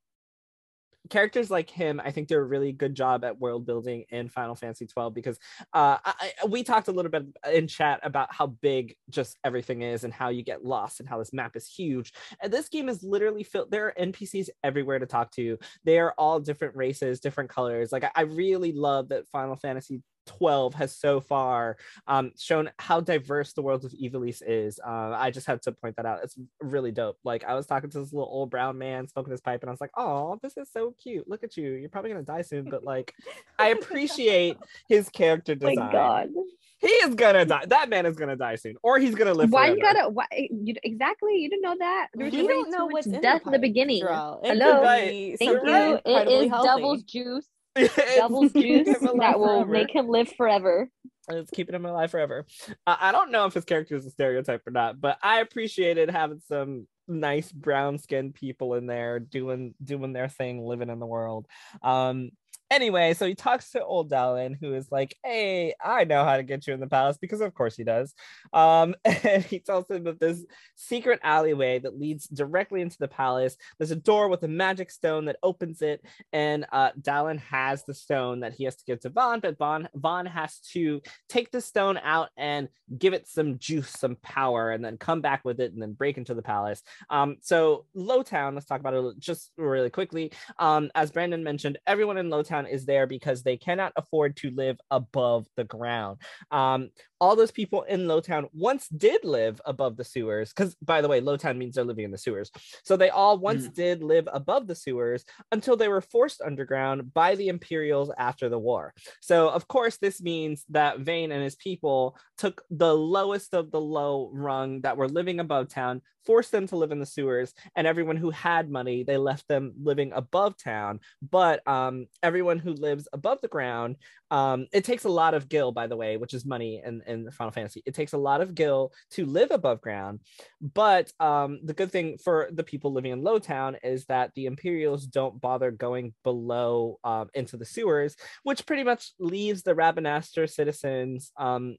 characters 1.09 1.49
like 1.49 1.69
him, 1.69 2.01
I 2.03 2.11
think 2.11 2.27
they're 2.27 2.41
a 2.41 2.45
really 2.45 2.71
good 2.71 2.95
job 2.95 3.23
at 3.23 3.39
world 3.39 3.65
building 3.65 4.05
in 4.09 4.29
Final 4.29 4.55
Fantasy 4.55 4.85
12 4.87 5.13
because 5.13 5.39
uh, 5.73 5.97
I, 6.03 6.31
we 6.47 6.63
talked 6.63 6.87
a 6.87 6.91
little 6.91 7.11
bit 7.11 7.25
in 7.51 7.67
chat 7.67 7.99
about 8.03 8.33
how 8.33 8.47
big 8.47 8.95
just 9.09 9.37
everything 9.43 9.81
is 9.81 10.03
and 10.03 10.13
how 10.13 10.29
you 10.29 10.43
get 10.43 10.63
lost 10.63 10.99
and 10.99 11.09
how 11.09 11.17
this 11.17 11.33
map 11.33 11.55
is 11.55 11.67
huge. 11.67 12.13
And 12.41 12.51
this 12.51 12.69
game 12.69 12.89
is 12.89 13.03
literally 13.03 13.43
filled. 13.43 13.71
There 13.71 13.87
are 13.87 13.93
NPCs 13.99 14.49
everywhere 14.63 14.99
to 14.99 15.05
talk 15.05 15.31
to. 15.31 15.57
They 15.83 15.99
are 15.99 16.13
all 16.17 16.39
different 16.39 16.75
races, 16.75 17.19
different 17.19 17.49
colors. 17.49 17.91
Like 17.91 18.03
I, 18.03 18.11
I 18.15 18.21
really 18.21 18.71
love 18.71 19.09
that 19.09 19.27
Final 19.27 19.55
Fantasy 19.55 20.01
12 20.29 20.75
has 20.75 20.95
so 20.95 21.19
far 21.19 21.75
um, 22.07 22.31
shown 22.37 22.69
how 22.77 23.01
diverse 23.01 23.53
the 23.53 23.63
world 23.63 23.83
of 23.83 23.91
Ivalice 23.93 24.43
is. 24.45 24.79
Uh, 24.85 25.11
I 25.15 25.31
just 25.31 25.47
had 25.47 25.61
to 25.63 25.71
point 25.71 25.95
that 25.95 26.05
out. 26.05 26.19
It's 26.23 26.37
really 26.61 26.91
dope. 26.91 27.17
Like 27.23 27.43
I 27.43 27.55
was 27.55 27.65
talking 27.65 27.89
to 27.89 27.99
this 27.99 28.13
little 28.13 28.29
old 28.29 28.51
brown 28.51 28.77
man 28.77 29.07
smoking 29.07 29.31
his 29.31 29.41
pipe, 29.41 29.61
and 29.61 29.69
I 29.69 29.73
was 29.73 29.81
like, 29.81 29.91
"Oh, 29.97 30.39
this 30.43 30.55
is 30.55 30.69
so 30.71 30.93
cute. 31.01 31.27
Look 31.27 31.43
at 31.43 31.57
you. 31.57 31.71
You're 31.71 31.89
probably 31.89 32.11
gonna 32.11 32.23
die 32.23 32.43
soon, 32.43 32.69
but 32.69 32.83
like, 32.83 33.13
I 33.57 33.69
appreciate 33.77 34.57
his 34.87 35.09
character 35.09 35.55
design." 35.55 35.75
My 35.77 35.91
God. 35.91 36.29
He 36.77 36.87
is 36.87 37.15
gonna 37.15 37.43
die. 37.45 37.65
That 37.67 37.89
man 37.89 38.05
is 38.05 38.15
gonna 38.15 38.37
die 38.37 38.55
soon, 38.55 38.75
or 38.83 38.99
he's 38.99 39.15
gonna 39.15 39.33
live. 39.33 39.51
Why 39.51 39.73
forever. 39.73 39.77
you 39.77 39.83
gotta? 39.83 40.09
Why 40.09 40.25
you 40.31 40.75
exactly? 40.83 41.37
You 41.37 41.49
didn't 41.49 41.63
know 41.63 41.75
that. 41.79 42.07
There's 42.13 42.33
you 42.33 42.47
don't 42.47 42.69
know 42.69 42.85
what's 42.85 43.07
death 43.07 43.41
in 43.45 43.51
the, 43.51 43.59
beginning. 43.59 44.03
Hello, 44.05 44.39
thank 44.43 45.39
you. 45.39 45.99
It 46.05 46.27
is 46.27 46.49
healthy. 46.49 46.67
devil's 46.67 47.03
juice 47.03 47.47
devil's 48.15 48.53
juice 48.53 48.97
that 48.99 49.39
will 49.39 49.63
forever. 49.63 49.71
make 49.71 49.93
him 49.93 50.07
live 50.07 50.31
forever. 50.35 50.89
It's 51.29 51.51
keeping 51.51 51.75
him 51.75 51.85
alive 51.85 52.11
forever. 52.11 52.45
Uh, 52.87 52.95
I 52.99 53.11
don't 53.11 53.31
know 53.31 53.45
if 53.45 53.53
his 53.53 53.65
character 53.65 53.95
is 53.95 54.05
a 54.05 54.09
stereotype 54.09 54.65
or 54.65 54.71
not, 54.71 54.99
but 54.99 55.17
I 55.21 55.41
appreciated 55.41 56.09
having 56.09 56.41
some 56.47 56.87
nice 57.07 57.51
brown 57.51 57.97
skinned 57.97 58.35
people 58.35 58.75
in 58.75 58.85
there 58.85 59.19
doing 59.19 59.73
doing 59.83 60.13
their 60.13 60.29
thing, 60.29 60.65
living 60.65 60.89
in 60.89 60.99
the 60.99 61.05
world. 61.05 61.47
Um, 61.81 62.31
anyway, 62.71 63.13
so 63.13 63.27
he 63.27 63.35
talks 63.35 63.71
to 63.71 63.83
old 63.83 64.09
Dalan, 64.09 64.57
who 64.59 64.73
is 64.73 64.91
like, 64.91 65.15
Hey, 65.23 65.73
I 65.83 66.03
know 66.03 66.23
how 66.23 66.37
to 66.37 66.43
get 66.43 66.67
you 66.67 66.73
in 66.73 66.79
the 66.79 66.87
palace 66.87 67.17
because 67.19 67.41
of 67.41 67.53
course 67.53 67.75
he 67.75 67.83
does. 67.83 68.13
Um, 68.53 68.95
and 69.05 69.43
he 69.43 69.59
tells 69.59 69.89
him 69.89 70.03
that 70.05 70.19
this 70.19 70.45
secret 70.75 71.19
alleyway 71.23 71.79
that 71.79 71.99
leads 71.99 72.27
directly 72.27 72.81
into 72.81 72.97
the 72.99 73.07
palace. 73.07 73.57
There's 73.77 73.91
a 73.91 73.95
door 73.95 74.29
with 74.29 74.43
a 74.43 74.47
magic 74.47 74.91
stone 74.91 75.25
that 75.25 75.37
opens 75.43 75.81
it, 75.81 76.05
and 76.33 76.65
uh, 76.71 76.91
Dalan 76.99 77.39
has 77.39 77.83
the 77.83 77.93
stone 77.93 78.41
that 78.41 78.53
he 78.53 78.63
has 78.65 78.75
to 78.77 78.85
give 78.85 78.99
to 79.01 79.09
Vaan, 79.09 79.41
but 79.41 79.57
Vaan 79.57 79.87
Vaan 79.97 80.27
has 80.27 80.59
to 80.73 81.01
take 81.27 81.51
the 81.51 81.61
stone 81.61 81.97
out 81.97 82.29
and 82.37 82.69
give 82.97 83.13
it 83.13 83.27
some 83.27 83.57
juice, 83.59 83.89
some 83.89 84.15
power, 84.17 84.71
and 84.71 84.83
then 84.83 84.97
come 84.97 85.21
back 85.21 85.45
with 85.45 85.59
it 85.59 85.73
and 85.73 85.81
then 85.81 85.93
break 85.93 86.17
into 86.17 86.33
the 86.33 86.41
palace. 86.41 86.81
Um, 87.09 87.37
so 87.41 87.85
Lowtown, 87.95 88.53
let's 88.53 88.65
talk 88.65 88.79
about 88.79 88.93
it 88.93 89.19
just 89.19 89.51
really 89.57 89.89
quickly. 89.89 90.31
Um, 90.57 90.89
as 90.95 91.11
Brandon 91.11 91.43
mentioned, 91.43 91.77
everyone 91.85 92.17
in 92.17 92.29
Lowtown 92.29 92.58
is 92.65 92.85
there 92.85 93.07
because 93.07 93.43
they 93.43 93.57
cannot 93.57 93.93
afford 93.95 94.37
to 94.37 94.51
live 94.51 94.79
above 94.91 95.47
the 95.55 95.63
ground. 95.63 96.19
Um, 96.51 96.89
all 97.21 97.35
those 97.35 97.51
people 97.51 97.83
in 97.83 98.01
Lowtown 98.01 98.47
once 98.53 98.87
did 98.87 99.25
live 99.25 99.59
above 99.65 99.97
the 99.97 100.05
sewers, 100.05 100.53
because 100.53 100.75
by 100.75 101.01
the 101.01 101.07
way, 101.07 101.19
Lowtown 101.19 101.57
means 101.57 101.75
they're 101.75 101.83
living 101.83 102.05
in 102.05 102.11
the 102.11 102.17
sewers. 102.17 102.49
So 102.83 102.95
they 102.95 103.09
all 103.09 103.37
once 103.37 103.67
mm. 103.67 103.73
did 103.73 104.01
live 104.01 104.27
above 104.31 104.67
the 104.67 104.75
sewers 104.75 105.25
until 105.51 105.75
they 105.75 105.89
were 105.89 106.01
forced 106.01 106.41
underground 106.41 107.13
by 107.13 107.35
the 107.35 107.49
Imperials 107.49 108.11
after 108.17 108.47
the 108.47 108.59
war. 108.59 108.93
So 109.21 109.49
of 109.49 109.67
course, 109.67 109.97
this 109.97 110.21
means 110.21 110.63
that 110.69 110.99
Vayne 110.99 111.31
and 111.31 111.43
his 111.43 111.55
people 111.55 112.17
took 112.37 112.63
the 112.69 112.95
lowest 112.95 113.53
of 113.53 113.71
the 113.71 113.81
low 113.81 114.31
rung 114.33 114.81
that 114.81 114.97
were 114.97 115.09
living 115.09 115.39
above 115.39 115.67
town, 115.69 116.01
forced 116.25 116.51
them 116.51 116.67
to 116.67 116.77
live 116.77 116.91
in 116.91 116.99
the 116.99 117.05
sewers, 117.05 117.53
and 117.75 117.85
everyone 117.85 118.17
who 118.17 118.29
had 118.29 118.69
money, 118.69 119.03
they 119.03 119.17
left 119.17 119.47
them 119.47 119.73
living 119.81 120.11
above 120.13 120.55
town. 120.57 120.99
But 121.21 121.67
um, 121.67 122.07
everyone 122.23 122.48
who 122.57 122.73
lives 122.73 123.07
above 123.13 123.39
the 123.41 123.47
ground, 123.47 123.97
um, 124.31 124.65
it 124.73 124.83
takes 124.83 125.03
a 125.03 125.09
lot 125.09 125.35
of 125.35 125.47
gil, 125.47 125.71
by 125.71 125.85
the 125.85 125.97
way, 125.97 126.17
which 126.17 126.33
is 126.33 126.45
money 126.45 126.81
and 126.83 127.03
in 127.05 127.29
Final 127.31 127.51
Fantasy. 127.51 127.83
It 127.85 127.93
takes 127.93 128.13
a 128.13 128.17
lot 128.17 128.41
of 128.41 128.55
gil 128.55 128.91
to 129.11 129.25
live 129.25 129.51
above 129.51 129.81
ground, 129.81 130.21
but 130.59 131.11
um, 131.19 131.59
the 131.63 131.73
good 131.73 131.91
thing 131.91 132.17
for 132.17 132.49
the 132.51 132.63
people 132.63 132.93
living 132.93 133.11
in 133.11 133.21
Lowtown 133.21 133.77
is 133.83 134.05
that 134.05 134.31
the 134.33 134.47
Imperials 134.47 135.05
don't 135.05 135.39
bother 135.39 135.69
going 135.69 136.13
below 136.23 136.99
um, 137.03 137.29
into 137.33 137.57
the 137.57 137.65
sewers, 137.65 138.15
which 138.43 138.65
pretty 138.65 138.83
much 138.83 139.11
leaves 139.19 139.61
the 139.61 139.75
Rabanastre 139.75 140.49
citizens 140.49 141.31
um, 141.37 141.75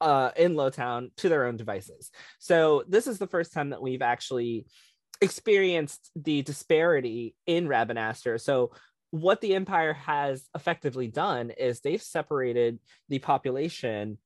uh, 0.00 0.30
in 0.36 0.54
Lowtown 0.54 1.10
to 1.18 1.28
their 1.28 1.46
own 1.46 1.56
devices. 1.56 2.10
So 2.38 2.84
this 2.88 3.06
is 3.06 3.18
the 3.18 3.26
first 3.26 3.52
time 3.52 3.70
that 3.70 3.82
we've 3.82 4.02
actually 4.02 4.66
experienced 5.20 6.10
the 6.16 6.42
disparity 6.42 7.34
in 7.46 7.68
Rabanastre. 7.68 8.40
So 8.40 8.72
what 9.10 9.40
the 9.40 9.54
empire 9.54 9.92
has 9.92 10.48
effectively 10.54 11.08
done 11.08 11.50
is 11.50 11.80
they've 11.80 12.02
separated 12.02 12.78
the 13.08 13.18
population 13.18 14.18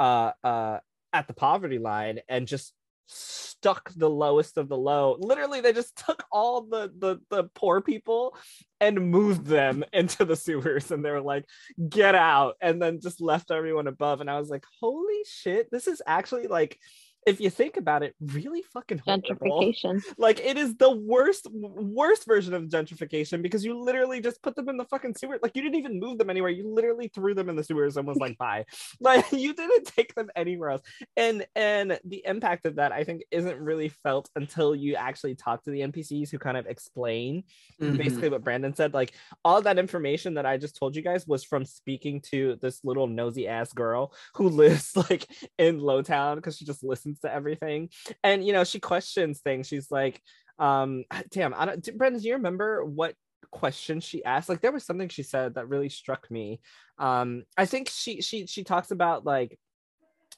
uh, 0.00 0.32
uh, 0.42 0.78
at 1.12 1.28
the 1.28 1.34
poverty 1.34 1.78
line 1.78 2.20
and 2.28 2.46
just 2.46 2.72
stuck 3.06 3.92
the 3.94 4.08
lowest 4.08 4.56
of 4.56 4.68
the 4.68 4.76
low. 4.76 5.16
Literally, 5.18 5.60
they 5.60 5.72
just 5.72 5.96
took 6.06 6.24
all 6.30 6.62
the 6.62 6.92
the 6.98 7.18
the 7.30 7.44
poor 7.54 7.80
people 7.80 8.36
and 8.80 9.10
moved 9.10 9.46
them 9.46 9.84
into 9.92 10.24
the 10.24 10.36
sewers, 10.36 10.90
and 10.90 11.04
they 11.04 11.10
were 11.10 11.20
like, 11.20 11.44
"Get 11.88 12.14
out!" 12.14 12.56
and 12.60 12.80
then 12.80 13.00
just 13.00 13.20
left 13.20 13.50
everyone 13.50 13.86
above. 13.86 14.20
And 14.20 14.30
I 14.30 14.38
was 14.38 14.48
like, 14.48 14.64
"Holy 14.80 15.22
shit! 15.26 15.70
This 15.70 15.86
is 15.86 16.02
actually 16.06 16.46
like." 16.46 16.78
If 17.26 17.40
you 17.40 17.50
think 17.50 17.76
about 17.76 18.02
it, 18.02 18.14
really 18.20 18.62
fucking 18.72 18.98
horrible. 18.98 19.28
gentrification. 19.28 20.02
Like 20.18 20.40
it 20.40 20.56
is 20.56 20.76
the 20.76 20.90
worst, 20.90 21.48
worst 21.52 22.26
version 22.26 22.54
of 22.54 22.64
gentrification 22.64 23.42
because 23.42 23.64
you 23.64 23.78
literally 23.78 24.20
just 24.20 24.42
put 24.42 24.54
them 24.54 24.68
in 24.68 24.76
the 24.76 24.84
fucking 24.84 25.14
sewer. 25.14 25.38
Like 25.42 25.56
you 25.56 25.62
didn't 25.62 25.76
even 25.76 25.98
move 25.98 26.18
them 26.18 26.30
anywhere. 26.30 26.50
You 26.50 26.68
literally 26.68 27.08
threw 27.08 27.34
them 27.34 27.48
in 27.48 27.56
the 27.56 27.64
sewers 27.64 27.96
and 27.96 28.06
was 28.06 28.18
like, 28.18 28.36
"Bye." 28.38 28.66
Like 29.00 29.24
you 29.32 29.54
didn't 29.54 29.86
take 29.86 30.14
them 30.14 30.30
anywhere 30.36 30.70
else. 30.70 30.82
And 31.16 31.46
and 31.54 31.98
the 32.04 32.22
impact 32.26 32.66
of 32.66 32.76
that, 32.76 32.92
I 32.92 33.04
think, 33.04 33.22
isn't 33.30 33.58
really 33.58 33.88
felt 33.88 34.28
until 34.36 34.74
you 34.74 34.94
actually 34.94 35.34
talk 35.34 35.64
to 35.64 35.70
the 35.70 35.80
NPCs 35.80 36.30
who 36.30 36.38
kind 36.38 36.56
of 36.56 36.66
explain 36.66 37.44
mm-hmm. 37.80 37.96
basically 37.96 38.28
what 38.28 38.44
Brandon 38.44 38.74
said. 38.74 38.94
Like 38.94 39.12
all 39.44 39.62
that 39.62 39.78
information 39.78 40.34
that 40.34 40.46
I 40.46 40.56
just 40.56 40.76
told 40.76 40.96
you 40.96 41.02
guys 41.02 41.26
was 41.26 41.44
from 41.44 41.64
speaking 41.64 42.20
to 42.32 42.56
this 42.60 42.80
little 42.84 43.06
nosy 43.06 43.48
ass 43.48 43.72
girl 43.72 44.12
who 44.34 44.48
lives 44.48 44.96
like 44.96 45.26
in 45.58 45.80
Lowtown 45.80 46.36
because 46.36 46.56
she 46.56 46.64
just 46.64 46.84
listens 46.84 47.11
to 47.20 47.32
everything. 47.32 47.90
And 48.22 48.44
you 48.46 48.52
know, 48.52 48.64
she 48.64 48.80
questions 48.80 49.40
things. 49.40 49.68
She's 49.68 49.90
like, 49.90 50.20
um, 50.58 51.04
damn, 51.30 51.54
I 51.54 51.66
don't 51.66 51.98
Brendan, 51.98 52.20
do 52.22 52.28
you 52.28 52.34
remember 52.34 52.84
what 52.84 53.14
question 53.50 54.00
she 54.00 54.24
asked? 54.24 54.48
Like 54.48 54.60
there 54.60 54.72
was 54.72 54.84
something 54.84 55.08
she 55.08 55.22
said 55.22 55.54
that 55.54 55.68
really 55.68 55.88
struck 55.88 56.30
me. 56.30 56.60
Um, 56.98 57.44
I 57.56 57.66
think 57.66 57.88
she 57.90 58.22
she 58.22 58.46
she 58.46 58.64
talks 58.64 58.90
about 58.90 59.24
like 59.24 59.58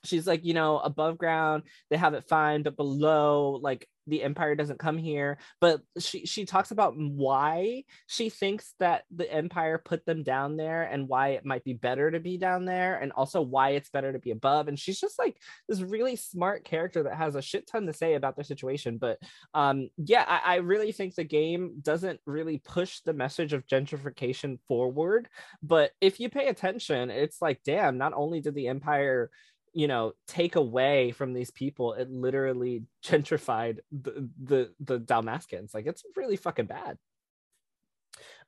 she's 0.05 0.27
like, 0.27 0.45
you 0.45 0.55
know, 0.55 0.79
above 0.79 1.19
ground, 1.19 1.65
they 1.91 1.97
have 1.97 2.15
it 2.15 2.29
fine, 2.29 2.63
but 2.63 2.77
below, 2.77 3.59
like 3.63 3.89
the 4.07 4.23
empire 4.23 4.55
doesn't 4.55 4.79
come 4.79 4.99
here 4.99 5.39
but 5.61 5.81
she 5.99 6.27
she 6.27 6.45
talks 6.45 6.71
about 6.71 6.95
why 6.97 7.83
she 8.07 8.29
thinks 8.29 8.75
that 8.79 9.05
the 9.15 9.31
empire 9.33 9.81
put 9.83 10.05
them 10.05 10.23
down 10.23 10.57
there 10.57 10.83
and 10.83 11.09
why 11.09 11.29
it 11.31 11.45
might 11.45 11.65
be 11.65 11.73
better 11.73 12.11
to 12.11 12.21
be 12.21 12.37
down 12.37 12.65
there 12.65 12.97
and 12.97 13.13
also 13.13 13.41
why 13.41 13.71
it's 13.71 13.91
better 13.91 14.13
to 14.13 14.19
be 14.19 14.31
above. 14.31 14.69
And 14.69 14.79
she's 14.79 15.01
just 15.01 15.19
like 15.19 15.37
this 15.69 15.81
really 15.81 16.17
smart 16.17 16.65
character 16.65 17.03
that 17.05 17.17
has 17.17 17.35
a 17.35 17.43
shit 17.43 17.67
ton 17.67 17.87
to 17.87 17.93
say 17.93 18.15
about 18.15 18.37
their 18.37 18.45
situation. 18.45 18.99
But 18.99 19.19
um 19.55 19.89
yeah 19.97 20.25
I, 20.27 20.55
I 20.55 20.57
really 20.57 20.93
think 20.93 21.15
the 21.15 21.25
game 21.25 21.77
doesn't 21.81 22.21
really 22.27 22.59
push 22.59 23.01
the 23.01 23.13
message 23.13 23.53
of 23.53 23.67
gentrification 23.67 24.59
forward. 24.67 25.29
But 25.63 25.93
if 26.01 26.21
you 26.21 26.29
pay 26.29 26.49
attention 26.49 27.11
it's 27.11 27.41
like 27.41 27.61
damn 27.65 27.99
not 27.99 28.13
only 28.15 28.41
did 28.41 28.55
the 28.55 28.69
empire 28.69 29.31
you 29.75 29.89
know 29.89 30.13
take 30.29 30.55
away 30.57 31.11
from 31.11 31.33
these 31.33 31.51
people 31.51 31.93
it 31.95 32.11
literally 32.11 32.85
gentrified 33.05 33.79
the 33.93 34.31
the, 34.43 34.71
the 34.81 35.01
dalmascans 35.01 35.75
like 35.75 35.87
it's 35.87 36.05
really 36.17 36.37
fucking 36.37 36.67
bad. 36.67 36.97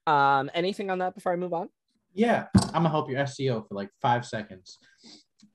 Um 0.07 0.51
anything 0.55 0.89
on 0.91 1.01
that 1.01 1.15
before 1.15 1.33
i 1.33 1.37
move 1.37 1.53
on? 1.53 1.69
Yeah 2.15 2.47
i'm 2.55 2.83
gonna 2.83 2.89
help 2.89 3.11
your 3.11 3.21
seo 3.25 3.67
for 3.67 3.75
like 3.75 3.91
five 4.01 4.25
seconds. 4.25 4.79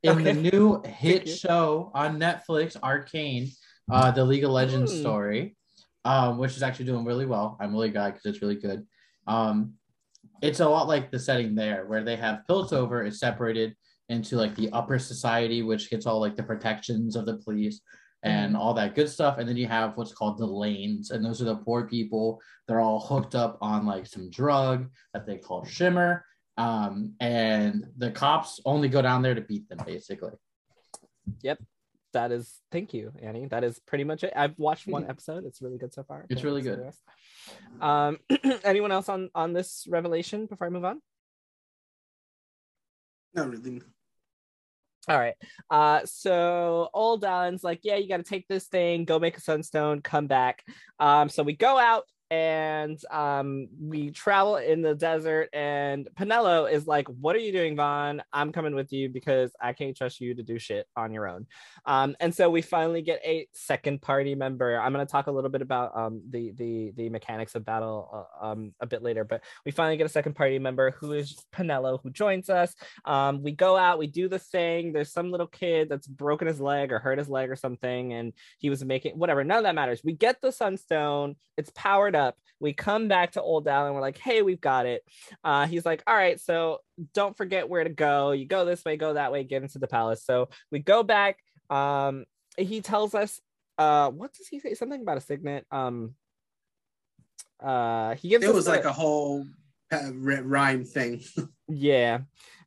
In 0.04 0.18
okay. 0.18 0.24
the 0.24 0.34
new 0.34 0.82
hit 0.86 1.28
show 1.28 1.92
on 1.96 2.20
netflix 2.20 2.76
arcane 2.84 3.50
uh 3.92 4.12
the 4.12 4.24
league 4.24 4.44
of 4.44 4.52
legends 4.52 4.94
mm. 4.94 5.00
story 5.00 5.56
um 6.04 6.38
which 6.38 6.56
is 6.58 6.64
actually 6.64 6.86
doing 6.86 7.06
really 7.06 7.26
well. 7.26 7.58
I'm 7.60 7.72
really 7.72 7.90
glad 7.90 8.14
because 8.14 8.26
it's 8.26 8.42
really 8.42 8.56
good. 8.56 8.86
Um 9.26 9.76
it's 10.42 10.60
a 10.60 10.68
lot 10.68 10.88
like 10.88 11.12
the 11.12 11.20
setting 11.20 11.56
there 11.56 11.86
where 11.86 12.04
they 12.04 12.16
have 12.18 12.42
piltover 12.50 13.08
is 13.08 13.20
separated 13.20 13.76
into 14.12 14.36
like 14.36 14.56
the 14.56 14.70
upper 14.72 15.00
society, 15.00 15.62
which 15.62 15.90
gets 15.90 16.06
all 16.06 16.20
like 16.20 16.36
the 16.36 16.44
protections 16.44 17.16
of 17.16 17.26
the 17.26 17.38
police 17.38 17.82
and 18.24 18.54
mm-hmm. 18.54 18.62
all 18.62 18.74
that 18.74 18.96
good 18.96 19.10
stuff. 19.10 19.38
And 19.38 19.48
then 19.48 19.58
you 19.58 19.68
have 19.68 19.98
what's 19.98 20.14
called 20.14 20.38
the 20.38 20.46
lanes, 20.46 21.12
and 21.12 21.24
those 21.24 21.42
are 21.42 21.46
the 21.46 21.56
poor 21.56 21.88
people. 21.88 22.42
They're 22.68 22.80
all 22.80 23.00
hooked 23.00 23.36
up 23.36 23.58
on 23.62 23.86
like 23.86 24.08
some 24.08 24.30
drug 24.30 24.90
that 25.14 25.26
they 25.26 25.38
call 25.38 25.66
shimmer. 25.66 26.26
Um, 26.58 27.14
and 27.20 27.88
the 27.98 28.12
cops 28.12 28.60
only 28.66 28.90
go 28.90 29.02
down 29.02 29.22
there 29.22 29.34
to 29.34 29.42
beat 29.42 29.68
them, 29.70 29.80
basically. 29.86 30.34
Yep. 31.42 31.60
That 32.14 32.34
is 32.34 32.60
thank 32.74 32.94
you, 32.94 33.14
Annie. 33.22 33.48
That 33.48 33.64
is 33.64 33.80
pretty 33.80 34.04
much 34.04 34.26
it. 34.26 34.34
I've 34.36 34.60
watched 34.60 34.86
one 34.86 35.06
episode. 35.10 35.46
It's 35.46 35.62
really 35.62 35.78
good 35.78 35.94
so 35.94 36.04
far. 36.04 36.26
It's 36.30 36.44
really 36.44 36.62
good. 36.62 36.92
Um, 37.80 38.18
anyone 38.66 38.92
else 38.92 39.08
on 39.08 39.30
on 39.34 39.54
this 39.54 39.88
revelation 39.90 40.46
before 40.46 40.68
I 40.68 40.70
move 40.70 40.84
on? 40.84 41.02
Not 43.34 43.50
really. 43.50 43.82
All 45.08 45.18
right. 45.18 45.34
Uh, 45.70 46.02
so 46.06 46.90
old 46.94 47.24
Dalan's 47.24 47.64
like, 47.64 47.80
yeah, 47.84 47.96
you 47.96 48.08
got 48.08 48.18
to 48.18 48.24
take 48.24 48.48
this 48.48 48.68
thing, 48.68 49.06
go 49.06 49.20
make 49.20 49.38
a 49.38 49.42
sunstone, 49.42 50.02
come 50.02 50.28
back. 50.28 50.64
Um, 51.00 51.28
so 51.28 51.44
we 51.44 51.54
go 51.54 51.78
out 51.80 52.04
and 52.32 52.98
um, 53.12 53.68
we 53.78 54.10
travel 54.10 54.56
in 54.56 54.82
the 54.82 54.96
desert. 54.96 55.50
And 55.52 56.08
Penelo 56.18 56.72
is 56.72 56.88
like, 56.88 57.08
"What 57.10 57.36
are 57.36 57.40
you 57.40 57.52
doing, 57.52 57.76
Vaan? 57.76 58.22
I'm 58.32 58.54
coming 58.54 58.74
with 58.74 58.94
you 58.94 59.10
because 59.10 59.52
I 59.60 59.74
can't 59.74 59.96
trust 59.96 60.22
you 60.22 60.34
to 60.36 60.42
do 60.42 60.58
shit 60.58 60.88
on 60.96 61.14
your 61.14 61.28
own." 61.28 61.46
Um, 61.86 62.16
and 62.22 62.34
so 62.34 62.50
we 62.50 62.62
finally 62.62 63.02
get 63.02 63.20
a 63.26 63.48
second 63.52 64.02
party 64.02 64.34
member. 64.34 64.80
I'm 64.80 64.94
going 64.94 65.06
to 65.06 65.12
talk 65.12 65.28
a 65.28 65.32
little 65.32 65.50
bit 65.50 65.62
about 65.62 65.96
um, 65.96 66.22
the 66.30 66.54
the 66.54 66.94
the 66.96 67.10
mechanics 67.10 67.54
of 67.56 67.66
battle 67.66 68.26
uh, 68.42 68.48
um, 68.48 68.74
a 68.80 68.88
bit 68.88 69.04
later, 69.04 69.26
but 69.26 69.44
we 69.66 69.72
finally 69.72 69.98
get 69.98 70.06
a 70.06 70.10
second 70.10 70.34
party 70.34 70.58
member 70.58 70.92
who 70.92 71.12
is 71.12 71.36
Penelo, 71.54 72.00
who 72.02 72.12
joins 72.12 72.50
us. 72.50 72.74
Um, 73.04 73.44
we 73.44 73.52
go 73.52 73.76
out, 73.76 74.00
we 74.00 74.08
do 74.08 74.30
the 74.30 74.40
thing. 74.40 74.94
There's 74.94 75.12
some 75.12 75.32
little 75.32 75.48
kid 75.48 75.90
that's 75.90 76.08
broken 76.08 76.48
his 76.48 76.62
leg 76.62 76.94
or 76.94 77.00
hurt 77.00 77.18
his 77.18 77.28
leg 77.28 77.50
or 77.52 77.58
something, 77.58 78.14
and 78.14 78.32
he 78.58 78.70
was 78.70 78.86
making 78.86 79.20
whatever. 79.20 79.44
None 79.44 79.58
of 79.58 79.64
that 79.66 79.76
matters. 79.76 80.02
We 80.02 80.14
get 80.14 80.40
the 80.42 80.54
sunstone. 80.54 81.36
It's 81.58 81.72
powered 81.76 82.16
up 82.16 82.21
up. 82.22 82.38
We 82.60 82.74
come 82.74 83.08
back 83.08 83.32
to 83.32 83.42
Old 83.42 83.66
Dal 83.66 83.86
and 83.88 83.96
we're 83.96 84.02
like, 84.02 84.18
hey, 84.18 84.44
we've 84.44 84.62
got 84.62 84.86
it. 84.86 85.04
Uh, 85.44 85.66
he's 85.66 85.86
like, 85.86 86.04
all 86.06 86.16
right, 86.16 86.40
so 86.40 86.80
don't 87.14 87.36
forget 87.36 87.68
where 87.68 87.84
to 87.84 87.90
go. 87.90 88.32
You 88.32 88.46
go 88.46 88.66
this 88.66 88.86
way, 88.86 88.98
go 88.98 89.14
that 89.14 89.32
way, 89.32 89.44
get 89.44 89.64
into 89.64 89.80
the 89.80 89.88
palace. 89.88 90.24
So 90.24 90.50
we 90.72 90.80
go 90.80 91.02
back. 91.02 91.40
Um, 91.70 92.26
he 92.58 92.82
tells 92.82 93.16
us, 93.16 93.42
uh, 93.78 94.12
what 94.12 94.34
does 94.34 94.48
he 94.48 94.60
say? 94.60 94.76
Something 94.76 95.02
about 95.02 95.18
a 95.18 95.22
signet. 95.22 95.66
Um, 95.72 96.14
uh, 97.60 98.16
he 98.16 98.30
gives. 98.30 98.46
It 98.46 98.54
was 98.54 98.68
like 98.68 98.86
a 98.86 98.94
whole 98.94 99.46
rhyme 99.92 100.86
thing. 100.86 101.22
yeah. 101.68 102.20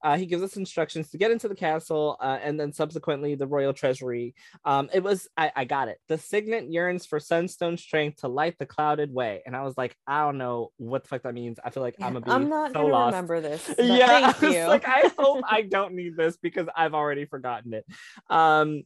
Uh, 0.03 0.19
he 0.19 0.27
gives 0.27 0.43
us 0.43 0.59
instructions 0.59 1.09
to 1.11 1.17
get 1.17 1.31
into 1.31 1.49
the 1.49 1.55
castle 1.55 2.19
uh, 2.21 2.39
and 2.43 2.61
then 2.61 2.71
subsequently 2.75 3.35
the 3.37 3.47
royal 3.47 3.73
treasury. 3.73 4.35
Um, 4.67 4.91
it 4.93 5.03
was, 5.03 5.27
I, 5.35 5.51
I, 5.57 5.65
got 5.65 5.89
it. 5.89 5.97
The 6.09 6.19
signet 6.19 6.71
yearns 6.71 7.07
for 7.07 7.19
sunstone 7.19 7.79
strength 7.79 8.21
to 8.21 8.29
light 8.29 8.59
the 8.59 8.67
clouded 8.67 9.15
way. 9.15 9.41
And 9.47 9.57
I 9.57 9.63
was 9.63 9.79
like, 9.79 9.97
I 10.07 10.21
don't 10.21 10.37
know 10.37 10.73
what 10.77 11.05
the 11.05 11.09
fuck 11.09 11.23
that 11.23 11.33
means. 11.33 11.59
I 11.65 11.71
feel 11.71 11.83
like 11.83 11.97
yeah, 11.99 12.07
I'm 12.07 12.13
gonna 12.13 12.27
be 12.27 12.31
I'm 12.31 12.51
not 12.51 12.73
so 12.73 12.83
gonna 12.83 12.93
lost. 12.93 13.15
remember 13.15 13.41
this. 13.41 13.75
yeah. 13.79 14.31
Thank 14.33 14.55
you. 14.55 14.65
like, 14.67 14.87
I 14.87 15.11
hope 15.19 15.43
I 15.49 15.63
don't 15.63 15.95
need 15.95 16.19
this 16.19 16.37
because 16.37 16.69
I've 16.77 16.93
already 16.93 17.25
forgotten 17.25 17.73
it. 17.73 17.87
Um, 18.29 18.83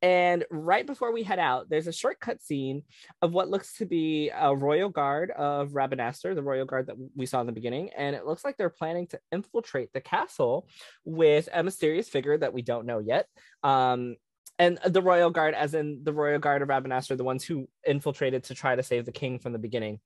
and 0.00 0.44
right 0.50 0.86
before 0.86 1.12
we 1.12 1.22
head 1.22 1.38
out, 1.38 1.68
there's 1.68 1.88
a 1.88 1.92
shortcut 1.92 2.42
scene 2.42 2.82
of 3.20 3.32
what 3.32 3.48
looks 3.48 3.74
to 3.78 3.86
be 3.86 4.30
a 4.30 4.54
royal 4.54 4.90
guard 4.90 5.30
of 5.32 5.70
Rabanastre, 5.70 6.34
the 6.34 6.42
royal 6.42 6.66
guard 6.66 6.86
that 6.86 6.96
we 7.16 7.26
saw 7.26 7.40
in 7.40 7.46
the 7.46 7.52
beginning. 7.52 7.90
And 7.96 8.14
it 8.14 8.24
looks 8.24 8.44
like 8.44 8.56
they're 8.56 8.70
planning 8.70 9.08
to 9.08 9.20
infiltrate 9.32 9.92
the 9.92 10.00
castle 10.00 10.68
with 11.04 11.48
a 11.52 11.62
mysterious 11.62 12.08
figure 12.08 12.38
that 12.38 12.52
we 12.52 12.62
don't 12.62 12.86
know 12.86 13.00
yet. 13.00 13.26
Um, 13.64 14.16
and 14.60 14.78
the 14.86 15.02
royal 15.02 15.30
guard, 15.30 15.54
as 15.54 15.74
in 15.74 16.00
the 16.04 16.12
royal 16.12 16.38
guard 16.38 16.62
of 16.62 16.68
Rabanastre, 16.68 17.16
the 17.16 17.24
ones 17.24 17.44
who 17.44 17.68
infiltrated 17.86 18.44
to 18.44 18.54
try 18.54 18.76
to 18.76 18.82
save 18.82 19.04
the 19.04 19.12
king 19.12 19.38
from 19.38 19.52
the 19.52 19.58
beginning 19.58 20.00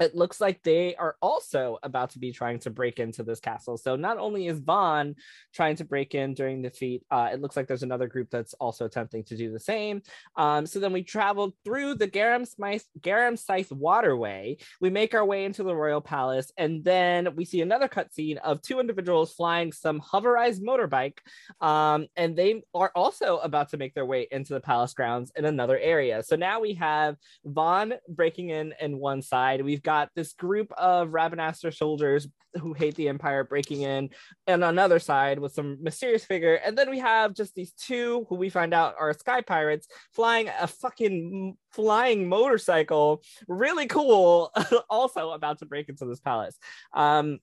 it 0.00 0.14
looks 0.14 0.40
like 0.40 0.62
they 0.62 0.96
are 0.96 1.16
also 1.20 1.78
about 1.82 2.10
to 2.10 2.18
be 2.18 2.32
trying 2.32 2.58
to 2.60 2.70
break 2.70 2.98
into 2.98 3.22
this 3.22 3.38
castle. 3.38 3.76
So 3.76 3.96
not 3.96 4.16
only 4.16 4.46
is 4.46 4.60
Vaan 4.60 5.14
trying 5.54 5.76
to 5.76 5.84
break 5.84 6.14
in 6.14 6.32
during 6.32 6.62
the 6.62 6.70
feat, 6.70 7.04
uh, 7.10 7.28
it 7.32 7.42
looks 7.42 7.56
like 7.56 7.68
there's 7.68 7.82
another 7.82 8.08
group 8.08 8.30
that's 8.30 8.54
also 8.54 8.86
attempting 8.86 9.24
to 9.24 9.36
do 9.36 9.52
the 9.52 9.60
same. 9.60 10.00
Um, 10.36 10.64
so 10.64 10.80
then 10.80 10.92
we 10.92 11.02
travel 11.02 11.54
through 11.64 11.96
the 11.96 12.08
Garamsythe 12.08 13.72
waterway. 13.72 14.56
We 14.80 14.88
make 14.88 15.14
our 15.14 15.24
way 15.24 15.44
into 15.44 15.62
the 15.62 15.76
royal 15.76 16.00
palace, 16.00 16.50
and 16.56 16.82
then 16.82 17.36
we 17.36 17.44
see 17.44 17.60
another 17.60 17.88
cutscene 17.88 18.38
of 18.38 18.62
two 18.62 18.80
individuals 18.80 19.34
flying 19.34 19.70
some 19.72 19.98
hoverized 19.98 20.62
motorbike, 20.62 21.18
um, 21.60 22.06
and 22.16 22.34
they 22.34 22.62
are 22.74 22.90
also 22.94 23.38
about 23.38 23.68
to 23.70 23.76
make 23.76 23.94
their 23.94 24.06
way 24.06 24.26
into 24.30 24.54
the 24.54 24.60
palace 24.60 24.94
grounds 24.94 25.30
in 25.36 25.44
another 25.44 25.78
area. 25.78 26.22
So 26.22 26.36
now 26.36 26.60
we 26.60 26.74
have 26.74 27.16
Vaan 27.46 27.98
breaking 28.08 28.48
in 28.48 28.72
in 28.80 28.98
one 28.98 29.20
side. 29.20 29.62
We've 29.62 29.82
got 29.82 29.89
got 29.90 30.08
this 30.14 30.34
group 30.34 30.70
of 30.78 31.08
Rabanastre 31.08 31.74
soldiers 31.74 32.28
who 32.60 32.72
hate 32.74 32.94
the 32.94 33.08
Empire 33.08 33.42
breaking 33.42 33.82
in, 33.82 34.08
and 34.46 34.62
on 34.62 34.70
another 34.70 35.00
side 35.00 35.40
with 35.40 35.52
some 35.52 35.78
mysterious 35.82 36.24
figure. 36.24 36.54
And 36.64 36.78
then 36.78 36.88
we 36.90 37.00
have 37.00 37.34
just 37.34 37.56
these 37.56 37.72
two 37.72 38.24
who 38.28 38.36
we 38.36 38.50
find 38.50 38.72
out 38.72 38.94
are 39.00 39.12
sky 39.14 39.40
pirates 39.40 39.88
flying 40.12 40.48
a 40.60 40.68
fucking 40.68 41.56
flying 41.72 42.28
motorcycle. 42.28 43.22
Really 43.48 43.86
cool. 43.86 44.52
also 44.88 45.30
about 45.30 45.58
to 45.58 45.66
break 45.66 45.88
into 45.88 46.04
this 46.04 46.20
palace. 46.20 46.56
Um, 46.94 47.40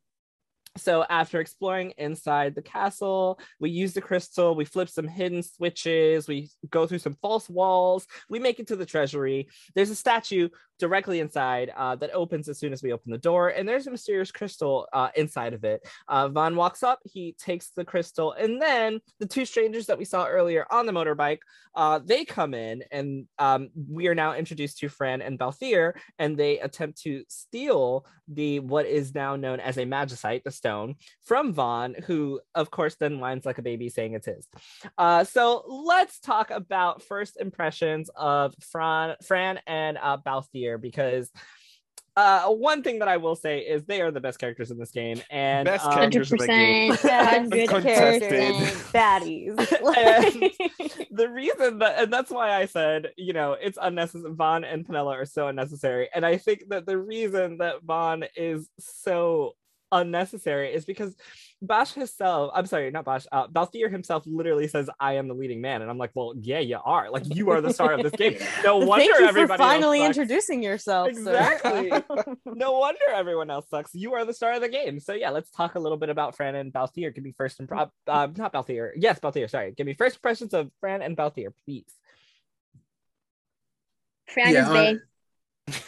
so 0.80 1.06
after 1.10 1.40
exploring 1.40 1.94
inside 1.98 2.56
the 2.56 2.62
castle, 2.62 3.40
we 3.60 3.70
use 3.70 3.94
the 3.94 4.02
crystal, 4.02 4.56
we 4.56 4.66
flip 4.66 4.90
some 4.90 5.08
hidden 5.08 5.44
switches, 5.44 6.28
we 6.28 6.50
go 6.70 6.88
through 6.88 7.00
some 7.00 7.18
false 7.22 7.50
walls, 7.50 8.08
we 8.30 8.40
make 8.40 8.60
it 8.60 8.68
to 8.68 8.76
the 8.76 8.86
treasury. 8.86 9.48
There's 9.76 9.90
a 9.90 9.96
statue 9.96 10.50
directly 10.80 11.20
inside 11.20 11.72
uh, 11.76 11.96
that 11.96 12.14
opens 12.14 12.48
as 12.48 12.60
soon 12.60 12.72
as 12.72 12.84
we 12.84 12.94
open 12.94 13.12
the 13.12 13.18
door, 13.18 13.50
and 13.50 13.68
there's 13.68 13.88
a 13.88 13.92
mysterious 13.92 14.32
crystal 14.32 14.88
uh, 14.94 15.10
inside 15.16 15.54
of 15.54 15.64
it. 15.64 15.88
Uh, 16.08 16.30
Vaan 16.30 16.56
walks 16.56 16.84
up, 16.84 17.00
he 17.04 17.36
takes 17.40 17.72
the 17.76 17.86
crystal, 17.86 18.34
and 18.34 18.62
then 18.62 19.00
the 19.20 19.26
two 19.26 19.46
strangers 19.46 19.88
that 19.88 19.98
we 19.98 20.06
saw 20.06 20.28
earlier 20.28 20.66
on 20.72 20.86
the 20.86 20.92
motorbike, 20.92 21.40
uh, 21.76 22.00
they 22.04 22.26
come 22.26 22.54
in, 22.54 22.84
and 22.92 23.26
um, 23.40 23.70
we 23.90 24.08
are 24.08 24.16
now 24.16 24.34
introduced 24.34 24.80
to 24.80 24.90
Fran 24.90 25.22
and 25.22 25.40
Balthier, 25.40 25.94
and 26.20 26.38
they 26.38 26.60
attempt 26.60 27.02
to 27.02 27.24
steal 27.28 28.06
the 28.28 28.60
what 28.60 28.86
is 28.86 29.16
now 29.16 29.36
known 29.36 29.60
as 29.60 29.78
a 29.78 29.86
magicite, 29.86 30.44
the 30.44 30.52
stone, 30.68 30.96
from 31.24 31.54
Vaan, 31.54 32.04
who 32.04 32.42
of 32.54 32.72
course 32.72 32.96
then 32.96 33.20
whines 33.20 33.46
like 33.46 33.58
a 33.58 33.62
baby 33.62 33.90
saying 33.90 34.14
it's 34.14 34.26
his. 34.26 34.48
Uh, 34.98 35.24
so 35.24 35.64
let's 35.68 36.20
talk 36.20 36.52
about 36.52 37.02
first 37.02 37.38
impressions 37.40 38.10
of 38.16 38.54
Fran, 38.60 39.16
Fran 39.24 39.60
and 39.66 39.98
uh, 40.02 40.18
Balthier 40.18 40.80
because 40.80 41.32
uh, 42.18 42.48
one 42.48 42.82
thing 42.82 43.00
that 43.00 43.08
I 43.08 43.18
will 43.18 43.36
say 43.36 43.60
is 43.60 43.86
they 43.86 44.02
are 44.02 44.10
the 44.10 44.20
best 44.20 44.40
characters 44.40 44.72
in 44.72 44.80
this 44.80 44.90
game, 44.90 45.22
and 45.30 45.68
best 45.68 45.86
um, 45.86 45.94
characters 45.94 46.32
in 46.32 46.38
the 46.40 46.48
game. 46.48 46.90
good 47.50 47.84
characters, 47.84 48.58
baddies. 48.92 49.56
the 51.12 51.30
reason 51.30 51.78
that, 51.78 52.00
and 52.00 52.12
that's 52.12 52.32
why 52.32 52.56
I 52.56 52.66
said, 52.66 53.12
you 53.18 53.34
know, 53.34 53.54
it's 53.54 53.78
unnecessary. 53.80 54.34
Vaan 54.34 54.66
and 54.66 54.86
Penelo 54.86 55.14
are 55.14 55.26
so 55.26 55.48
unnecessary, 55.48 56.10
and 56.14 56.26
I 56.26 56.38
think 56.38 56.64
that 56.70 56.88
the 56.88 56.98
reason 56.98 57.60
that 57.60 57.86
Vaan 57.86 58.28
is 58.36 58.68
so 58.80 59.54
unnecessary 59.92 60.74
is 60.74 60.86
because 60.86 61.16
Basch 61.62 61.94
himself, 61.94 62.52
I'm 62.54 62.66
sorry, 62.66 62.92
not 62.92 63.06
Basch, 63.06 63.26
uh, 63.32 63.48
Balthier 63.48 63.90
himself 63.92 64.24
literally 64.26 64.68
says, 64.68 64.90
I 65.00 65.14
am 65.14 65.28
the 65.28 65.34
leading 65.34 65.62
man. 65.62 65.82
And 65.82 65.90
I'm 65.90 65.98
like, 65.98 66.12
well, 66.14 66.34
yeah, 66.40 66.60
you 66.60 66.80
are. 66.84 67.10
Like, 67.10 67.24
you 67.36 67.50
are 67.50 67.62
the 67.62 67.74
star 67.74 67.94
of 67.94 68.04
this 68.04 68.12
game. 68.14 68.38
No 68.64 68.78
wonder 68.78 69.06
Thank 69.06 69.20
you 69.20 69.28
everybody 69.28 69.58
for 69.58 69.64
finally 69.64 70.04
introducing 70.04 70.62
yourself. 70.62 71.08
Exactly. 71.10 71.92
no 72.46 72.78
wonder 72.78 73.00
everyone 73.14 73.50
else 73.50 73.70
sucks. 73.70 73.94
You 73.94 74.14
are 74.14 74.26
the 74.26 74.34
star 74.34 74.54
of 74.54 74.62
the 74.62 74.70
game. 74.70 75.00
So, 75.00 75.14
yeah, 75.14 75.32
let's 75.32 75.50
talk 75.52 75.76
a 75.76 75.80
little 75.80 75.98
bit 75.98 76.10
about 76.10 76.36
Fran 76.36 76.56
and 76.56 76.72
Balthier. 76.72 77.14
Give 77.14 77.24
me 77.24 77.34
first 77.36 77.60
and 77.60 77.72
uh, 77.72 77.88
not 78.08 78.54
Balthier. 78.54 78.92
Yes, 78.96 79.20
Balthier. 79.20 79.50
Sorry. 79.50 79.72
Give 79.72 79.88
me 79.88 79.94
first 79.94 80.18
impressions 80.18 80.54
of 80.54 80.70
Fran 80.80 81.02
and 81.02 81.18
Balthier, 81.18 81.54
please. 81.66 81.86
Fran 84.28 84.54
yeah, 84.54 84.64
is 84.64 84.70
Bay. 84.70 85.00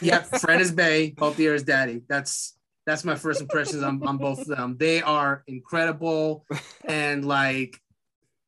yeah, 0.00 0.22
Fran 0.22 0.60
is 0.60 0.72
Bay. 0.72 1.12
Balthier 1.12 1.54
is 1.54 1.62
Daddy. 1.62 2.02
That's 2.08 2.54
that's 2.90 3.04
my 3.04 3.14
first 3.14 3.40
impressions 3.40 3.84
on, 3.84 4.04
on 4.06 4.18
both 4.18 4.40
of 4.40 4.46
them. 4.48 4.76
They 4.76 5.00
are 5.00 5.44
incredible, 5.46 6.44
and 6.84 7.24
like, 7.24 7.80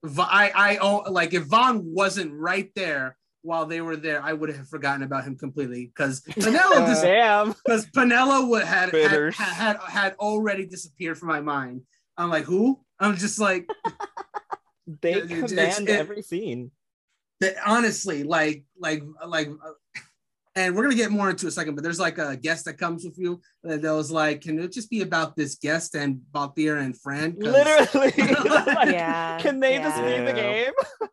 I 0.05 0.51
I 0.55 0.79
oh, 0.81 1.05
like 1.11 1.33
if 1.33 1.45
Vaan 1.45 1.83
wasn't 1.83 2.33
right 2.35 2.71
there 2.75 3.17
while 3.43 3.67
they 3.67 3.81
were 3.81 3.97
there, 3.97 4.21
I 4.21 4.33
would 4.33 4.55
have 4.55 4.69
forgotten 4.69 5.05
about 5.05 5.25
him 5.25 5.37
completely 5.37 5.87
because 5.87 6.23
uh, 6.29 6.33
damn 6.41 7.49
because 7.65 7.87
Penelo 7.87 8.49
would 8.49 8.65
had 8.65 8.93
had, 8.93 9.35
had 9.35 9.35
had 9.35 9.77
had 9.77 10.15
already 10.15 10.67
disappeared 10.67 11.19
from 11.19 11.29
my 11.29 11.41
mind. 11.41 11.83
I'm 12.17 12.29
like, 12.29 12.45
who? 12.45 12.81
I'm 12.99 13.17
just 13.17 13.39
like, 13.39 13.69
they 15.01 15.21
command 15.21 15.89
it, 15.89 15.91
every 15.91 16.23
scene. 16.23 16.73
That 17.41 17.57
honestly, 17.65 18.25
like, 18.25 18.65
like, 18.79 19.03
like, 19.27 19.51
and 20.55 20.77
we're 20.77 20.83
gonna 20.83 20.95
get 20.95 21.11
more 21.11 21.31
into 21.31 21.47
a 21.47 21.51
second, 21.51 21.75
but 21.75 21.85
there's 21.85 22.01
like 22.01 22.19
a 22.19 22.37
guest 22.37 22.67
that 22.67 22.75
comes 22.75 23.05
with 23.05 23.19
you 23.19 23.41
that 23.63 23.83
was 23.83 24.11
like, 24.11 24.43
can 24.43 24.59
it 24.59 24.73
just 24.73 24.91
be 24.91 25.03
about 25.03 25.35
this 25.37 25.55
guest 25.57 25.95
and 25.95 26.21
Balthier 26.33 26.81
and 26.83 26.99
Fran? 26.99 27.37
Literally, 27.39 28.13
like, 28.17 28.17
yeah. 28.93 29.39
Can 29.41 29.61
they 29.61 29.75
yeah. 29.75 29.83
just 29.83 30.03
be 30.03 30.25
the 30.25 30.33
game? 30.33 30.73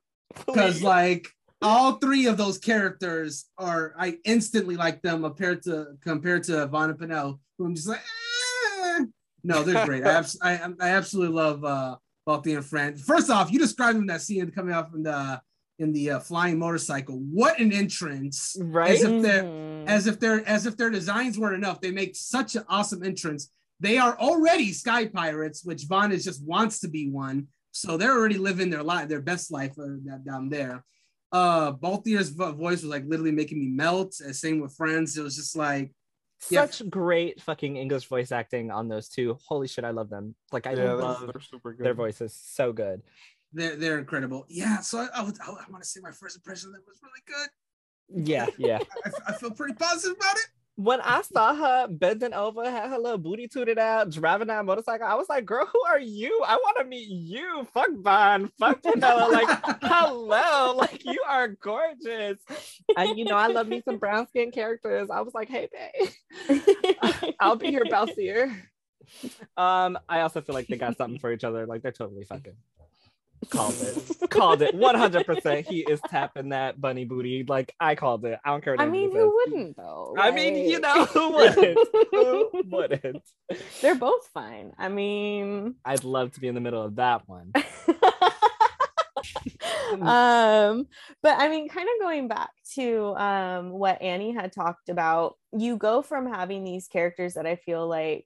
Because 0.45 0.81
like 0.81 1.27
all 1.61 1.93
three 1.93 2.27
of 2.27 2.37
those 2.37 2.59
characters 2.59 3.45
are, 3.57 3.93
I 3.97 4.19
instantly 4.23 4.77
like 4.77 5.01
them 5.01 5.23
compared 5.23 5.63
to 5.63 5.97
compared 6.01 6.43
to 6.43 6.67
Vaan 6.67 6.91
and 6.91 6.99
Penelo, 6.99 7.39
who 7.57 7.65
I'm 7.65 7.75
just 7.75 7.87
like, 7.87 7.99
eh. 7.99 9.05
no, 9.43 9.63
they're 9.63 9.85
great. 9.85 10.05
I, 10.05 10.23
I, 10.41 10.59
I 10.79 10.89
absolutely 10.89 11.35
love 11.35 11.65
uh, 11.65 11.97
Balthier 12.27 12.57
and 12.57 12.65
Fran. 12.65 12.95
First 12.95 13.29
off, 13.29 13.51
you 13.51 13.59
described 13.59 13.97
them 13.97 14.07
that 14.07 14.21
scene 14.21 14.49
coming 14.51 14.73
off 14.73 14.91
from 14.91 15.03
the 15.03 15.41
in 15.79 15.91
the 15.91 16.11
uh, 16.11 16.19
flying 16.19 16.59
motorcycle. 16.59 17.15
What 17.15 17.59
an 17.59 17.73
entrance! 17.73 18.55
Right? 18.59 18.91
As 18.91 19.03
if 19.03 19.21
they're 19.21 19.43
mm-hmm. 19.43 19.87
as 19.87 20.07
if 20.07 20.19
they're 20.19 20.47
as 20.47 20.65
if 20.65 20.77
their 20.77 20.89
designs 20.89 21.39
weren't 21.39 21.55
enough. 21.55 21.81
They 21.81 21.91
make 21.91 22.15
such 22.15 22.55
an 22.55 22.63
awesome 22.69 23.03
entrance. 23.03 23.51
They 23.79 23.97
are 23.97 24.17
already 24.19 24.73
sky 24.73 25.07
pirates, 25.07 25.63
which 25.63 25.83
Vaan 25.83 26.11
is 26.11 26.25
just 26.25 26.43
wants 26.45 26.79
to 26.81 26.89
be 26.89 27.09
one. 27.09 27.47
So 27.71 27.97
they're 27.97 28.17
already 28.17 28.37
living 28.37 28.69
their 28.69 28.83
life, 28.83 29.07
their 29.07 29.21
best 29.21 29.51
life 29.51 29.73
uh, 29.79 30.17
down 30.25 30.49
there. 30.49 30.83
Uh, 31.31 31.71
Balthier's 31.71 32.29
voice 32.29 32.81
was 32.81 32.85
like 32.85 33.05
literally 33.05 33.31
making 33.31 33.59
me 33.59 33.67
melt. 33.67 34.15
Same 34.15 34.59
with 34.59 34.75
Fran's. 34.75 35.17
It 35.17 35.21
was 35.21 35.35
just 35.35 35.55
like 35.55 35.93
such 36.39 36.81
yeah. 36.81 36.87
great 36.87 37.41
fucking 37.41 37.75
English 37.75 38.07
voice 38.07 38.31
acting 38.31 38.71
on 38.71 38.87
those 38.87 39.09
two. 39.09 39.37
Holy 39.47 39.67
shit, 39.67 39.83
I 39.83 39.91
love 39.91 40.09
them. 40.09 40.35
Like 40.51 40.67
I 40.67 40.73
yeah, 40.73 40.93
love 40.93 41.31
their 41.77 41.93
voices. 41.93 42.33
So 42.33 42.71
good. 42.71 43.01
They're 43.53 43.75
they're 43.75 43.97
incredible. 43.97 44.45
Yeah. 44.49 44.79
So 44.79 44.99
I 44.99 45.07
I, 45.15 45.23
would, 45.23 45.37
I, 45.41 45.49
I 45.49 45.71
want 45.71 45.83
to 45.83 45.89
say 45.89 45.99
my 46.01 46.11
first 46.11 46.35
impression 46.35 46.71
that 46.71 46.81
was 46.87 46.99
really 47.01 47.21
good. 47.25 47.49
Yeah, 48.27 48.47
yeah. 48.57 48.79
I, 49.05 49.11
I, 49.29 49.33
feel 49.33 49.51
pretty 49.51 49.73
positive 49.73 50.17
about 50.17 50.35
it. 50.35 50.47
When 50.75 51.01
I 51.01 51.21
saw 51.21 51.53
her 51.53 51.87
bending 51.89 52.33
over, 52.33 52.63
had 52.63 52.89
her 52.89 52.97
little 52.97 53.17
booty 53.17 53.49
tooted 53.49 53.77
out, 53.77 54.11
driving 54.11 54.47
that 54.47 54.63
motorcycle, 54.63 55.05
I 55.05 55.15
was 55.15 55.27
like, 55.27 55.45
"Girl, 55.45 55.65
who 55.65 55.81
are 55.87 55.99
you? 55.99 56.41
I 56.47 56.55
want 56.55 56.77
to 56.79 56.85
meet 56.85 57.09
you." 57.09 57.67
Fuck 57.73 57.89
Vaan, 58.01 58.49
fuck 58.57 58.81
Penelo. 58.81 59.29
Like, 59.29 59.59
hello, 59.81 60.77
like 60.77 61.03
you 61.03 61.21
are 61.27 61.49
gorgeous, 61.49 62.37
and 62.95 63.17
you 63.17 63.25
know 63.25 63.35
I 63.35 63.47
love 63.47 63.67
me 63.67 63.81
some 63.83 63.97
brown 63.97 64.27
skin 64.27 64.51
characters. 64.51 65.09
I 65.09 65.19
was 65.21 65.33
like, 65.33 65.49
"Hey, 65.49 65.67
babe, 66.47 66.61
I'll 67.39 67.57
be 67.57 67.69
your 67.69 67.85
Balthier." 67.85 68.55
Um, 69.57 69.97
I 70.07 70.21
also 70.21 70.39
feel 70.39 70.55
like 70.55 70.67
they 70.67 70.77
got 70.77 70.97
something 70.97 71.19
for 71.19 71.33
each 71.33 71.43
other. 71.43 71.65
Like 71.65 71.81
they're 71.81 71.91
totally 71.91 72.23
fucking. 72.23 72.55
Called 73.49 73.75
it. 73.81 74.19
called 74.29 74.61
it. 74.61 74.75
100%. 74.75 75.65
He 75.65 75.79
is 75.79 76.01
tapping 76.09 76.49
that 76.49 76.79
bunny 76.79 77.05
booty. 77.05 77.45
Like, 77.47 77.73
I 77.79 77.95
called 77.95 78.25
it. 78.25 78.39
I 78.43 78.49
don't 78.49 78.63
care. 78.63 78.75
I 78.77 78.85
mean, 78.85 79.11
who 79.11 79.33
wouldn't, 79.33 79.77
though? 79.77 80.13
Right? 80.15 80.31
I 80.31 80.35
mean, 80.35 80.69
you 80.69 80.79
know, 80.79 81.05
who 81.05 81.31
wouldn't? 81.35 81.79
who 82.11 82.51
wouldn't? 82.65 83.23
They're 83.81 83.95
both 83.95 84.27
fine. 84.33 84.73
I 84.77 84.89
mean, 84.89 85.75
I'd 85.85 86.03
love 86.03 86.33
to 86.33 86.39
be 86.39 86.47
in 86.47 86.55
the 86.55 86.61
middle 86.61 86.83
of 86.83 86.97
that 86.97 87.27
one. 87.27 87.53
um 90.01 90.87
but 91.23 91.35
i 91.39 91.49
mean 91.49 91.67
kind 91.67 91.87
of 91.89 92.01
going 92.01 92.27
back 92.27 92.51
to 92.75 93.15
um 93.15 93.71
what 93.71 94.01
annie 94.01 94.33
had 94.33 94.51
talked 94.51 94.87
about 94.87 95.35
you 95.51 95.77
go 95.77 96.01
from 96.01 96.31
having 96.31 96.63
these 96.63 96.87
characters 96.87 97.33
that 97.33 97.45
i 97.47 97.55
feel 97.55 97.87
like 97.87 98.25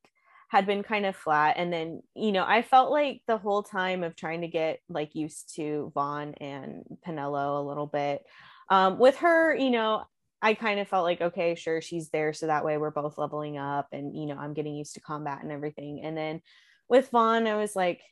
had 0.53 0.67
been 0.67 0.83
kind 0.83 1.03
of 1.03 1.15
flat 1.15 1.55
and 1.57 1.73
then 1.73 1.99
you 2.13 2.31
know 2.31 2.45
i 2.47 2.61
felt 2.61 2.91
like 2.91 3.23
the 3.25 3.39
whole 3.39 3.63
time 3.63 4.03
of 4.03 4.15
trying 4.15 4.41
to 4.41 4.47
get 4.47 4.77
like 4.87 5.15
used 5.15 5.55
to 5.55 5.91
vaan 5.95 6.31
and 6.39 6.83
penelo 7.03 7.59
a 7.59 7.67
little 7.67 7.87
bit 7.87 8.21
um, 8.69 8.99
with 8.99 9.17
her 9.17 9.55
you 9.55 9.71
know 9.71 10.03
i 10.43 10.53
kind 10.53 10.79
of 10.79 10.87
felt 10.87 11.05
like 11.05 11.21
okay 11.21 11.55
sure 11.55 11.81
she's 11.81 12.11
there 12.11 12.33
so 12.33 12.45
that 12.45 12.63
way 12.63 12.77
we're 12.77 12.91
both 12.91 13.17
leveling 13.17 13.57
up 13.57 13.87
and 13.91 14.15
you 14.15 14.27
know 14.27 14.37
i'm 14.37 14.53
getting 14.53 14.75
used 14.75 14.93
to 14.93 15.01
combat 15.01 15.41
and 15.41 15.51
everything 15.51 16.01
and 16.03 16.15
then 16.15 16.39
with 16.87 17.09
vaan 17.09 17.47
i 17.47 17.55
was 17.55 17.75
like 17.75 18.03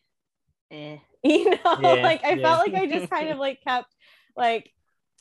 eh. 0.72 0.98
you 1.24 1.52
know 1.52 1.78
yeah, 1.80 1.94
like 2.02 2.24
i 2.24 2.34
yeah. 2.34 2.42
felt 2.42 2.68
like 2.68 2.74
i 2.74 2.88
just 2.88 3.12
kind 3.12 3.30
of 3.34 3.38
like 3.38 3.60
kept 3.64 3.96
like 4.36 4.68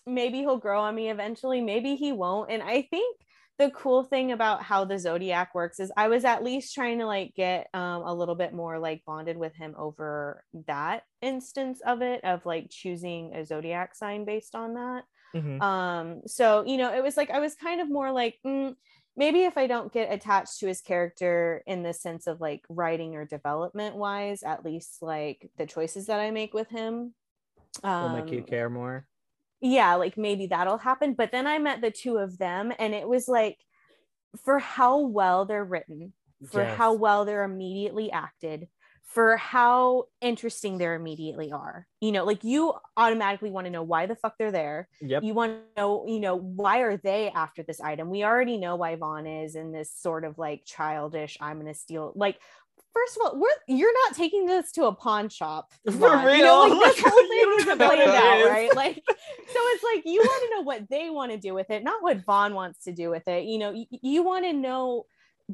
maybe 0.07 0.39
he'll 0.39 0.57
grow 0.57 0.81
on 0.81 0.95
me 0.95 1.11
eventually 1.11 1.61
maybe 1.61 1.97
he 1.97 2.13
won't 2.13 2.51
and 2.51 2.63
i 2.63 2.81
think 2.81 3.15
the 3.61 3.71
cool 3.73 4.05
thing 4.05 4.33
about 4.33 4.63
how 4.63 4.87
the 4.87 4.99
zodiac 4.99 5.55
works 5.55 5.81
is 5.81 5.93
I 5.95 6.09
was 6.09 6.25
at 6.25 6.43
least 6.43 6.75
trying 6.75 6.99
to 7.01 7.07
like 7.07 7.35
get 7.35 7.69
um, 7.75 8.03
a 8.07 8.15
little 8.15 8.35
bit 8.35 8.55
more 8.55 8.79
like 8.79 9.03
bonded 9.05 9.37
with 9.37 9.55
him 9.55 9.75
over 9.77 10.43
that 10.67 11.03
instance 11.21 11.83
of 11.87 12.01
it 12.01 12.25
of 12.25 12.47
like 12.47 12.71
choosing 12.71 13.35
a 13.35 13.45
zodiac 13.45 13.95
sign 13.95 14.25
based 14.25 14.55
on 14.55 14.75
that. 14.75 15.05
Mm-hmm. 15.37 15.61
Um, 15.61 16.23
so 16.27 16.65
you 16.67 16.79
know, 16.79 16.95
it 16.95 17.03
was 17.03 17.19
like 17.19 17.29
I 17.29 17.39
was 17.39 17.55
kind 17.55 17.83
of 17.83 17.91
more 17.91 18.11
like 18.13 18.39
mm, 18.47 18.75
maybe 19.15 19.41
if 19.45 19.59
I 19.59 19.67
don't 19.67 19.93
get 19.93 20.11
attached 20.11 20.61
to 20.61 20.67
his 20.67 20.81
character 20.81 21.63
in 21.67 21.83
the 21.83 21.93
sense 21.93 22.27
of 22.27 22.41
like 22.41 22.63
writing 22.71 23.15
or 23.15 23.27
development 23.27 23.95
wise, 23.95 24.43
at 24.43 24.65
least 24.65 25.03
like 25.03 25.51
the 25.59 25.67
choices 25.67 26.07
that 26.07 26.19
I 26.19 26.31
make 26.31 26.55
with 26.55 26.71
him 26.71 27.13
um, 27.85 28.03
will 28.15 28.23
make 28.23 28.33
you 28.33 28.39
um, 28.39 28.45
care 28.45 28.71
more 28.71 29.07
yeah, 29.61 29.95
like 29.95 30.17
maybe 30.17 30.47
that'll 30.47 30.79
happen. 30.79 31.15
But 31.15 31.33
then 31.33 31.47
I 31.47 31.59
met 31.59 31.81
the 31.81 31.91
two 31.91 32.17
of 32.17 32.39
them, 32.39 32.73
and 32.79 32.95
it 32.95 33.09
was 33.09 33.29
like, 33.29 33.59
for 34.45 34.59
how 34.59 35.01
well 35.01 35.45
they're 35.45 35.65
written, 35.65 36.13
for 36.51 36.63
yes. 36.63 36.77
how 36.77 36.95
well 36.95 37.25
they're 37.25 37.45
immediately 37.45 38.11
acted, 38.13 38.69
for 39.03 39.37
how 39.37 40.05
interesting 40.21 40.79
they're 40.79 40.95
immediately 40.95 41.51
are. 41.51 41.87
You 42.01 42.13
know, 42.13 42.25
like 42.25 42.45
you 42.45 42.75
automatically 42.97 43.51
want 43.51 43.67
to 43.67 43.71
know 43.71 43.83
why 43.83 44.07
the 44.07 44.15
fuck 44.15 44.35
they're 44.39 44.53
there. 44.53 44.89
Yep. 45.01 45.25
You 45.25 45.35
want 45.35 45.53
to 45.53 45.81
know, 45.81 46.07
you 46.07 46.21
know, 46.21 46.37
why 46.37 46.79
are 46.83 46.97
they 46.97 47.29
after 47.31 47.65
this 47.65 47.81
item? 47.81 48.09
We 48.09 48.23
already 48.23 48.57
know 48.57 48.77
why 48.77 48.95
Vaan 48.95 49.45
is 49.45 49.57
in 49.57 49.73
this 49.73 49.93
sort 49.93 50.25
of 50.25 50.39
like 50.39 50.63
childish, 50.65 51.37
I'm 51.41 51.59
gonna 51.59 51.75
steal. 51.75 52.13
Like 52.15 52.39
first 52.93 53.17
of 53.17 53.23
all, 53.27 53.41
we're 53.41 53.49
you're 53.77 53.93
not 54.07 54.17
taking 54.17 54.47
this 54.47 54.73
to 54.73 54.85
a 54.85 54.95
pawn 54.95 55.29
shop. 55.29 55.73
For 55.91 55.93
real. 55.93 56.37
You 56.37 56.45
know, 56.45 56.63
like 56.63 56.97
this 56.97 57.05
whole 57.07 57.29
thing 57.29 57.55
isn't 57.61 57.79
planned 57.79 58.11
out, 58.11 58.51
right? 58.51 58.75
Like, 58.75 59.03
so 59.07 59.15
it's 59.57 59.85
like 59.85 60.05
you 60.07 60.21
want 60.21 60.51
to 60.51 60.57
know 60.57 60.63
what 60.63 60.89
they 60.91 61.11
want 61.11 61.33
to 61.33 61.39
do 61.39 61.55
with 61.55 61.71
it, 61.71 61.85
not 61.85 62.03
what 62.03 62.25
Vaan 62.25 62.55
wants 62.55 62.85
to 62.85 62.93
do 62.93 63.11
with 63.11 63.27
it. 63.29 63.45
You 63.45 63.59
know, 63.59 63.71
you, 63.73 63.87
you 64.03 64.23
want 64.23 64.45
to 64.45 64.53
know 64.53 65.07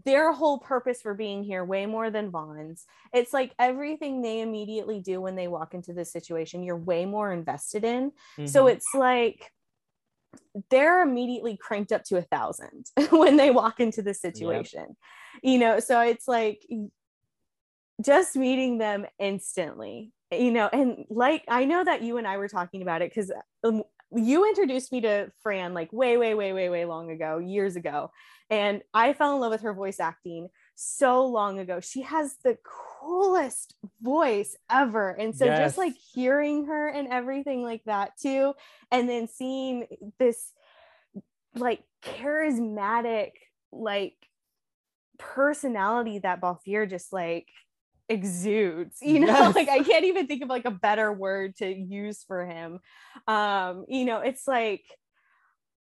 their 0.04 0.32
whole 0.32 0.58
purpose 0.58 1.00
for 1.00 1.14
being 1.14 1.42
here 1.42 1.64
way 1.64 1.86
more 1.86 2.10
than 2.10 2.30
Vaan's. 2.30 2.84
It's 3.14 3.32
like 3.32 3.54
everything 3.58 4.20
they 4.20 4.40
immediately 4.40 5.00
do 5.00 5.20
when 5.20 5.36
they 5.36 5.48
walk 5.48 5.72
into 5.72 5.94
this 5.94 6.12
situation, 6.12 6.62
you're 6.62 6.76
way 6.76 7.06
more 7.06 7.32
invested 7.32 7.84
in. 7.84 8.10
Mm-hmm. 8.10 8.46
So 8.46 8.66
it's 8.66 8.88
like 8.92 9.50
they're 10.70 11.02
immediately 11.02 11.56
cranked 11.56 11.92
up 11.92 12.04
to 12.04 12.18
a 12.18 12.22
thousand 12.22 12.86
when 13.10 13.38
they 13.38 13.50
walk 13.50 13.80
into 13.80 14.02
the 14.02 14.12
situation. 14.12 14.84
Yep. 14.88 15.42
You 15.42 15.58
know, 15.58 15.80
so 15.80 16.00
it's 16.00 16.28
like 16.28 16.66
just 18.04 18.36
meeting 18.36 18.78
them 18.78 19.06
instantly 19.18 20.12
you 20.32 20.50
know 20.50 20.68
and 20.72 21.04
like 21.08 21.44
i 21.48 21.64
know 21.64 21.84
that 21.84 22.02
you 22.02 22.18
and 22.18 22.26
i 22.26 22.36
were 22.36 22.48
talking 22.48 22.82
about 22.82 23.02
it 23.02 23.10
because 23.10 23.32
um, 23.64 23.82
you 24.14 24.46
introduced 24.46 24.92
me 24.92 25.00
to 25.00 25.30
fran 25.42 25.74
like 25.74 25.92
way 25.92 26.16
way 26.16 26.34
way 26.34 26.52
way 26.52 26.68
way 26.68 26.84
long 26.84 27.10
ago 27.10 27.38
years 27.38 27.76
ago 27.76 28.10
and 28.50 28.82
i 28.92 29.12
fell 29.12 29.34
in 29.34 29.40
love 29.40 29.50
with 29.50 29.62
her 29.62 29.72
voice 29.74 29.98
acting 30.00 30.48
so 30.74 31.24
long 31.26 31.58
ago 31.58 31.80
she 31.80 32.02
has 32.02 32.36
the 32.44 32.58
coolest 33.00 33.74
voice 34.02 34.56
ever 34.70 35.10
and 35.10 35.34
so 35.34 35.44
yes. 35.44 35.58
just 35.58 35.78
like 35.78 35.94
hearing 36.14 36.66
her 36.66 36.88
and 36.88 37.08
everything 37.08 37.62
like 37.62 37.82
that 37.84 38.10
too 38.20 38.52
and 38.90 39.08
then 39.08 39.26
seeing 39.26 39.86
this 40.18 40.52
like 41.56 41.82
charismatic 42.04 43.30
like 43.72 44.14
personality 45.18 46.18
that 46.18 46.40
Balthier 46.40 46.88
just 46.88 47.12
like 47.12 47.48
exudes 48.08 48.98
you 49.02 49.20
know 49.20 49.26
yes. 49.26 49.54
like 49.56 49.68
i 49.68 49.82
can't 49.82 50.04
even 50.04 50.26
think 50.26 50.42
of 50.42 50.48
like 50.48 50.64
a 50.64 50.70
better 50.70 51.12
word 51.12 51.56
to 51.56 51.68
use 51.68 52.22
for 52.24 52.46
him 52.46 52.78
um 53.26 53.84
you 53.88 54.04
know 54.04 54.20
it's 54.20 54.46
like 54.46 54.82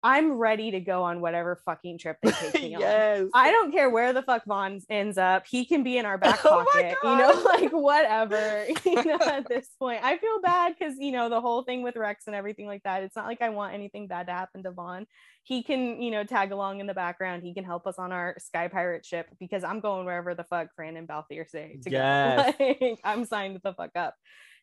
I'm 0.06 0.34
ready 0.34 0.70
to 0.70 0.80
go 0.80 1.02
on 1.02 1.20
whatever 1.20 1.60
fucking 1.66 1.98
trip 1.98 2.18
they 2.22 2.30
take 2.30 2.54
me 2.54 2.70
yes. 2.80 3.22
on. 3.22 3.30
I 3.34 3.50
don't 3.50 3.72
care 3.72 3.90
where 3.90 4.14
the 4.14 4.22
fuck 4.22 4.46
Vaan 4.46 4.84
ends 4.88 5.18
up. 5.18 5.48
He 5.48 5.66
can 5.66 5.82
be 5.82 5.98
in 5.98 6.06
our 6.06 6.20
back 6.20 6.42
oh 6.46 6.64
pocket, 6.64 6.96
you 7.04 7.10
know, 7.10 7.42
like 7.44 7.72
whatever. 7.72 8.68
you 8.86 9.04
know, 9.04 9.18
at 9.20 9.50
this 9.50 9.68
point, 9.80 10.04
I 10.04 10.20
feel 10.20 10.40
bad 10.44 10.76
because 10.78 10.94
you 11.00 11.12
know 11.12 11.28
the 11.28 11.42
whole 11.42 11.64
thing 11.64 11.82
with 11.82 11.96
Reks 11.96 12.28
and 12.28 12.36
everything 12.36 12.68
like 12.68 12.84
that. 12.84 13.02
It's 13.02 13.16
not 13.16 13.26
like 13.26 13.42
I 13.42 13.50
want 13.50 13.74
anything 13.74 14.06
bad 14.06 14.28
to 14.28 14.34
happen 14.34 14.62
to 14.62 14.72
Vaan. 14.72 15.08
He 15.42 15.64
can, 15.64 16.00
you 16.00 16.12
know, 16.12 16.24
tag 16.24 16.52
along 16.52 16.82
in 16.82 16.86
the 16.86 16.94
background. 16.94 17.42
He 17.42 17.56
can 17.56 17.64
help 17.64 17.88
us 17.88 17.98
on 17.98 18.12
our 18.12 18.36
Sky 18.38 18.68
Pirate 18.68 19.08
ship 19.08 19.26
because 19.40 19.64
I'm 19.64 19.80
going 19.80 20.06
wherever 20.06 20.36
the 20.36 20.44
fuck 20.44 20.68
Fran 20.76 20.98
and 20.98 21.08
Balthier 21.08 21.50
say 21.50 21.80
to 21.82 21.90
yes. 21.90 22.54
go. 22.60 22.64
Like, 22.64 23.00
I'm 23.04 23.26
signed 23.26 23.60
the 23.64 23.74
fuck 23.74 23.96
up. 23.96 24.14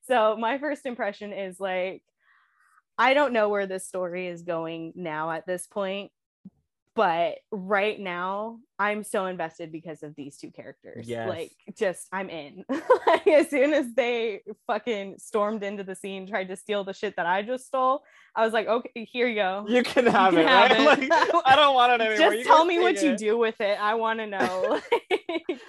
So 0.02 0.36
my 0.36 0.58
first 0.58 0.86
impression 0.86 1.32
is 1.32 1.58
like 1.58 2.04
I 3.02 3.14
don't 3.14 3.32
know 3.32 3.48
where 3.48 3.66
this 3.66 3.84
story 3.84 4.28
is 4.28 4.42
going 4.42 4.92
now 4.94 5.32
at 5.32 5.44
this 5.44 5.66
point, 5.66 6.12
but 6.94 7.38
right 7.50 7.98
now 7.98 8.60
I'm 8.78 9.02
so 9.02 9.26
invested 9.26 9.72
because 9.72 10.04
of 10.04 10.14
these 10.14 10.36
two 10.36 10.52
characters. 10.52 11.08
Yes. 11.08 11.28
Like 11.28 11.50
just 11.76 12.06
I'm 12.12 12.30
in. 12.30 12.64
like 13.08 13.26
as 13.26 13.50
soon 13.50 13.72
as 13.72 13.92
they 13.96 14.42
fucking 14.68 15.16
stormed 15.18 15.64
into 15.64 15.82
the 15.82 15.96
scene, 15.96 16.28
tried 16.28 16.46
to 16.50 16.56
steal 16.56 16.84
the 16.84 16.92
shit 16.92 17.16
that 17.16 17.26
I 17.26 17.42
just 17.42 17.66
stole, 17.66 18.04
I 18.36 18.44
was 18.44 18.52
like, 18.52 18.68
okay, 18.68 19.08
here 19.10 19.26
you 19.26 19.34
go. 19.34 19.66
You 19.68 19.82
can 19.82 20.06
have 20.06 20.34
you 20.34 20.38
can 20.38 20.46
it. 20.46 20.48
Have 20.48 20.86
right? 20.86 20.98
it. 21.02 21.10
Like, 21.10 21.42
I 21.44 21.56
don't 21.56 21.74
want 21.74 22.00
it 22.00 22.04
anymore. 22.04 22.24
Just 22.24 22.38
you 22.38 22.44
tell 22.44 22.64
me 22.64 22.78
what 22.78 22.94
it. 22.94 23.02
you 23.02 23.16
do 23.16 23.36
with 23.36 23.60
it. 23.60 23.78
I 23.80 23.94
want 23.94 24.20
to 24.20 24.28
know. 24.28 24.80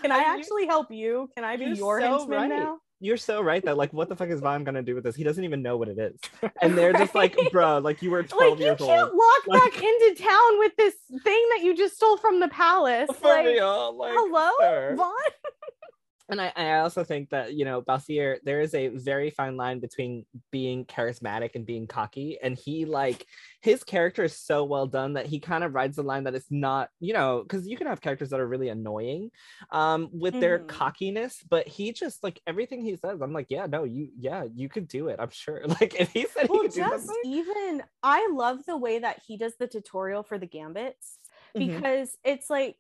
can 0.04 0.12
I 0.12 0.20
actually 0.20 0.68
help 0.68 0.92
you? 0.92 1.32
Can 1.34 1.44
I 1.44 1.58
be 1.58 1.66
your 1.66 2.00
so 2.00 2.20
henchman 2.20 2.42
right. 2.42 2.50
now? 2.50 2.78
You're 3.04 3.18
so 3.18 3.42
right 3.42 3.64
that 3.66 3.76
like 3.76 3.92
what 3.92 4.08
the 4.08 4.16
fuck 4.16 4.30
is 4.30 4.40
Vaan 4.40 4.64
gonna 4.64 4.82
do 4.82 4.96
with 4.96 5.04
this? 5.04 5.14
He 5.14 5.26
doesn't 5.26 5.44
even 5.44 5.62
know 5.62 5.76
what 5.76 5.90
it 5.90 6.00
is. 6.00 6.18
And 6.62 6.78
they're 6.78 6.94
just 6.94 7.14
like, 7.14 7.38
bro, 7.52 7.80
like 7.80 8.02
you 8.02 8.10
were 8.10 8.24
12 8.24 8.52
like, 8.52 8.60
years 8.60 8.80
old. 8.80 8.90
You 8.90 8.96
can't 8.96 9.14
walk 9.14 9.48
like, 9.48 9.62
back 9.62 9.84
into 9.84 10.24
town 10.24 10.60
with 10.60 10.72
this 10.78 10.94
thing 11.22 11.46
that 11.52 11.60
you 11.64 11.76
just 11.76 11.98
stole 11.98 12.16
from 12.16 12.40
the 12.40 12.48
palace. 12.48 13.10
For 13.20 13.28
like, 13.28 13.46
real. 13.46 13.98
Like, 13.98 14.14
hello, 14.16 14.50
sir. 14.62 14.96
Vaan? 14.98 15.12
and 16.30 16.40
I, 16.40 16.54
I 16.56 16.80
also 16.80 17.04
think 17.04 17.30
that 17.32 17.54
you 17.54 17.66
know 17.66 17.82
Balthier, 17.82 18.38
there 18.44 18.62
is 18.62 18.74
a 18.74 18.88
very 18.88 19.30
fine 19.30 19.58
line 19.58 19.80
between 19.80 20.26
being 20.52 20.86
charismatic 20.86 21.56
and 21.56 21.66
being 21.66 21.86
cocky, 21.86 22.38
and 22.42 22.58
he 22.58 22.86
like 22.86 23.26
his 23.62 23.84
character 23.84 24.24
is 24.24 24.38
so 24.38 24.64
well 24.64 24.88
done 24.88 25.14
that 25.14 25.26
he 25.26 25.40
kind 25.40 25.64
of 25.64 25.74
rides 25.74 25.98
the 25.98 26.04
line 26.04 26.24
that 26.24 26.36
it's 26.36 26.50
not 26.50 26.90
you 27.00 27.14
know 27.14 27.44
because 27.44 27.68
you 27.68 27.76
can 27.76 27.88
have 27.88 28.00
characters 28.00 28.30
that 28.30 28.40
are 28.40 28.48
really 28.48 28.70
annoying 28.70 29.32
um 29.72 30.10
with 30.14 30.34
mm. 30.34 30.40
their 30.40 30.60
mm-hmm. 30.60 30.68
cockiness, 30.68 31.44
but 31.50 31.68
he 31.68 31.92
just 31.92 32.24
like 32.24 32.42
everything 32.48 32.82
he 32.82 32.96
says, 32.96 33.22
I'm 33.22 33.34
like 33.34 33.48
yeah 33.50 33.66
no 33.66 33.84
you 33.84 34.10
yeah 34.18 34.46
you 34.56 34.70
could 34.70 34.88
do 34.88 35.10
it 35.10 35.18
I'm 35.20 35.32
sure 35.32 35.62
like 35.68 36.00
if 36.00 36.12
he 36.12 36.26
said 36.26 36.48
well, 36.48 36.62
he 36.62 36.68
could 36.70 36.76
just 36.76 37.08
do 37.08 37.16
even 37.26 37.84
I 38.02 38.30
love 38.32 38.66
the 38.66 38.78
way 38.78 39.00
that 39.00 39.22
he 39.28 39.38
does 39.38 39.56
the 39.60 39.68
tutorial 39.68 40.24
for 40.24 40.38
the 40.38 40.46
gambits 40.46 41.20
mm-hmm. 41.56 41.68
because 41.68 42.10
mm-hmm. 42.10 42.32
it's 42.32 42.50
like 42.50 42.78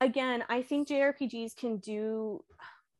again, 0.00 0.44
I 0.48 0.62
think 0.62 0.88
JRPGs 0.88 1.56
can 1.56 1.78
do 1.78 2.44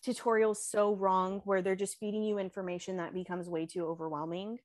tutorials 0.07 0.59
so 0.59 0.95
wrong 0.95 1.41
where 1.45 1.62
they're 1.62 1.77
just 1.77 1.99
feeding 1.99 2.23
you 2.23 2.39
information 2.39 2.99
that 2.99 3.15
becomes 3.15 3.49
way 3.49 3.66
too 3.66 3.87
overwhelming. 3.87 4.59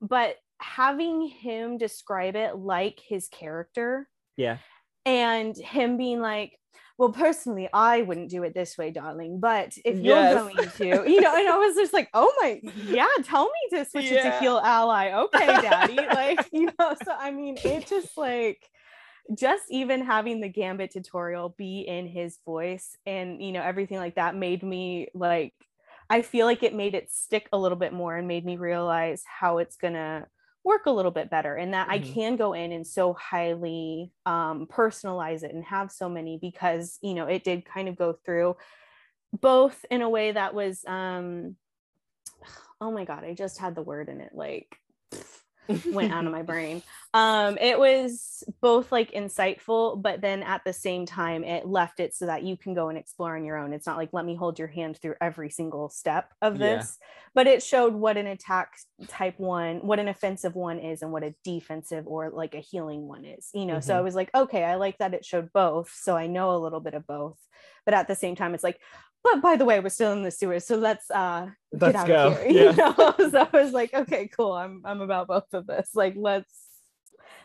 But 0.00 0.36
having 0.58 1.26
him 1.26 1.78
describe 1.78 2.36
it 2.36 2.56
like 2.56 3.00
his 3.06 3.28
character. 3.28 4.08
Yeah. 4.36 4.58
And 5.04 5.56
him 5.56 5.96
being 5.96 6.20
like, 6.20 6.58
well, 6.98 7.12
personally, 7.12 7.68
I 7.72 8.02
wouldn't 8.02 8.30
do 8.30 8.42
it 8.42 8.54
this 8.54 8.76
way, 8.76 8.90
darling. 8.90 9.38
But 9.38 9.72
if 9.84 10.00
you're 10.00 10.34
going 10.34 10.56
to, 10.56 10.84
you 10.84 11.20
know, 11.20 11.36
and 11.36 11.48
I 11.48 11.56
was 11.56 11.76
just 11.76 11.92
like, 11.92 12.08
oh 12.12 12.32
my, 12.40 12.60
yeah, 12.86 13.06
tell 13.22 13.44
me 13.44 13.78
to 13.78 13.84
switch 13.88 14.06
yeah. 14.06 14.18
it 14.18 14.22
to 14.24 14.40
heal 14.40 14.58
ally. 14.58 15.12
Okay, 15.12 15.46
daddy. 15.46 15.94
like, 15.96 16.48
you 16.52 16.66
know, 16.78 16.96
so 17.04 17.12
I 17.16 17.30
mean, 17.30 17.56
it 17.64 17.86
just 17.86 18.18
like, 18.18 18.68
just 19.34 19.64
even 19.70 20.04
having 20.04 20.40
the 20.40 20.48
gambit 20.48 20.90
tutorial 20.90 21.54
be 21.58 21.80
in 21.80 22.06
his 22.06 22.38
voice 22.44 22.96
and 23.04 23.42
you 23.42 23.52
know 23.52 23.62
everything 23.62 23.98
like 23.98 24.14
that 24.14 24.34
made 24.34 24.62
me 24.62 25.08
like 25.14 25.52
i 26.08 26.22
feel 26.22 26.46
like 26.46 26.62
it 26.62 26.74
made 26.74 26.94
it 26.94 27.10
stick 27.10 27.48
a 27.52 27.58
little 27.58 27.76
bit 27.76 27.92
more 27.92 28.16
and 28.16 28.26
made 28.26 28.44
me 28.44 28.56
realize 28.56 29.22
how 29.26 29.58
it's 29.58 29.76
gonna 29.76 30.26
work 30.64 30.86
a 30.86 30.90
little 30.90 31.10
bit 31.10 31.30
better 31.30 31.54
and 31.54 31.74
that 31.74 31.88
mm-hmm. 31.88 32.10
i 32.10 32.14
can 32.14 32.36
go 32.36 32.54
in 32.54 32.72
and 32.72 32.86
so 32.86 33.12
highly 33.14 34.10
um, 34.26 34.66
personalize 34.66 35.42
it 35.42 35.54
and 35.54 35.64
have 35.64 35.90
so 35.90 36.08
many 36.08 36.38
because 36.40 36.98
you 37.02 37.14
know 37.14 37.26
it 37.26 37.44
did 37.44 37.64
kind 37.64 37.88
of 37.88 37.96
go 37.96 38.18
through 38.24 38.56
both 39.40 39.84
in 39.90 40.00
a 40.00 40.08
way 40.08 40.32
that 40.32 40.54
was 40.54 40.84
um 40.86 41.54
oh 42.80 42.90
my 42.90 43.04
god 43.04 43.24
i 43.24 43.34
just 43.34 43.58
had 43.58 43.74
the 43.74 43.82
word 43.82 44.08
in 44.08 44.20
it 44.20 44.32
like 44.34 44.78
went 45.86 46.12
out 46.12 46.26
of 46.26 46.32
my 46.32 46.42
brain. 46.52 46.82
Um, 47.14 47.56
it 47.58 47.78
was 47.78 48.44
both 48.60 48.92
like 48.92 49.12
insightful, 49.12 50.00
but 50.00 50.20
then 50.20 50.42
at 50.42 50.62
the 50.64 50.72
same 50.72 51.06
time, 51.06 51.42
it 51.42 51.66
left 51.66 52.00
it 52.00 52.14
so 52.14 52.26
that 52.26 52.42
you 52.42 52.56
can 52.56 52.74
go 52.74 52.88
and 52.88 52.98
explore 52.98 53.36
on 53.36 53.44
your 53.44 53.56
own. 53.56 53.72
It's 53.72 53.86
not 53.86 53.96
like 53.96 54.10
let 54.12 54.24
me 54.24 54.34
hold 54.34 54.58
your 54.58 54.68
hand 54.68 54.98
through 54.98 55.14
every 55.20 55.50
single 55.50 55.88
step 55.88 56.32
of 56.42 56.58
this, 56.58 56.98
yeah. 57.00 57.06
but 57.34 57.46
it 57.46 57.62
showed 57.62 57.94
what 57.94 58.16
an 58.16 58.26
attack 58.26 58.76
type 59.06 59.38
one, 59.38 59.78
what 59.78 59.98
an 59.98 60.08
offensive 60.08 60.54
one 60.54 60.78
is, 60.78 61.02
and 61.02 61.10
what 61.10 61.24
a 61.24 61.34
defensive 61.44 62.06
or 62.06 62.30
like 62.30 62.54
a 62.54 62.60
healing 62.60 63.08
one 63.08 63.24
is. 63.24 63.48
You 63.54 63.66
know, 63.66 63.74
mm-hmm. 63.74 63.82
so 63.82 63.96
I 63.96 64.02
was 64.02 64.14
like, 64.14 64.30
okay, 64.34 64.64
I 64.64 64.74
like 64.74 64.98
that 64.98 65.14
it 65.14 65.24
showed 65.24 65.52
both, 65.52 65.90
so 65.94 66.16
I 66.16 66.26
know 66.26 66.54
a 66.54 66.58
little 66.58 66.80
bit 66.80 66.94
of 66.94 67.06
both. 67.06 67.38
But 67.84 67.94
at 67.94 68.06
the 68.06 68.14
same 68.14 68.36
time, 68.36 68.54
it's 68.54 68.64
like, 68.64 68.78
but 69.24 69.40
by 69.42 69.56
the 69.56 69.64
way, 69.64 69.80
we're 69.80 69.88
still 69.88 70.12
in 70.12 70.22
the 70.22 70.30
sewers, 70.30 70.66
so 70.66 70.76
let's 70.76 71.10
uh 71.10 71.48
let's 71.72 71.92
get 71.92 71.96
out 71.96 72.06
go. 72.06 72.28
of 72.28 72.42
here. 72.42 72.72
Yeah. 72.76 72.94
You 72.94 72.94
know? 72.98 73.14
so 73.30 73.48
I 73.52 73.62
was 73.62 73.72
like, 73.72 73.94
okay, 73.94 74.28
cool. 74.28 74.52
I'm 74.52 74.82
I'm 74.84 75.00
about 75.00 75.28
both 75.28 75.52
of 75.52 75.66
this. 75.66 75.90
Like, 75.94 76.14
let's 76.16 76.52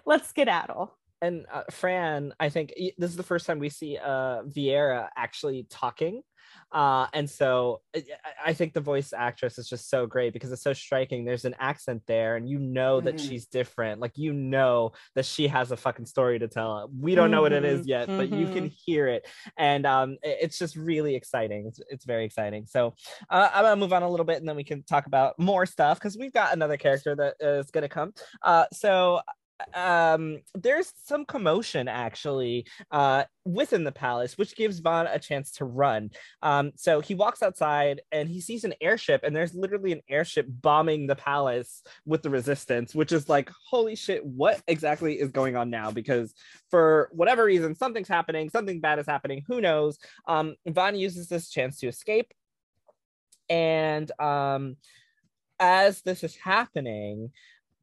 let's 0.06 0.28
skedaddle 0.30 0.96
and 1.24 1.46
uh, 1.52 1.64
Fran, 1.72 2.34
I 2.38 2.50
think 2.50 2.74
this 2.98 3.10
is 3.10 3.16
the 3.16 3.24
first 3.24 3.46
time 3.46 3.58
we 3.58 3.70
see 3.70 3.98
uh, 3.98 4.44
Viera 4.44 5.08
actually 5.16 5.66
talking. 5.70 6.22
Uh, 6.74 7.08
and 7.14 7.30
so 7.30 7.82
I 8.44 8.54
think 8.54 8.74
the 8.74 8.82
voice 8.82 9.14
actress 9.16 9.60
is 9.60 9.70
just 9.70 9.90
so 9.90 10.08
great 10.08 10.34
because 10.34 10.52
it's 10.52 10.64
so 10.64 10.74
striking. 10.74 11.24
There's 11.24 11.46
an 11.46 11.56
accent 11.60 12.02
there, 12.08 12.36
and 12.36 12.50
you 12.50 12.58
know 12.58 13.00
that 13.00 13.16
mm-hmm. 13.16 13.28
she's 13.28 13.46
different. 13.46 14.02
Like 14.02 14.14
you 14.16 14.34
know 14.34 14.94
that 15.14 15.26
she 15.26 15.48
has 15.48 15.72
a 15.72 15.78
fucking 15.78 16.08
story 16.08 16.40
to 16.40 16.48
tell. 16.48 16.90
We 17.00 17.14
don't 17.14 17.26
mm-hmm. 17.26 17.32
know 17.32 17.42
what 17.44 17.54
it 17.54 17.64
is 17.64 17.82
mm-hmm. 17.82 17.90
yet, 17.90 18.08
mm-hmm. 18.08 18.18
but 18.18 18.30
you 18.30 18.48
can 18.48 18.66
mm-hmm. 18.66 18.76
hear 18.86 19.08
it, 19.08 19.28
and 19.58 19.86
um, 19.86 20.18
it's 20.24 20.58
just 20.58 20.76
really 20.76 21.16
exciting. 21.16 21.68
It's, 21.68 21.80
it's 21.90 22.06
very 22.06 22.26
exciting. 22.26 22.66
So 22.66 22.96
uh, 23.30 23.50
I'm 23.54 23.64
gonna 23.64 23.76
move 23.76 23.94
on 23.94 24.02
a 24.02 24.10
little 24.10 24.26
bit, 24.26 24.38
and 24.38 24.50
then 24.50 24.56
we 24.56 24.64
can 24.64 24.84
talk 24.84 25.06
about 25.06 25.38
more 25.38 25.68
stuff 25.68 26.00
because 26.00 26.18
we've 26.18 26.34
got 26.34 26.54
another 26.54 26.78
character 26.78 27.16
that 27.16 27.36
is 27.40 27.70
gonna 27.70 27.90
come. 27.90 28.14
Uh, 28.42 28.66
so 28.74 29.22
um 29.74 30.40
there's 30.56 30.92
some 31.04 31.26
commotion 31.26 31.88
actually 31.88 32.66
uh 32.92 33.24
within 33.46 33.84
the 33.84 33.92
palace 33.92 34.38
which 34.38 34.56
gives 34.56 34.82
Vaan 34.82 35.08
a 35.14 35.20
chance 35.20 35.52
to 35.52 35.66
run. 35.66 36.10
Um 36.42 36.72
so 36.76 37.00
he 37.00 37.16
walks 37.16 37.42
outside 37.42 38.02
and 38.12 38.28
he 38.30 38.42
sees 38.42 38.64
an 38.64 38.74
airship 38.82 39.22
and 39.24 39.36
there's 39.36 39.54
literally 39.54 39.92
an 39.92 40.02
airship 40.10 40.48
bombing 40.50 41.08
the 41.08 41.16
palace 41.16 41.84
with 42.06 42.24
the 42.24 42.30
resistance 42.30 42.94
which 42.96 43.12
is 43.12 43.30
like 43.30 43.50
holy 43.70 43.96
shit 43.96 44.26
what 44.26 44.62
exactly 44.68 45.20
is 45.20 45.32
going 45.32 45.56
on 45.56 45.70
now? 45.70 45.92
Because 45.92 46.34
for 46.70 47.10
whatever 47.12 47.44
reason 47.44 47.76
something's 47.76 48.08
happening 48.08 48.50
something 48.50 48.80
bad 48.80 49.00
is 49.00 49.08
happening 49.08 49.44
who 49.48 49.62
knows? 49.62 49.98
Um 50.28 50.56
Vaan 50.68 50.98
uses 50.98 51.28
this 51.28 51.50
chance 51.50 51.80
to 51.80 51.88
escape. 51.88 52.34
And 53.50 54.12
um 54.20 54.78
as 55.60 56.02
this 56.02 56.24
is 56.24 56.36
happening 56.36 57.32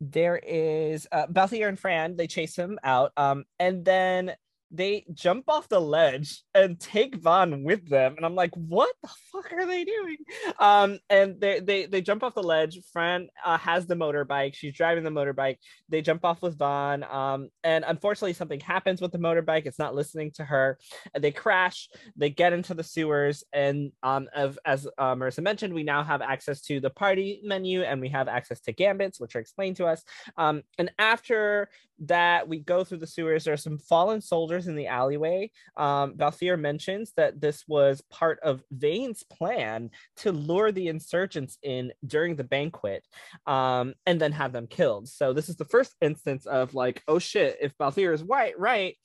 there 0.01 0.41
is 0.43 1.07
uh, 1.13 1.27
Balthier 1.27 1.69
and 1.69 1.79
Fran. 1.79 2.17
They 2.17 2.27
chase 2.27 2.57
him 2.57 2.79
out, 2.83 3.13
um, 3.17 3.45
and 3.59 3.85
then 3.85 4.35
they 4.71 5.05
jump 5.13 5.45
off 5.49 5.69
the 5.69 5.81
ledge 5.81 6.43
and 6.55 6.79
take 6.79 7.21
Vaan 7.21 7.65
with 7.65 7.89
them. 7.89 8.15
And 8.17 8.25
I'm 8.25 8.35
like, 8.35 8.55
what 8.55 8.95
the 9.03 9.11
fuck 9.33 9.53
are 9.53 9.67
they 9.67 9.85
doing? 9.85 10.17
Um, 10.59 10.99
and 11.09 11.41
they 11.41 11.61
they 11.61 11.87
they 11.87 12.01
jump 12.01 12.23
off 12.23 12.35
the 12.35 12.43
ledge. 12.43 12.79
Fran 12.93 13.29
uh, 13.45 13.59
has 13.59 13.87
the 13.87 13.97
motorbike. 13.97 14.55
She's 14.55 14.75
driving 14.75 15.05
the 15.05 15.11
motorbike. 15.11 15.57
They 15.89 16.03
jump 16.03 16.25
off 16.25 16.43
with 16.43 16.57
Vaan. 16.57 17.11
Um, 17.13 17.49
and 17.65 17.85
unfortunately, 17.87 18.35
something 18.35 18.61
happens 18.61 19.01
with 19.01 19.13
the 19.13 19.19
motorbike. 19.19 19.67
It's 19.67 19.79
not 19.79 19.95
listening 19.95 20.31
to 20.33 20.45
her. 20.45 20.79
They 21.19 21.33
crash. 21.33 21.89
They 22.17 22.31
get 22.31 22.53
into 22.53 22.75
the 22.75 22.85
sewers. 22.85 23.45
And 23.53 23.93
um, 24.03 24.29
as, 24.35 24.59
as 24.65 24.87
uh, 24.99 25.15
Marissa 25.15 25.43
mentioned, 25.43 25.75
we 25.75 25.83
now 25.83 26.05
have 26.05 26.23
access 26.23 26.61
to 26.63 26.81
the 26.81 26.91
party 26.91 27.41
menu 27.45 27.83
and 27.83 28.01
we 28.01 28.09
have 28.11 28.29
access 28.29 28.61
to 28.61 28.73
gambits, 28.73 29.19
which 29.19 29.35
are 29.35 29.41
explained 29.41 29.77
to 29.77 29.87
us. 29.87 30.05
Um, 30.37 30.63
and 30.79 30.91
after 30.99 31.69
that, 32.01 32.49
we 32.49 32.61
go 32.61 32.85
through 32.85 32.99
the 32.99 33.07
sewers. 33.07 33.45
There 33.45 33.55
are 33.55 33.59
some 33.59 33.79
fallen 33.79 34.21
soldiers 34.21 34.60
in 34.67 34.77
the 34.77 34.87
alleyway. 34.87 35.51
Um, 35.77 36.17
mentions 36.57 37.13
that 37.17 37.41
this 37.41 37.65
was 37.67 38.03
part 38.11 38.41
of 38.41 38.63
Vayne's 38.73 39.23
plan 39.23 39.91
to 40.19 40.33
lure 40.33 40.73
the 40.73 40.89
insurgents 40.89 41.59
in 41.63 41.93
during 42.07 42.37
the 42.37 42.45
banquet 42.45 43.05
um, 43.47 43.95
and 44.07 44.21
then 44.21 44.33
have 44.33 44.53
them 44.53 44.67
killed. 44.67 45.09
So 45.09 45.33
this 45.33 45.49
is 45.49 45.57
the 45.57 45.65
first 45.65 45.95
instance 46.01 46.47
of 46.47 46.75
like, 46.75 47.03
oh 47.09 47.19
shit, 47.19 47.59
if 47.61 47.77
Balthier 47.79 48.13
is 48.13 48.25
white, 48.25 48.59
right, 48.59 48.97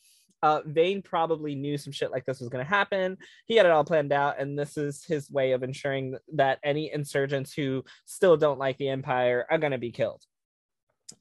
uh, 0.45 0.61
Vayne 0.65 1.01
probably 1.01 1.55
knew 1.55 1.77
some 1.77 1.93
shit 1.93 2.11
like 2.11 2.25
this 2.25 2.39
was 2.39 2.49
going 2.49 2.63
to 2.63 2.69
happen. 2.69 3.17
He 3.45 3.55
had 3.55 3.65
it 3.65 3.71
all 3.71 3.83
planned 3.83 4.13
out, 4.13 4.39
and 4.39 4.57
this 4.57 4.77
is 4.77 5.03
his 5.03 5.31
way 5.31 5.53
of 5.53 5.63
ensuring 5.63 6.17
that 6.33 6.59
any 6.63 6.91
insurgents 6.91 7.53
who 7.53 7.83
still 8.05 8.37
don't 8.37 8.59
like 8.59 8.77
the 8.77 8.89
Empire 8.89 9.45
are 9.49 9.57
going 9.57 9.71
to 9.71 9.79
be 9.79 9.91
killed. 9.91 10.21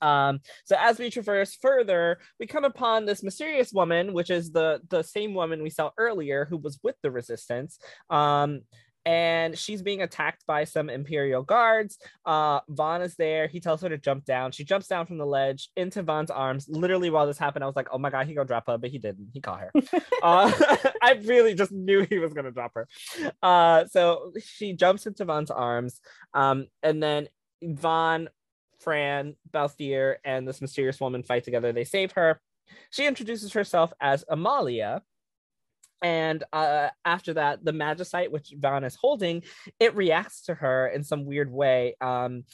Um, 0.01 0.41
so 0.65 0.77
as 0.79 0.99
we 0.99 1.11
traverse 1.11 1.57
further, 1.61 2.19
we 2.39 2.47
come 2.47 2.65
upon 2.65 3.05
this 3.05 3.23
mysterious 3.23 3.73
woman, 3.73 4.13
which 4.13 4.31
is 4.31 4.53
the 4.53 4.81
the 4.89 5.03
same 5.03 5.35
woman 5.35 5.63
we 5.63 5.71
saw 5.71 5.91
earlier 5.99 6.47
who 6.47 6.57
was 6.57 6.79
with 6.83 6.97
the 7.03 7.11
resistance. 7.11 7.79
Um, 8.11 8.63
and 9.07 9.59
she's 9.59 9.83
being 9.83 10.03
attacked 10.03 10.47
by 10.47 10.65
some 10.65 10.89
imperial 10.89 11.43
guards. 11.43 11.99
Uh 12.25 12.61
vaan 12.71 13.03
is 13.03 13.17
there. 13.17 13.47
He 13.47 13.61
tells 13.61 13.83
her 13.83 13.89
to 13.89 13.99
jump 13.99 14.25
down. 14.25 14.53
She 14.53 14.65
jumps 14.65 14.87
down 14.89 15.07
from 15.07 15.19
the 15.19 15.27
ledge 15.27 15.69
into 15.77 16.03
vaan's 16.03 16.31
arms. 16.31 16.67
Literally 16.69 17.11
while 17.11 17.27
this 17.27 17.39
happened 17.39 17.65
i 17.65 17.67
was 17.67 17.77
like 17.77 17.89
oh 17.93 17.99
my 17.99 18.11
god 18.11 18.27
he 18.27 18.35
gonna 18.35 18.47
drop 18.47 18.67
her 18.67 18.79
but 18.79 18.91
he 18.91 18.99
didn't. 18.99 19.29
He 19.33 19.41
caught 19.41 19.61
her. 19.61 19.73
Uh 20.23 20.51
i 21.03 21.21
really 21.25 21.55
just 21.55 21.73
knew 21.73 22.07
he 22.09 22.19
was 22.19 22.33
gonna 22.33 22.51
drop 22.51 22.73
her. 22.75 22.89
Uh 23.43 23.85
so 23.87 24.33
she 24.43 24.73
jumps 24.73 25.07
into 25.07 25.25
vaan's 25.25 25.51
arms. 25.51 26.01
Um 26.33 26.67
and 26.83 27.03
then 27.03 27.29
vaan 27.63 28.29
Fran, 28.85 29.35
Balthier, 29.51 30.17
and 30.25 30.47
this 30.47 30.61
mysterious 30.61 31.01
woman 31.01 31.23
fight 31.23 31.45
together. 31.45 31.73
They 31.73 31.85
save 31.85 32.13
her. 32.13 32.41
She 32.91 33.07
introduces 33.07 33.53
herself 33.55 33.93
as 34.01 34.25
Amalia. 34.29 35.03
And 36.03 36.45
uh, 36.53 36.91
after 37.05 37.35
that, 37.35 37.65
the 37.65 37.73
Magicite, 37.73 38.31
which 38.31 38.53
Vaan 38.61 38.85
is 38.85 38.95
holding, 38.95 39.43
it 39.81 39.97
reacts 39.97 40.43
to 40.43 40.55
her 40.55 40.87
in 40.89 41.03
some 41.03 41.25
weird 41.25 41.51
way. 41.51 41.97
Um, 42.01 42.45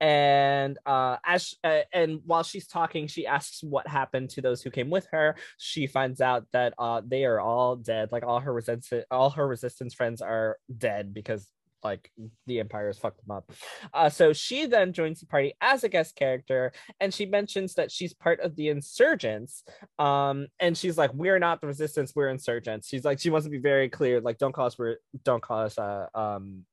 and 0.00 0.78
uh, 0.86 1.16
as 1.24 1.54
uh, 1.64 1.80
and 1.92 2.20
while 2.24 2.44
she's 2.44 2.68
talking 2.68 3.08
she 3.08 3.26
asks 3.26 3.64
what 3.64 3.88
happened 3.88 4.30
to 4.30 4.40
those 4.40 4.62
who 4.62 4.70
came 4.70 4.90
with 4.90 5.08
her 5.10 5.34
she 5.56 5.88
finds 5.88 6.20
out 6.20 6.46
that 6.52 6.72
uh, 6.78 7.02
they 7.04 7.24
are 7.24 7.40
all 7.40 7.74
dead 7.74 8.12
like 8.12 8.22
all 8.22 8.38
her 8.38 8.52
resistance 8.52 9.04
all 9.10 9.30
her 9.30 9.46
resistance 9.46 9.94
friends 9.94 10.22
are 10.22 10.56
dead 10.76 11.12
because 11.12 11.48
like 11.84 12.10
the 12.46 12.60
empire 12.60 12.86
has 12.86 12.98
fucked 12.98 13.24
them 13.26 13.36
up. 13.36 13.52
Uh, 13.92 14.08
so 14.08 14.32
she 14.32 14.66
then 14.66 14.92
joins 14.92 15.20
the 15.20 15.26
party 15.26 15.54
as 15.60 15.84
a 15.84 15.88
guest 15.88 16.16
character 16.16 16.72
and 17.00 17.12
she 17.12 17.26
mentions 17.26 17.74
that 17.74 17.90
she's 17.90 18.14
part 18.14 18.40
of 18.40 18.56
the 18.56 18.68
insurgents 18.68 19.64
um 19.98 20.46
and 20.60 20.76
she's 20.76 20.98
like 20.98 21.12
we're 21.14 21.38
not 21.38 21.60
the 21.60 21.66
resistance 21.66 22.12
we're 22.14 22.28
insurgents. 22.28 22.88
She's 22.88 23.04
like 23.04 23.20
she 23.20 23.30
wants 23.30 23.46
to 23.46 23.50
be 23.50 23.58
very 23.58 23.88
clear 23.88 24.20
like 24.20 24.38
don't 24.38 24.52
call 24.52 24.66
us 24.66 24.78
we're 24.78 24.96
don't 25.24 25.42
call 25.42 25.60
us 25.60 25.78
uh 25.78 26.06
um 26.14 26.64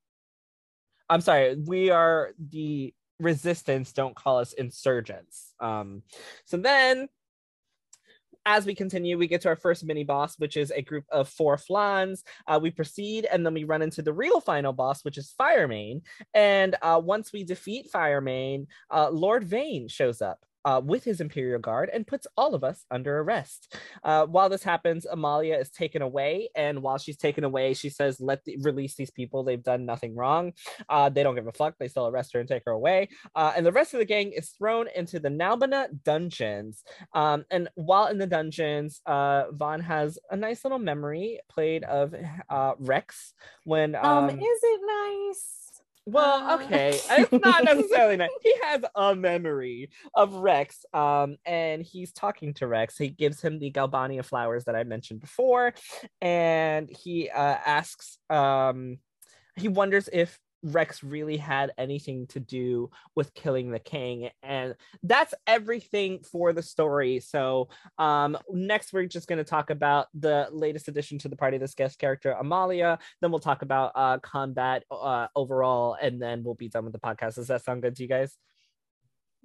i'm 1.10 1.22
sorry 1.22 1.56
we 1.66 1.92
are 1.92 2.32
the 2.50 2.94
resistance 3.20 3.94
don't 3.94 4.16
call 4.16 4.40
us 4.40 4.54
insurgents. 4.54 5.54
Um 5.60 6.04
so 6.46 6.58
then 6.58 7.08
as 8.46 8.66
we 8.66 8.76
continue, 8.76 9.18
we 9.18 9.28
get 9.28 9.42
to 9.42 9.50
our 9.50 9.56
first 9.56 9.84
mini 9.86 10.04
boss, 10.04 10.38
which 10.38 10.58
is 10.58 10.72
a 10.72 10.82
group 10.82 11.06
of 11.12 11.28
four 11.28 11.58
flans. 11.58 12.24
Uh, 12.48 12.60
we 12.62 12.72
proceed 12.72 13.26
and 13.26 13.46
then 13.46 13.54
we 13.54 13.64
run 13.64 13.82
into 13.82 14.02
the 14.02 14.14
real 14.14 14.40
final 14.40 14.74
boss, 14.74 15.04
which 15.04 15.18
is 15.18 15.34
Firemane. 15.40 16.02
And 16.34 16.76
uh, 16.82 17.02
once 17.04 17.34
we 17.34 17.44
defeat 17.44 17.92
Firemane, 17.92 18.68
uh, 18.92 19.10
Lord 19.10 19.44
Vayne 19.44 19.88
shows 19.88 20.22
up 20.22 20.46
uh, 20.66 20.82
with 20.84 21.04
his 21.04 21.22
Imperial 21.22 21.60
Guard 21.60 21.90
and 21.94 22.06
puts 22.06 22.28
all 22.36 22.56
of 22.56 22.64
us 22.64 22.86
under 22.92 23.20
arrest. 23.20 23.78
Uh, 24.04 24.26
while 24.26 24.50
this 24.50 24.64
happens, 24.64 25.06
Amalia 25.06 25.56
is 25.56 25.70
taken 25.70 26.02
away, 26.02 26.50
and 26.56 26.82
while 26.82 26.98
she's 26.98 27.18
taken 27.18 27.44
away, 27.44 27.74
she 27.74 27.90
says, 27.90 28.20
"Let 28.20 28.44
the, 28.44 28.58
release 28.62 28.96
these 28.96 29.12
people. 29.12 29.44
They've 29.44 29.62
done 29.64 29.86
nothing 29.86 30.16
wrong. 30.16 30.54
Uh, 30.90 31.10
they 31.10 31.24
don't 31.24 31.36
give 31.36 31.48
a 31.48 31.52
fuck. 31.52 31.76
They 31.80 31.88
still 31.88 32.08
arrest 32.08 32.34
her 32.34 32.40
and 32.40 32.50
take 32.50 32.64
her 32.66 32.72
away." 32.72 33.10
Uh, 33.36 33.54
and 33.56 33.66
the 33.66 33.72
rest 33.72 33.94
of 33.94 34.00
the 34.00 34.06
gang 34.06 34.32
is 34.32 34.50
thrown 34.50 34.88
into 34.96 35.20
the 35.20 35.30
Nalbina 35.30 35.88
dungeons. 36.04 36.84
Um, 37.14 37.46
and 37.52 37.70
while 37.76 38.08
in 38.08 38.18
the 38.18 38.28
dungeons, 38.28 39.02
uh, 39.06 39.46
Vaan 39.52 39.82
has 39.82 40.18
a 40.32 40.36
nice 40.36 40.66
little 40.66 40.80
memory 40.80 41.40
played 41.50 41.84
of 41.84 42.16
uh, 42.50 42.74
Reks 42.80 43.34
when. 43.64 43.96
Um, 43.96 44.26
um, 44.26 44.30
is 44.30 44.60
it 44.64 44.82
nice? 44.86 45.65
Well, 46.06 46.62
okay, 46.62 47.00
it's 47.10 47.32
not 47.32 47.64
necessarily 47.64 48.18
nice. 48.18 48.30
He 48.42 48.54
has 48.64 48.82
a 48.96 49.16
memory 49.16 49.90
of 50.14 50.34
Reks, 50.36 50.86
um, 50.94 51.38
and 51.46 51.82
he's 51.82 52.12
talking 52.12 52.54
to 52.56 52.68
Reks. 52.68 52.98
He 52.98 53.10
gives 53.10 53.42
him 53.42 53.58
the 53.58 53.72
Galbana 53.72 54.24
flowers 54.24 54.66
that 54.66 54.76
I 54.76 54.84
mentioned 54.84 55.22
before, 55.22 55.74
and 56.22 56.90
he 56.90 57.30
uh, 57.30 57.58
asks, 57.66 58.20
um, 58.30 59.00
he 59.56 59.68
wonders 59.68 60.10
if 60.14 60.38
Reks 60.66 61.04
really 61.04 61.38
had 61.38 61.72
anything 61.78 62.26
to 62.28 62.40
do 62.40 62.90
with 63.16 63.34
killing 63.36 63.70
the 63.70 63.80
king. 63.80 64.30
And 64.42 64.76
that's 65.04 65.34
everything 65.46 66.24
for 66.24 66.54
the 66.54 66.64
story. 66.64 67.20
So 67.20 67.70
um, 68.00 68.38
next 68.52 68.92
we're 68.92 69.06
just 69.06 69.28
going 69.28 69.38
to 69.38 69.44
talk 69.44 69.70
about 69.70 70.08
the 70.14 70.48
latest 70.52 70.88
addition 70.88 71.20
to 71.20 71.30
the 71.30 71.36
party, 71.36 71.58
this 71.58 71.76
guest 71.76 72.00
character, 72.00 72.32
Amalia. 72.32 72.98
Then 73.22 73.32
we'll 73.32 73.40
talk 73.40 73.62
about 73.62 73.92
uh, 73.96 74.18
combat 74.20 74.84
uh, 74.90 75.28
overall, 75.36 75.96
and 76.02 76.22
then 76.22 76.44
we'll 76.44 76.56
be 76.56 76.70
done 76.70 76.84
with 76.84 76.94
the 76.94 77.00
podcast. 77.00 77.36
Does 77.36 77.48
that 77.48 77.64
sound 77.64 77.84
good 77.84 77.96
to 77.96 78.04
you 78.04 78.10
guys? 78.10 78.38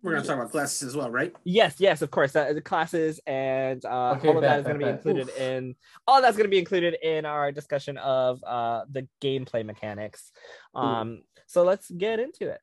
We're 0.02 0.12
gonna 0.12 0.26
talk 0.26 0.36
about 0.36 0.50
classes 0.50 0.88
as 0.88 0.96
well, 0.96 1.10
right? 1.10 1.34
Yes, 1.44 1.76
yes, 1.78 2.00
of 2.00 2.10
course. 2.10 2.34
Uh, 2.34 2.52
the 2.52 2.60
classes 2.60 3.20
and 3.26 3.84
uh, 3.84 4.14
okay, 4.16 4.28
all 4.28 4.36
of 4.36 4.42
that 4.42 4.60
is 4.60 4.66
gonna 4.66 4.78
be 4.78 4.86
included 4.86 5.28
Oof. 5.28 5.38
in 5.38 5.74
all 6.06 6.22
that's 6.22 6.36
gonna 6.36 6.48
be 6.48 6.58
included 6.58 6.96
in 7.02 7.26
our 7.26 7.52
discussion 7.52 7.98
of 7.98 8.42
uh, 8.44 8.84
the 8.90 9.06
gameplay 9.22 9.64
mechanics. 9.64 10.32
Um, 10.74 11.10
Ooh. 11.10 11.22
so 11.46 11.64
let's 11.64 11.90
get 11.90 12.18
into 12.18 12.48
it. 12.48 12.60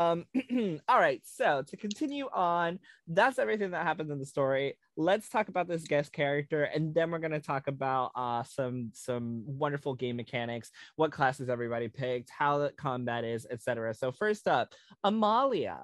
Um, 0.00 0.26
all 0.88 0.98
right, 0.98 1.20
so 1.24 1.64
to 1.66 1.76
continue 1.76 2.28
on, 2.32 2.78
that's 3.08 3.38
everything 3.38 3.72
that 3.72 3.84
happens 3.84 4.10
in 4.10 4.18
the 4.18 4.26
story. 4.26 4.76
Let's 4.96 5.28
talk 5.28 5.48
about 5.48 5.68
this 5.68 5.84
guest 5.84 6.12
character, 6.12 6.64
and 6.64 6.92
then 6.92 7.10
we're 7.10 7.18
gonna 7.18 7.40
talk 7.40 7.68
about 7.68 8.10
uh 8.16 8.42
some 8.42 8.90
some 8.94 9.44
wonderful 9.46 9.94
game 9.94 10.16
mechanics, 10.16 10.72
what 10.96 11.12
classes 11.12 11.48
everybody 11.48 11.86
picked, 11.86 12.30
how 12.30 12.58
the 12.58 12.72
combat 12.76 13.22
is, 13.22 13.46
etc. 13.48 13.94
So 13.94 14.10
first 14.10 14.48
up, 14.48 14.72
Amalia 15.04 15.78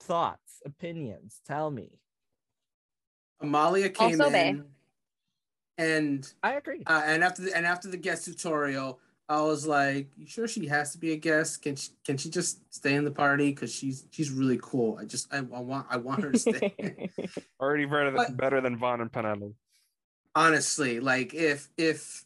thoughts, 0.00 0.60
opinions. 0.64 1.40
Tell 1.46 1.70
me. 1.70 1.98
Amalia 3.40 3.88
came 3.88 4.20
also 4.20 4.34
in, 4.34 4.64
and 5.76 6.32
I 6.42 6.54
agree. 6.54 6.82
Uh, 6.86 7.02
and 7.04 7.22
after 7.22 7.42
the 7.42 7.56
and 7.56 7.64
after 7.64 7.88
the 7.88 7.96
guest 7.96 8.24
tutorial, 8.24 8.98
I 9.28 9.42
was 9.42 9.66
like, 9.66 10.08
"You 10.16 10.26
sure 10.26 10.48
she 10.48 10.66
has 10.66 10.92
to 10.92 10.98
be 10.98 11.12
a 11.12 11.16
guest? 11.16 11.62
Can 11.62 11.76
she 11.76 11.90
can 12.04 12.16
she 12.16 12.30
just 12.30 12.60
stay 12.74 12.94
in 12.94 13.04
the 13.04 13.12
party? 13.12 13.50
Because 13.50 13.72
she's 13.72 14.06
she's 14.10 14.30
really 14.30 14.58
cool. 14.60 14.98
I 15.00 15.04
just 15.04 15.32
I, 15.32 15.38
I 15.38 15.60
want 15.60 15.86
I 15.88 15.98
want 15.98 16.22
her 16.22 16.32
to 16.32 16.38
stay. 16.38 17.10
Already 17.60 17.84
better 17.84 18.10
than, 18.10 18.34
better 18.34 18.60
than 18.60 18.76
Vaan 18.76 19.00
and 19.00 19.12
Penelo. 19.12 19.54
Honestly, 20.34 20.98
like 20.98 21.32
if 21.34 21.68
if 21.76 22.24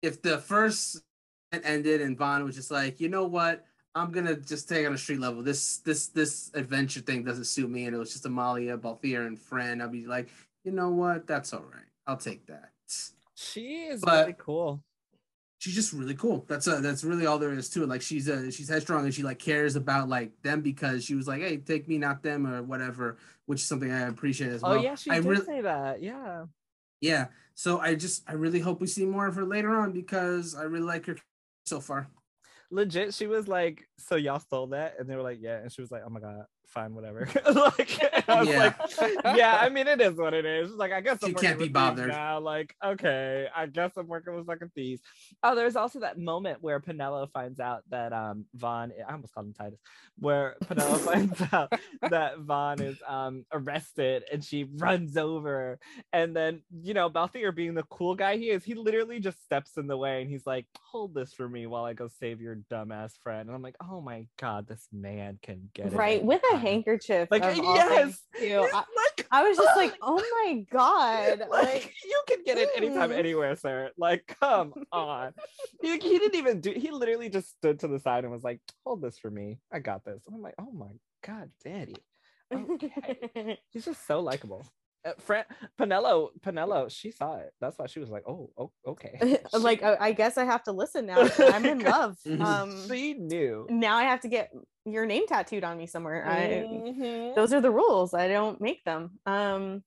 if 0.00 0.22
the 0.22 0.38
first 0.38 1.02
ended 1.52 2.00
and 2.00 2.18
Vaan 2.18 2.44
was 2.44 2.54
just 2.54 2.70
like, 2.70 3.00
you 3.00 3.08
know 3.08 3.24
what, 3.24 3.64
I'm 3.94 4.12
gonna 4.12 4.36
just 4.36 4.68
take 4.68 4.86
on 4.86 4.94
a 4.94 4.98
street 4.98 5.20
level. 5.20 5.42
This 5.42 5.78
this 5.78 6.08
this 6.08 6.50
adventure 6.54 7.00
thing 7.00 7.24
doesn't 7.24 7.44
suit 7.44 7.70
me, 7.70 7.86
and 7.86 7.94
it 7.94 7.98
was 7.98 8.12
just 8.12 8.26
Amalia, 8.26 8.76
Balthier, 8.76 9.26
and 9.26 9.38
Fran. 9.38 9.80
I'll 9.80 9.88
be 9.88 10.06
like, 10.06 10.28
you 10.64 10.72
know 10.72 10.90
what? 10.90 11.26
That's 11.26 11.52
all 11.52 11.64
right. 11.72 11.84
I'll 12.06 12.16
take 12.16 12.46
that. 12.46 12.70
She 13.34 13.84
is 13.86 14.00
but 14.00 14.26
really 14.26 14.36
cool. 14.38 14.82
She's 15.58 15.74
just 15.74 15.92
really 15.92 16.14
cool. 16.14 16.44
That's 16.48 16.68
uh 16.68 16.80
that's 16.80 17.02
really 17.04 17.26
all 17.26 17.38
there 17.38 17.52
is 17.52 17.68
to 17.70 17.82
it. 17.82 17.88
Like 17.88 18.02
she's 18.02 18.28
uh 18.28 18.50
she's 18.50 18.68
headstrong 18.68 19.04
and 19.04 19.14
she 19.14 19.22
like 19.22 19.38
cares 19.38 19.76
about 19.76 20.08
like 20.08 20.30
them 20.42 20.60
because 20.60 21.04
she 21.04 21.14
was 21.14 21.26
like, 21.26 21.40
hey, 21.40 21.56
take 21.56 21.88
me, 21.88 21.98
not 21.98 22.22
them, 22.22 22.46
or 22.46 22.62
whatever, 22.62 23.18
which 23.46 23.60
is 23.60 23.66
something 23.66 23.90
I 23.90 24.08
appreciate 24.08 24.50
as 24.50 24.62
oh, 24.62 24.70
well. 24.70 24.78
Oh 24.78 24.82
yeah, 24.82 24.94
she 24.94 25.10
I 25.10 25.20
did 25.20 25.26
re- 25.26 25.44
say 25.44 25.60
that. 25.62 26.02
Yeah. 26.02 26.44
Yeah. 27.00 27.26
So 27.54 27.80
I 27.80 27.94
just 27.94 28.22
I 28.28 28.34
really 28.34 28.60
hope 28.60 28.80
we 28.80 28.86
see 28.86 29.04
more 29.04 29.26
of 29.26 29.34
her 29.34 29.44
later 29.44 29.76
on 29.76 29.92
because 29.92 30.54
I 30.54 30.62
really 30.62 30.86
like 30.86 31.06
her 31.06 31.16
so 31.64 31.80
far 31.80 32.08
legit, 32.70 33.14
she 33.14 33.26
was 33.26 33.48
like, 33.48 33.88
"So 33.98 34.16
y'all 34.16 34.40
stole 34.40 34.68
that?" 34.68 34.94
And 34.98 35.08
they 35.08 35.16
were 35.16 35.22
like, 35.22 35.38
"Yeah." 35.40 35.58
And 35.58 35.72
she 35.72 35.80
was 35.80 35.90
like, 35.90 36.02
"Oh 36.06 36.10
my 36.10 36.20
god, 36.20 36.44
fine, 36.68 36.94
whatever." 36.94 37.28
like, 37.54 37.98
I 38.28 38.40
was 38.40 38.48
yeah. 38.48 38.58
like, 38.58 39.36
"Yeah, 39.36 39.58
I 39.60 39.68
mean, 39.70 39.86
it 39.86 40.00
is 40.00 40.14
what 40.14 40.34
it 40.34 40.44
is." 40.44 40.70
Like, 40.72 40.92
I 40.92 41.00
guess 41.00 41.18
she 41.24 41.32
can't 41.32 41.58
be 41.58 41.68
bothered 41.68 42.08
now. 42.08 42.40
Like, 42.40 42.74
okay, 42.84 43.48
I 43.54 43.66
guess 43.66 43.92
I'm 43.96 44.06
working 44.06 44.34
with 44.34 44.46
fucking 44.46 44.70
thieves. 44.74 45.00
Oh, 45.42 45.54
there's 45.54 45.76
also 45.76 46.00
that 46.00 46.18
moment 46.18 46.58
where 46.62 46.80
Penelo 46.80 47.30
finds 47.30 47.60
out 47.60 47.82
that 47.90 48.12
um 48.12 48.46
Vaan, 48.56 48.90
I 49.06 49.12
almost 49.12 49.34
called 49.34 49.46
him 49.46 49.54
Tidus, 49.54 49.78
where 50.18 50.56
Penelo 50.64 50.98
finds 50.98 51.42
out 51.52 51.72
that 52.02 52.38
Vaan 52.38 52.80
is 52.80 52.98
um 53.06 53.44
arrested, 53.52 54.24
and 54.32 54.44
she 54.44 54.64
runs 54.76 55.16
over, 55.16 55.78
and 56.12 56.34
then 56.34 56.62
you 56.82 56.94
know 56.94 57.10
Balthier 57.10 57.54
being 57.54 57.74
the 57.74 57.84
cool 57.84 58.14
guy 58.14 58.36
he 58.36 58.50
is, 58.50 58.64
he 58.64 58.74
literally 58.74 59.20
just 59.20 59.42
steps 59.42 59.76
in 59.76 59.86
the 59.86 59.96
way, 59.96 60.20
and 60.22 60.30
he's 60.30 60.46
like, 60.46 60.66
"Hold 60.90 61.14
this 61.14 61.32
for 61.32 61.48
me 61.48 61.66
while 61.66 61.84
I 61.84 61.92
go 61.94 62.08
save 62.08 62.40
your 62.40 62.56
dumbass 62.70 63.18
friend." 63.22 63.48
And 63.48 63.54
I'm 63.54 63.62
like, 63.62 63.76
"Oh 63.82 64.00
my 64.00 64.26
god, 64.38 64.66
this 64.66 64.86
man 64.92 65.38
can 65.42 65.70
get 65.74 65.86
it. 65.86 65.92
right 65.92 66.22
with 66.22 66.42
a 66.52 66.57
handkerchief. 66.58 67.28
Like 67.30 67.42
yes, 67.42 68.18
I, 68.40 68.72
like, 68.74 69.26
I 69.30 69.42
was 69.42 69.56
just 69.56 69.76
like, 69.76 69.94
oh 70.02 70.22
my 70.44 70.64
god, 70.70 71.38
like, 71.50 71.50
like 71.50 71.94
you 72.04 72.22
can 72.26 72.42
get 72.44 72.58
it 72.58 72.68
anytime, 72.76 73.10
mm. 73.10 73.18
anywhere, 73.18 73.56
sir. 73.56 73.90
Like, 73.96 74.36
come 74.40 74.72
on. 74.92 75.32
he, 75.82 75.92
he 75.92 76.18
didn't 76.18 76.36
even 76.36 76.60
do. 76.60 76.72
He 76.72 76.90
literally 76.90 77.28
just 77.28 77.50
stood 77.50 77.80
to 77.80 77.88
the 77.88 77.98
side 77.98 78.24
and 78.24 78.32
was 78.32 78.44
like, 78.44 78.60
hold 78.84 79.02
this 79.02 79.18
for 79.18 79.30
me. 79.30 79.58
I 79.72 79.78
got 79.78 80.04
this. 80.04 80.22
And 80.26 80.34
I'm 80.34 80.42
like, 80.42 80.54
oh 80.58 80.70
my 80.72 80.90
god, 81.24 81.50
daddy. 81.64 81.96
Okay. 82.52 83.58
He's 83.70 83.84
just 83.84 84.06
so 84.06 84.20
likable. 84.20 84.64
Uh, 85.04 85.12
Fran- 85.18 85.44
Penelo, 85.78 86.30
Penelo, 86.40 86.90
she 86.90 87.10
saw 87.10 87.36
it. 87.36 87.52
That's 87.60 87.78
why 87.78 87.86
she 87.86 88.00
was 88.00 88.10
like, 88.10 88.24
"Oh, 88.26 88.50
oh 88.58 88.72
okay." 88.86 89.40
like, 89.52 89.82
I 89.82 90.12
guess 90.12 90.38
I 90.38 90.44
have 90.44 90.62
to 90.64 90.72
listen 90.72 91.06
now. 91.06 91.28
I'm 91.38 91.64
in 91.64 91.80
love. 91.80 92.16
Um, 92.40 92.88
she 92.88 93.14
knew. 93.14 93.66
Now 93.70 93.96
I 93.96 94.04
have 94.04 94.20
to 94.20 94.28
get 94.28 94.50
your 94.84 95.06
name 95.06 95.26
tattooed 95.26 95.64
on 95.64 95.76
me 95.76 95.86
somewhere. 95.86 96.24
Mm-hmm. 96.26 97.30
I, 97.30 97.32
those 97.34 97.52
are 97.52 97.60
the 97.60 97.70
rules. 97.70 98.14
I 98.14 98.28
don't 98.28 98.60
make 98.60 98.84
them. 98.84 99.18
Um, 99.26 99.82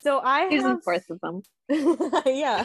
so 0.00 0.20
I 0.20 0.48
He's 0.48 0.62
have 0.62 0.80
of 0.86 1.20
them. 1.20 1.42
yeah, 2.26 2.64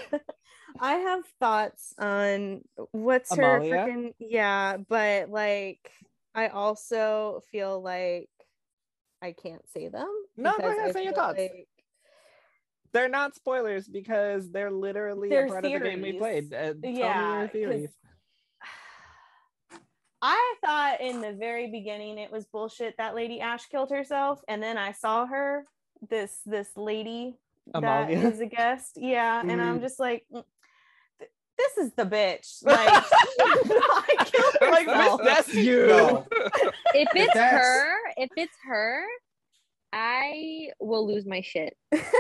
I 0.80 0.94
have 0.94 1.24
thoughts 1.40 1.94
on 1.98 2.62
what's 2.92 3.32
Amalia? 3.32 3.78
her 3.78 3.88
freaking 3.88 4.14
yeah, 4.20 4.78
but 4.78 5.30
like 5.30 5.92
I 6.34 6.48
also 6.48 7.42
feel 7.52 7.82
like 7.82 8.30
I 9.22 9.34
can't 9.34 9.68
say 9.70 9.88
them. 9.88 10.10
No, 10.36 10.54
go 10.58 10.70
ahead, 10.70 10.94
say 10.94 11.04
your 11.04 11.14
thoughts. 11.14 11.40
Like... 11.40 11.68
They're 12.94 13.10
not 13.10 13.36
spoilers 13.36 13.88
because 13.88 14.52
they're 14.52 14.72
literally 14.72 15.30
they're 15.30 15.46
a 15.46 15.50
part 15.50 15.64
theories. 15.64 15.82
of 15.82 15.84
the 15.84 15.90
game 15.90 16.02
we 16.02 16.14
played. 16.14 16.54
Uh, 16.54 16.74
yeah, 16.84 17.48
I 20.22 20.56
thought 20.66 21.02
in 21.02 21.22
the 21.22 21.34
very 21.34 21.70
beginning 21.70 22.18
it 22.18 22.32
was 22.32 22.46
bullshit 22.46 22.96
that 22.98 23.16
Lady 23.16 23.40
Ashe 23.40 23.68
killed 23.70 23.92
herself, 23.92 24.42
and 24.48 24.64
then 24.64 24.78
I 24.78 24.92
saw 24.92 25.26
her, 25.26 25.66
this 26.10 26.42
this 26.46 26.70
lady 26.76 27.36
Amalia. 27.74 28.22
that 28.22 28.34
is 28.34 28.40
a 28.40 28.46
guest, 28.46 28.94
yeah, 28.96 29.42
mm. 29.42 29.52
and 29.52 29.62
I'm 29.62 29.80
mm. 29.80 29.82
just 29.82 30.00
like, 30.00 30.26
this 31.58 31.78
is 31.78 31.94
the 31.94 32.06
bitch. 32.06 32.64
Like, 32.64 32.90
I 34.62 34.70
like 34.86 35.24
that's 35.24 35.54
you. 35.54 35.88
No. 35.88 36.26
If 36.94 37.10
it's 37.14 37.34
her, 37.34 37.96
if 38.16 38.30
it's 38.36 38.56
her, 38.66 39.04
I 39.94 40.70
will 40.80 41.06
lose 41.08 41.26
my 41.26 41.42
shit. 41.42 41.78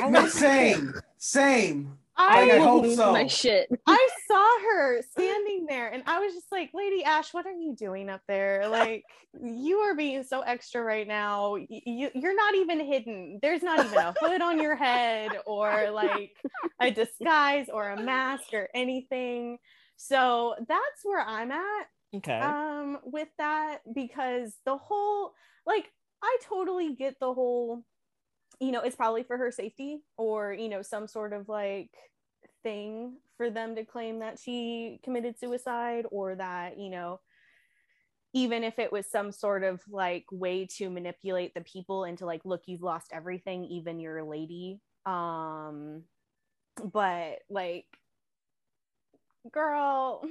No, 0.10 0.28
same, 0.28 0.94
same. 1.18 1.98
I, 2.18 2.42
like, 2.42 2.52
I 2.54 2.58
hope 2.60 2.84
lose 2.84 2.96
so. 2.96 3.12
my 3.12 3.28
shit. 3.28 3.70
I 3.88 4.10
saw 4.28 4.60
her 4.70 5.02
standing 5.12 5.66
there, 5.68 5.90
and 5.90 6.04
I 6.08 6.20
was 6.20 6.34
just 6.34 6.52
like, 6.52 6.72
"Lady 6.74 7.04
Ashe, 7.04 7.34
what 7.34 7.46
are 7.46 7.52
you 7.52 7.76
doing 7.76 8.10
up 8.10 8.22
there? 8.28 8.68
Like, 8.68 9.04
you 9.42 9.78
are 9.78 9.96
being 9.96 10.24
so 10.24 10.42
extra 10.42 10.82
right 10.82 11.08
now. 11.08 11.56
You, 11.56 12.10
you're 12.14 12.36
not 12.36 12.56
even 12.56 12.80
hidden. 12.80 13.40
There's 13.42 13.64
not 13.64 13.86
even 13.86 13.98
a 13.98 14.14
hood 14.20 14.42
on 14.42 14.60
your 14.60 14.76
head, 14.76 15.32
or 15.46 15.92
like 15.92 16.32
a 16.82 16.92
disguise, 16.92 17.68
or 17.72 17.90
a 17.90 18.02
mask, 18.02 18.54
or 18.54 18.68
anything. 18.74 19.60
So 19.96 20.56
that's 20.68 21.02
where 21.04 21.22
I'm 21.22 21.52
at. 21.52 21.88
Okay. 22.16 22.40
Um, 22.40 23.00
with 23.04 23.30
that, 23.38 23.80
because 23.94 24.54
the 24.66 24.78
whole 24.78 25.34
like 25.68 25.92
I 26.24 26.38
totally 26.48 26.96
get 26.96 27.20
the 27.20 27.34
whole, 27.34 27.84
you 28.60 28.72
know, 28.72 28.82
it's 28.82 28.96
probably 28.96 29.24
for 29.24 29.38
her 29.38 29.52
safety 29.52 30.00
or, 30.18 30.54
you 30.54 30.70
know, 30.70 30.82
some 30.82 31.08
sort 31.08 31.34
of 31.34 31.48
like 31.48 31.92
thing 32.64 33.18
for 33.38 33.50
them 33.50 33.76
to 33.76 33.86
claim 33.86 34.20
that 34.20 34.40
she 34.40 35.00
committed 35.04 35.40
suicide 35.40 36.06
or 36.12 36.36
that, 36.36 36.78
you 36.80 36.90
know, 36.90 37.20
even 38.34 38.64
if 38.64 38.80
it 38.80 38.92
was 38.92 39.10
some 39.10 39.32
sort 39.32 39.64
of 39.64 39.82
like 39.90 40.26
way 40.32 40.68
to 40.78 40.90
manipulate 40.90 41.54
the 41.54 41.62
people 41.62 42.04
into 42.04 42.26
like, 42.26 42.42
look, 42.46 42.64
you've 42.66 42.82
lost 42.82 43.12
everything, 43.14 43.66
even 43.66 44.00
your 44.00 44.24
lady. 44.24 44.80
Um, 45.06 46.04
but 46.94 47.40
like, 47.50 47.86
girl, 49.52 50.22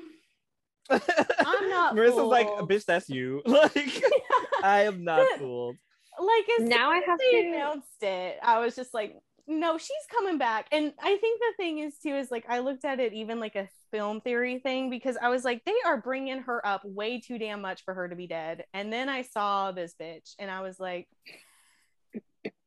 I'm 0.91 1.69
not. 1.71 1.97
Marissa's 1.97 2.15
fooled. 2.15 2.31
like, 2.31 2.47
bitch, 2.47 2.85
that's 2.85 3.09
you. 3.09 3.43
Like, 3.47 4.03
I 4.63 4.83
am 4.83 5.05
not 5.05 5.39
fooled. 5.39 5.77
Like, 6.19 6.45
as 6.61 6.69
now 6.69 6.91
I 6.91 7.01
have 7.01 7.19
to 7.19 7.39
announced 7.39 8.03
it. 8.03 8.39
I 8.43 8.59
was 8.59 8.75
just 8.75 8.95
like, 8.95 9.17
no, 9.49 9.79
she's 9.79 9.91
coming 10.11 10.39
back. 10.39 10.67
And 10.73 10.93
I 11.01 11.17
think 11.17 11.41
the 11.41 11.53
thing 11.57 11.79
is 11.79 11.99
too 11.99 12.17
is 12.17 12.31
like 12.31 12.45
I 12.49 12.59
looked 12.59 12.85
at 12.85 12.99
it 12.99 13.13
even 13.13 13.39
like 13.39 13.55
a 13.55 13.69
film 13.93 14.21
theory 14.21 14.59
thing 14.59 14.91
because 14.91 15.17
I 15.21 15.29
was 15.29 15.45
like, 15.45 15.65
they 15.65 15.77
are 15.85 16.01
bringing 16.01 16.43
her 16.43 16.67
up 16.67 16.83
way 16.85 17.21
too 17.21 17.39
damn 17.39 17.61
much 17.61 17.85
for 17.85 17.95
her 17.95 18.09
to 18.09 18.17
be 18.17 18.27
dead. 18.27 18.65
And 18.75 18.93
then 18.93 19.09
I 19.09 19.23
saw 19.23 19.73
this 19.73 19.95
bitch, 20.01 20.35
and 20.39 20.51
I 20.51 20.63
was 20.63 20.81
like, 20.81 21.07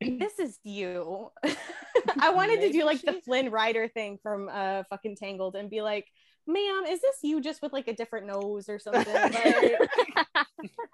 this 0.01 0.39
is 0.39 0.57
you. 0.63 1.29
I 2.21 2.31
wanted 2.31 2.61
to 2.61 2.71
do 2.71 2.85
like 2.85 3.01
the 3.01 3.19
Flynn 3.25 3.51
Rider 3.51 3.87
thing 3.89 4.17
from 4.23 4.49
uh 4.51 4.83
fucking 4.89 5.17
Tangled 5.17 5.55
and 5.55 5.69
be 5.69 5.81
like, 5.81 6.07
ma'am, 6.49 6.83
is 6.87 6.99
this 7.01 7.17
you 7.21 7.39
just 7.39 7.61
with 7.61 7.71
like 7.71 7.87
a 7.87 7.93
different 7.93 8.27
nose 8.27 8.67
or 8.67 8.79
something? 8.79 9.13
Like, 9.13 9.77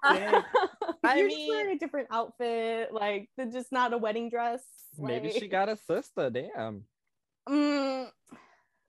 I 0.04 1.16
you're 1.16 1.26
mean, 1.26 1.30
just 1.30 1.48
wearing 1.48 1.76
a 1.76 1.78
different 1.78 2.08
outfit, 2.12 2.92
like 2.92 3.28
just 3.52 3.72
not 3.72 3.92
a 3.92 3.98
wedding 3.98 4.30
dress. 4.30 4.62
Maybe 4.98 5.28
like, 5.28 5.38
she 5.38 5.48
got 5.48 5.68
a 5.68 5.76
sister. 5.76 6.30
Damn. 6.30 6.84
Mm, 7.48 8.08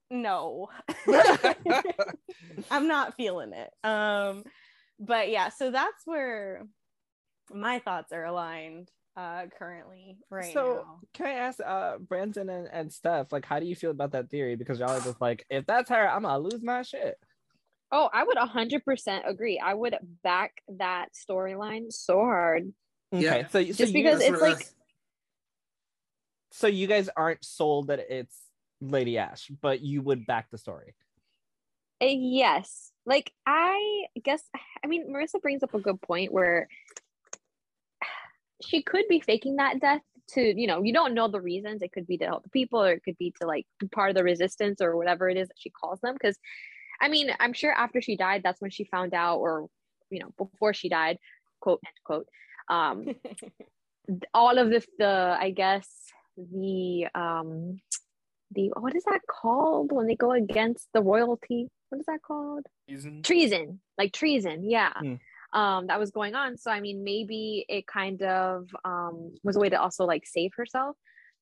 no, 0.09 0.69
I'm 2.71 2.87
not 2.87 3.15
feeling 3.15 3.53
it. 3.53 3.69
Um, 3.83 4.43
but 4.99 5.29
yeah, 5.29 5.49
so 5.49 5.71
that's 5.71 6.05
where 6.05 6.63
my 7.51 7.79
thoughts 7.79 8.11
are 8.11 8.25
aligned 8.25 8.89
uh 9.17 9.45
currently 9.57 10.15
right 10.29 10.53
so 10.53 10.85
now. 10.85 10.99
can 11.13 11.25
i 11.25 11.31
ask 11.31 11.59
uh 11.65 11.97
brandon 11.97 12.49
and, 12.49 12.69
and 12.71 12.93
steph 12.93 13.31
like 13.31 13.45
how 13.45 13.59
do 13.59 13.65
you 13.65 13.75
feel 13.75 13.89
about 13.89 14.11
that 14.11 14.29
theory? 14.29 14.55
Because 14.55 14.79
y'all 14.79 14.91
are 14.91 15.01
just 15.01 15.19
like 15.19 15.43
if 15.49 15.65
that's 15.65 15.89
her 15.89 16.07
i'm 16.07 16.21
gonna 16.21 16.37
lose 16.37 16.61
my 16.61 16.83
shit. 16.83 17.17
Oh 17.91 18.09
i 18.13 18.23
would 18.23 18.37
100% 18.37 19.27
agree. 19.27 19.59
I 19.59 19.73
would 19.73 19.95
back 20.23 20.61
that 20.77 21.07
storyline 21.15 21.91
so 21.91 22.19
hard. 22.19 22.71
Okay 23.11 23.23
yeah. 23.23 23.47
so, 23.47 23.63
so 23.63 23.73
just 23.73 23.93
because 23.93 24.21
it's 24.21 24.39
like 24.41 24.67
so 26.51 26.67
you 26.67 26.85
guys 26.85 27.09
aren't 27.17 27.43
sold 27.43 27.87
that 27.87 27.99
it's 28.09 28.37
lady 28.81 29.17
Ashe 29.17 29.51
but 29.61 29.81
you 29.81 30.03
would 30.03 30.27
back 30.27 30.51
the 30.51 30.59
story. 30.59 30.93
Uh, 31.99 32.05
yes. 32.05 32.91
Like 33.07 33.31
i 33.47 34.03
guess 34.21 34.43
i 34.83 34.87
mean 34.87 35.11
marissa 35.11 35.41
brings 35.41 35.63
up 35.63 35.73
a 35.73 35.79
good 35.79 35.99
point 36.01 36.31
where 36.31 36.67
she 38.61 38.81
could 38.81 39.05
be 39.07 39.19
faking 39.19 39.57
that 39.57 39.79
death 39.79 40.01
to 40.29 40.41
you 40.41 40.67
know 40.67 40.83
you 40.83 40.93
don't 40.93 41.13
know 41.13 41.27
the 41.27 41.41
reasons. 41.41 41.81
It 41.81 41.91
could 41.91 42.07
be 42.07 42.17
to 42.17 42.25
help 42.25 42.43
the 42.43 42.49
people 42.49 42.83
or 42.83 42.91
it 42.91 43.03
could 43.03 43.17
be 43.17 43.33
to 43.39 43.47
like 43.47 43.65
part 43.91 44.09
of 44.09 44.15
the 44.15 44.23
resistance 44.23 44.81
or 44.81 44.97
whatever 44.97 45.29
it 45.29 45.37
is 45.37 45.47
that 45.47 45.57
she 45.57 45.69
calls 45.69 45.99
them. 46.01 46.13
Because 46.13 46.37
i 46.99 47.07
mean 47.07 47.29
i'm 47.39 47.53
sure 47.53 47.71
after 47.71 48.01
she 48.01 48.17
died 48.17 48.41
that's 48.43 48.59
when 48.59 48.71
she 48.71 48.83
found 48.83 49.13
out 49.13 49.37
or 49.37 49.67
you 50.09 50.19
know 50.19 50.33
before 50.37 50.73
she 50.73 50.89
died 50.89 51.17
quote 51.59 51.79
end 51.85 51.93
quote 52.03 52.27
um 52.69 53.15
all 54.33 54.57
of 54.57 54.69
the 54.69 54.83
the 54.97 55.37
i 55.39 55.51
guess 55.51 55.87
the 56.37 57.07
um 57.13 57.79
the 58.51 58.71
what 58.79 58.95
is 58.95 59.03
that 59.03 59.21
called 59.29 59.91
when 59.91 60.07
they 60.07 60.15
go 60.15 60.31
against 60.31 60.87
the 60.93 61.01
royalty? 61.01 61.67
What 61.89 61.99
is 61.99 62.05
that 62.05 62.21
called? 62.21 62.65
Treason? 62.87 63.21
Treason. 63.21 63.79
Like 63.97 64.13
treason. 64.13 64.69
Yeah. 64.69 64.93
Mm 64.93 65.19
um, 65.53 65.87
that 65.87 65.99
was 65.99 66.11
going 66.11 66.35
on. 66.35 66.57
So 66.57 66.71
I 66.71 66.81
mean, 66.81 67.03
maybe 67.03 67.65
it 67.67 67.87
kind 67.87 68.21
of 68.21 68.69
um, 68.83 69.35
was 69.43 69.55
a 69.55 69.59
way 69.59 69.69
to 69.69 69.81
also 69.81 70.05
like 70.05 70.25
save 70.25 70.51
herself. 70.55 70.95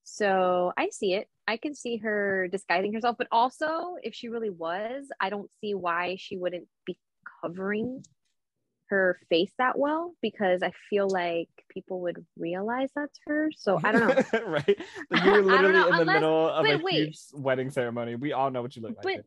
So 0.04 0.72
I 0.78 0.90
see 0.90 1.14
it. 1.14 1.28
I 1.48 1.58
can 1.58 1.74
see 1.76 1.98
her 1.98 2.48
disguising 2.48 2.94
herself, 2.94 3.16
but 3.18 3.28
also 3.32 3.96
if 4.04 4.14
she 4.14 4.30
really 4.30 4.52
was, 4.52 5.08
I 5.20 5.30
don't 5.30 5.50
see 5.62 5.74
why 5.74 6.18
she 6.20 6.38
wouldn't 6.38 6.68
be 6.86 6.98
covering 7.42 8.04
her 8.90 9.20
face 9.30 9.52
that 9.58 9.78
well 9.78 10.14
because 10.22 10.62
I 10.62 10.72
feel 10.90 11.10
like 11.10 11.50
people 11.70 12.02
would 12.02 12.24
realize 12.38 12.90
that's 12.96 13.20
her. 13.26 13.50
So 13.58 13.80
I 13.84 13.92
don't 13.92 14.08
know. 14.08 14.40
right. 14.48 14.80
Like 15.10 15.24
you 15.24 15.32
were 15.32 15.42
literally 15.42 15.90
in 15.90 15.98
the 15.98 16.14
middle 16.14 16.50
of 16.50 16.66
a 16.66 16.78
wait. 16.78 16.94
huge 16.94 17.20
wedding 17.34 17.72
ceremony. 17.72 18.16
We 18.16 18.34
all 18.34 18.52
know 18.52 18.62
what 18.62 18.76
you 18.76 18.82
look 18.82 19.04
like. 19.04 19.24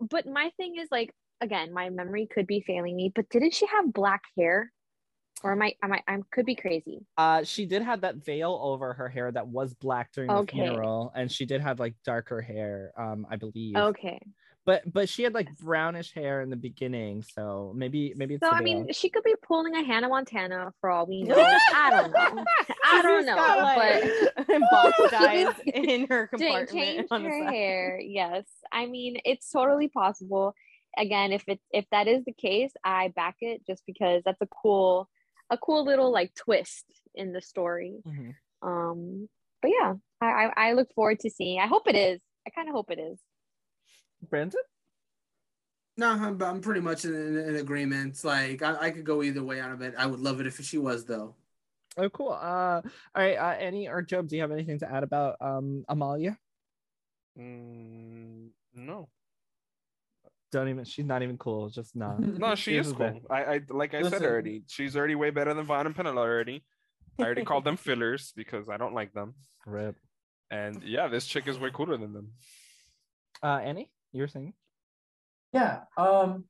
But, 0.00 0.08
but 0.10 0.26
my 0.26 0.50
thing 0.56 0.76
is 0.78 0.88
like 0.90 1.12
again, 1.40 1.72
my 1.72 1.90
memory 1.90 2.28
could 2.32 2.46
be 2.46 2.62
failing 2.66 2.96
me, 2.96 3.12
but 3.14 3.28
didn't 3.28 3.54
she 3.54 3.66
have 3.66 3.92
black 3.92 4.22
hair? 4.36 4.72
Or 5.42 5.52
am 5.52 5.62
I 5.62 5.74
am 5.82 5.92
I 5.92 6.00
I 6.08 6.18
could 6.32 6.46
be 6.46 6.54
crazy. 6.54 7.04
Uh 7.18 7.44
she 7.44 7.66
did 7.66 7.82
have 7.82 8.00
that 8.00 8.24
veil 8.24 8.58
over 8.62 8.94
her 8.94 9.08
hair 9.08 9.30
that 9.30 9.46
was 9.46 9.74
black 9.74 10.10
during 10.12 10.30
okay. 10.30 10.58
the 10.58 10.64
funeral 10.64 11.12
and 11.14 11.30
she 11.30 11.44
did 11.44 11.60
have 11.60 11.78
like 11.78 11.94
darker 12.04 12.40
hair, 12.40 12.92
um, 12.96 13.26
I 13.30 13.36
believe. 13.36 13.76
Okay. 13.76 14.20
But 14.66 14.90
but 14.90 15.10
she 15.10 15.22
had 15.22 15.34
like 15.34 15.54
brownish 15.58 16.14
hair 16.14 16.40
in 16.40 16.48
the 16.48 16.56
beginning, 16.56 17.22
so 17.22 17.74
maybe 17.76 18.14
maybe 18.16 18.34
it's 18.34 18.42
So 18.42 18.50
I 18.50 18.62
mean 18.62 18.90
she 18.92 19.10
could 19.10 19.22
be 19.22 19.34
pulling 19.46 19.74
a 19.74 19.84
Hannah 19.84 20.08
Montana 20.08 20.72
for 20.80 20.88
all 20.90 21.04
we 21.04 21.22
know. 21.22 21.36
I 21.74 21.90
don't 21.90 22.12
know. 22.12 22.44
I 22.86 23.02
don't 23.02 23.26
know. 23.26 24.44
But 24.46 24.60
box 24.70 24.98
dyes 25.10 25.54
in 25.66 26.06
her 26.06 26.28
compartment. 26.28 26.70
Change 26.70 27.10
her 27.10 27.50
hair. 27.50 28.00
Yes. 28.00 28.46
I 28.72 28.86
mean 28.86 29.18
it's 29.26 29.50
totally 29.50 29.88
possible 29.88 30.54
again 30.98 31.32
if 31.32 31.44
it 31.48 31.60
if 31.70 31.84
that 31.90 32.08
is 32.08 32.24
the 32.24 32.32
case 32.32 32.72
i 32.84 33.08
back 33.14 33.36
it 33.40 33.64
just 33.66 33.82
because 33.86 34.22
that's 34.24 34.40
a 34.40 34.48
cool 34.62 35.08
a 35.50 35.58
cool 35.58 35.84
little 35.84 36.12
like 36.12 36.34
twist 36.34 36.84
in 37.14 37.32
the 37.32 37.40
story 37.40 37.96
mm-hmm. 38.06 38.68
um 38.68 39.28
but 39.62 39.70
yeah 39.70 39.94
I, 40.20 40.50
I 40.56 40.72
look 40.72 40.88
forward 40.94 41.20
to 41.20 41.30
seeing 41.30 41.60
i 41.60 41.66
hope 41.66 41.86
it 41.86 41.96
is 41.96 42.20
i 42.46 42.50
kind 42.50 42.68
of 42.68 42.74
hope 42.74 42.90
it 42.90 42.98
is 42.98 43.18
brandon 44.28 44.60
no 45.96 46.10
i'm, 46.10 46.42
I'm 46.42 46.60
pretty 46.60 46.80
much 46.80 47.04
in, 47.04 47.14
in, 47.14 47.38
in 47.38 47.56
agreement 47.56 48.22
like 48.24 48.62
I, 48.62 48.76
I 48.86 48.90
could 48.90 49.04
go 49.04 49.22
either 49.22 49.42
way 49.42 49.60
out 49.60 49.72
of 49.72 49.82
it 49.82 49.94
i 49.98 50.06
would 50.06 50.20
love 50.20 50.40
it 50.40 50.46
if 50.46 50.60
she 50.64 50.78
was 50.78 51.04
though 51.04 51.34
Oh, 51.96 52.10
cool. 52.10 52.32
Uh, 52.32 52.82
all 52.82 52.82
right. 53.14 53.36
Uh, 53.36 53.52
Annie 53.52 53.88
or 53.88 54.02
Job, 54.02 54.26
do 54.26 54.34
you 54.34 54.42
have 54.42 54.50
anything 54.50 54.80
to 54.80 54.92
add 54.92 55.04
about 55.04 55.36
um 55.40 55.84
Amalia? 55.88 56.36
Mm, 57.38 58.48
no. 58.74 59.08
Don't 60.54 60.68
even. 60.68 60.84
She's 60.84 61.04
not 61.04 61.24
even 61.24 61.36
cool. 61.36 61.68
Just 61.68 61.96
not. 62.02 62.20
no, 62.20 62.54
she 62.54 62.76
is 62.76 62.92
cool. 62.92 63.20
I, 63.28 63.44
I 63.44 63.60
like 63.70 63.92
I 63.92 64.02
Listen. 64.02 64.20
said 64.20 64.28
already. 64.28 64.62
She's 64.68 64.96
already 64.96 65.16
way 65.16 65.30
better 65.30 65.52
than 65.52 65.66
Vaan 65.66 65.86
and 65.86 65.96
Penelo 65.96 66.18
already. 66.18 66.64
I 67.18 67.24
already 67.24 67.42
called 67.44 67.64
them 67.64 67.76
fillers 67.86 68.32
because 68.36 68.68
I 68.68 68.76
don't 68.76 68.94
like 68.94 69.12
them. 69.12 69.34
Rip. 69.66 69.96
And 70.52 70.80
yeah, 70.84 71.08
this 71.08 71.26
chick 71.26 71.48
is 71.48 71.58
way 71.58 71.70
cooler 71.74 71.96
than 71.96 72.12
them. 72.12 72.28
Uh, 73.42 73.58
Annie, 73.64 73.90
you 74.12 74.22
were 74.22 74.28
saying? 74.28 74.54
Yeah. 75.52 75.80
Um, 75.96 76.44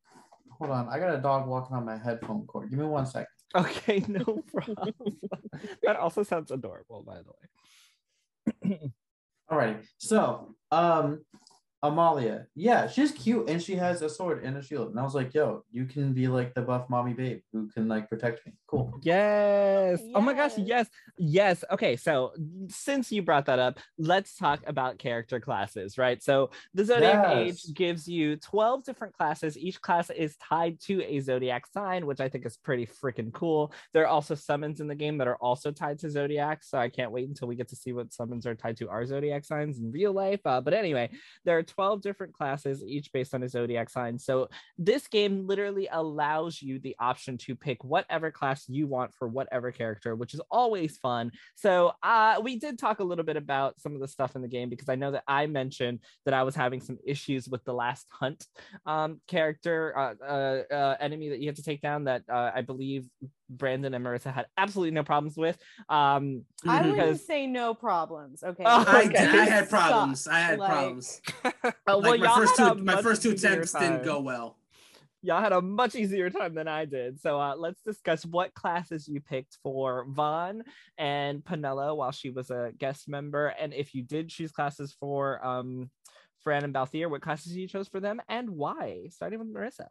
hold 0.59 0.71
on. 0.71 0.89
I 0.91 0.99
got 0.99 1.15
a 1.15 1.19
dog 1.19 1.49
walking 1.49 1.75
on 1.75 1.87
my 1.87 1.97
headphone 1.97 2.45
cord. 2.47 2.69
Give 2.69 2.79
me 2.79 2.85
one 2.85 3.07
second. 3.07 3.29
Okay, 3.55 4.05
no 4.07 4.43
problem. 4.53 4.93
that 5.83 5.97
also 5.97 6.23
sounds 6.25 6.51
adorable, 6.51 7.03
by 7.07 7.21
the 8.65 8.69
way. 8.69 8.93
Alrighty. 9.51 9.87
So, 9.97 10.55
um, 10.71 11.25
Amalia. 11.85 12.47
Yeah, 12.55 12.87
she's 12.87 13.13
cute 13.13 13.51
and 13.51 13.63
she 13.63 13.75
has 13.75 14.01
a 14.01 14.09
sword 14.09 14.43
and 14.43 14.57
a 14.57 14.63
shield. 14.63 14.91
And 14.91 14.99
I 14.99 15.03
was 15.03 15.15
like, 15.15 15.35
yo, 15.35 15.65
you 15.71 15.85
can 15.85 16.15
be 16.15 16.29
like 16.29 16.55
the 16.55 16.63
buff 16.63 16.89
mommy 16.89 17.13
babe 17.13 17.43
who 17.53 17.69
can 17.69 17.89
like 17.89 18.09
protect 18.09 18.47
me. 18.47 18.55
Cool. 18.67 18.99
Yes. 19.03 20.01
yes. 20.03 20.13
Oh 20.15 20.23
my 20.23 20.33
gosh, 20.33 20.57
yes. 20.57 20.89
Yes. 21.19 21.63
Okay, 21.71 21.97
so 21.97 22.33
since 22.69 23.13
you 23.13 23.21
brought 23.21 23.45
that 23.47 23.59
up, 23.59 23.79
let's 23.99 24.35
talk 24.35 24.63
about 24.67 24.99
character 24.99 25.39
classes, 25.41 25.99
right? 25.99 26.23
So 26.23 26.51
the 26.73 26.87
Zodiac 26.87 27.23
yes. 27.29 27.37
Age 27.37 27.75
gives 27.75 28.09
you 28.09 28.37
12 28.37 28.85
different 28.85 29.15
classes. 29.15 29.59
Each 29.59 29.79
class 29.79 30.09
is 30.09 30.37
tied 30.39 30.81
to 30.85 31.03
a 31.03 31.21
zodiac 31.21 31.67
sign, 31.67 32.07
which 32.07 32.21
I 32.21 32.31
think 32.31 32.47
is 32.47 32.57
pretty 32.57 32.87
freaking 32.87 33.31
cool. 33.35 33.75
There 33.93 34.05
are 34.05 34.09
also 34.09 34.35
summons 34.35 34.81
in 34.81 34.87
the 34.89 34.95
game 34.95 35.19
that 35.19 35.29
are 35.29 35.37
also 35.37 35.71
tied 35.71 35.99
to 35.99 36.11
zodiac. 36.11 36.65
So 36.65 36.79
I 36.79 36.89
can't 36.89 37.13
wait 37.13 37.29
until 37.29 37.47
we 37.47 37.57
get 37.57 37.69
to 37.69 37.77
see 37.77 37.93
what 37.93 38.15
summons 38.15 38.47
are 38.47 38.55
tied 38.55 38.79
to 38.79 38.89
our 38.89 39.05
zodiac 39.05 39.45
signs 39.45 39.79
in 39.79 39.93
real 39.93 40.15
life. 40.15 40.41
Uh, 40.47 40.63
but 40.63 40.73
anyway, 40.73 41.11
there 41.45 41.59
are 41.59 41.63
12 41.75 42.03
different 42.03 42.33
classes, 42.33 42.83
each 42.87 43.13
based 43.13 43.35
on 43.35 43.43
a 43.43 43.49
zodiac 43.49 43.91
sign. 43.91 44.19
So 44.19 44.49
this 44.79 45.07
game 45.07 45.47
literally 45.47 45.89
allows 45.91 46.61
you 46.63 46.79
the 46.79 46.97
option 46.99 47.39
to 47.39 47.55
pick 47.55 47.83
whatever 47.85 48.31
class 48.31 48.69
you 48.69 48.87
want 48.87 49.13
for 49.15 49.29
whatever 49.29 49.73
character, 49.73 50.15
which 50.15 50.35
is 50.35 50.41
always 50.51 50.99
fun. 50.99 51.33
So 51.55 51.93
uh, 52.03 52.41
we 52.43 52.59
did 52.59 52.79
talk 52.79 53.01
a 53.01 53.05
little 53.05 53.25
bit 53.25 53.37
about 53.37 53.81
some 53.81 53.95
of 53.95 54.01
the 54.01 54.09
stuff 54.09 54.37
in 54.37 54.43
the 54.43 54.49
game 54.49 54.69
because 54.69 54.89
I 54.89 54.95
know 54.95 55.13
that 55.13 55.25
I 55.27 55.47
mentioned 55.47 56.01
that 56.25 56.35
I 56.35 56.43
was 56.43 56.55
having 56.55 56.81
some 56.81 56.99
issues 57.05 57.49
with 57.49 57.65
the 57.65 57.75
last 57.75 58.07
hunt 58.11 58.47
um, 58.87 59.21
character 59.27 59.97
uh, 59.97 60.15
uh, 60.25 60.75
uh 60.75 60.97
enemy 61.01 61.29
that 61.31 61.41
you 61.41 61.47
had 61.47 61.57
to 61.57 61.63
take 61.63 61.81
down 61.81 62.05
that 62.05 62.23
uh, 62.33 62.51
I 62.55 62.63
believe 62.63 63.09
Brandon 63.49 63.95
and 63.95 64.05
Marissa 64.05 64.33
had 64.33 64.47
absolutely 64.57 64.93
no 64.93 65.03
problems 65.03 65.37
with. 65.37 65.59
Um, 65.89 66.45
I 66.67 66.83
because... 66.83 66.97
wouldn't 66.97 67.21
say 67.21 67.47
no 67.47 67.75
problems. 67.75 68.43
Okay, 68.43 68.65
oh, 68.67 68.85
I, 68.87 69.05
okay. 69.05 69.19
I, 69.19 69.45
had 69.45 69.69
problems. 69.69 70.27
I 70.27 70.39
had 70.41 70.59
like... 70.59 70.71
problems. 70.71 71.21
uh, 71.45 71.73
well, 71.87 72.19
my 72.19 72.35
first 72.35 72.57
two, 72.57 72.75
my 72.75 73.03
first 73.03 73.23
two 73.23 73.31
attempts 73.33 73.73
time. 73.73 73.83
didn't 73.83 74.05
go 74.05 74.21
well. 74.21 74.57
Y'all 75.23 75.41
had 75.41 75.53
a 75.53 75.63
much 75.63 75.95
easier 75.95 76.29
time 76.29 76.55
than 76.55 76.69
I 76.69 76.85
did. 76.85 77.19
So 77.19 77.41
uh, 77.41 77.55
let's 77.57 77.81
discuss 77.81 78.27
what 78.27 78.53
classes 78.53 79.09
you 79.09 79.23
picked 79.23 79.57
for 79.63 80.07
Vaan 80.07 80.61
and 80.99 81.43
Penelo 81.43 81.97
while 81.97 82.13
she 82.13 82.29
was 82.29 82.51
a 82.51 82.73
guest 82.77 83.09
member, 83.09 83.49
and 83.49 83.73
if 83.73 83.95
you 83.95 84.03
did 84.03 84.29
choose 84.29 84.53
classes 84.53 84.95
for 85.01 85.45
um, 85.45 85.91
Fran 86.43 86.65
and 86.65 86.75
Balthier, 86.75 87.09
what 87.09 87.23
classes 87.23 87.57
you 87.57 87.67
chose 87.67 87.89
for 87.89 88.01
them 88.01 88.21
and 88.29 88.51
why? 88.51 89.07
Starting 89.09 89.39
with 89.39 89.53
Marissa. 89.53 89.89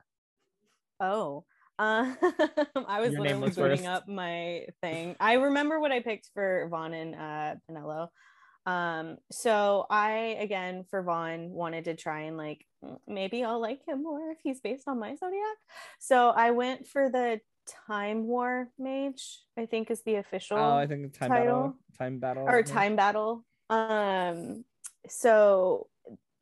Oh, 0.99 1.45
uh, 1.79 2.13
I 2.87 3.01
was 3.01 3.13
Your 3.13 3.21
literally 3.21 3.51
booting 3.51 3.87
up 3.87 4.07
my 4.07 4.65
thing. 4.81 5.15
I 5.19 5.33
remember 5.33 5.79
what 5.79 5.91
I 5.91 6.01
picked 6.01 6.29
for 6.33 6.69
Vaan 6.71 6.93
and 6.93 7.15
uh, 7.15 7.55
Penelo. 7.69 8.09
Um, 8.65 9.17
so 9.29 9.85
I 9.89 10.37
again 10.39 10.85
for 10.89 11.03
Vaan 11.03 11.49
wanted 11.49 11.85
to 11.85 11.95
try 11.95 12.21
and 12.21 12.37
like 12.37 12.65
maybe 13.07 13.43
I'll 13.43 13.59
like 13.59 13.81
him 13.85 14.03
more 14.03 14.31
if 14.31 14.37
he's 14.43 14.61
based 14.61 14.87
on 14.87 14.99
my 14.99 15.15
zodiac. 15.15 15.57
So 15.99 16.29
I 16.29 16.51
went 16.51 16.87
for 16.87 17.09
the 17.09 17.41
Time 17.87 18.25
War 18.25 18.69
Mage. 18.79 19.41
I 19.57 19.65
think 19.65 19.91
is 19.91 20.01
the 20.03 20.15
official. 20.15 20.57
Oh, 20.57 20.77
I 20.77 20.87
think 20.87 21.17
time 21.17 21.29
title. 21.29 21.45
battle, 21.45 21.75
time 21.97 22.19
battle, 22.19 22.43
or 22.47 22.63
time 22.63 22.95
battle. 22.95 23.45
Um, 23.69 24.63
so 25.09 25.87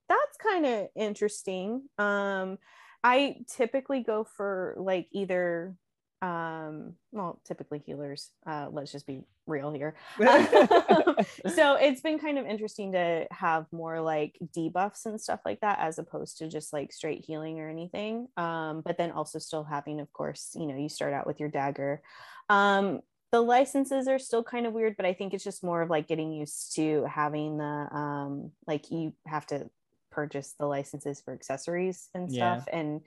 that's 0.08 0.38
kind 0.38 0.66
of 0.66 0.88
interesting. 0.96 1.84
Um, 1.98 2.58
I 3.04 3.38
typically 3.48 4.02
go 4.04 4.24
for 4.24 4.76
like 4.78 5.08
either 5.12 5.76
um 6.24 6.94
well 7.12 7.42
typically 7.48 7.80
healers 7.80 8.30
uh 8.46 8.68
let's 8.72 8.92
just 8.92 9.08
be 9.08 9.24
real 9.48 9.72
here. 9.72 9.96
So 11.56 11.76
it's 11.76 12.02
been 12.02 12.20
kind 12.20 12.38
of 12.38 12.46
interesting 12.46 12.92
to 12.92 13.26
have 13.32 13.66
more 13.72 14.02
like 14.02 14.38
debuffs 14.56 15.06
and 15.06 15.20
stuff 15.20 15.40
like 15.46 15.62
that 15.62 15.80
as 15.80 15.98
opposed 15.98 16.38
to 16.38 16.48
just 16.48 16.74
like 16.74 16.94
straight 16.94 17.26
healing 17.26 17.60
or 17.60 17.70
anything. 17.70 18.28
Um 18.38 18.82
but 18.86 18.98
then 18.98 19.12
also 19.12 19.40
still 19.40 19.64
having 19.64 20.00
of 20.00 20.14
course 20.14 20.52
you 20.56 20.68
know 20.68 20.78
you 20.78 20.90
start 20.90 21.14
out 21.14 21.26
with 21.26 21.40
your 21.40 21.50
dagger. 21.50 22.02
Um 22.50 23.02
the 23.32 23.42
licenses 23.42 24.08
are 24.08 24.20
still 24.20 24.44
kind 24.44 24.68
of 24.68 24.74
weird 24.74 24.98
but 24.98 25.06
i 25.06 25.14
think 25.14 25.34
it's 25.34 25.44
just 25.44 25.64
more 25.64 25.82
of 25.82 25.90
like 25.90 26.06
getting 26.06 26.34
used 26.34 26.76
to 26.76 27.06
having 27.06 27.58
the 27.58 27.64
um 27.64 28.52
like 28.68 28.92
you 28.92 29.14
have 29.26 29.46
to 29.46 29.70
purchase 30.12 30.54
the 30.60 30.66
licenses 30.66 31.22
for 31.22 31.34
accessories 31.34 32.10
and 32.14 32.32
stuff. 32.32 32.66
Yeah. 32.68 32.80
And 32.80 33.02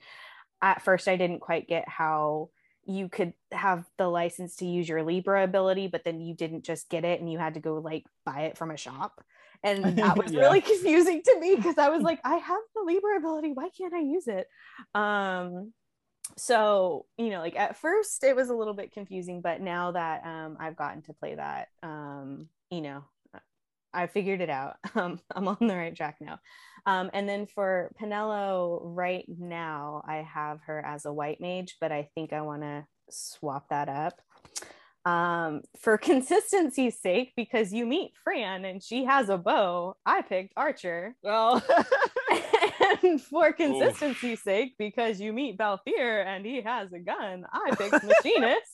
at 0.61 0.81
first, 0.81 1.07
I 1.07 1.15
didn't 1.15 1.39
quite 1.39 1.67
get 1.67 1.87
how 1.87 2.49
you 2.85 3.09
could 3.09 3.33
have 3.51 3.85
the 3.97 4.07
license 4.07 4.57
to 4.57 4.65
use 4.65 4.87
your 4.87 5.03
Libra 5.03 5.43
ability, 5.43 5.87
but 5.87 6.03
then 6.03 6.21
you 6.21 6.35
didn't 6.35 6.63
just 6.63 6.89
get 6.89 7.03
it 7.03 7.19
and 7.19 7.31
you 7.31 7.39
had 7.39 7.55
to 7.55 7.59
go 7.59 7.75
like 7.75 8.05
buy 8.25 8.41
it 8.41 8.57
from 8.57 8.71
a 8.71 8.77
shop. 8.77 9.23
And 9.63 9.83
that 9.97 10.17
was 10.17 10.31
yeah. 10.31 10.41
really 10.41 10.61
confusing 10.73 11.21
to 11.23 11.39
me 11.39 11.55
because 11.55 11.77
I 11.77 11.89
was 11.89 12.03
like, 12.03 12.19
I 12.23 12.35
have 12.35 12.61
the 12.75 12.83
Libra 12.83 13.17
ability. 13.17 13.53
Why 13.53 13.69
can't 13.69 13.93
I 13.93 14.01
use 14.01 14.27
it? 14.27 14.47
Um, 14.93 15.73
so 16.37 17.05
you 17.17 17.29
know 17.29 17.39
like 17.39 17.55
at 17.55 17.77
first 17.77 18.23
it 18.23 18.35
was 18.35 18.49
a 18.49 18.55
little 18.55 18.73
bit 18.73 18.91
confusing 18.91 19.41
but 19.41 19.61
now 19.61 19.91
that 19.91 20.25
um, 20.25 20.57
i've 20.59 20.75
gotten 20.75 21.01
to 21.01 21.13
play 21.13 21.35
that 21.35 21.67
um, 21.83 22.47
you 22.69 22.81
know 22.81 23.03
I 23.95 24.07
figured 24.07 24.41
it 24.41 24.49
out. 24.49 24.75
Um, 24.95 25.19
I'm 25.35 25.47
on 25.47 25.57
the 25.59 25.75
right 25.75 25.95
track 25.95 26.17
now. 26.21 26.39
Um, 26.85 27.09
and 27.13 27.27
then 27.27 27.47
for 27.47 27.91
Penelo, 28.01 28.79
right 28.81 29.25
now, 29.27 30.03
I 30.07 30.17
have 30.17 30.59
her 30.67 30.83
as 30.85 31.05
a 31.05 31.11
white 31.11 31.41
mage, 31.41 31.75
but 31.81 31.91
I 31.91 32.09
think 32.15 32.31
I 32.31 32.41
want 32.41 32.61
to 32.61 32.85
swap 33.09 33.69
that 33.69 33.89
up. 33.89 34.21
Um, 35.05 35.61
for 35.77 35.97
consistency's 36.11 36.99
sake, 36.99 37.33
because 37.35 37.73
you 37.73 37.85
meet 37.85 38.13
Fran 38.23 38.65
and 38.65 38.81
she 38.81 39.05
has 39.05 39.29
a 39.29 39.37
bow, 39.37 39.97
I 40.05 40.21
picked 40.21 40.53
Archer. 40.55 41.15
Well, 41.23 41.61
and 43.03 43.21
for 43.29 43.51
consistency's 43.51 44.39
Oof. 44.39 44.43
sake, 44.43 44.75
because 44.77 45.19
you 45.19 45.33
meet 45.33 45.57
Balthier 45.57 46.25
and 46.25 46.45
he 46.45 46.61
has 46.61 46.93
a 46.93 46.99
gun, 46.99 47.45
I 47.51 47.75
picked 47.75 48.03
Machinist. 48.03 48.71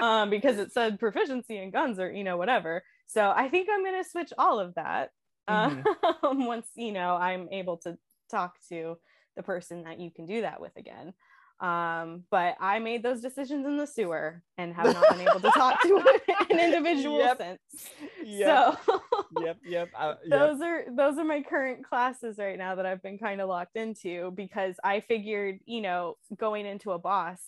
um, 0.00 0.30
because 0.30 0.58
it 0.58 0.72
said 0.72 0.98
proficiency 0.98 1.58
in 1.58 1.70
guns 1.70 1.98
or 1.98 2.10
you 2.10 2.24
know 2.24 2.36
whatever. 2.36 2.82
So 3.08 3.32
I 3.34 3.48
think 3.48 3.68
I'm 3.72 3.82
going 3.84 4.02
to 4.02 4.08
switch 4.08 4.32
all 4.38 4.60
of 4.60 4.74
that 4.76 5.10
mm-hmm. 5.48 6.26
um, 6.26 6.46
once 6.46 6.68
you 6.76 6.92
know 6.92 7.16
I'm 7.16 7.48
able 7.50 7.78
to 7.78 7.98
talk 8.30 8.56
to 8.68 8.98
the 9.36 9.42
person 9.42 9.84
that 9.84 9.98
you 9.98 10.10
can 10.10 10.26
do 10.26 10.42
that 10.42 10.60
with 10.60 10.76
again. 10.76 11.14
Um, 11.60 12.22
but 12.30 12.54
I 12.60 12.78
made 12.78 13.02
those 13.02 13.20
decisions 13.20 13.66
in 13.66 13.78
the 13.78 13.86
sewer 13.86 14.42
and 14.58 14.72
have 14.74 14.94
not 14.94 15.08
been 15.10 15.26
able 15.26 15.40
to 15.40 15.50
talk 15.50 15.82
to 15.82 16.20
an 16.50 16.60
individual 16.60 17.18
yep. 17.18 17.38
since. 17.38 17.90
Yep. 18.24 18.78
So 18.86 19.00
yep, 19.40 19.56
yep, 19.64 19.88
uh, 19.98 20.14
yep. 20.24 20.30
Those 20.38 20.60
are 20.60 20.84
those 20.94 21.18
are 21.18 21.24
my 21.24 21.42
current 21.42 21.84
classes 21.84 22.38
right 22.38 22.56
now 22.56 22.76
that 22.76 22.86
I've 22.86 23.02
been 23.02 23.18
kind 23.18 23.40
of 23.40 23.48
locked 23.48 23.76
into 23.76 24.30
because 24.32 24.76
I 24.84 25.00
figured, 25.00 25.58
you 25.66 25.80
know, 25.80 26.16
going 26.36 26.64
into 26.64 26.92
a 26.92 26.98
boss 26.98 27.40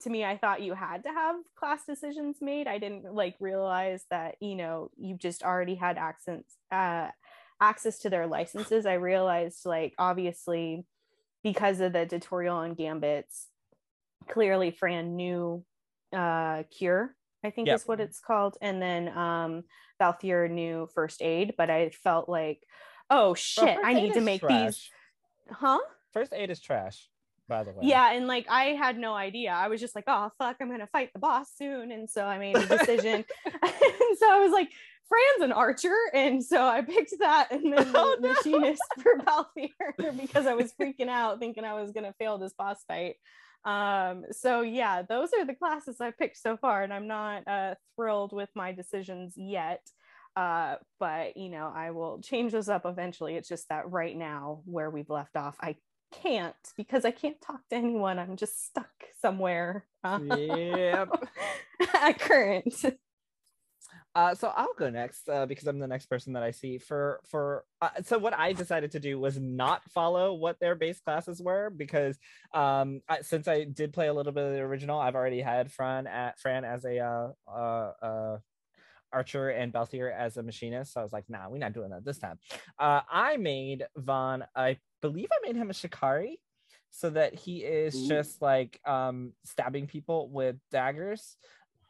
to 0.00 0.10
me 0.10 0.24
i 0.24 0.36
thought 0.36 0.62
you 0.62 0.74
had 0.74 1.02
to 1.04 1.10
have 1.10 1.36
class 1.56 1.84
decisions 1.86 2.38
made. 2.40 2.66
I 2.66 2.78
didn't 2.78 3.14
like 3.14 3.36
realize 3.40 4.04
that 4.10 4.36
you 4.40 4.56
know 4.56 4.90
you 4.96 5.16
just 5.16 5.42
already 5.42 5.74
had 5.74 5.98
access 5.98 6.42
uh, 6.72 7.08
access 7.60 7.98
to 8.00 8.10
their 8.10 8.26
licenses. 8.26 8.86
I 8.86 8.94
realized 8.94 9.66
like 9.66 9.94
obviously 9.98 10.84
because 11.42 11.80
of 11.80 11.92
the 11.92 12.06
tutorial 12.06 12.56
on 12.56 12.74
gambits 12.74 13.48
clearly 14.28 14.70
fran 14.70 15.16
knew 15.16 15.64
uh, 16.14 16.64
cure 16.76 17.14
i 17.44 17.50
think 17.50 17.68
yep. 17.68 17.76
is 17.76 17.88
what 17.88 18.00
it's 18.00 18.20
called. 18.20 18.56
And 18.60 18.80
then 18.82 19.08
um 19.16 19.64
Balthier 20.00 20.50
knew 20.50 20.88
first 20.94 21.22
aid 21.22 21.54
but 21.56 21.70
i 21.70 21.90
felt 21.90 22.28
like 22.28 22.62
oh 23.10 23.34
shit 23.34 23.78
i 23.84 23.92
need 23.92 24.14
to 24.14 24.20
make 24.20 24.40
trash. 24.40 24.66
these 24.66 24.90
huh? 25.50 25.78
First 26.12 26.32
aid 26.34 26.50
is 26.50 26.60
trash 26.60 27.08
by 27.50 27.64
the 27.64 27.72
way. 27.72 27.78
Yeah, 27.82 28.12
and 28.12 28.26
like 28.26 28.46
I 28.48 28.66
had 28.66 28.96
no 28.96 29.12
idea. 29.12 29.50
I 29.50 29.68
was 29.68 29.80
just 29.80 29.94
like, 29.94 30.04
oh 30.06 30.30
fuck, 30.38 30.56
I'm 30.60 30.70
gonna 30.70 30.88
fight 30.90 31.10
the 31.12 31.18
boss 31.18 31.48
soon, 31.54 31.92
and 31.92 32.08
so 32.08 32.24
I 32.24 32.38
made 32.38 32.56
a 32.56 32.64
decision. 32.64 33.24
and 33.44 34.18
so 34.18 34.32
I 34.32 34.38
was 34.40 34.52
like, 34.52 34.70
Fran's 35.08 35.50
an 35.50 35.52
archer, 35.52 35.96
and 36.14 36.42
so 36.42 36.62
I 36.62 36.80
picked 36.80 37.14
that, 37.18 37.48
and 37.50 37.76
then 37.76 37.92
the 37.92 37.98
oh, 37.98 38.16
no. 38.20 38.32
machinist 38.32 38.82
for 39.02 39.18
Balthier 39.18 40.16
because 40.18 40.46
I 40.46 40.54
was 40.54 40.72
freaking 40.80 41.08
out, 41.08 41.40
thinking 41.40 41.64
I 41.64 41.74
was 41.74 41.90
gonna 41.90 42.14
fail 42.18 42.38
this 42.38 42.54
boss 42.54 42.78
fight. 42.88 43.16
Um, 43.64 44.24
so 44.30 44.62
yeah, 44.62 45.02
those 45.02 45.30
are 45.38 45.44
the 45.44 45.54
classes 45.54 46.00
I 46.00 46.12
picked 46.12 46.38
so 46.38 46.56
far, 46.56 46.82
and 46.82 46.94
I'm 46.94 47.08
not 47.08 47.46
uh, 47.46 47.74
thrilled 47.96 48.32
with 48.32 48.48
my 48.54 48.72
decisions 48.72 49.34
yet. 49.36 49.82
Uh, 50.36 50.76
but 51.00 51.36
you 51.36 51.50
know, 51.50 51.70
I 51.74 51.90
will 51.90 52.20
change 52.22 52.52
those 52.52 52.68
up 52.68 52.86
eventually. 52.86 53.34
It's 53.34 53.48
just 53.48 53.68
that 53.68 53.90
right 53.90 54.16
now, 54.16 54.62
where 54.64 54.88
we've 54.88 55.10
left 55.10 55.36
off, 55.36 55.56
I 55.60 55.74
can't 56.12 56.54
because 56.76 57.04
I 57.04 57.10
can't 57.10 57.40
talk 57.40 57.60
to 57.70 57.76
anyone. 57.76 58.18
I'm 58.18 58.36
just 58.36 58.66
stuck 58.66 58.90
somewhere. 59.20 59.86
yep. 60.04 61.08
at 61.94 62.18
current. 62.18 62.74
Uh, 64.14 64.34
so 64.34 64.52
I'll 64.56 64.74
go 64.76 64.90
next 64.90 65.28
uh, 65.28 65.46
because 65.46 65.68
I'm 65.68 65.78
the 65.78 65.86
next 65.86 66.06
person 66.06 66.32
that 66.32 66.42
I 66.42 66.50
see 66.50 66.78
for 66.78 67.20
for. 67.28 67.64
Uh, 67.80 67.90
so 68.04 68.18
what 68.18 68.36
I 68.36 68.52
decided 68.52 68.90
to 68.92 69.00
do 69.00 69.20
was 69.20 69.38
not 69.38 69.88
follow 69.90 70.34
what 70.34 70.58
their 70.58 70.74
base 70.74 70.98
classes 70.98 71.40
were 71.40 71.70
because 71.70 72.18
um, 72.52 73.02
I, 73.08 73.20
since 73.20 73.46
I 73.46 73.64
did 73.64 73.92
play 73.92 74.08
a 74.08 74.12
little 74.12 74.32
bit 74.32 74.44
of 74.44 74.52
the 74.52 74.60
original, 74.60 74.98
I've 74.98 75.14
already 75.14 75.40
had 75.40 75.70
Fran 75.70 76.08
at 76.08 76.40
Fran 76.40 76.64
as 76.64 76.84
a 76.84 76.98
uh, 76.98 77.28
uh, 77.48 77.92
uh, 78.02 78.38
Archer 79.12 79.50
and 79.50 79.72
Balthier 79.72 80.12
as 80.14 80.36
a 80.36 80.42
machinist. 80.42 80.92
So 80.92 81.00
I 81.00 81.02
was 81.02 81.12
like, 81.12 81.24
nah, 81.28 81.48
we're 81.48 81.58
not 81.58 81.72
doing 81.72 81.90
that 81.90 82.04
this 82.04 82.18
time. 82.18 82.38
Uh, 82.78 83.00
I 83.10 83.36
made 83.36 83.86
Vaan, 83.98 84.46
I 84.54 84.78
believe 85.02 85.28
I 85.32 85.46
made 85.46 85.56
him 85.56 85.70
a 85.70 85.74
Shikari 85.74 86.38
so 86.90 87.10
that 87.10 87.34
he 87.34 87.58
is 87.58 87.94
Ooh. 87.94 88.08
just 88.08 88.42
like 88.42 88.80
um, 88.84 89.32
stabbing 89.44 89.86
people 89.86 90.28
with 90.28 90.56
daggers. 90.70 91.36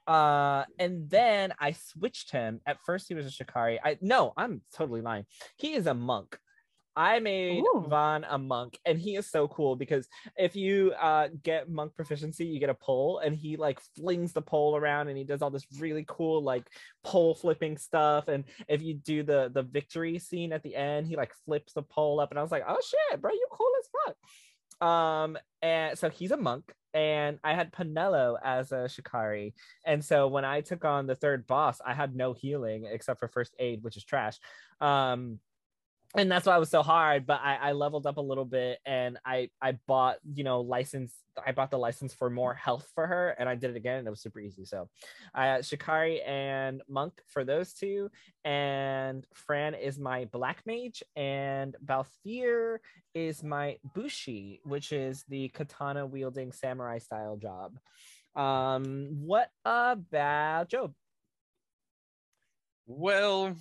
Uh, 0.06 0.64
and 0.78 1.09
then 1.09 1.52
I 1.59 1.72
switched 1.72 2.30
him. 2.30 2.60
At 2.66 2.78
first, 2.84 3.06
he 3.09 3.14
was 3.14 3.26
a 3.26 3.30
Shikari. 3.30 3.80
I 3.82 3.98
no, 4.01 4.32
I'm 4.36 4.62
totally 4.74 5.02
lying. 5.02 5.26
He 5.56 5.74
is 5.74 5.86
a 5.86 5.94
monk. 5.94 6.38
I 7.01 7.18
made 7.18 7.60
Ooh. 7.60 7.86
Vaan 7.89 8.27
a 8.28 8.36
monk, 8.36 8.78
and 8.85 8.98
he 9.01 9.16
is 9.16 9.31
so 9.31 9.48
cool 9.48 9.74
because 9.74 10.06
if 10.36 10.55
you 10.55 10.93
uh, 11.01 11.28
get 11.43 11.70
monk 11.70 11.94
proficiency, 11.94 12.44
you 12.44 12.60
get 12.60 12.68
a 12.68 12.74
pole, 12.74 13.20
and 13.24 13.35
he 13.35 13.56
like 13.56 13.81
flings 13.97 14.35
the 14.35 14.43
pole 14.43 14.77
around, 14.77 15.09
and 15.09 15.16
he 15.16 15.24
does 15.24 15.40
all 15.40 15.48
this 15.48 15.66
really 15.78 16.05
cool 16.06 16.43
like 16.43 16.66
pole 17.02 17.35
flipping 17.35 17.78
stuff. 17.78 18.28
And 18.28 18.44
if 18.68 18.82
you 18.82 18.93
do 18.93 19.22
the 19.22 19.51
the 19.55 19.62
victory 19.62 20.18
scene 20.18 20.52
at 20.52 20.62
the 20.62 20.77
end, 20.77 21.06
he 21.06 21.16
like 21.16 21.32
flips 21.47 21.72
the 21.72 21.82
pole 21.82 22.20
up, 22.20 22.32
and 22.32 22.39
I 22.39 22.43
was 22.43 22.52
like, 22.52 22.64
oh 22.68 22.78
shit, 22.85 23.22
bro, 23.22 23.32
you 23.32 23.47
cool 23.51 23.72
as 23.81 23.89
fuck. 24.05 24.86
Um, 24.86 25.39
and 25.62 25.98
so 25.98 26.10
he's 26.10 26.32
a 26.32 26.36
monk, 26.36 26.70
and 26.93 27.39
I 27.43 27.55
had 27.55 27.72
Penelo 27.72 28.36
as 28.44 28.72
a 28.72 28.90
Shikari. 28.90 29.55
And 29.86 30.05
so 30.05 30.28
when 30.28 30.44
I 30.44 30.60
took 30.60 30.85
on 30.85 31.06
the 31.06 31.14
third 31.14 31.47
boss, 31.47 31.81
I 31.82 31.94
had 31.94 32.14
no 32.14 32.35
healing 32.35 32.85
except 32.85 33.20
for 33.20 33.28
first 33.28 33.55
aid, 33.59 33.82
which 33.82 33.97
is 33.97 34.05
trash. 34.05 34.39
Um, 34.82 35.39
and 36.16 36.31
that's 36.31 36.47
why 36.47 36.57
it 36.57 36.61
was 36.61 36.70
so 36.70 36.82
hard 36.82 37.27
but 37.27 37.41
I, 37.43 37.57
I 37.57 37.73
leveled 37.73 38.07
up 38.07 38.16
a 38.16 38.23
little 38.23 38.45
bit 38.45 38.78
and 38.85 39.19
i 39.24 39.49
i 39.62 39.73
bought 39.87 40.16
you 40.35 40.43
know 40.43 40.61
license 40.61 41.15
i 41.47 41.53
bought 41.53 41.70
the 41.70 41.78
license 41.78 42.12
for 42.12 42.28
more 42.28 42.55
health 42.55 42.91
for 42.95 43.07
her 43.07 43.31
and 43.39 43.49
i 43.49 43.55
did 43.55 43.70
it 43.70 43.77
again 43.77 43.99
and 43.99 44.07
it 44.07 44.11
was 44.11 44.20
super 44.20 44.41
easy. 44.41 44.65
So 44.65 44.89
i 45.35 45.51
uh, 45.51 45.62
shikari 45.62 46.20
and 46.23 46.82
monk 46.89 47.12
for 47.28 47.45
those 47.45 47.73
two 47.73 48.11
and 48.45 49.27
fran 49.32 49.74
is 49.74 49.99
my 49.99 50.24
black 50.27 50.62
mage 50.66 51.03
and 51.15 51.77
balthier 51.85 52.78
is 53.15 53.43
my 53.43 53.77
bushi 53.95 54.61
which 54.65 54.93
is 54.93 55.24
the 55.28 55.49
katana 55.51 56.07
wielding 56.07 56.53
samurai 56.53 56.99
style 56.99 57.37
job. 57.37 57.78
Um 58.35 59.09
what 59.20 59.51
about 59.65 60.69
job? 60.69 60.93
Well 62.87 63.57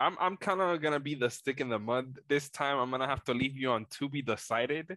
I'm 0.00 0.16
I'm 0.18 0.36
kind 0.36 0.60
of 0.60 0.80
gonna 0.80 1.00
be 1.00 1.14
the 1.14 1.28
stick 1.30 1.60
in 1.60 1.68
the 1.68 1.78
mud 1.78 2.18
this 2.28 2.48
time. 2.48 2.78
I'm 2.78 2.90
gonna 2.90 3.06
have 3.06 3.22
to 3.24 3.34
leave 3.34 3.56
you 3.56 3.70
on 3.70 3.86
to 3.98 4.08
be 4.08 4.22
decided 4.22 4.96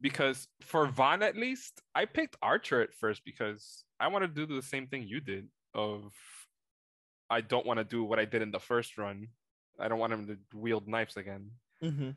because 0.00 0.46
for 0.60 0.86
Vaan 0.86 1.22
at 1.22 1.36
least, 1.36 1.82
I 1.94 2.04
picked 2.04 2.36
Archer 2.40 2.80
at 2.80 2.94
first 2.94 3.22
because 3.24 3.84
I 3.98 4.08
want 4.08 4.22
to 4.22 4.28
do 4.28 4.46
the 4.46 4.62
same 4.62 4.86
thing 4.86 5.08
you 5.08 5.20
did. 5.20 5.48
Of 5.74 6.12
I 7.28 7.40
don't 7.40 7.66
want 7.66 7.78
to 7.78 7.84
do 7.84 8.04
what 8.04 8.20
I 8.20 8.24
did 8.24 8.42
in 8.42 8.52
the 8.52 8.60
first 8.60 8.96
run. 8.96 9.28
I 9.78 9.88
don't 9.88 9.98
want 9.98 10.12
him 10.12 10.26
to 10.28 10.38
wield 10.56 10.86
knives 10.86 11.16
again. 11.16 11.50
Mm-hmm. 11.82 12.10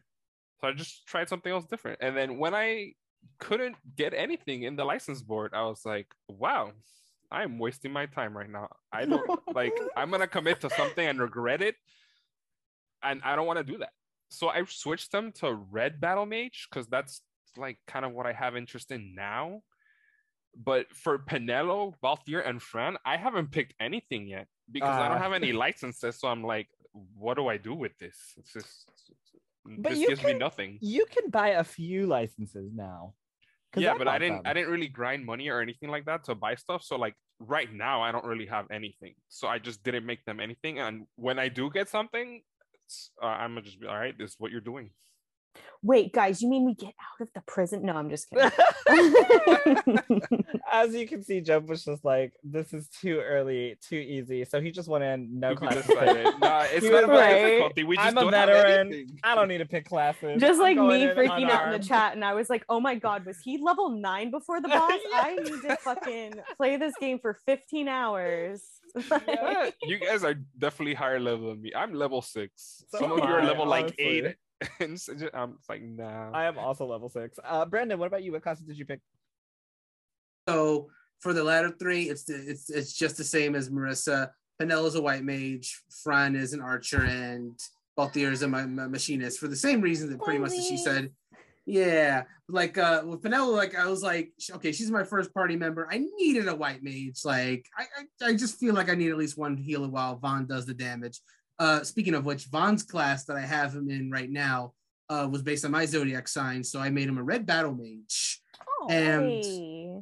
So 0.61 0.68
I 0.68 0.73
just 0.73 1.07
tried 1.07 1.30
something 1.30 1.51
else 1.51 1.65
different. 1.65 1.99
And 2.01 2.15
then 2.15 2.38
when 2.38 2.53
I 2.53 2.93
couldn't 3.39 3.76
get 3.95 4.14
anything 4.14 4.64
in 4.64 4.76
the 4.76 4.85
license 4.85 5.22
board, 5.23 5.53
I 5.55 5.64
was 5.64 5.81
like, 5.85 6.07
wow, 6.27 6.72
I'm 7.31 7.57
wasting 7.57 7.91
my 7.91 8.05
time 8.05 8.38
right 8.38 8.49
now. 8.49 8.69
I 8.91 9.05
don't 9.05 9.27
like 9.55 9.73
I'm 9.95 10.11
gonna 10.11 10.27
commit 10.27 10.61
to 10.61 10.69
something 10.69 11.07
and 11.07 11.19
regret 11.19 11.61
it 11.61 11.76
and 13.12 13.22
I 13.24 13.36
don't 13.36 13.48
want 13.48 13.58
to 13.58 13.64
do 13.64 13.78
that. 13.80 13.92
So 14.30 14.50
I 14.50 14.64
switched 14.68 15.12
them 15.12 15.32
to 15.34 15.54
red 15.54 16.02
battle 16.02 16.26
mage 16.26 16.68
because 16.70 16.88
that's 16.88 17.22
like 17.56 17.78
kind 17.88 18.06
of 18.06 18.12
what 18.12 18.26
I 18.26 18.34
have 18.34 18.56
interest 18.56 18.92
in 18.92 19.16
now. 19.16 19.62
But 20.56 20.88
for 20.92 21.20
Penelo, 21.20 21.94
Balthier, 22.04 22.48
and 22.48 22.62
Fran, 22.62 22.98
I 23.06 23.18
haven't 23.18 23.52
picked 23.52 23.74
anything 23.80 24.28
yet 24.28 24.48
because 24.72 24.98
uh, 24.98 25.02
I 25.02 25.08
don't 25.08 25.20
have 25.20 25.34
any 25.34 25.54
licenses. 25.66 26.20
So 26.20 26.28
I'm 26.28 26.44
like, 26.44 26.68
what 27.16 27.36
do 27.36 27.48
I 27.48 27.58
do 27.58 27.76
with 27.76 27.96
this? 28.00 28.18
It's 28.38 28.54
just 28.54 28.86
but 29.66 29.92
this 29.92 30.08
gives 30.08 30.22
can, 30.22 30.34
me 30.34 30.40
nothing. 30.40 30.80
You 30.82 31.06
can 31.10 31.30
buy 31.30 31.50
a 31.50 31.64
few 31.64 32.08
licenses 32.08 32.72
now. 32.74 33.14
Yeah, 33.76 33.94
I 33.94 33.98
but 33.98 34.08
I 34.08 34.18
didn't 34.18 34.38
them. 34.38 34.44
I 34.46 34.54
didn't 34.54 34.72
really 34.72 34.88
grind 34.88 35.26
money 35.26 35.50
or 35.50 35.62
anything 35.62 35.90
like 35.90 36.06
that 36.06 36.24
to 36.26 36.36
buy 36.36 36.56
stuff. 36.56 36.84
So 36.84 36.96
like 36.96 37.16
right 37.40 37.72
now 37.72 38.02
I 38.02 38.12
don't 38.12 38.26
really 38.26 38.48
have 38.48 38.66
anything. 38.72 39.14
So 39.28 39.48
I 39.48 39.60
just 39.60 39.84
didn't 39.84 40.06
make 40.06 40.24
them 40.26 40.40
anything. 40.40 40.80
And 40.80 41.06
when 41.16 41.38
I 41.38 41.50
do 41.50 41.70
get 41.70 41.90
something, 41.90 42.42
uh, 43.22 43.27
I'm 43.27 43.51
gonna 43.51 43.61
just 43.61 43.80
be 43.80 43.88
all 43.88 43.97
right. 43.97 44.18
This 44.18 44.31
is 44.31 44.35
what 44.39 44.51
you're 44.51 44.61
doing. 44.61 44.91
Wait, 45.84 46.12
guys, 46.12 46.42
you 46.42 46.50
mean 46.50 46.66
we 46.66 46.74
get 46.74 46.94
out 47.00 47.22
of 47.22 47.30
the 47.34 47.42
prison? 47.42 47.84
No, 47.84 47.94
I'm 47.94 48.10
just 48.10 48.28
kidding. 48.32 48.52
As 50.72 50.94
you 50.94 51.08
can 51.08 51.24
see, 51.24 51.40
Jump 51.40 51.68
was 51.68 51.86
just 51.86 52.04
like, 52.04 52.34
this 52.44 52.74
is 52.74 52.90
too 52.90 53.20
early, 53.20 53.78
too 53.88 53.96
easy. 53.96 54.44
So 54.46 54.60
he 54.60 54.72
just 54.72 54.88
went 54.88 55.04
in, 55.04 55.40
no 55.40 55.56
classes. 55.56 55.88
nah, 55.88 56.66
it's 56.72 56.86
not 56.86 57.04
about 57.04 57.20
right. 57.20 57.44
difficulty. 57.44 57.84
We 57.84 57.96
just 57.96 58.08
I'm 58.08 58.18
a 58.18 58.30
veteran. 58.30 59.08
I 59.24 59.36
don't 59.36 59.48
need 59.48 59.60
to 59.60 59.66
pick 59.66 59.88
classes. 59.88 60.42
Just 60.42 60.60
like 60.60 60.78
me 60.78 61.06
freaking 61.08 61.50
out 61.50 61.72
in 61.72 61.80
the 61.80 61.88
chat. 61.88 62.14
And 62.14 62.26
I 62.26 62.34
was 62.34 62.50
like, 62.50 62.66
oh 62.70 62.80
my 62.80 62.96
God, 62.96 63.26
was 63.26 63.38
he 63.44 63.60
level 63.64 63.90
nine 63.90 64.32
before 64.32 64.60
the 64.62 64.68
boss? 64.70 64.92
I 65.14 65.36
need 65.36 65.62
to 65.62 65.78
fucking 65.78 66.34
play 66.58 66.78
this 66.78 66.94
game 67.00 67.20
for 67.20 67.38
15 67.46 67.88
hours. 67.88 68.64
yeah, 69.28 69.70
you 69.84 70.00
guys 70.00 70.24
are 70.24 70.36
definitely 70.58 70.96
higher 70.96 71.20
level 71.20 71.50
than 71.50 71.62
me. 71.62 71.72
I'm 71.76 71.94
level 71.94 72.22
six. 72.22 72.84
So 72.90 73.00
Some 73.00 73.12
of 73.12 73.20
you 73.20 73.26
are 73.26 73.44
level 73.44 73.66
like 73.68 73.94
eight. 74.00 74.36
and 74.80 75.00
so 75.00 75.14
just, 75.14 75.34
I'm 75.34 75.58
like, 75.70 75.84
nah. 75.84 76.32
I 76.32 76.46
am 76.46 76.58
also 76.58 76.86
level 76.86 77.10
six. 77.10 77.40
Uh, 77.44 77.66
Brandon, 77.66 78.00
what 78.00 78.08
about 78.08 78.24
you? 78.24 78.32
What 78.32 78.44
classes 78.44 78.66
did 78.66 78.78
you 78.78 78.86
pick? 78.86 79.00
So 80.48 80.90
for 81.20 81.34
the 81.34 81.44
latter 81.44 81.70
three, 81.70 82.04
it's 82.04 82.24
the, 82.24 82.36
it's 82.36 82.70
it's 82.70 82.94
just 82.94 83.18
the 83.18 83.24
same 83.24 83.56
as 83.56 83.70
Marissa. 83.70 84.30
Penelo's 84.60 84.96
a 84.96 85.02
white 85.02 85.24
mage, 85.24 85.84
Fran 86.04 86.36
is 86.36 86.54
an 86.54 86.62
archer, 86.62 87.04
and 87.04 87.60
Balthier 87.98 88.32
is 88.32 88.42
a 88.42 88.48
ma- 88.48 88.66
ma- 88.66 88.88
machinist 88.88 89.40
for 89.40 89.48
the 89.48 89.56
same 89.56 89.82
reason 89.82 90.10
that 90.10 90.22
pretty 90.22 90.40
much 90.40 90.52
that 90.52 90.64
she 90.68 90.78
said. 90.78 91.12
Yeah, 91.66 92.24
like 92.48 92.78
uh 92.78 93.04
with 93.06 93.22
Penelo, 93.22 93.54
like 93.54 93.76
I 93.76 93.88
was 93.88 94.02
like, 94.02 94.32
okay, 94.54 94.72
she's 94.72 94.90
my 94.90 95.04
first 95.04 95.34
party 95.34 95.58
member. 95.58 95.88
I 95.92 96.04
needed 96.18 96.48
a 96.48 96.56
white 96.56 96.82
mage. 96.82 97.20
Like 97.26 97.66
I, 97.78 97.84
I, 98.00 98.30
I 98.30 98.34
just 98.36 98.58
feel 98.58 98.74
like 98.74 98.90
I 98.90 98.96
need 98.96 99.12
at 99.12 99.18
least 99.18 99.38
one 99.38 99.58
healer 99.58 99.90
while 99.90 100.18
Vaan 100.18 100.48
does 100.48 100.66
the 100.66 100.74
damage. 100.74 101.20
Uh, 101.60 101.84
speaking 101.84 102.14
of 102.14 102.26
which, 102.26 102.50
Vaan's 102.52 102.84
class 102.84 103.26
that 103.26 103.38
I 103.38 103.42
have 103.42 103.74
him 103.74 103.90
in 103.90 104.12
right 104.12 104.30
now 104.30 104.74
uh, 105.10 105.28
was 105.32 105.42
based 105.42 105.66
on 105.66 105.72
my 105.72 105.86
zodiac 105.86 106.28
sign, 106.28 106.64
so 106.64 106.80
I 106.80 106.90
made 106.90 107.08
him 107.08 107.18
a 107.18 107.24
red 107.24 107.46
battle 107.46 107.74
mage, 107.74 108.42
oh, 108.82 108.88
and 108.90 109.24
hey. 109.24 110.02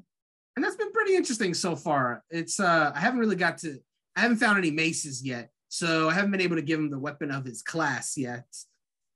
and 0.55 0.65
that's 0.65 0.75
been 0.75 0.91
pretty 0.91 1.15
interesting 1.15 1.53
so 1.53 1.75
far. 1.75 2.23
It's 2.29 2.59
uh, 2.59 2.91
I 2.93 2.99
haven't 2.99 3.19
really 3.19 3.35
got 3.35 3.57
to, 3.59 3.79
I 4.15 4.21
haven't 4.21 4.37
found 4.37 4.57
any 4.57 4.71
maces 4.71 5.23
yet, 5.23 5.49
so 5.69 6.09
I 6.09 6.13
haven't 6.13 6.31
been 6.31 6.41
able 6.41 6.57
to 6.57 6.61
give 6.61 6.79
him 6.79 6.89
the 6.89 6.99
weapon 6.99 7.31
of 7.31 7.45
his 7.45 7.61
class 7.61 8.17
yet. 8.17 8.45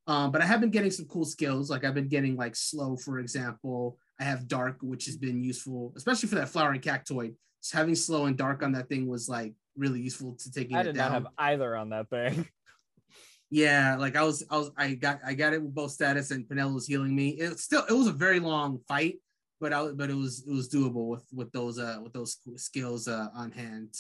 Um, 0.08 0.32
but 0.32 0.42
I 0.42 0.46
have 0.46 0.60
been 0.60 0.72
getting 0.72 0.92
some 0.92 1.06
cool 1.06 1.26
skills, 1.26 1.70
like 1.70 1.84
I've 1.84 1.94
been 1.94 2.08
getting 2.08 2.36
like 2.36 2.56
slow, 2.56 2.96
for 2.96 3.20
example. 3.20 3.98
I 4.20 4.24
have 4.24 4.48
dark, 4.48 4.78
which 4.82 5.06
has 5.06 5.16
been 5.16 5.44
useful, 5.44 5.94
especially 5.96 6.30
for 6.30 6.36
that 6.36 6.50
flowering 6.50 6.82
cactoid. 6.82 7.36
Just 7.62 7.74
having 7.74 7.96
slow 7.96 8.26
and 8.26 8.38
dark 8.38 8.64
on 8.64 8.72
that 8.74 8.90
thing 8.90 9.08
was 9.08 9.30
like 9.30 9.54
really 9.80 10.02
useful 10.02 10.36
to 10.36 10.52
taking 10.52 10.78
it 10.78 10.84
down. 10.84 10.88
I 10.88 10.92
did 10.92 10.96
not 10.96 11.12
have 11.12 11.28
either 11.38 11.76
on 11.76 11.90
that 11.90 12.10
thing. 12.10 12.48
Yeah, 13.52 13.96
like 13.98 14.16
I 14.16 14.22
was, 14.22 14.44
I 14.52 14.58
was, 14.58 14.70
I 14.78 14.94
got, 14.94 15.22
I 15.26 15.34
got 15.34 15.54
it 15.54 15.62
with 15.64 15.74
both 15.74 15.90
status, 15.90 16.30
and 16.30 16.46
Penelo 16.46 16.76
was 16.76 16.86
healing 16.86 17.16
me. 17.16 17.30
It 17.30 17.58
still, 17.58 17.84
it 17.90 17.94
was 17.94 18.06
a 18.06 18.12
very 18.12 18.40
long 18.40 18.80
fight, 18.88 19.16
but 19.60 19.74
I, 19.74 19.88
but 19.88 20.12
it 20.12 20.16
was, 20.16 20.46
it 20.48 20.54
was 20.54 20.70
doable 20.70 21.08
with 21.08 21.26
with 21.34 21.52
those, 21.52 21.80
uh, 21.80 21.98
with 22.04 22.14
those 22.14 22.38
skills 22.58 23.08
uh, 23.08 23.30
on 23.36 23.52
hand. 23.52 23.96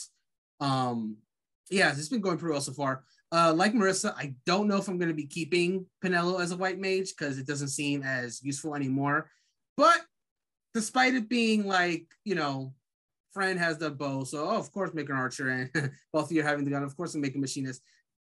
Um, 0.60 1.18
yeah, 1.72 1.89
it's 1.91 2.10
been 2.10 2.22
going 2.22 2.38
pretty 2.38 2.51
well 2.51 2.61
so 2.61 2.73
far. 2.73 3.03
Uh, 3.31 3.53
like 3.56 3.73
Marissa, 3.73 4.14
I 4.15 4.35
don't 4.45 4.68
know 4.68 4.77
if 4.77 4.88
I'm 4.88 4.99
going 4.99 5.10
to 5.10 5.15
be 5.15 5.27
keeping 5.27 5.85
Penelo 6.03 6.41
as 6.41 6.51
a 6.51 6.57
white 6.57 6.80
mage 6.80 7.14
because 7.18 7.39
it 7.39 7.47
doesn't 7.47 7.69
seem 7.69 8.03
as 8.03 8.43
useful 8.43 8.76
anymore. 8.76 9.31
But 9.77 9.97
despite 10.73 11.15
it 11.15 11.30
being 11.30 11.65
like, 11.65 12.06
you 12.23 12.35
know, 12.35 12.73
Fran 13.34 13.57
has 13.57 13.77
the 13.77 13.91
bow, 13.91 14.23
so 14.23 14.49
oh, 14.49 14.57
of 14.57 14.72
course 14.72 14.93
make 14.93 15.10
an 15.10 15.15
archer, 15.15 15.49
and 15.49 15.91
both 16.14 16.26
of 16.26 16.31
you 16.31 16.41
are 16.41 16.45
having 16.45 16.65
the 16.65 16.72
gun, 16.72 16.84
of 16.84 16.95
course, 16.97 17.14
I'm 17.15 17.22
making 17.22 17.41
machinist. 17.41 17.81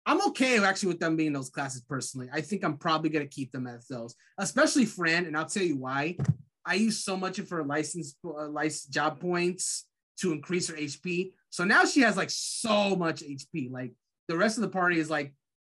I'm 0.04 0.20
okay 0.28 0.62
actually 0.62 0.88
with 0.88 1.00
them 1.00 1.16
being 1.16 1.32
those 1.32 1.50
classes 1.50 1.82
personally. 1.88 2.28
I 2.32 2.40
think 2.40 2.64
I'm 2.64 2.76
probably 2.76 3.10
gonna 3.10 3.26
keep 3.26 3.52
them 3.52 3.66
as 3.66 3.86
those, 3.86 4.14
especially 4.38 4.84
Fran, 4.84 5.26
and 5.26 5.36
I'll 5.36 5.46
tell 5.46 5.62
you 5.62 5.76
why. 5.76 6.16
I 6.64 6.74
used 6.74 7.04
so 7.04 7.16
much 7.16 7.38
of 7.38 7.50
her 7.50 7.64
license 7.64 8.16
uh, 8.24 8.48
license 8.48 8.86
job 8.86 9.20
points 9.20 9.86
to 10.20 10.32
increase 10.32 10.68
her 10.68 10.76
HP. 10.76 11.32
So 11.50 11.64
now 11.64 11.84
she 11.84 12.00
has 12.00 12.16
like 12.16 12.30
so 12.30 12.94
much 12.96 13.22
HP. 13.22 13.70
Like 13.70 13.92
the 14.28 14.36
rest 14.36 14.58
of 14.58 14.62
the 14.62 14.68
party 14.68 14.98
is 14.98 15.10
like 15.10 15.34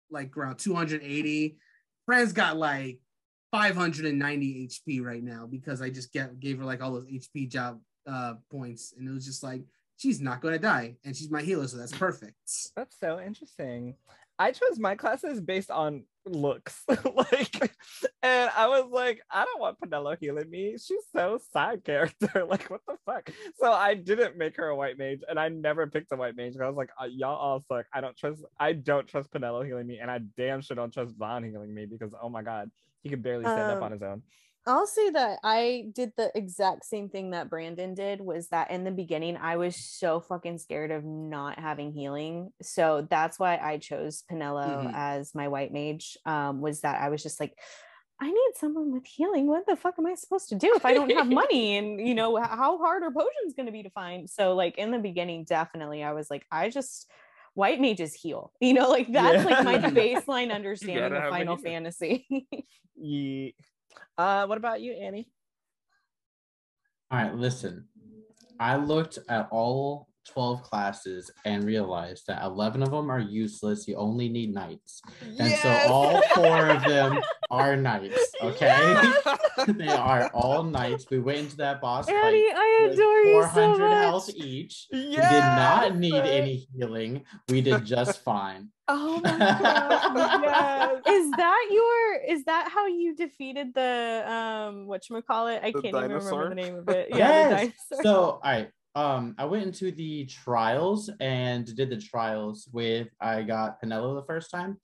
like 0.09 0.35
around 0.37 0.57
280. 0.57 1.57
Fran's 2.05 2.33
got 2.33 2.57
like 2.57 2.99
590 3.51 4.67
HP 4.67 5.01
right 5.01 5.23
now 5.23 5.47
because 5.49 5.81
I 5.81 5.89
just 5.89 6.13
get 6.13 6.39
gave 6.39 6.59
her 6.59 6.65
like 6.65 6.81
all 6.81 6.93
those 6.93 7.07
HP 7.07 7.49
job 7.49 7.79
uh 8.07 8.35
points, 8.49 8.93
and 8.97 9.07
it 9.07 9.11
was 9.11 9.25
just 9.25 9.43
like 9.43 9.63
she's 9.97 10.21
not 10.21 10.41
going 10.41 10.53
to 10.53 10.59
die, 10.59 10.95
and 11.03 11.15
she's 11.15 11.29
my 11.29 11.41
healer, 11.41 11.67
so 11.67 11.77
that's 11.77 11.91
perfect. 11.91 12.35
That's 12.75 12.99
so 12.99 13.19
interesting. 13.19 13.95
I 14.39 14.51
chose 14.51 14.77
my 14.77 14.95
classes 14.95 15.41
based 15.41 15.71
on 15.71 16.03
looks. 16.25 16.83
like, 16.87 17.75
and 18.21 18.51
I 18.55 18.67
was 18.67 18.85
like, 18.91 19.21
I 19.31 19.45
don't 19.45 19.59
want 19.59 19.79
Penelo 19.79 20.15
healing 20.19 20.49
me. 20.49 20.73
She's 20.73 21.03
so 21.15 21.39
side 21.51 21.83
character. 21.83 22.45
like, 22.49 22.69
what 22.69 22.81
the 22.87 22.97
fuck? 23.05 23.31
So 23.55 23.71
I 23.71 23.95
didn't 23.95 24.37
make 24.37 24.55
her 24.57 24.67
a 24.67 24.75
white 24.75 24.97
mage, 24.97 25.21
and 25.27 25.39
I 25.39 25.49
never 25.49 25.87
picked 25.87 26.11
a 26.11 26.15
white 26.15 26.35
mage. 26.35 26.53
I 26.61 26.67
was 26.67 26.77
like, 26.77 26.89
uh, 27.01 27.05
y'all 27.05 27.35
all 27.35 27.63
suck. 27.67 27.85
I 27.91 28.01
don't 28.01 28.15
trust. 28.15 28.43
I 28.59 28.73
don't 28.73 29.07
trust 29.07 29.31
Penelo 29.31 29.65
healing 29.65 29.87
me, 29.87 29.97
and 29.99 30.11
I 30.11 30.19
damn 30.37 30.61
sure 30.61 30.75
don't 30.75 30.93
trust 30.93 31.17
Vaan 31.17 31.49
healing 31.49 31.73
me 31.73 31.87
because 31.87 32.13
oh 32.21 32.29
my 32.29 32.43
god, 32.43 32.69
he 33.01 33.09
can 33.09 33.21
barely 33.21 33.45
stand 33.45 33.71
um, 33.71 33.77
up 33.77 33.83
on 33.83 33.91
his 33.91 34.03
own. 34.03 34.21
I'll 34.67 34.85
say 34.85 35.09
that 35.11 35.39
I 35.43 35.85
did 35.93 36.11
the 36.17 36.31
exact 36.35 36.85
same 36.85 37.09
thing 37.09 37.31
that 37.31 37.49
Brandon 37.49 37.93
did 37.93 38.19
was 38.19 38.49
that 38.49 38.69
in 38.69 38.83
the 38.83 38.91
beginning 38.91 39.37
I 39.37 39.55
was 39.55 39.75
so 39.75 40.19
fucking 40.19 40.57
scared 40.57 40.91
of 40.91 41.05
not 41.05 41.57
having 41.57 41.93
healing. 41.93 42.51
So 42.61 43.07
that's 43.09 43.39
why 43.39 43.57
I 43.57 43.77
chose 43.77 44.23
Penelo 44.29 44.67
mm-hmm. 44.67 44.91
as 44.93 45.33
my 45.33 45.47
white 45.47 45.71
mage. 45.71 46.17
Um, 46.25 46.59
was 46.59 46.81
that 46.81 47.01
I 47.01 47.09
was 47.09 47.23
just 47.23 47.39
like, 47.39 47.57
I 48.19 48.29
need 48.29 48.51
someone 48.55 48.91
with 48.91 49.05
healing. 49.05 49.47
What 49.47 49.65
the 49.65 49.75
fuck 49.75 49.95
am 49.99 50.05
I 50.05 50.15
supposed 50.15 50.49
to 50.49 50.55
do 50.55 50.73
if 50.75 50.85
I 50.85 50.93
don't 50.93 51.11
have 51.11 51.27
money? 51.31 51.77
And 51.77 52.05
you 52.05 52.13
know, 52.13 52.35
how 52.35 52.77
hard 52.77 53.03
are 53.03 53.11
potions 53.11 53.53
going 53.55 53.67
to 53.67 53.71
be 53.71 53.83
to 53.83 53.89
find? 53.91 54.29
So 54.29 54.53
like 54.53 54.77
in 54.77 54.91
the 54.91 54.99
beginning, 54.99 55.45
definitely 55.45 56.03
I 56.03 56.11
was 56.11 56.29
like, 56.29 56.45
I 56.51 56.69
just 56.69 57.09
white 57.53 57.79
mages 57.79 58.13
heal. 58.13 58.51
You 58.61 58.73
know, 58.73 58.89
like 58.89 59.11
that's 59.11 59.47
yeah. 59.47 59.61
like 59.61 59.81
my 59.81 59.89
baseline 59.89 60.53
understanding 60.53 61.13
of 61.13 61.29
Final 61.29 61.57
Fantasy. 61.57 62.27
yeah. 62.95 63.51
Uh, 64.17 64.45
what 64.45 64.57
about 64.57 64.81
you, 64.81 64.93
Annie? 64.93 65.29
All 67.11 67.19
right, 67.19 67.35
listen. 67.35 67.85
I 68.59 68.75
looked 68.75 69.19
at 69.29 69.47
all 69.51 70.07
12 70.27 70.61
classes 70.61 71.31
and 71.45 71.63
realized 71.63 72.27
that 72.27 72.43
11 72.43 72.83
of 72.83 72.91
them 72.91 73.09
are 73.09 73.19
useless. 73.19 73.87
You 73.87 73.95
only 73.95 74.29
need 74.29 74.53
knights. 74.53 75.01
And 75.21 75.49
yes! 75.49 75.61
so 75.61 75.69
all 75.91 76.21
four 76.35 76.67
of 76.67 76.83
them 76.83 77.19
are 77.49 77.75
knights, 77.75 78.33
okay? 78.41 78.67
Yes! 78.67 79.39
they 79.67 79.87
are 79.87 80.29
all 80.33 80.63
knights. 80.63 81.05
We 81.09 81.19
went 81.19 81.39
into 81.39 81.57
that 81.57 81.81
boss 81.81 82.07
Annie, 82.07 82.19
fight 82.19 82.57
I 82.57 82.89
adore 82.91 83.19
you 83.19 83.41
400 83.41 83.77
so 83.77 83.89
health 83.89 84.29
each. 84.35 84.87
Yes! 84.91 85.01
We 85.01 85.15
did 85.15 85.39
not 85.39 85.97
need 85.97 86.29
any 86.29 86.67
healing. 86.75 87.23
We 87.47 87.61
did 87.61 87.85
just 87.85 88.21
fine. 88.23 88.69
Oh 88.89 89.19
my 89.21 89.37
god! 89.37 91.01
yes. 91.05 91.15
Is 91.15 91.31
that 91.31 91.67
your? 91.71 92.35
Is 92.37 92.45
that 92.45 92.69
how 92.71 92.87
you 92.87 93.15
defeated 93.15 93.73
the 93.73 94.23
um? 94.27 94.87
What 94.87 95.09
you 95.09 95.21
call 95.21 95.47
it? 95.47 95.61
I 95.63 95.71
the 95.71 95.81
can't 95.81 95.93
dinosaur? 95.93 96.45
even 96.45 96.49
remember 96.49 96.49
the 96.49 96.55
name 96.55 96.75
of 96.75 96.89
it. 96.89 97.09
Yeah, 97.15 97.61
yes. 97.61 97.73
So, 98.01 98.15
all 98.15 98.41
right. 98.43 98.69
Um, 98.95 99.35
I 99.37 99.45
went 99.45 99.63
into 99.63 99.91
the 99.91 100.25
trials 100.25 101.09
and 101.19 101.65
did 101.75 101.89
the 101.89 101.97
trials 101.97 102.67
with. 102.71 103.09
I 103.19 103.43
got 103.43 103.81
Penelo 103.81 104.15
the 104.19 104.25
first 104.25 104.51
time, 104.51 104.79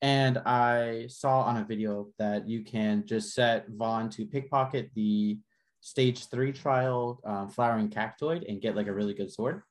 and 0.00 0.38
I 0.38 1.06
saw 1.08 1.40
on 1.42 1.56
a 1.56 1.64
video 1.64 2.08
that 2.18 2.48
you 2.48 2.62
can 2.62 3.04
just 3.04 3.34
set 3.34 3.70
Vaan 3.70 4.10
to 4.12 4.26
pickpocket 4.26 4.90
the 4.94 5.38
stage 5.80 6.26
three 6.28 6.52
trial 6.52 7.20
um, 7.24 7.48
flowering 7.48 7.88
cactoid 7.88 8.48
and 8.48 8.60
get 8.60 8.76
like 8.76 8.86
a 8.86 8.94
really 8.94 9.14
good 9.14 9.32
sword. 9.32 9.62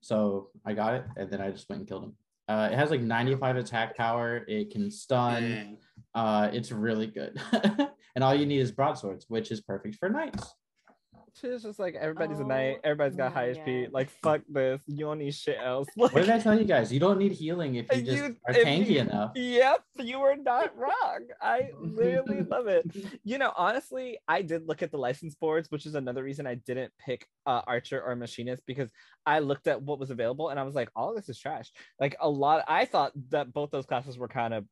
So 0.00 0.50
I 0.66 0.74
got 0.74 0.94
it, 0.94 1.04
and 1.16 1.30
then 1.30 1.40
I 1.40 1.50
just 1.50 1.68
went 1.68 1.80
and 1.80 1.88
killed 1.88 2.04
him. 2.04 2.16
Uh, 2.48 2.70
it 2.72 2.76
has 2.76 2.90
like 2.90 3.02
95 3.02 3.56
attack 3.56 3.96
power. 3.96 4.44
It 4.48 4.70
can 4.70 4.90
stun. 4.90 5.76
Uh, 6.14 6.48
it's 6.52 6.72
really 6.72 7.06
good. 7.06 7.40
and 8.14 8.24
all 8.24 8.34
you 8.34 8.46
need 8.46 8.60
is 8.60 8.72
broadswords, 8.72 9.26
which 9.28 9.50
is 9.50 9.60
perfect 9.60 9.96
for 9.96 10.08
knights. 10.08 10.54
It's 11.42 11.62
just 11.62 11.78
like 11.78 11.94
everybody's 11.94 12.40
oh, 12.40 12.44
a 12.44 12.48
knight. 12.48 12.80
Everybody's 12.84 13.16
got 13.16 13.32
high 13.32 13.48
HP. 13.48 13.92
Like 13.92 14.10
fuck 14.22 14.42
this. 14.48 14.80
You 14.86 15.06
don't 15.06 15.18
need 15.18 15.34
shit 15.34 15.58
else. 15.62 15.88
Like, 15.96 16.12
what 16.12 16.20
did 16.22 16.30
I 16.30 16.38
tell 16.38 16.58
you 16.58 16.64
guys? 16.64 16.92
You 16.92 17.00
don't 17.00 17.18
need 17.18 17.32
healing 17.32 17.74
if 17.76 17.86
you 17.94 18.02
just 18.02 18.16
you, 18.16 18.36
are 18.46 18.54
tanky 18.54 18.90
you, 18.90 19.00
enough. 19.00 19.32
Yep, 19.34 19.82
you 19.98 20.20
were 20.20 20.36
not 20.36 20.76
wrong. 20.76 21.26
I 21.40 21.70
really 21.80 22.42
love 22.50 22.66
it. 22.66 22.84
You 23.24 23.38
know, 23.38 23.52
honestly, 23.56 24.18
I 24.28 24.42
did 24.42 24.68
look 24.68 24.82
at 24.82 24.90
the 24.90 24.98
license 24.98 25.34
boards, 25.34 25.70
which 25.70 25.86
is 25.86 25.94
another 25.94 26.22
reason 26.22 26.46
I 26.46 26.54
didn't 26.54 26.92
pick 26.98 27.26
uh, 27.46 27.62
Archer 27.66 28.00
or 28.00 28.16
Machinist 28.16 28.62
because 28.66 28.90
I 29.26 29.40
looked 29.40 29.66
at 29.66 29.82
what 29.82 29.98
was 29.98 30.10
available 30.10 30.48
and 30.48 30.58
I 30.58 30.62
was 30.62 30.74
like, 30.74 30.90
all 30.94 31.14
this 31.14 31.28
is 31.28 31.38
trash. 31.38 31.70
Like 32.00 32.16
a 32.20 32.28
lot. 32.28 32.64
I 32.68 32.84
thought 32.84 33.12
that 33.30 33.52
both 33.52 33.70
those 33.70 33.86
classes 33.86 34.16
were 34.16 34.28
kind 34.28 34.54
of 34.54 34.64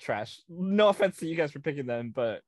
trash. 0.00 0.40
No 0.48 0.88
offense 0.88 1.18
to 1.18 1.26
you 1.26 1.36
guys 1.36 1.52
for 1.52 1.60
picking 1.60 1.86
them, 1.86 2.12
but 2.14 2.42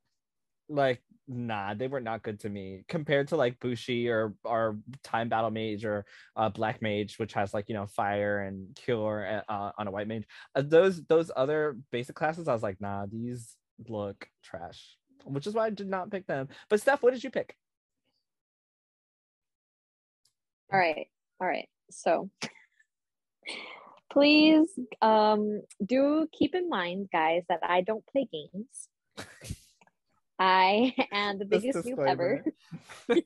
like 0.68 1.02
nah 1.28 1.74
they 1.74 1.88
were 1.88 2.00
not 2.00 2.22
good 2.22 2.38
to 2.38 2.48
me 2.48 2.84
compared 2.88 3.28
to 3.28 3.36
like 3.36 3.58
bushi 3.58 4.08
or 4.08 4.34
or 4.44 4.78
time 5.02 5.28
battle 5.28 5.50
mage 5.50 5.84
or 5.84 6.04
uh 6.36 6.48
black 6.48 6.80
mage 6.80 7.18
which 7.18 7.32
has 7.32 7.52
like 7.52 7.68
you 7.68 7.74
know 7.74 7.86
fire 7.86 8.40
and 8.40 8.74
cure 8.76 9.42
uh, 9.48 9.70
on 9.76 9.88
a 9.88 9.90
white 9.90 10.06
mage. 10.06 10.24
Uh, 10.54 10.62
those 10.62 11.04
those 11.06 11.30
other 11.34 11.76
basic 11.90 12.14
classes 12.14 12.46
i 12.48 12.52
was 12.52 12.62
like 12.62 12.80
nah 12.80 13.06
these 13.06 13.56
look 13.88 14.28
trash 14.42 14.96
which 15.24 15.46
is 15.46 15.54
why 15.54 15.66
i 15.66 15.70
did 15.70 15.88
not 15.88 16.10
pick 16.10 16.26
them. 16.26 16.48
But 16.70 16.80
steph 16.80 17.02
what 17.02 17.12
did 17.12 17.24
you 17.24 17.30
pick? 17.30 17.56
All 20.72 20.78
right 20.78 21.08
all 21.40 21.48
right 21.48 21.68
so 21.90 22.30
please 24.12 24.68
um 25.02 25.62
do 25.84 26.28
keep 26.32 26.54
in 26.54 26.68
mind 26.68 27.08
guys 27.12 27.42
that 27.48 27.60
i 27.62 27.80
don't 27.80 28.06
play 28.06 28.28
games 28.32 28.88
I 30.38 30.94
am 31.12 31.38
the 31.38 31.44
biggest 31.44 31.78
noob 31.86 32.06
ever. 32.06 32.44
this 33.08 33.22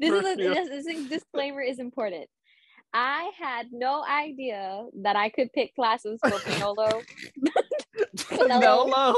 is 0.00 0.24
a, 0.24 0.36
this, 0.36 0.84
this 0.84 1.08
disclaimer 1.08 1.62
is 1.62 1.78
important. 1.78 2.28
I 2.92 3.30
had 3.38 3.66
no 3.72 4.04
idea 4.04 4.86
that 5.02 5.14
I 5.14 5.28
could 5.28 5.52
pick 5.52 5.74
classes 5.76 6.18
for 6.22 6.30
Penelo. 6.30 7.04
Penelo. 8.16 9.14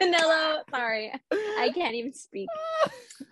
Penelo. 0.00 0.62
Sorry, 0.70 1.12
I 1.30 1.70
can't 1.72 1.94
even 1.94 2.12
speak. 2.12 2.48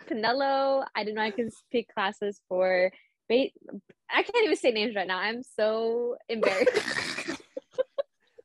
Penelo. 0.08 0.84
I 0.94 1.02
didn't 1.02 1.16
know 1.16 1.22
I 1.22 1.32
could 1.32 1.50
pick 1.72 1.92
classes 1.92 2.40
for. 2.48 2.92
Bait. 3.28 3.52
I 4.08 4.22
can't 4.24 4.44
even 4.44 4.56
say 4.56 4.72
names 4.72 4.96
right 4.96 5.06
now. 5.06 5.18
I'm 5.18 5.42
so 5.42 6.16
embarrassed. 6.28 7.39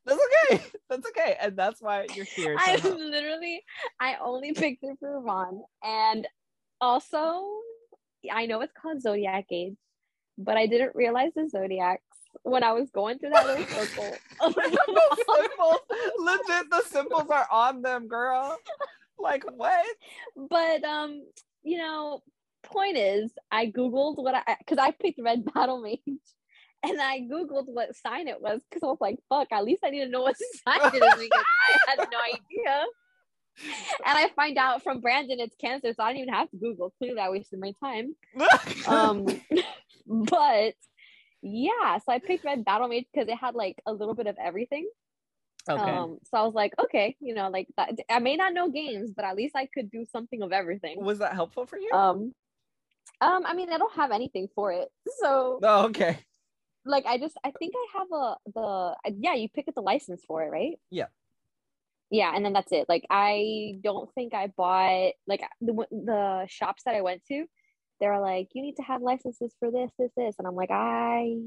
That's 0.06 0.22
okay. 0.52 0.64
That's 0.90 1.08
okay. 1.10 1.36
And 1.42 1.58
that's 1.58 1.82
why 1.82 2.06
you're 2.14 2.26
here. 2.26 2.56
I 2.60 2.76
literally, 2.76 3.64
I 4.00 4.18
only 4.24 4.54
picked 4.54 4.84
it 4.84 4.98
for 5.00 5.20
Vaan. 5.22 5.62
And 5.84 6.28
also, 6.80 7.44
I 8.32 8.46
know 8.46 8.62
it's 8.62 8.74
called 8.80 9.02
Zodiac 9.02 9.46
Age, 9.52 9.78
but 10.38 10.58
I 10.58 10.68
didn't 10.68 10.96
realize 10.96 11.32
the 11.36 11.50
Zodiacs 11.50 12.04
when 12.44 12.64
I 12.64 12.74
was 12.74 12.90
going 12.92 13.18
through 13.18 13.32
that 13.32 13.48
little 13.48 13.66
circle. 13.66 14.16
the 14.40 15.26
symbols, 15.28 15.80
legit, 16.20 16.70
the 16.70 16.84
symbols 16.86 17.30
are 17.32 17.48
on 17.52 17.82
them, 17.82 18.08
girl. 18.08 18.58
Like, 19.18 19.44
what? 19.56 19.86
But, 20.36 20.84
um, 20.84 21.24
you 21.64 21.78
know, 21.78 22.22
point 22.64 22.98
is, 22.98 23.32
I 23.52 23.68
Googled 23.68 24.18
what 24.18 24.36
I, 24.36 24.58
because 24.60 24.78
I 24.78 24.92
picked 24.92 25.20
Red 25.20 25.46
Battle 25.54 25.82
Mage 25.82 26.20
and 26.90 27.02
I 27.02 27.22
Googled 27.22 27.68
what 27.68 27.96
sign 27.96 28.28
it 28.28 28.42
was 28.42 28.60
because 28.70 28.84
I 28.84 28.88
was 28.88 28.98
like, 29.00 29.18
fuck, 29.30 29.48
at 29.52 29.64
least 29.64 29.84
I 29.84 29.90
need 29.90 30.06
to 30.06 30.10
know 30.10 30.22
what 30.22 30.36
sign 30.68 30.94
it 30.94 31.04
is 31.04 31.16
because 31.20 31.44
I 31.68 31.78
had 31.88 32.08
no 32.12 32.18
idea. 32.20 32.86
And 34.06 34.18
I 34.18 34.30
find 34.36 34.58
out 34.58 34.84
from 34.84 35.00
Brandon 35.00 35.40
it's 35.40 35.56
cancer, 35.56 35.94
so 35.94 36.04
I 36.04 36.10
don't 36.10 36.22
even 36.22 36.34
have 36.34 36.50
to 36.52 36.58
Google. 36.58 36.94
Clearly, 36.98 37.20
I 37.20 37.30
wasted 37.30 37.60
my 37.60 37.74
time. 37.82 38.16
um, 38.88 39.26
but 40.08 40.74
yeah, 41.42 41.98
so 42.00 42.12
I 42.12 42.20
picked 42.20 42.44
Red 42.44 42.66
Battle 42.66 42.88
Mage 42.88 43.06
because 43.14 43.30
it 43.30 43.38
had 43.38 43.56
like 43.56 43.82
a 43.86 43.94
little 43.94 44.14
bit 44.14 44.28
of 44.28 44.36
everything. 44.42 44.90
Okay. 45.68 45.82
Um, 45.82 46.20
so 46.26 46.38
I 46.38 46.44
was 46.44 46.54
like, 46.54 46.74
okay, 46.80 47.16
you 47.20 47.34
know, 47.34 47.50
like 47.50 47.68
that. 47.78 47.98
I 48.10 48.20
may 48.20 48.36
not 48.36 48.54
know 48.54 48.70
games, 48.70 49.12
but 49.16 49.26
at 49.26 49.36
least 49.36 49.56
I 49.56 49.68
could 49.74 49.90
do 49.90 50.06
something 50.12 50.42
of 50.42 50.52
everything. 50.52 51.04
Was 51.04 51.20
that 51.20 51.34
helpful 51.34 51.66
for 51.66 51.78
you? 51.78 51.90
Um, 51.92 52.34
um, 53.22 53.44
I 53.46 53.54
mean, 53.54 53.72
I 53.72 53.78
don't 53.78 53.96
have 53.96 54.12
anything 54.12 54.50
for 54.54 54.74
it, 54.74 54.90
so. 55.22 55.60
Oh, 55.64 55.86
okay 55.86 56.20
like 56.86 57.06
I 57.06 57.18
just 57.18 57.36
I 57.44 57.52
think 57.58 57.74
I 57.76 58.00
have 58.00 58.08
a 58.12 58.36
the 58.54 58.96
yeah 59.20 59.34
you 59.34 59.50
pick 59.50 59.68
up 59.68 59.76
the 59.76 59.82
license 59.82 60.24
for 60.28 60.44
it 60.44 60.50
right? 60.52 60.80
Yeah. 60.90 61.08
Yeah 62.12 62.32
and 62.36 62.46
then 62.46 62.54
that's 62.54 62.72
it. 62.72 62.86
Like 62.88 63.06
I 63.10 63.80
don't 63.84 64.12
think 64.14 64.34
I 64.34 64.48
bought 64.48 65.14
like 65.28 65.42
the 65.62 65.74
the 65.92 66.46
shops 66.48 66.84
that 66.86 66.96
I 66.96 67.02
went 67.02 67.24
to 67.30 67.46
they're 68.00 68.20
like 68.20 68.50
you 68.54 68.62
need 68.62 68.76
to 68.76 68.84
have 68.84 69.02
licenses 69.02 69.54
for 69.60 69.72
this 69.72 69.90
this 69.98 70.12
this 70.16 70.36
and 70.38 70.48
I'm 70.48 70.56
like 70.56 70.72
I 70.72 71.38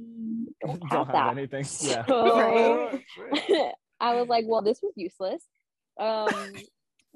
don't 0.65 0.83
have 0.91 0.91
don't 0.91 1.13
that. 1.13 1.37
anything. 1.37 1.65
Yeah. 1.83 2.05
Right? 3.19 3.73
I 4.01 4.15
was 4.15 4.29
like 4.29 4.45
well 4.49 4.63
this 4.63 4.81
was 4.83 4.93
useless. 4.97 5.43
Um 6.01 6.29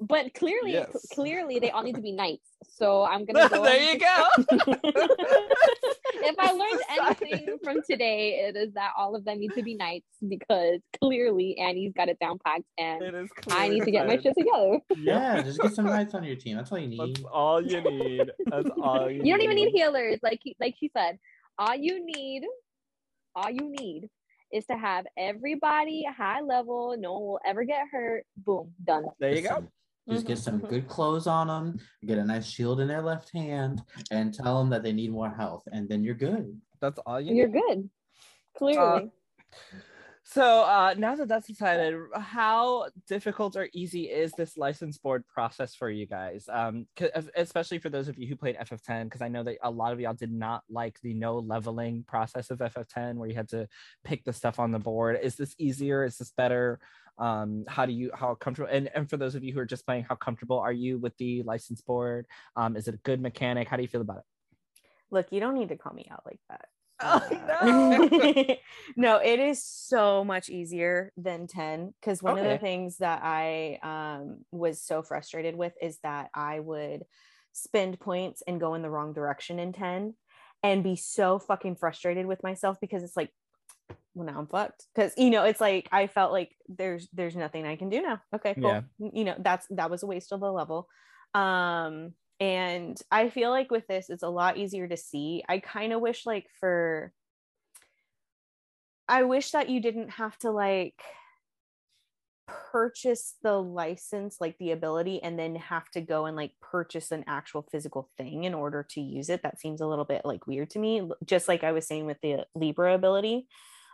but 0.07 0.33
clearly, 0.33 0.73
yes. 0.73 1.07
clearly, 1.13 1.59
they 1.59 1.71
all 1.71 1.83
need 1.83 1.95
to 1.95 2.01
be 2.01 2.11
knights. 2.11 2.49
So 2.63 3.03
I'm 3.03 3.25
gonna 3.25 3.47
go. 3.49 3.63
there 3.63 3.93
you 3.93 3.99
go. 3.99 4.25
if 6.15 6.35
I 6.39 6.51
learned 6.51 6.81
anything 6.89 7.57
from 7.63 7.77
today, 7.89 8.45
it 8.47 8.57
is 8.57 8.73
that 8.73 8.91
all 8.97 9.15
of 9.15 9.23
them 9.23 9.39
need 9.39 9.53
to 9.55 9.63
be 9.63 9.75
knights 9.75 10.07
because 10.27 10.79
clearly 10.99 11.57
Annie's 11.57 11.93
got 11.95 12.09
it 12.09 12.17
down 12.19 12.39
packed, 12.45 12.63
and 12.77 13.29
I 13.49 13.69
need 13.69 13.83
to 13.83 13.91
get 13.91 14.07
my 14.07 14.17
shit 14.17 14.33
together. 14.37 14.79
Yeah, 14.97 15.41
just 15.45 15.61
get 15.61 15.73
some 15.73 15.85
knights 15.85 16.13
on 16.13 16.23
your 16.23 16.35
team. 16.35 16.57
That's 16.57 16.71
all 16.71 16.79
you 16.79 16.87
need. 16.87 16.99
That's 16.99 17.25
all 17.31 17.61
you 17.61 17.81
need. 17.81 18.31
That's 18.47 18.69
all 18.81 19.09
you. 19.09 19.21
You 19.23 19.33
don't 19.33 19.41
even 19.41 19.55
need 19.55 19.69
healers, 19.69 20.19
like 20.21 20.41
like 20.59 20.75
she 20.79 20.91
said. 20.95 21.17
All 21.57 21.75
you 21.75 22.03
need, 22.03 22.43
all 23.35 23.49
you 23.49 23.73
need 23.79 24.09
is 24.51 24.65
to 24.65 24.77
have 24.77 25.05
everybody 25.17 26.05
high 26.15 26.41
level. 26.41 26.95
No 26.99 27.13
one 27.13 27.21
will 27.21 27.39
ever 27.45 27.63
get 27.63 27.85
hurt. 27.91 28.25
Boom, 28.37 28.73
done. 28.83 29.05
There 29.19 29.33
you 29.33 29.41
go. 29.41 29.67
Just 30.09 30.27
get 30.27 30.37
some 30.37 30.57
mm-hmm. 30.59 30.67
good 30.67 30.87
clothes 30.87 31.27
on 31.27 31.47
them, 31.47 31.79
get 32.05 32.17
a 32.17 32.25
nice 32.25 32.45
shield 32.45 32.81
in 32.81 32.89
their 32.89 33.01
left 33.01 33.31
hand, 33.33 33.81
and 34.11 34.33
tell 34.33 34.59
them 34.59 34.69
that 34.69 34.83
they 34.83 34.91
need 34.91 35.11
more 35.11 35.29
health, 35.29 35.63
and 35.71 35.87
then 35.87 36.03
you're 36.03 36.13
good. 36.13 36.59
That's 36.81 36.99
all 37.05 37.21
you. 37.21 37.33
You're 37.35 37.47
need. 37.47 37.61
good. 37.67 37.89
Clearly. 38.57 38.77
Uh, 38.77 39.77
so 40.33 40.63
uh, 40.63 40.95
now 40.97 41.15
that 41.15 41.27
that's 41.27 41.47
decided, 41.47 41.95
how 42.15 42.87
difficult 43.07 43.55
or 43.55 43.69
easy 43.73 44.09
is 44.09 44.31
this 44.31 44.57
license 44.57 44.97
board 44.97 45.23
process 45.27 45.75
for 45.75 45.89
you 45.89 46.05
guys? 46.05 46.49
Um, 46.51 46.87
especially 47.35 47.77
for 47.77 47.89
those 47.89 48.07
of 48.07 48.17
you 48.17 48.27
who 48.27 48.35
played 48.35 48.57
FF10, 48.57 49.05
because 49.05 49.21
I 49.21 49.27
know 49.27 49.43
that 49.43 49.57
a 49.61 49.69
lot 49.69 49.93
of 49.93 49.99
y'all 49.99 50.13
did 50.13 50.31
not 50.31 50.63
like 50.69 50.99
the 51.01 51.13
no 51.13 51.37
leveling 51.37 52.03
process 52.07 52.49
of 52.49 52.59
FF10, 52.59 53.15
where 53.15 53.29
you 53.29 53.35
had 53.35 53.49
to 53.49 53.67
pick 54.03 54.23
the 54.23 54.33
stuff 54.33 54.59
on 54.59 54.71
the 54.71 54.79
board. 54.79 55.19
Is 55.21 55.35
this 55.35 55.53
easier? 55.59 56.03
Is 56.03 56.17
this 56.17 56.31
better? 56.35 56.79
um, 57.17 57.63
how 57.67 57.85
do 57.85 57.93
you 57.93 58.11
how 58.13 58.33
comfortable 58.35 58.71
and, 58.71 58.89
and 58.95 59.09
for 59.09 59.17
those 59.17 59.35
of 59.35 59.43
you 59.43 59.53
who 59.53 59.59
are 59.59 59.65
just 59.65 59.85
playing 59.85 60.03
how 60.07 60.15
comfortable 60.15 60.59
are 60.59 60.71
you 60.71 60.97
with 60.97 61.15
the 61.17 61.43
license 61.43 61.81
board 61.81 62.25
um, 62.55 62.75
is 62.75 62.87
it 62.87 62.95
a 62.95 62.99
good 62.99 63.21
mechanic 63.21 63.67
how 63.67 63.77
do 63.77 63.83
you 63.83 63.87
feel 63.87 64.01
about 64.01 64.17
it 64.17 64.23
look 65.11 65.31
you 65.31 65.39
don't 65.39 65.53
need 65.53 65.69
to 65.69 65.77
call 65.77 65.93
me 65.93 66.07
out 66.11 66.23
like 66.25 66.39
that 66.49 66.65
Oh, 67.03 67.21
no. 67.63 68.55
no, 68.95 69.17
it 69.17 69.39
is 69.39 69.63
so 69.63 70.23
much 70.23 70.49
easier 70.49 71.11
than 71.17 71.47
10 71.47 71.93
because 71.99 72.23
one 72.23 72.39
okay. 72.39 72.45
of 72.45 72.59
the 72.59 72.65
things 72.65 72.97
that 72.97 73.21
I 73.23 73.79
um, 73.83 74.45
was 74.51 74.81
so 74.81 75.03
frustrated 75.03 75.55
with 75.55 75.73
is 75.81 75.99
that 76.03 76.29
I 76.33 76.59
would 76.59 77.03
spend 77.53 77.99
points 77.99 78.41
and 78.47 78.59
go 78.59 78.73
in 78.73 78.81
the 78.81 78.89
wrong 78.89 79.13
direction 79.13 79.59
in 79.59 79.73
10 79.73 80.15
and 80.63 80.83
be 80.83 80.95
so 80.95 81.37
fucking 81.37 81.75
frustrated 81.75 82.25
with 82.25 82.41
myself 82.41 82.77
because 82.81 83.03
it's 83.03 83.17
like 83.17 83.29
well 84.15 84.25
now 84.25 84.39
i'm 84.39 84.47
fucked 84.47 84.87
because 84.93 85.13
you 85.17 85.29
know 85.29 85.43
it's 85.43 85.61
like 85.61 85.87
i 85.91 86.07
felt 86.07 86.31
like 86.31 86.55
there's 86.67 87.07
there's 87.13 87.35
nothing 87.35 87.65
i 87.65 87.75
can 87.75 87.89
do 87.89 88.01
now 88.01 88.21
okay 88.33 88.53
cool 88.55 88.63
yeah. 88.63 88.81
you 89.13 89.23
know 89.23 89.35
that's 89.39 89.67
that 89.69 89.91
was 89.91 90.03
a 90.03 90.07
waste 90.07 90.31
of 90.31 90.39
the 90.39 90.51
level 90.51 90.87
um 91.33 92.13
and 92.39 92.99
i 93.11 93.29
feel 93.29 93.49
like 93.49 93.71
with 93.71 93.87
this 93.87 94.09
it's 94.09 94.23
a 94.23 94.29
lot 94.29 94.57
easier 94.57 94.87
to 94.87 94.97
see 94.97 95.43
i 95.47 95.59
kind 95.59 95.93
of 95.93 96.01
wish 96.01 96.25
like 96.25 96.47
for 96.59 97.11
i 99.07 99.23
wish 99.23 99.51
that 99.51 99.69
you 99.69 99.79
didn't 99.79 100.09
have 100.09 100.37
to 100.37 100.51
like 100.51 100.99
purchase 102.71 103.35
the 103.41 103.53
license 103.53 104.37
like 104.41 104.57
the 104.57 104.71
ability 104.71 105.21
and 105.23 105.39
then 105.39 105.55
have 105.55 105.89
to 105.89 106.01
go 106.01 106.25
and 106.25 106.35
like 106.35 106.51
purchase 106.61 107.11
an 107.11 107.23
actual 107.27 107.65
physical 107.71 108.09
thing 108.17 108.43
in 108.43 108.53
order 108.53 108.85
to 108.89 108.99
use 108.99 109.29
it 109.29 109.41
that 109.43 109.59
seems 109.59 109.79
a 109.79 109.87
little 109.87 110.05
bit 110.05 110.23
like 110.25 110.45
weird 110.45 110.69
to 110.69 110.79
me 110.79 111.07
just 111.25 111.47
like 111.47 111.63
i 111.63 111.71
was 111.71 111.87
saying 111.87 112.05
with 112.05 112.17
the 112.21 112.45
libra 112.55 112.93
ability 112.93 113.47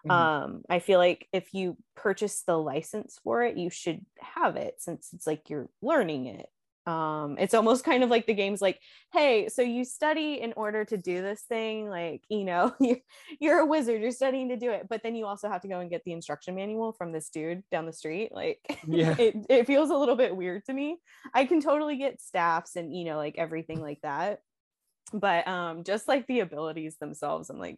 Mm-hmm. 0.07 0.11
Um, 0.11 0.61
I 0.69 0.79
feel 0.79 0.99
like 0.99 1.27
if 1.33 1.53
you 1.53 1.77
purchase 1.95 2.43
the 2.45 2.57
license 2.57 3.19
for 3.23 3.43
it, 3.43 3.57
you 3.57 3.69
should 3.69 4.05
have 4.19 4.55
it 4.55 4.75
since 4.79 5.09
it's 5.13 5.27
like 5.27 5.49
you're 5.49 5.69
learning 5.81 6.27
it. 6.27 6.47
Um, 6.89 7.35
it's 7.37 7.53
almost 7.53 7.83
kind 7.83 8.03
of 8.03 8.09
like 8.09 8.25
the 8.25 8.33
game's 8.33 8.61
like, 8.61 8.79
hey, 9.13 9.47
so 9.47 9.61
you 9.61 9.85
study 9.85 10.41
in 10.41 10.53
order 10.55 10.83
to 10.85 10.97
do 10.97 11.21
this 11.21 11.41
thing, 11.43 11.87
like 11.87 12.23
you 12.29 12.43
know, 12.43 12.73
you're, 12.79 12.97
you're 13.39 13.59
a 13.59 13.65
wizard, 13.65 14.01
you're 14.01 14.09
studying 14.09 14.49
to 14.49 14.57
do 14.57 14.71
it, 14.71 14.87
but 14.89 15.03
then 15.03 15.15
you 15.15 15.27
also 15.27 15.49
have 15.49 15.61
to 15.61 15.67
go 15.67 15.81
and 15.81 15.91
get 15.91 16.03
the 16.03 16.13
instruction 16.13 16.55
manual 16.55 16.91
from 16.93 17.11
this 17.11 17.29
dude 17.29 17.61
down 17.69 17.85
the 17.85 17.93
street. 17.93 18.31
Like, 18.33 18.59
yeah, 18.87 19.15
it, 19.19 19.35
it 19.49 19.67
feels 19.67 19.91
a 19.91 19.97
little 19.97 20.15
bit 20.15 20.35
weird 20.35 20.65
to 20.65 20.73
me. 20.73 20.97
I 21.31 21.45
can 21.45 21.61
totally 21.61 21.97
get 21.97 22.21
staffs 22.21 22.75
and 22.75 22.95
you 22.95 23.05
know, 23.05 23.17
like 23.17 23.37
everything 23.37 23.81
like 23.81 23.99
that, 24.01 24.39
but 25.13 25.47
um, 25.47 25.83
just 25.83 26.07
like 26.07 26.25
the 26.25 26.39
abilities 26.39 26.97
themselves, 26.97 27.51
I'm 27.51 27.59
like, 27.59 27.77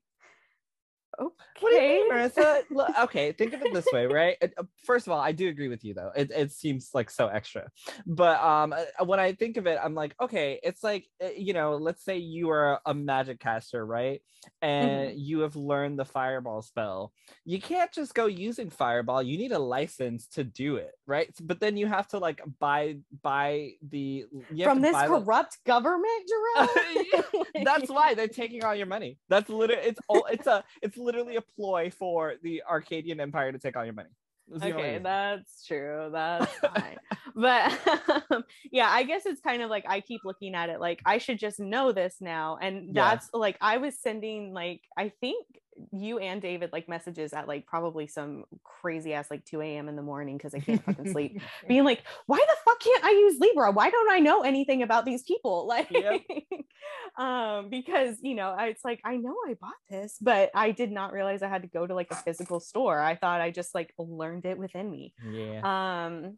Okay, 1.20 2.04
Marissa. 2.10 2.62
Okay, 3.02 3.32
think 3.32 3.54
of 3.54 3.62
it 3.62 3.74
this 3.74 3.86
way, 3.92 4.06
right? 4.06 4.38
Uh, 4.42 4.64
first 4.84 5.08
of 5.08 5.14
all, 5.14 5.20
I 5.20 5.32
do 5.32 5.50
agree 5.50 5.68
with 5.68 5.84
you 5.84 5.94
though. 5.94 6.12
It, 6.16 6.32
it 6.32 6.52
seems 6.52 6.92
like 6.94 7.10
so 7.10 7.28
extra, 7.28 7.70
but 8.06 8.42
um, 8.42 8.74
uh, 8.74 9.06
when 9.06 9.20
I 9.20 9.34
think 9.34 9.58
of 9.58 9.68
it, 9.68 9.80
I'm 9.82 9.94
like, 9.94 10.16
okay, 10.22 10.60
it's 10.64 10.84
like 10.84 11.06
uh, 11.24 11.30
you 11.36 11.54
know, 11.54 11.76
let's 11.76 12.04
say 12.04 12.18
you 12.18 12.50
are 12.50 12.80
a 12.86 12.94
magic 12.94 13.40
caster, 13.40 13.86
right? 13.86 14.22
And 14.62 15.10
mm-hmm. 15.10 15.20
you 15.20 15.40
have 15.42 15.56
learned 15.56 16.00
the 16.00 16.06
fireball 16.06 16.62
spell. 16.62 17.14
You 17.46 17.62
can't 17.62 17.92
just 17.92 18.16
go 18.16 18.26
using 18.26 18.70
fireball. 18.70 19.22
You 19.22 19.38
need 19.38 19.52
a 19.52 19.60
license 19.60 20.28
to 20.30 20.44
do 20.44 20.78
it, 20.78 20.92
right? 21.06 21.30
But 21.42 21.60
then 21.60 21.78
you 21.78 21.88
have 21.88 22.08
to 22.10 22.18
like 22.18 22.42
buy 22.60 22.98
buy 23.22 23.74
the 23.88 24.26
from 24.64 24.82
this 24.82 24.96
corrupt 24.96 25.58
the... 25.64 25.72
government, 25.72 26.28
Jerome. 26.28 27.46
That's 27.64 27.90
why 27.90 28.14
they're 28.14 28.28
taking 28.28 28.64
all 28.64 28.76
your 28.76 28.88
money. 28.88 29.18
That's 29.30 29.50
literally 29.50 29.84
it's 29.84 30.00
all 30.08 30.26
it's 30.32 30.48
a 30.48 30.64
it's 30.82 30.98
literally 31.04 31.36
a 31.36 31.42
ploy 31.42 31.92
for 31.92 32.36
the 32.44 32.64
Archadian 32.70 33.20
Empire 33.20 33.52
to 33.52 33.60
take 33.60 33.76
all 33.76 33.86
your 33.86 33.94
money. 33.94 34.10
Okay, 34.62 35.00
that's 35.02 35.66
true. 35.66 36.10
That's 36.12 36.52
fine. 36.60 36.98
but 37.36 37.80
um, 38.30 38.44
yeah, 38.72 38.90
I 38.90 39.04
guess 39.04 39.26
it's 39.26 39.42
kind 39.42 39.62
of 39.62 39.70
like 39.70 39.86
I 39.88 40.02
keep 40.02 40.22
looking 40.26 40.56
at 40.56 40.70
it 40.70 40.80
like 40.80 41.02
I 41.06 41.18
should 41.20 41.40
just 41.40 41.60
know 41.60 41.92
this 41.92 42.18
now. 42.20 42.58
And 42.62 42.94
that's 42.94 43.30
yeah. 43.34 43.40
like 43.40 43.58
I 43.62 43.78
was 43.78 43.98
sending 43.98 44.54
like 44.54 44.82
I 44.98 45.12
think 45.22 45.46
you 45.92 46.20
and 46.20 46.42
David 46.42 46.72
like 46.72 46.90
messages 46.90 47.34
at 47.34 47.48
like 47.48 47.66
probably 47.66 48.08
some 48.08 48.44
crazy 48.64 49.14
ass 49.14 49.28
like 49.30 49.46
2 49.46 49.62
a.m. 49.62 49.90
in 49.90 49.96
the 49.96 50.02
morning 50.02 50.38
because 50.38 50.54
I 50.54 50.60
can't 50.60 50.84
fucking 50.84 51.12
sleep, 51.12 51.42
being 51.68 51.84
like, 51.84 52.04
why 52.28 52.38
the 52.38 52.56
fuck 52.66 52.80
can't 52.80 53.04
I 53.04 53.12
use 53.12 53.40
Libra? 53.40 53.72
Why 53.72 53.90
don't 53.90 54.12
I 54.12 54.20
know 54.20 54.42
anything 54.42 54.84
about 54.84 55.06
these 55.06 55.24
people? 55.24 55.42
Like, 55.72 55.90
yep. 55.90 56.22
um, 57.18 57.70
because 57.70 58.18
you 58.22 58.36
know, 58.36 58.54
it's 58.60 58.84
like 58.84 59.00
I 59.06 59.16
know 59.16 59.36
I 59.48 59.54
bought 59.54 59.72
this, 59.90 60.18
but 60.20 60.52
I 60.54 60.72
did 60.72 60.92
not 60.92 61.14
realize 61.14 61.42
I 61.42 61.48
had 61.48 61.62
to 61.62 61.70
go 61.70 61.88
to 61.88 61.96
like 61.96 62.08
a 62.12 62.16
physical 62.16 62.60
store. 62.60 63.00
I 63.00 63.16
thought 63.16 63.40
I 63.40 63.52
just 63.52 63.74
like 63.74 63.94
learned 63.98 64.46
it 64.46 64.58
within 64.58 64.92
me. 64.92 65.14
Yeah. 65.32 65.62
Um, 65.64 66.38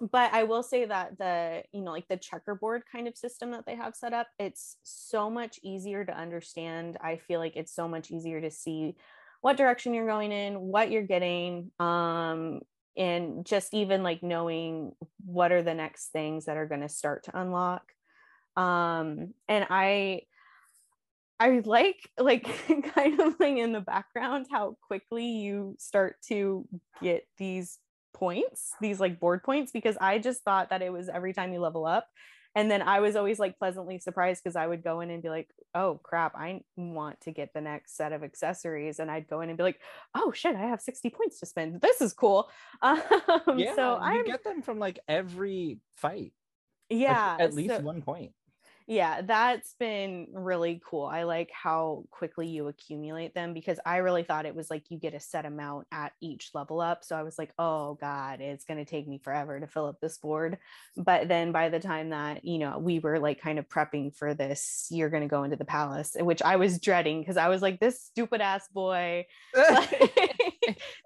but 0.00 0.32
I 0.32 0.42
will 0.44 0.62
say 0.62 0.84
that 0.86 1.18
the, 1.18 1.62
you 1.72 1.82
know, 1.82 1.92
like 1.92 2.08
the 2.08 2.16
checkerboard 2.16 2.82
kind 2.90 3.06
of 3.06 3.16
system 3.16 3.52
that 3.52 3.64
they 3.66 3.76
have 3.76 3.94
set 3.94 4.12
up, 4.12 4.26
it's 4.38 4.76
so 4.82 5.30
much 5.30 5.60
easier 5.62 6.04
to 6.04 6.16
understand. 6.16 6.96
I 7.00 7.16
feel 7.16 7.40
like 7.40 7.56
it's 7.56 7.74
so 7.74 7.86
much 7.86 8.10
easier 8.10 8.40
to 8.40 8.50
see 8.50 8.96
what 9.40 9.56
direction 9.56 9.94
you're 9.94 10.06
going 10.06 10.32
in, 10.32 10.58
what 10.58 10.90
you're 10.90 11.02
getting, 11.02 11.70
um, 11.78 12.60
and 12.96 13.44
just 13.44 13.74
even 13.74 14.02
like 14.02 14.22
knowing 14.22 14.92
what 15.24 15.52
are 15.52 15.62
the 15.62 15.74
next 15.74 16.08
things 16.08 16.46
that 16.46 16.56
are 16.56 16.66
going 16.66 16.80
to 16.80 16.88
start 16.88 17.24
to 17.24 17.38
unlock. 17.38 17.82
Um, 18.56 19.34
and 19.48 19.66
I, 19.68 20.22
I 21.38 21.60
like 21.64 22.08
like 22.18 22.44
kind 22.94 23.20
of 23.20 23.34
like 23.40 23.56
in 23.56 23.72
the 23.72 23.80
background 23.80 24.46
how 24.50 24.76
quickly 24.86 25.26
you 25.26 25.76
start 25.78 26.16
to 26.28 26.66
get 27.02 27.26
these 27.38 27.78
points, 28.14 28.72
these 28.80 29.00
like 29.00 29.20
board 29.20 29.42
points, 29.42 29.72
because 29.72 29.96
I 30.00 30.18
just 30.18 30.42
thought 30.42 30.70
that 30.70 30.82
it 30.82 30.92
was 30.92 31.08
every 31.08 31.32
time 31.32 31.52
you 31.52 31.60
level 31.60 31.84
up. 31.84 32.06
And 32.56 32.70
then 32.70 32.82
I 32.82 33.00
was 33.00 33.16
always 33.16 33.40
like 33.40 33.58
pleasantly 33.58 33.98
surprised 33.98 34.42
because 34.42 34.54
I 34.54 34.66
would 34.66 34.84
go 34.84 35.00
in 35.00 35.10
and 35.10 35.22
be 35.22 35.28
like, 35.28 35.48
oh 35.74 35.98
crap, 36.02 36.36
I 36.36 36.60
want 36.76 37.20
to 37.22 37.32
get 37.32 37.52
the 37.52 37.60
next 37.60 37.96
set 37.96 38.12
of 38.12 38.22
accessories. 38.22 39.00
And 39.00 39.10
I'd 39.10 39.26
go 39.26 39.40
in 39.40 39.48
and 39.48 39.58
be 39.58 39.64
like, 39.64 39.80
oh 40.14 40.30
shit, 40.30 40.54
I 40.54 40.66
have 40.66 40.80
60 40.80 41.10
points 41.10 41.40
to 41.40 41.46
spend. 41.46 41.80
This 41.80 42.00
is 42.00 42.12
cool. 42.12 42.48
Um, 42.82 43.58
yeah, 43.58 43.74
so 43.74 43.96
I 44.00 44.22
get 44.22 44.44
them 44.44 44.62
from 44.62 44.78
like 44.78 45.00
every 45.08 45.80
fight. 45.96 46.32
Yeah. 46.88 47.32
Like, 47.32 47.40
at 47.40 47.54
least 47.54 47.76
so, 47.76 47.80
one 47.80 48.02
point 48.02 48.32
yeah 48.86 49.22
that's 49.22 49.74
been 49.78 50.26
really 50.32 50.80
cool 50.88 51.06
i 51.06 51.22
like 51.22 51.50
how 51.50 52.04
quickly 52.10 52.46
you 52.46 52.68
accumulate 52.68 53.34
them 53.34 53.54
because 53.54 53.80
i 53.86 53.98
really 53.98 54.22
thought 54.22 54.46
it 54.46 54.54
was 54.54 54.70
like 54.70 54.90
you 54.90 54.98
get 54.98 55.14
a 55.14 55.20
set 55.20 55.46
amount 55.46 55.86
at 55.90 56.12
each 56.20 56.50
level 56.54 56.80
up 56.80 57.02
so 57.04 57.16
i 57.16 57.22
was 57.22 57.38
like 57.38 57.52
oh 57.58 57.96
god 58.00 58.40
it's 58.40 58.64
going 58.64 58.78
to 58.78 58.84
take 58.84 59.08
me 59.08 59.18
forever 59.18 59.58
to 59.58 59.66
fill 59.66 59.86
up 59.86 60.00
this 60.00 60.18
board. 60.18 60.58
But 60.96 61.28
then 61.28 61.52
by 61.52 61.68
the 61.68 61.80
time 61.80 62.10
that 62.10 62.44
you 62.44 62.58
know 62.58 62.78
we 62.78 62.98
were 62.98 63.18
like 63.18 63.40
kind 63.40 63.58
of 63.58 63.68
prepping 63.68 64.14
for 64.14 64.34
this 64.34 64.88
you're 64.90 65.10
going 65.10 65.22
to 65.22 65.28
go 65.28 65.44
into 65.44 65.56
the 65.56 65.64
palace 65.64 66.16
which 66.18 66.42
i 66.42 66.56
was 66.56 66.78
dreading 66.78 67.20
because 67.20 67.36
i 67.36 67.48
was 67.48 67.62
like 67.62 67.80
this 67.80 68.00
stupid 68.00 68.40
ass 68.40 68.68
boy 68.72 69.26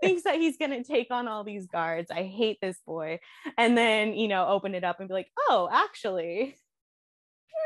thinks 0.00 0.22
that 0.22 0.36
he's 0.36 0.56
going 0.56 0.70
to 0.70 0.82
take 0.82 1.10
on 1.10 1.28
all 1.28 1.44
these 1.44 1.66
guards 1.66 2.10
i 2.10 2.22
hate 2.22 2.58
this 2.60 2.78
boy. 2.86 3.18
And 3.56 3.76
then 3.76 4.14
you 4.14 4.28
know 4.28 4.46
open 4.46 4.74
it 4.74 4.84
up 4.84 5.00
and 5.00 5.08
be 5.08 5.14
like 5.14 5.30
oh 5.48 5.68
actually 5.72 6.56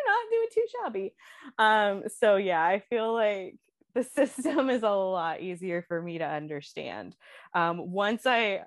not 0.06 0.30
doing 0.30 0.48
too 0.52 0.66
shabby. 0.72 1.14
Um, 1.58 2.04
so 2.18 2.36
yeah, 2.36 2.62
I 2.62 2.80
feel 2.90 3.12
like 3.12 3.56
the 3.94 4.04
system 4.14 4.70
is 4.70 4.82
a 4.82 4.90
lot 4.90 5.40
easier 5.40 5.84
for 5.86 6.00
me 6.00 6.18
to 6.18 6.26
understand. 6.26 7.16
Um, 7.54 7.92
once 7.92 8.26
I 8.26 8.64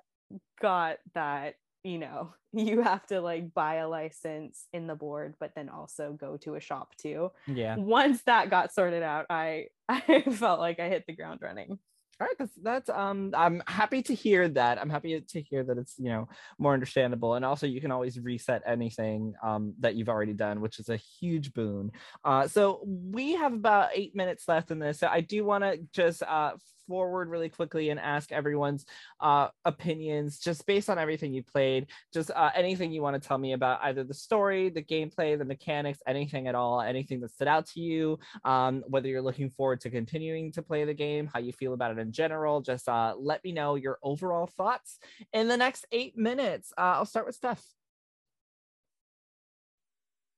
got 0.60 0.98
that, 1.14 1.54
you 1.86 1.98
know 1.98 2.34
you 2.52 2.82
have 2.82 3.06
to 3.06 3.20
like 3.20 3.54
buy 3.54 3.76
a 3.76 3.88
license 3.88 4.66
in 4.72 4.86
the 4.86 4.94
board 4.94 5.34
but 5.38 5.52
then 5.54 5.68
also 5.68 6.12
go 6.12 6.36
to 6.36 6.56
a 6.56 6.60
shop 6.60 6.94
too 6.96 7.30
yeah 7.46 7.76
once 7.76 8.22
that 8.22 8.50
got 8.50 8.74
sorted 8.74 9.02
out 9.02 9.26
i 9.30 9.66
i 9.88 10.22
felt 10.32 10.58
like 10.58 10.80
i 10.80 10.88
hit 10.88 11.04
the 11.06 11.14
ground 11.14 11.40
running 11.42 11.78
all 12.20 12.26
right 12.26 12.36
that's 12.38 12.54
that's 12.62 12.90
um 12.90 13.30
i'm 13.36 13.62
happy 13.66 14.02
to 14.02 14.14
hear 14.14 14.48
that 14.48 14.80
i'm 14.80 14.88
happy 14.88 15.20
to 15.20 15.40
hear 15.40 15.62
that 15.62 15.76
it's 15.76 15.94
you 15.98 16.08
know 16.08 16.28
more 16.58 16.72
understandable 16.72 17.34
and 17.34 17.44
also 17.44 17.66
you 17.66 17.80
can 17.80 17.90
always 17.90 18.18
reset 18.18 18.62
anything 18.66 19.34
um 19.42 19.74
that 19.80 19.94
you've 19.94 20.08
already 20.08 20.32
done 20.32 20.60
which 20.60 20.78
is 20.78 20.88
a 20.88 20.96
huge 20.96 21.52
boon. 21.52 21.90
Uh 22.24 22.48
so 22.48 22.80
we 22.86 23.34
have 23.34 23.52
about 23.52 23.90
eight 23.94 24.14
minutes 24.16 24.48
left 24.48 24.70
in 24.70 24.78
this 24.78 24.98
so 24.98 25.08
i 25.08 25.20
do 25.20 25.44
want 25.44 25.62
to 25.62 25.78
just 25.92 26.22
uh 26.22 26.52
forward 26.86 27.28
really 27.28 27.48
quickly 27.48 27.90
and 27.90 28.00
ask 28.00 28.32
everyone's 28.32 28.84
uh, 29.20 29.48
opinions 29.64 30.38
just 30.38 30.66
based 30.66 30.88
on 30.90 30.98
everything 30.98 31.32
you 31.32 31.42
played. 31.42 31.86
Just 32.12 32.30
uh, 32.30 32.50
anything 32.54 32.92
you 32.92 33.02
want 33.02 33.20
to 33.20 33.28
tell 33.28 33.38
me 33.38 33.52
about 33.52 33.80
either 33.82 34.04
the 34.04 34.14
story, 34.14 34.68
the 34.68 34.82
gameplay, 34.82 35.38
the 35.38 35.44
mechanics, 35.44 36.00
anything 36.06 36.48
at 36.48 36.54
all, 36.54 36.80
anything 36.80 37.20
that 37.20 37.30
stood 37.30 37.48
out 37.48 37.66
to 37.66 37.80
you, 37.80 38.18
um, 38.44 38.82
whether 38.88 39.08
you're 39.08 39.22
looking 39.22 39.50
forward 39.50 39.80
to 39.80 39.90
continuing 39.90 40.52
to 40.52 40.62
play 40.62 40.84
the 40.84 40.94
game, 40.94 41.28
how 41.32 41.40
you 41.40 41.52
feel 41.52 41.74
about 41.74 41.90
it 41.90 41.98
in 41.98 42.12
general. 42.12 42.60
Just 42.60 42.88
uh, 42.88 43.14
let 43.18 43.42
me 43.44 43.52
know 43.52 43.74
your 43.74 43.98
overall 44.02 44.46
thoughts 44.46 44.98
in 45.32 45.48
the 45.48 45.56
next 45.56 45.86
eight 45.92 46.16
minutes. 46.16 46.72
Uh, 46.76 46.96
I'll 46.96 47.04
start 47.04 47.26
with 47.26 47.34
Steph. 47.34 47.64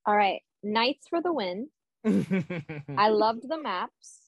All 0.05 0.15
right. 0.15 0.41
Knights 0.63 1.07
for 1.07 1.21
the 1.21 1.31
win. 1.31 1.69
I 2.05 3.09
loved 3.09 3.47
the 3.47 3.61
maps. 3.61 4.18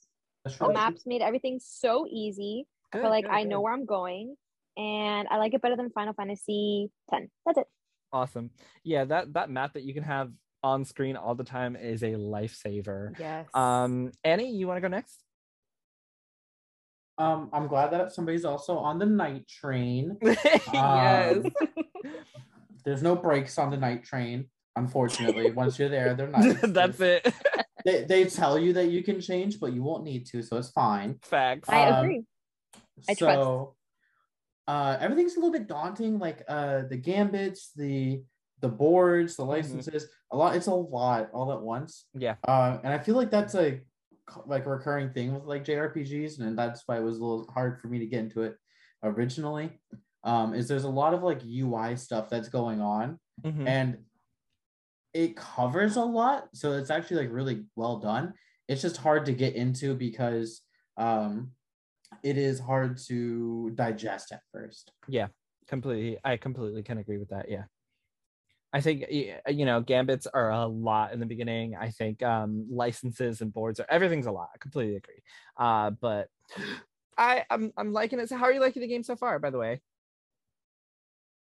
The 0.46 0.70
maps 0.74 1.06
made 1.06 1.22
everything 1.22 1.60
so 1.62 2.08
easy. 2.10 2.68
Good, 2.92 3.00
I 3.00 3.02
feel 3.04 3.10
like 3.12 3.26
good, 3.26 3.34
I 3.34 3.44
know 3.44 3.58
good. 3.58 3.64
where 3.64 3.74
I'm 3.74 3.86
going, 3.86 4.36
and 4.78 5.28
I 5.30 5.38
like 5.38 5.54
it 5.54 5.62
better 5.62 5.76
than 5.76 5.90
Final 5.92 6.14
Fantasy 6.14 6.90
X. 7.12 7.28
That's 7.46 7.60
it. 7.60 7.68
Awesome. 8.12 8.50
Yeah, 8.84 9.06
that 9.06 9.34
that 9.34 9.50
map 9.50 9.74
that 9.74 9.84
you 9.84 9.94
can 9.94 10.04
have 10.04 10.32
on 10.64 10.86
screen 10.86 11.16
all 11.16 11.36
the 11.36 11.44
time 11.44 11.76
is 11.76 12.04
a 12.04 12.12
lifesaver. 12.12 13.18
Yes. 13.20 13.48
Um, 13.54 14.12
Annie, 14.24 14.52
you 14.52 14.68
want 14.68 14.78
to 14.78 14.82
go 14.82 14.88
next? 14.88 15.24
Um, 17.18 17.50
I'm 17.54 17.68
glad 17.68 17.92
that 17.92 18.12
somebody's 18.12 18.46
also 18.46 18.78
on 18.78 18.98
the 18.98 19.06
night 19.06 19.48
train. 19.48 20.18
yes. 20.24 21.46
Um, 21.46 21.52
there's 22.84 23.04
no 23.04 23.16
brakes 23.16 23.58
on 23.60 23.70
the 23.70 23.78
night 23.78 24.04
train, 24.04 24.48
unfortunately. 24.76 25.52
Once 25.52 25.78
you're 25.78 25.90
there, 25.90 26.16
they're 26.16 26.28
not. 26.28 26.62
That's 26.64 27.00
it 27.00 27.32
they, 27.86 28.04
they 28.04 28.26
tell 28.26 28.58
you 28.58 28.74
that 28.74 28.90
you 28.90 29.04
can 29.04 29.22
change, 29.22 29.60
but 29.60 29.74
you 29.74 29.84
won't 29.84 30.04
need 30.04 30.26
to, 30.28 30.42
so 30.42 30.58
it's 30.58 30.70
fine. 30.72 31.18
Facts. 31.24 31.70
I 31.70 31.90
um, 31.90 32.06
agree. 32.06 32.24
I 33.10 33.14
so, 33.14 33.26
trust. 33.26 33.78
Uh, 34.68 34.98
everything's 35.02 35.36
a 35.36 35.40
little 35.40 35.52
bit 35.52 35.68
daunting, 35.68 36.20
like 36.20 36.44
uh, 36.48 36.84
the 36.90 36.98
gambits, 36.98 37.72
the 37.76 38.24
the 38.62 38.70
boards, 38.70 39.36
the 39.36 39.44
mm-hmm. 39.44 39.52
licenses. 39.52 40.04
Mm-hmm. 40.04 40.36
A 40.36 40.38
lot. 40.38 40.56
It's 40.56 40.68
a 40.68 40.74
lot 40.74 41.30
all 41.34 41.52
at 41.52 41.62
once. 41.62 42.06
Yeah. 42.14 42.36
Uh, 42.48 42.78
and 42.84 42.94
I 42.94 43.00
feel 43.00 43.16
like 43.16 43.32
that's 43.32 43.56
a 43.56 43.82
like 44.46 44.66
a 44.66 44.70
recurring 44.70 45.12
thing 45.12 45.34
with 45.34 45.44
like 45.44 45.66
JRPGs, 45.66 46.40
and 46.40 46.58
that's 46.58 46.84
why 46.86 46.98
it 46.98 47.04
was 47.04 47.18
a 47.18 47.24
little 47.24 47.50
hard 47.54 47.80
for 47.80 47.88
me 47.88 48.00
to 48.00 48.06
get 48.06 48.20
into 48.20 48.44
it 48.44 48.56
originally. 49.04 49.72
Um, 50.24 50.54
is 50.54 50.68
there's 50.68 50.84
a 50.84 50.90
lot 50.90 51.14
of 51.14 51.24
like 51.24 51.42
UI 51.44 51.96
stuff 51.98 52.30
that's 52.30 52.50
going 52.50 52.80
on, 52.80 53.20
mm-hmm. 53.44 53.68
and 53.68 53.98
it 55.14 55.36
covers 55.36 55.96
a 55.96 56.04
lot, 56.04 56.50
so 56.54 56.74
it's 56.74 56.90
actually 56.90 57.26
like 57.26 57.34
really 57.34 57.66
well 57.76 58.00
done. 58.00 58.34
It's 58.68 58.82
just 58.82 58.98
hard 58.98 59.26
to 59.26 59.34
get 59.34 59.56
into 59.56 59.94
because 59.94 60.62
um, 60.98 61.52
it 62.24 62.38
is 62.38 62.60
hard 62.60 62.98
to 63.08 63.72
digest 63.72 64.32
at 64.32 64.42
first. 64.52 64.92
Yeah, 65.08 65.28
completely. 65.68 66.18
I 66.24 66.38
completely 66.38 66.84
can 66.84 66.98
agree 66.98 67.18
with 67.18 67.30
that. 67.30 67.50
Yeah. 67.50 67.64
I 68.74 68.80
think 68.80 69.06
you 69.10 69.66
know 69.66 69.82
gambits 69.82 70.28
are 70.28 70.52
a 70.52 70.66
lot 70.66 71.12
in 71.12 71.20
the 71.20 71.26
beginning. 71.26 71.76
I 71.76 71.90
think 71.90 72.24
um, 72.24 72.68
licenses 72.72 73.42
and 73.42 73.54
boards 73.54 73.80
are 73.80 73.86
everything's 73.90 74.28
a 74.28 74.32
lot. 74.32 74.50
I 74.56 74.58
completely 74.60 74.96
agree. 74.96 75.22
Uh, 75.58 75.92
but 75.92 76.30
I 77.18 77.44
I'm 77.50 77.74
I'm 77.76 77.92
liking 77.92 78.20
it. 78.20 78.30
So 78.30 78.38
how 78.38 78.46
are 78.46 78.54
you 78.54 78.62
liking 78.62 78.82
the 78.82 78.88
game 78.88 79.04
so 79.04 79.18
far? 79.18 79.40
By 79.40 79.50
the 79.50 79.58
way, 79.58 79.82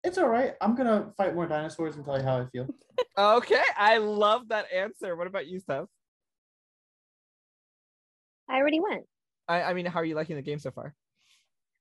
it's 0.04 0.18
all 0.18 0.28
right. 0.28 0.54
I'm 0.62 0.76
gonna 0.76 1.12
fight 1.18 1.36
more 1.36 1.48
dinosaurs 1.48 1.96
and 1.96 2.06
tell 2.06 2.18
you 2.18 2.24
how 2.24 2.40
I 2.40 2.46
feel. 2.46 2.68
okay, 3.18 3.64
I 3.78 3.98
love 3.98 4.50
that 4.50 4.66
answer. 4.74 5.16
What 5.16 5.28
about 5.28 5.48
you, 5.48 5.60
Steph? 5.60 5.86
I 8.50 8.56
already 8.56 8.80
went. 8.80 9.06
I, 9.48 9.64
I 9.64 9.74
mean, 9.74 9.86
how 9.86 10.00
are 10.00 10.06
you 10.06 10.16
liking 10.16 10.36
the 10.36 10.42
game 10.42 10.60
so 10.60 10.72
far? 10.72 10.94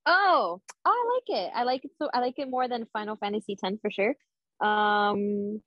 Oh, 0.07 0.61
oh, 0.85 1.21
I 1.29 1.33
like 1.33 1.41
it. 1.41 1.53
I 1.55 1.63
like 1.65 1.85
it 1.85 1.91
so. 1.99 2.09
I 2.13 2.21
like 2.21 2.39
it 2.39 2.49
more 2.49 2.69
than 2.69 2.87
Final 2.93 3.17
Fantasy 3.17 3.57
X 3.63 3.77
for 3.81 3.91
sure. 3.91 4.15
Um, 4.61 5.63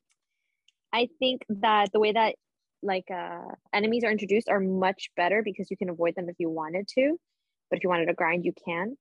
I 0.91 1.09
think 1.19 1.43
that 1.49 1.91
the 1.91 1.99
way 1.99 2.11
that 2.11 2.35
like 2.83 3.05
uh 3.09 3.47
enemies 3.73 4.03
are 4.03 4.11
introduced 4.11 4.49
are 4.49 4.59
much 4.59 5.09
better 5.15 5.41
because 5.43 5.71
you 5.71 5.77
can 5.77 5.89
avoid 5.89 6.15
them 6.15 6.29
if 6.29 6.35
you 6.39 6.49
wanted 6.49 6.87
to, 6.95 7.19
but 7.69 7.77
if 7.77 7.83
you 7.83 7.89
wanted 7.89 8.07
to 8.07 8.13
grind, 8.13 8.45
you 8.45 8.53
can. 8.65 8.97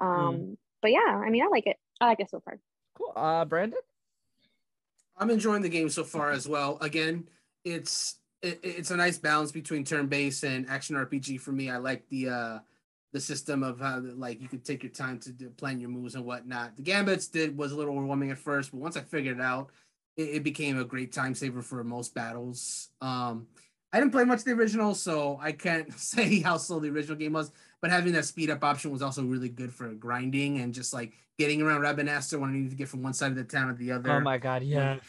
Um, 0.00 0.08
mm. 0.08 0.56
but 0.82 0.90
yeah, 0.90 1.20
I 1.24 1.30
mean, 1.30 1.42
I 1.42 1.48
like 1.48 1.66
it. 1.66 1.76
I 2.00 2.06
like 2.06 2.20
it 2.20 2.30
so 2.30 2.40
far. 2.44 2.58
Cool. 3.00 3.12
Uh, 3.16 3.44
Brandon? 3.44 3.78
I'm 5.16 5.30
enjoying 5.30 5.62
the 5.62 5.68
game 5.68 5.88
so 5.88 6.04
far 6.04 6.30
as 6.30 6.48
well. 6.48 6.78
Again, 6.80 7.28
it's 7.64 8.16
it, 8.42 8.60
it's 8.62 8.90
a 8.90 8.96
nice 8.96 9.18
balance 9.18 9.52
between 9.52 9.84
turn-based 9.84 10.44
and 10.44 10.68
action 10.68 10.96
RPG 10.96 11.40
for 11.40 11.52
me. 11.52 11.70
I 11.70 11.76
like 11.78 12.08
the 12.08 12.28
uh 12.28 12.58
the 13.12 13.20
system 13.20 13.62
of 13.62 13.80
how 13.80 14.00
like 14.16 14.40
you 14.40 14.48
could 14.48 14.64
take 14.64 14.82
your 14.82 14.92
time 14.92 15.18
to 15.20 15.32
plan 15.56 15.80
your 15.80 15.90
moves 15.90 16.14
and 16.14 16.24
whatnot. 16.24 16.76
The 16.76 16.82
gambits 16.82 17.26
did 17.26 17.56
was 17.56 17.72
a 17.72 17.76
little 17.76 17.94
overwhelming 17.96 18.30
at 18.30 18.38
first, 18.38 18.70
but 18.70 18.80
once 18.80 18.96
I 18.96 19.00
figured 19.00 19.38
it 19.38 19.42
out, 19.42 19.70
it, 20.16 20.36
it 20.36 20.44
became 20.44 20.78
a 20.78 20.84
great 20.84 21.12
time 21.12 21.34
saver 21.34 21.62
for 21.62 21.82
most 21.82 22.14
battles. 22.14 22.90
Um, 23.00 23.46
I 23.92 23.98
didn't 23.98 24.12
play 24.12 24.24
much 24.24 24.44
the 24.44 24.52
original, 24.52 24.94
so 24.94 25.38
I 25.42 25.52
can't 25.52 25.92
say 25.98 26.40
how 26.40 26.56
slow 26.56 26.80
the 26.80 26.90
original 26.90 27.16
game 27.16 27.32
was. 27.32 27.50
But 27.82 27.90
having 27.90 28.12
that 28.12 28.24
speed 28.26 28.50
up 28.50 28.62
option 28.62 28.90
was 28.90 29.02
also 29.02 29.22
really 29.24 29.48
good 29.48 29.72
for 29.72 29.88
grinding 29.88 30.60
and 30.60 30.74
just 30.74 30.92
like 30.92 31.12
getting 31.38 31.62
around 31.62 31.80
Rabanastre 31.80 32.38
when 32.38 32.50
I 32.50 32.52
needed 32.52 32.70
to 32.70 32.76
get 32.76 32.88
from 32.88 33.02
one 33.02 33.14
side 33.14 33.30
of 33.30 33.36
the 33.36 33.44
town 33.44 33.68
to 33.68 33.74
the 33.74 33.92
other. 33.92 34.10
Oh 34.10 34.20
my 34.20 34.38
god, 34.38 34.62
yes. 34.62 35.00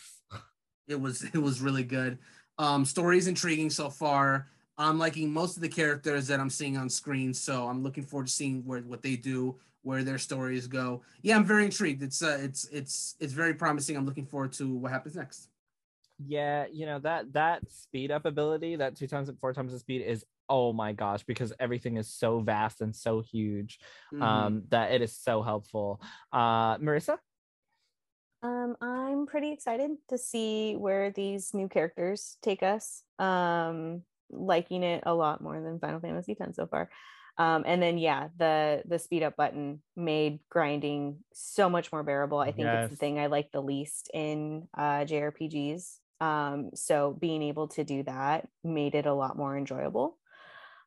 It 0.87 0.99
was 0.99 1.23
it 1.23 1.37
was 1.37 1.61
really 1.61 1.83
good. 1.83 2.17
Um, 2.57 2.85
story's 2.85 3.27
intriguing 3.27 3.69
so 3.69 3.89
far. 3.89 4.47
I'm 4.77 4.97
liking 4.97 5.31
most 5.31 5.57
of 5.57 5.61
the 5.61 5.69
characters 5.69 6.27
that 6.27 6.39
I'm 6.39 6.49
seeing 6.49 6.77
on 6.77 6.89
screen, 6.89 7.33
so 7.33 7.67
I'm 7.67 7.83
looking 7.83 8.03
forward 8.03 8.27
to 8.27 8.33
seeing 8.33 8.65
where 8.65 8.81
what 8.81 9.01
they 9.01 9.15
do, 9.15 9.57
where 9.83 10.03
their 10.03 10.17
stories 10.17 10.67
go. 10.67 11.01
Yeah, 11.21 11.35
I'm 11.35 11.45
very 11.45 11.65
intrigued. 11.65 12.01
It's 12.01 12.23
uh, 12.23 12.39
it's 12.41 12.65
it's 12.69 13.15
it's 13.19 13.33
very 13.33 13.53
promising. 13.53 13.95
I'm 13.95 14.05
looking 14.05 14.25
forward 14.25 14.53
to 14.53 14.73
what 14.75 14.91
happens 14.91 15.15
next 15.15 15.49
yeah 16.27 16.65
you 16.71 16.85
know 16.85 16.99
that 16.99 17.31
that 17.33 17.61
speed 17.71 18.11
up 18.11 18.25
ability 18.25 18.75
that 18.75 18.95
two 18.95 19.07
times 19.07 19.29
and 19.29 19.39
four 19.39 19.53
times 19.53 19.71
the 19.71 19.79
speed 19.79 20.01
is 20.01 20.25
oh 20.49 20.73
my 20.73 20.93
gosh 20.93 21.23
because 21.23 21.53
everything 21.59 21.97
is 21.97 22.07
so 22.07 22.39
vast 22.39 22.81
and 22.81 22.95
so 22.95 23.21
huge 23.21 23.79
mm-hmm. 24.13 24.21
um 24.21 24.63
that 24.69 24.91
it 24.91 25.01
is 25.01 25.15
so 25.15 25.41
helpful 25.41 26.01
uh 26.33 26.77
marissa 26.77 27.17
um 28.43 28.75
i'm 28.81 29.25
pretty 29.25 29.51
excited 29.51 29.91
to 30.09 30.17
see 30.17 30.75
where 30.75 31.11
these 31.11 31.53
new 31.53 31.67
characters 31.67 32.37
take 32.41 32.63
us 32.63 33.03
um 33.19 34.01
liking 34.29 34.83
it 34.83 35.03
a 35.05 35.13
lot 35.13 35.41
more 35.41 35.59
than 35.61 35.79
final 35.79 35.99
fantasy 35.99 36.35
10 36.35 36.53
so 36.53 36.65
far 36.65 36.89
um, 37.37 37.63
and 37.65 37.81
then 37.81 37.97
yeah 37.97 38.27
the 38.37 38.81
the 38.85 38.99
speed 38.99 39.23
up 39.23 39.35
button 39.35 39.81
made 39.95 40.39
grinding 40.49 41.17
so 41.33 41.69
much 41.69 41.91
more 41.91 42.03
bearable 42.03 42.39
i 42.39 42.51
think 42.51 42.65
yes. 42.65 42.85
it's 42.85 42.91
the 42.91 42.97
thing 42.97 43.19
i 43.19 43.27
like 43.27 43.51
the 43.51 43.61
least 43.61 44.09
in 44.13 44.67
uh, 44.77 45.05
jrpgs 45.05 45.97
um, 46.21 46.69
so 46.75 47.17
being 47.19 47.41
able 47.41 47.67
to 47.69 47.83
do 47.83 48.03
that 48.03 48.47
made 48.63 48.93
it 48.93 49.07
a 49.07 49.13
lot 49.13 49.35
more 49.35 49.57
enjoyable. 49.57 50.17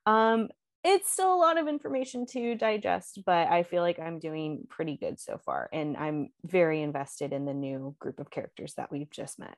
Um, 0.07 0.49
it's 0.83 1.11
still 1.11 1.35
a 1.35 1.37
lot 1.37 1.59
of 1.59 1.67
information 1.67 2.27
to 2.27 2.55
digest, 2.57 3.21
but 3.25 3.49
I 3.49 3.63
feel 3.63 3.83
like 3.83 3.99
I'm 3.99 4.19
doing 4.19 4.67
pretty 4.69 4.99
good 4.99 5.19
so 5.19 5.39
far. 5.39 5.71
And 5.73 5.97
I'm 5.97 6.29
very 6.45 6.83
invested 6.83 7.33
in 7.33 7.47
the 7.47 7.55
new 7.55 7.97
group 7.99 8.21
of 8.21 8.31
characters 8.31 8.75
that 8.75 8.93
we've 8.93 9.11
just 9.11 9.39
met. 9.39 9.57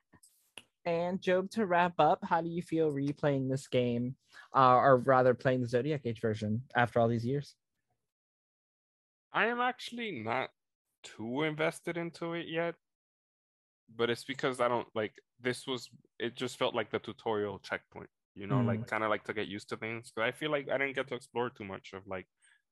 And 0.85 1.21
Job, 1.21 1.49
to 1.51 1.65
wrap 1.65 1.95
up, 1.99 2.19
how 2.23 2.41
do 2.41 2.47
you 2.47 2.61
feel 2.61 2.93
replaying 2.93 3.49
this 3.49 3.67
game, 3.67 4.15
uh, 4.55 4.75
or 4.75 4.99
rather 4.99 5.33
playing 5.33 5.61
the 5.61 5.67
Zodiac 5.67 6.01
Age 6.05 6.21
version 6.21 6.61
after 6.75 6.99
all 6.99 7.09
these 7.09 7.25
years? 7.25 7.55
I 9.33 9.47
am 9.47 9.59
actually 9.59 10.23
not 10.23 10.49
too 11.03 11.43
invested 11.43 11.97
into 11.97 12.33
it 12.33 12.47
yet 12.47 12.75
but 13.95 14.09
it's 14.09 14.23
because 14.23 14.59
I 14.59 14.67
don't 14.67 14.87
like 14.93 15.13
this 15.39 15.65
was 15.67 15.89
it 16.19 16.35
just 16.35 16.57
felt 16.57 16.75
like 16.75 16.91
the 16.91 16.99
tutorial 16.99 17.59
checkpoint, 17.59 18.09
you 18.37 18.47
know, 18.47 18.57
mm. 18.57 18.67
like 18.67 18.87
kind 18.87 19.03
of 19.03 19.09
like 19.09 19.23
to 19.25 19.33
get 19.33 19.47
used 19.47 19.69
to 19.69 19.77
things. 19.77 20.11
Cause 20.15 20.23
I 20.23 20.31
feel 20.31 20.51
like 20.51 20.69
I 20.69 20.77
didn't 20.77 20.95
get 20.95 21.07
to 21.09 21.15
explore 21.15 21.49
too 21.49 21.63
much 21.63 21.91
of 21.93 22.05
like 22.07 22.27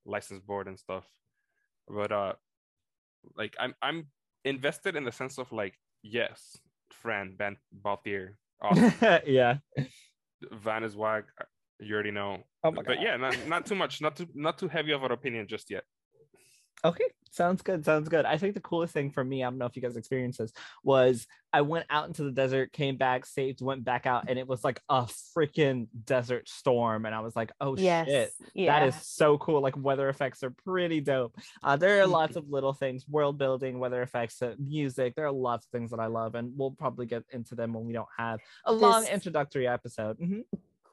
license 0.05 0.41
board 0.41 0.67
and 0.67 0.79
stuff. 0.79 1.05
But 1.87 2.11
uh 2.11 2.33
like 3.35 3.55
I'm 3.59 3.73
I'm 3.81 4.07
invested 4.43 4.95
in 4.95 5.03
the 5.03 5.11
sense 5.11 5.37
of 5.39 5.51
like, 5.51 5.73
yes, 6.03 6.57
Fran, 6.91 7.35
Ben 7.35 7.57
Balthier. 7.83 8.35
Awesome. 8.61 8.93
yeah. 9.25 9.57
Vaan 10.63 10.83
is 10.83 10.95
wag. 10.95 11.25
You 11.79 11.93
already 11.93 12.11
know. 12.11 12.43
Oh 12.63 12.71
but 12.71 12.85
God. 12.85 12.97
yeah, 13.01 13.17
not, 13.17 13.35
not 13.47 13.65
too 13.65 13.75
much, 13.75 14.01
not 14.01 14.15
too 14.15 14.27
not 14.33 14.57
too 14.57 14.67
heavy 14.67 14.91
of 14.91 15.03
an 15.03 15.11
opinion 15.11 15.47
just 15.47 15.69
yet. 15.69 15.83
Okay, 16.83 17.05
sounds 17.31 17.61
good. 17.61 17.85
Sounds 17.85 18.09
good. 18.09 18.25
I 18.25 18.37
think 18.37 18.53
the 18.53 18.59
coolest 18.59 18.93
thing 18.93 19.11
for 19.11 19.23
me, 19.23 19.43
I 19.43 19.49
don't 19.49 19.57
know 19.57 19.65
if 19.65 19.75
you 19.75 19.81
guys 19.81 19.97
experienced 19.97 20.39
this, 20.39 20.51
was 20.83 21.25
I 21.51 21.61
went 21.61 21.85
out 21.89 22.07
into 22.07 22.23
the 22.23 22.31
desert, 22.31 22.71
came 22.73 22.97
back, 22.97 23.25
saved, 23.25 23.61
went 23.61 23.83
back 23.83 24.05
out, 24.05 24.25
and 24.27 24.37
it 24.37 24.47
was 24.47 24.63
like 24.63 24.81
a 24.89 25.07
freaking 25.35 25.87
desert 26.05 26.47
storm. 26.47 27.05
And 27.05 27.15
I 27.15 27.21
was 27.21 27.35
like, 27.35 27.51
oh 27.59 27.75
yes. 27.77 28.07
shit, 28.07 28.31
yeah. 28.53 28.79
that 28.79 28.87
is 28.87 28.95
so 29.01 29.37
cool. 29.37 29.61
Like 29.61 29.77
weather 29.77 30.09
effects 30.09 30.43
are 30.43 30.51
pretty 30.51 31.01
dope. 31.01 31.35
Uh, 31.63 31.75
there 31.75 32.01
are 32.01 32.07
lots 32.07 32.35
of 32.35 32.49
little 32.49 32.73
things, 32.73 33.07
world 33.07 33.37
building, 33.37 33.79
weather 33.79 34.01
effects, 34.01 34.41
uh, 34.41 34.55
music. 34.59 35.15
There 35.15 35.25
are 35.25 35.31
lots 35.31 35.65
of 35.65 35.71
things 35.71 35.91
that 35.91 35.99
I 35.99 36.07
love, 36.07 36.35
and 36.35 36.51
we'll 36.55 36.71
probably 36.71 37.05
get 37.05 37.23
into 37.31 37.55
them 37.55 37.73
when 37.73 37.85
we 37.85 37.93
don't 37.93 38.09
have 38.17 38.39
a 38.65 38.73
this... 38.73 38.81
long 38.81 39.05
introductory 39.07 39.67
episode. 39.67 40.19
Mm-hmm 40.19 40.41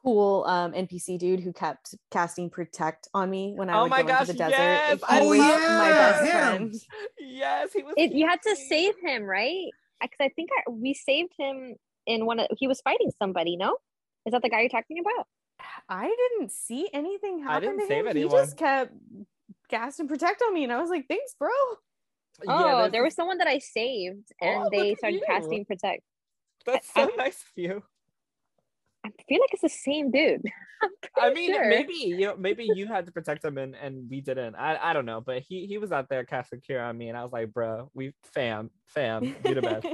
cool 0.03 0.43
um, 0.47 0.73
NPC 0.73 1.17
dude 1.17 1.39
who 1.39 1.53
kept 1.53 1.95
casting 2.11 2.49
protect 2.49 3.07
on 3.13 3.29
me 3.29 3.53
when 3.55 3.69
I 3.69 3.79
oh 3.79 3.83
would 3.83 3.91
go 3.91 4.03
gosh, 4.03 4.21
into 4.21 4.33
the 4.33 4.39
desert. 4.39 4.57
Yes. 4.57 4.93
It's 4.93 5.03
always 5.03 5.41
oh, 5.41 5.59
yeah. 5.59 5.77
my 5.77 5.89
best 5.89 6.31
friend. 6.31 6.75
Yes, 7.19 7.73
he 7.73 7.83
was. 7.83 7.93
It, 7.97 8.13
you 8.13 8.27
had 8.27 8.41
to 8.43 8.55
save 8.55 8.95
him, 9.01 9.23
right? 9.23 9.69
Because 10.01 10.17
I 10.19 10.29
think 10.29 10.49
I, 10.57 10.69
we 10.71 10.93
saved 10.93 11.33
him 11.37 11.75
in 12.05 12.25
one 12.25 12.39
of. 12.39 12.47
He 12.57 12.67
was 12.67 12.81
fighting 12.81 13.11
somebody. 13.17 13.55
No, 13.55 13.77
is 14.25 14.31
that 14.31 14.41
the 14.41 14.49
guy 14.49 14.61
you're 14.61 14.69
talking 14.69 14.99
about? 14.99 15.27
I 15.87 16.13
didn't 16.37 16.51
see 16.51 16.89
anything 16.93 17.39
happen 17.39 17.55
I 17.55 17.59
didn't 17.59 17.79
to 17.79 17.87
save 17.87 18.05
him. 18.05 18.07
Anyone. 18.09 18.31
He 18.31 18.37
just 18.37 18.57
kept 18.57 18.93
casting 19.69 20.07
protect 20.07 20.41
on 20.45 20.53
me, 20.53 20.63
and 20.63 20.73
I 20.73 20.81
was 20.81 20.89
like, 20.89 21.07
"Thanks, 21.07 21.35
bro." 21.39 21.49
Oh, 22.47 22.83
yeah, 22.83 22.89
there 22.89 23.03
was 23.03 23.13
someone 23.13 23.37
that 23.37 23.47
I 23.47 23.59
saved, 23.59 24.31
and 24.41 24.63
oh, 24.65 24.69
they 24.71 24.95
started 24.95 25.21
casting 25.25 25.65
protect. 25.65 26.03
That's 26.65 26.91
so 26.93 27.03
I, 27.03 27.15
nice 27.15 27.41
of 27.41 27.51
you. 27.55 27.83
I 29.05 29.09
feel 29.27 29.39
like 29.41 29.53
it's 29.53 29.61
the 29.61 29.69
same 29.69 30.11
dude. 30.11 30.43
I 31.19 31.33
mean, 31.33 31.53
sure. 31.53 31.69
maybe 31.69 31.93
you 31.93 32.21
know, 32.21 32.35
maybe 32.37 32.67
you 32.73 32.87
had 32.87 33.05
to 33.05 33.11
protect 33.11 33.43
him 33.43 33.57
and, 33.57 33.75
and 33.75 34.09
we 34.09 34.21
didn't. 34.21 34.55
I, 34.55 34.77
I 34.81 34.93
don't 34.93 35.05
know, 35.05 35.21
but 35.21 35.41
he 35.41 35.65
he 35.65 35.77
was 35.77 35.91
out 35.91 36.09
there 36.09 36.25
casting 36.25 36.61
cure 36.61 36.81
on 36.81 36.97
me, 36.97 37.09
and 37.09 37.17
I 37.17 37.23
was 37.23 37.31
like, 37.31 37.53
bro, 37.53 37.89
we 37.93 38.13
fam 38.33 38.69
fam, 38.87 39.23
you 39.45 39.55
the 39.55 39.61
best. 39.61 39.87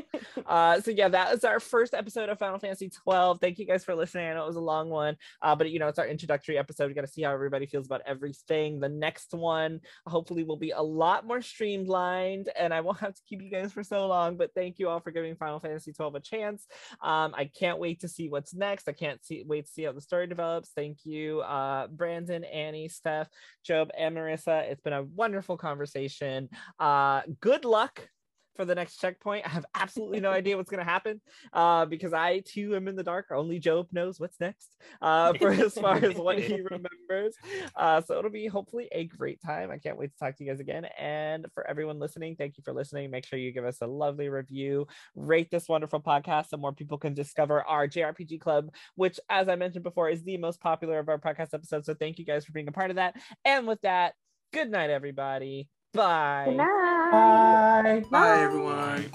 uh, 0.45 0.81
so 0.81 0.91
yeah, 0.91 1.07
that 1.09 1.31
was 1.31 1.43
our 1.43 1.59
first 1.59 1.93
episode 1.93 2.29
of 2.29 2.39
Final 2.39 2.59
Fantasy 2.59 2.89
12. 2.89 3.39
Thank 3.39 3.59
you 3.59 3.65
guys 3.65 3.83
for 3.83 3.95
listening. 3.95 4.27
I 4.27 4.33
know 4.33 4.43
it 4.43 4.47
was 4.47 4.55
a 4.55 4.61
long 4.61 4.89
one, 4.89 5.17
uh, 5.41 5.55
but 5.55 5.69
you 5.69 5.79
know 5.79 5.87
it's 5.87 5.99
our 5.99 6.07
introductory 6.07 6.57
episode. 6.57 6.87
We 6.87 6.93
got 6.93 7.01
to 7.01 7.07
see 7.07 7.23
how 7.23 7.33
everybody 7.33 7.65
feels 7.65 7.85
about 7.85 8.01
everything. 8.05 8.79
The 8.79 8.89
next 8.89 9.33
one 9.33 9.79
hopefully 10.05 10.43
will 10.43 10.57
be 10.57 10.71
a 10.71 10.81
lot 10.81 11.25
more 11.25 11.41
streamlined, 11.41 12.49
and 12.57 12.73
I 12.73 12.81
won't 12.81 12.99
have 12.99 13.13
to 13.13 13.21
keep 13.27 13.41
you 13.41 13.49
guys 13.49 13.71
for 13.71 13.83
so 13.83 14.07
long. 14.07 14.37
But 14.37 14.51
thank 14.55 14.79
you 14.79 14.89
all 14.89 14.99
for 14.99 15.11
giving 15.11 15.35
Final 15.35 15.59
Fantasy 15.59 15.93
12 15.93 16.15
a 16.15 16.19
chance. 16.19 16.67
Um, 17.01 17.33
I 17.35 17.45
can't 17.45 17.79
wait 17.79 18.01
to 18.01 18.07
see 18.07 18.29
what's 18.29 18.53
next. 18.53 18.87
I 18.87 18.93
can't 18.93 19.23
see 19.23 19.43
wait 19.45 19.65
to 19.65 19.71
see 19.71 19.83
how 19.83 19.91
the 19.91 20.01
story 20.01 20.27
develops. 20.27 20.69
Thank 20.75 20.99
you, 21.05 21.41
uh, 21.41 21.87
Brandon, 21.87 22.43
Annie, 22.43 22.89
Steph, 22.89 23.29
Job, 23.63 23.89
and 23.97 24.15
Marissa. 24.15 24.69
It's 24.69 24.81
been 24.81 24.93
a 24.93 25.03
wonderful 25.03 25.57
conversation. 25.57 26.49
Uh, 26.79 27.21
good 27.39 27.65
luck 27.65 28.09
for 28.59 28.65
the 28.65 28.75
next 28.75 28.97
checkpoint. 28.97 29.45
I 29.45 29.49
have 29.51 29.65
absolutely 29.73 30.19
no 30.19 30.31
idea 30.39 30.57
what's 30.57 30.69
going 30.69 30.85
to 30.85 30.91
happen 30.91 31.21
uh, 31.53 31.85
because 31.85 32.11
I 32.11 32.41
too 32.41 32.75
am 32.75 32.89
in 32.89 32.97
the 32.97 33.03
dark. 33.03 33.27
Only 33.31 33.57
Job 33.57 33.87
knows 33.93 34.19
what's 34.19 34.37
next 34.41 34.75
uh, 35.01 35.31
for 35.39 35.51
as 35.51 35.75
far 35.75 35.95
as 35.95 36.15
what 36.15 36.39
he 36.39 36.59
remembers. 36.69 37.35
Uh, 37.73 38.01
so 38.01 38.17
it'll 38.17 38.29
be 38.29 38.47
hopefully 38.47 38.89
a 38.91 39.05
great 39.05 39.41
time. 39.41 39.71
I 39.71 39.77
can't 39.77 39.97
wait 39.97 40.11
to 40.11 40.17
talk 40.17 40.35
to 40.35 40.43
you 40.43 40.49
guys 40.49 40.59
again. 40.59 40.85
And 40.99 41.45
for 41.53 41.65
everyone 41.65 41.99
listening, 41.99 42.35
thank 42.35 42.57
you 42.57 42.63
for 42.65 42.73
listening. 42.73 43.09
Make 43.11 43.25
sure 43.25 43.39
you 43.39 43.53
give 43.53 43.63
us 43.63 43.77
a 43.79 43.87
lovely 43.87 44.27
review, 44.27 44.87
rate 45.15 45.49
this 45.49 45.69
wonderful 45.69 46.01
podcast 46.01 46.49
so 46.49 46.57
more 46.57 46.73
people 46.73 46.97
can 46.97 47.13
discover 47.13 47.63
our 47.63 47.87
JRPG 47.87 48.41
club, 48.41 48.73
which, 48.95 49.21
as 49.29 49.47
I 49.47 49.55
mentioned 49.55 49.85
before, 49.85 50.09
is 50.09 50.21
the 50.23 50.35
most 50.35 50.59
popular 50.59 50.99
of 50.99 51.07
our 51.07 51.17
podcast 51.17 51.53
episodes. 51.53 51.85
So 51.85 51.93
thank 51.93 52.19
you 52.19 52.25
guys 52.25 52.43
for 52.43 52.51
being 52.51 52.67
a 52.67 52.73
part 52.73 52.89
of 52.89 52.97
that. 52.97 53.15
And 53.45 53.65
with 53.67 53.79
that, 53.83 54.15
good 54.51 54.69
night, 54.69 54.89
everybody. 54.89 55.69
Bye. 55.93 56.43
Good 56.47 56.57
night. 56.57 56.98
Bye. 57.11 58.05
Bye, 58.11 58.41
everyone. 58.41 59.09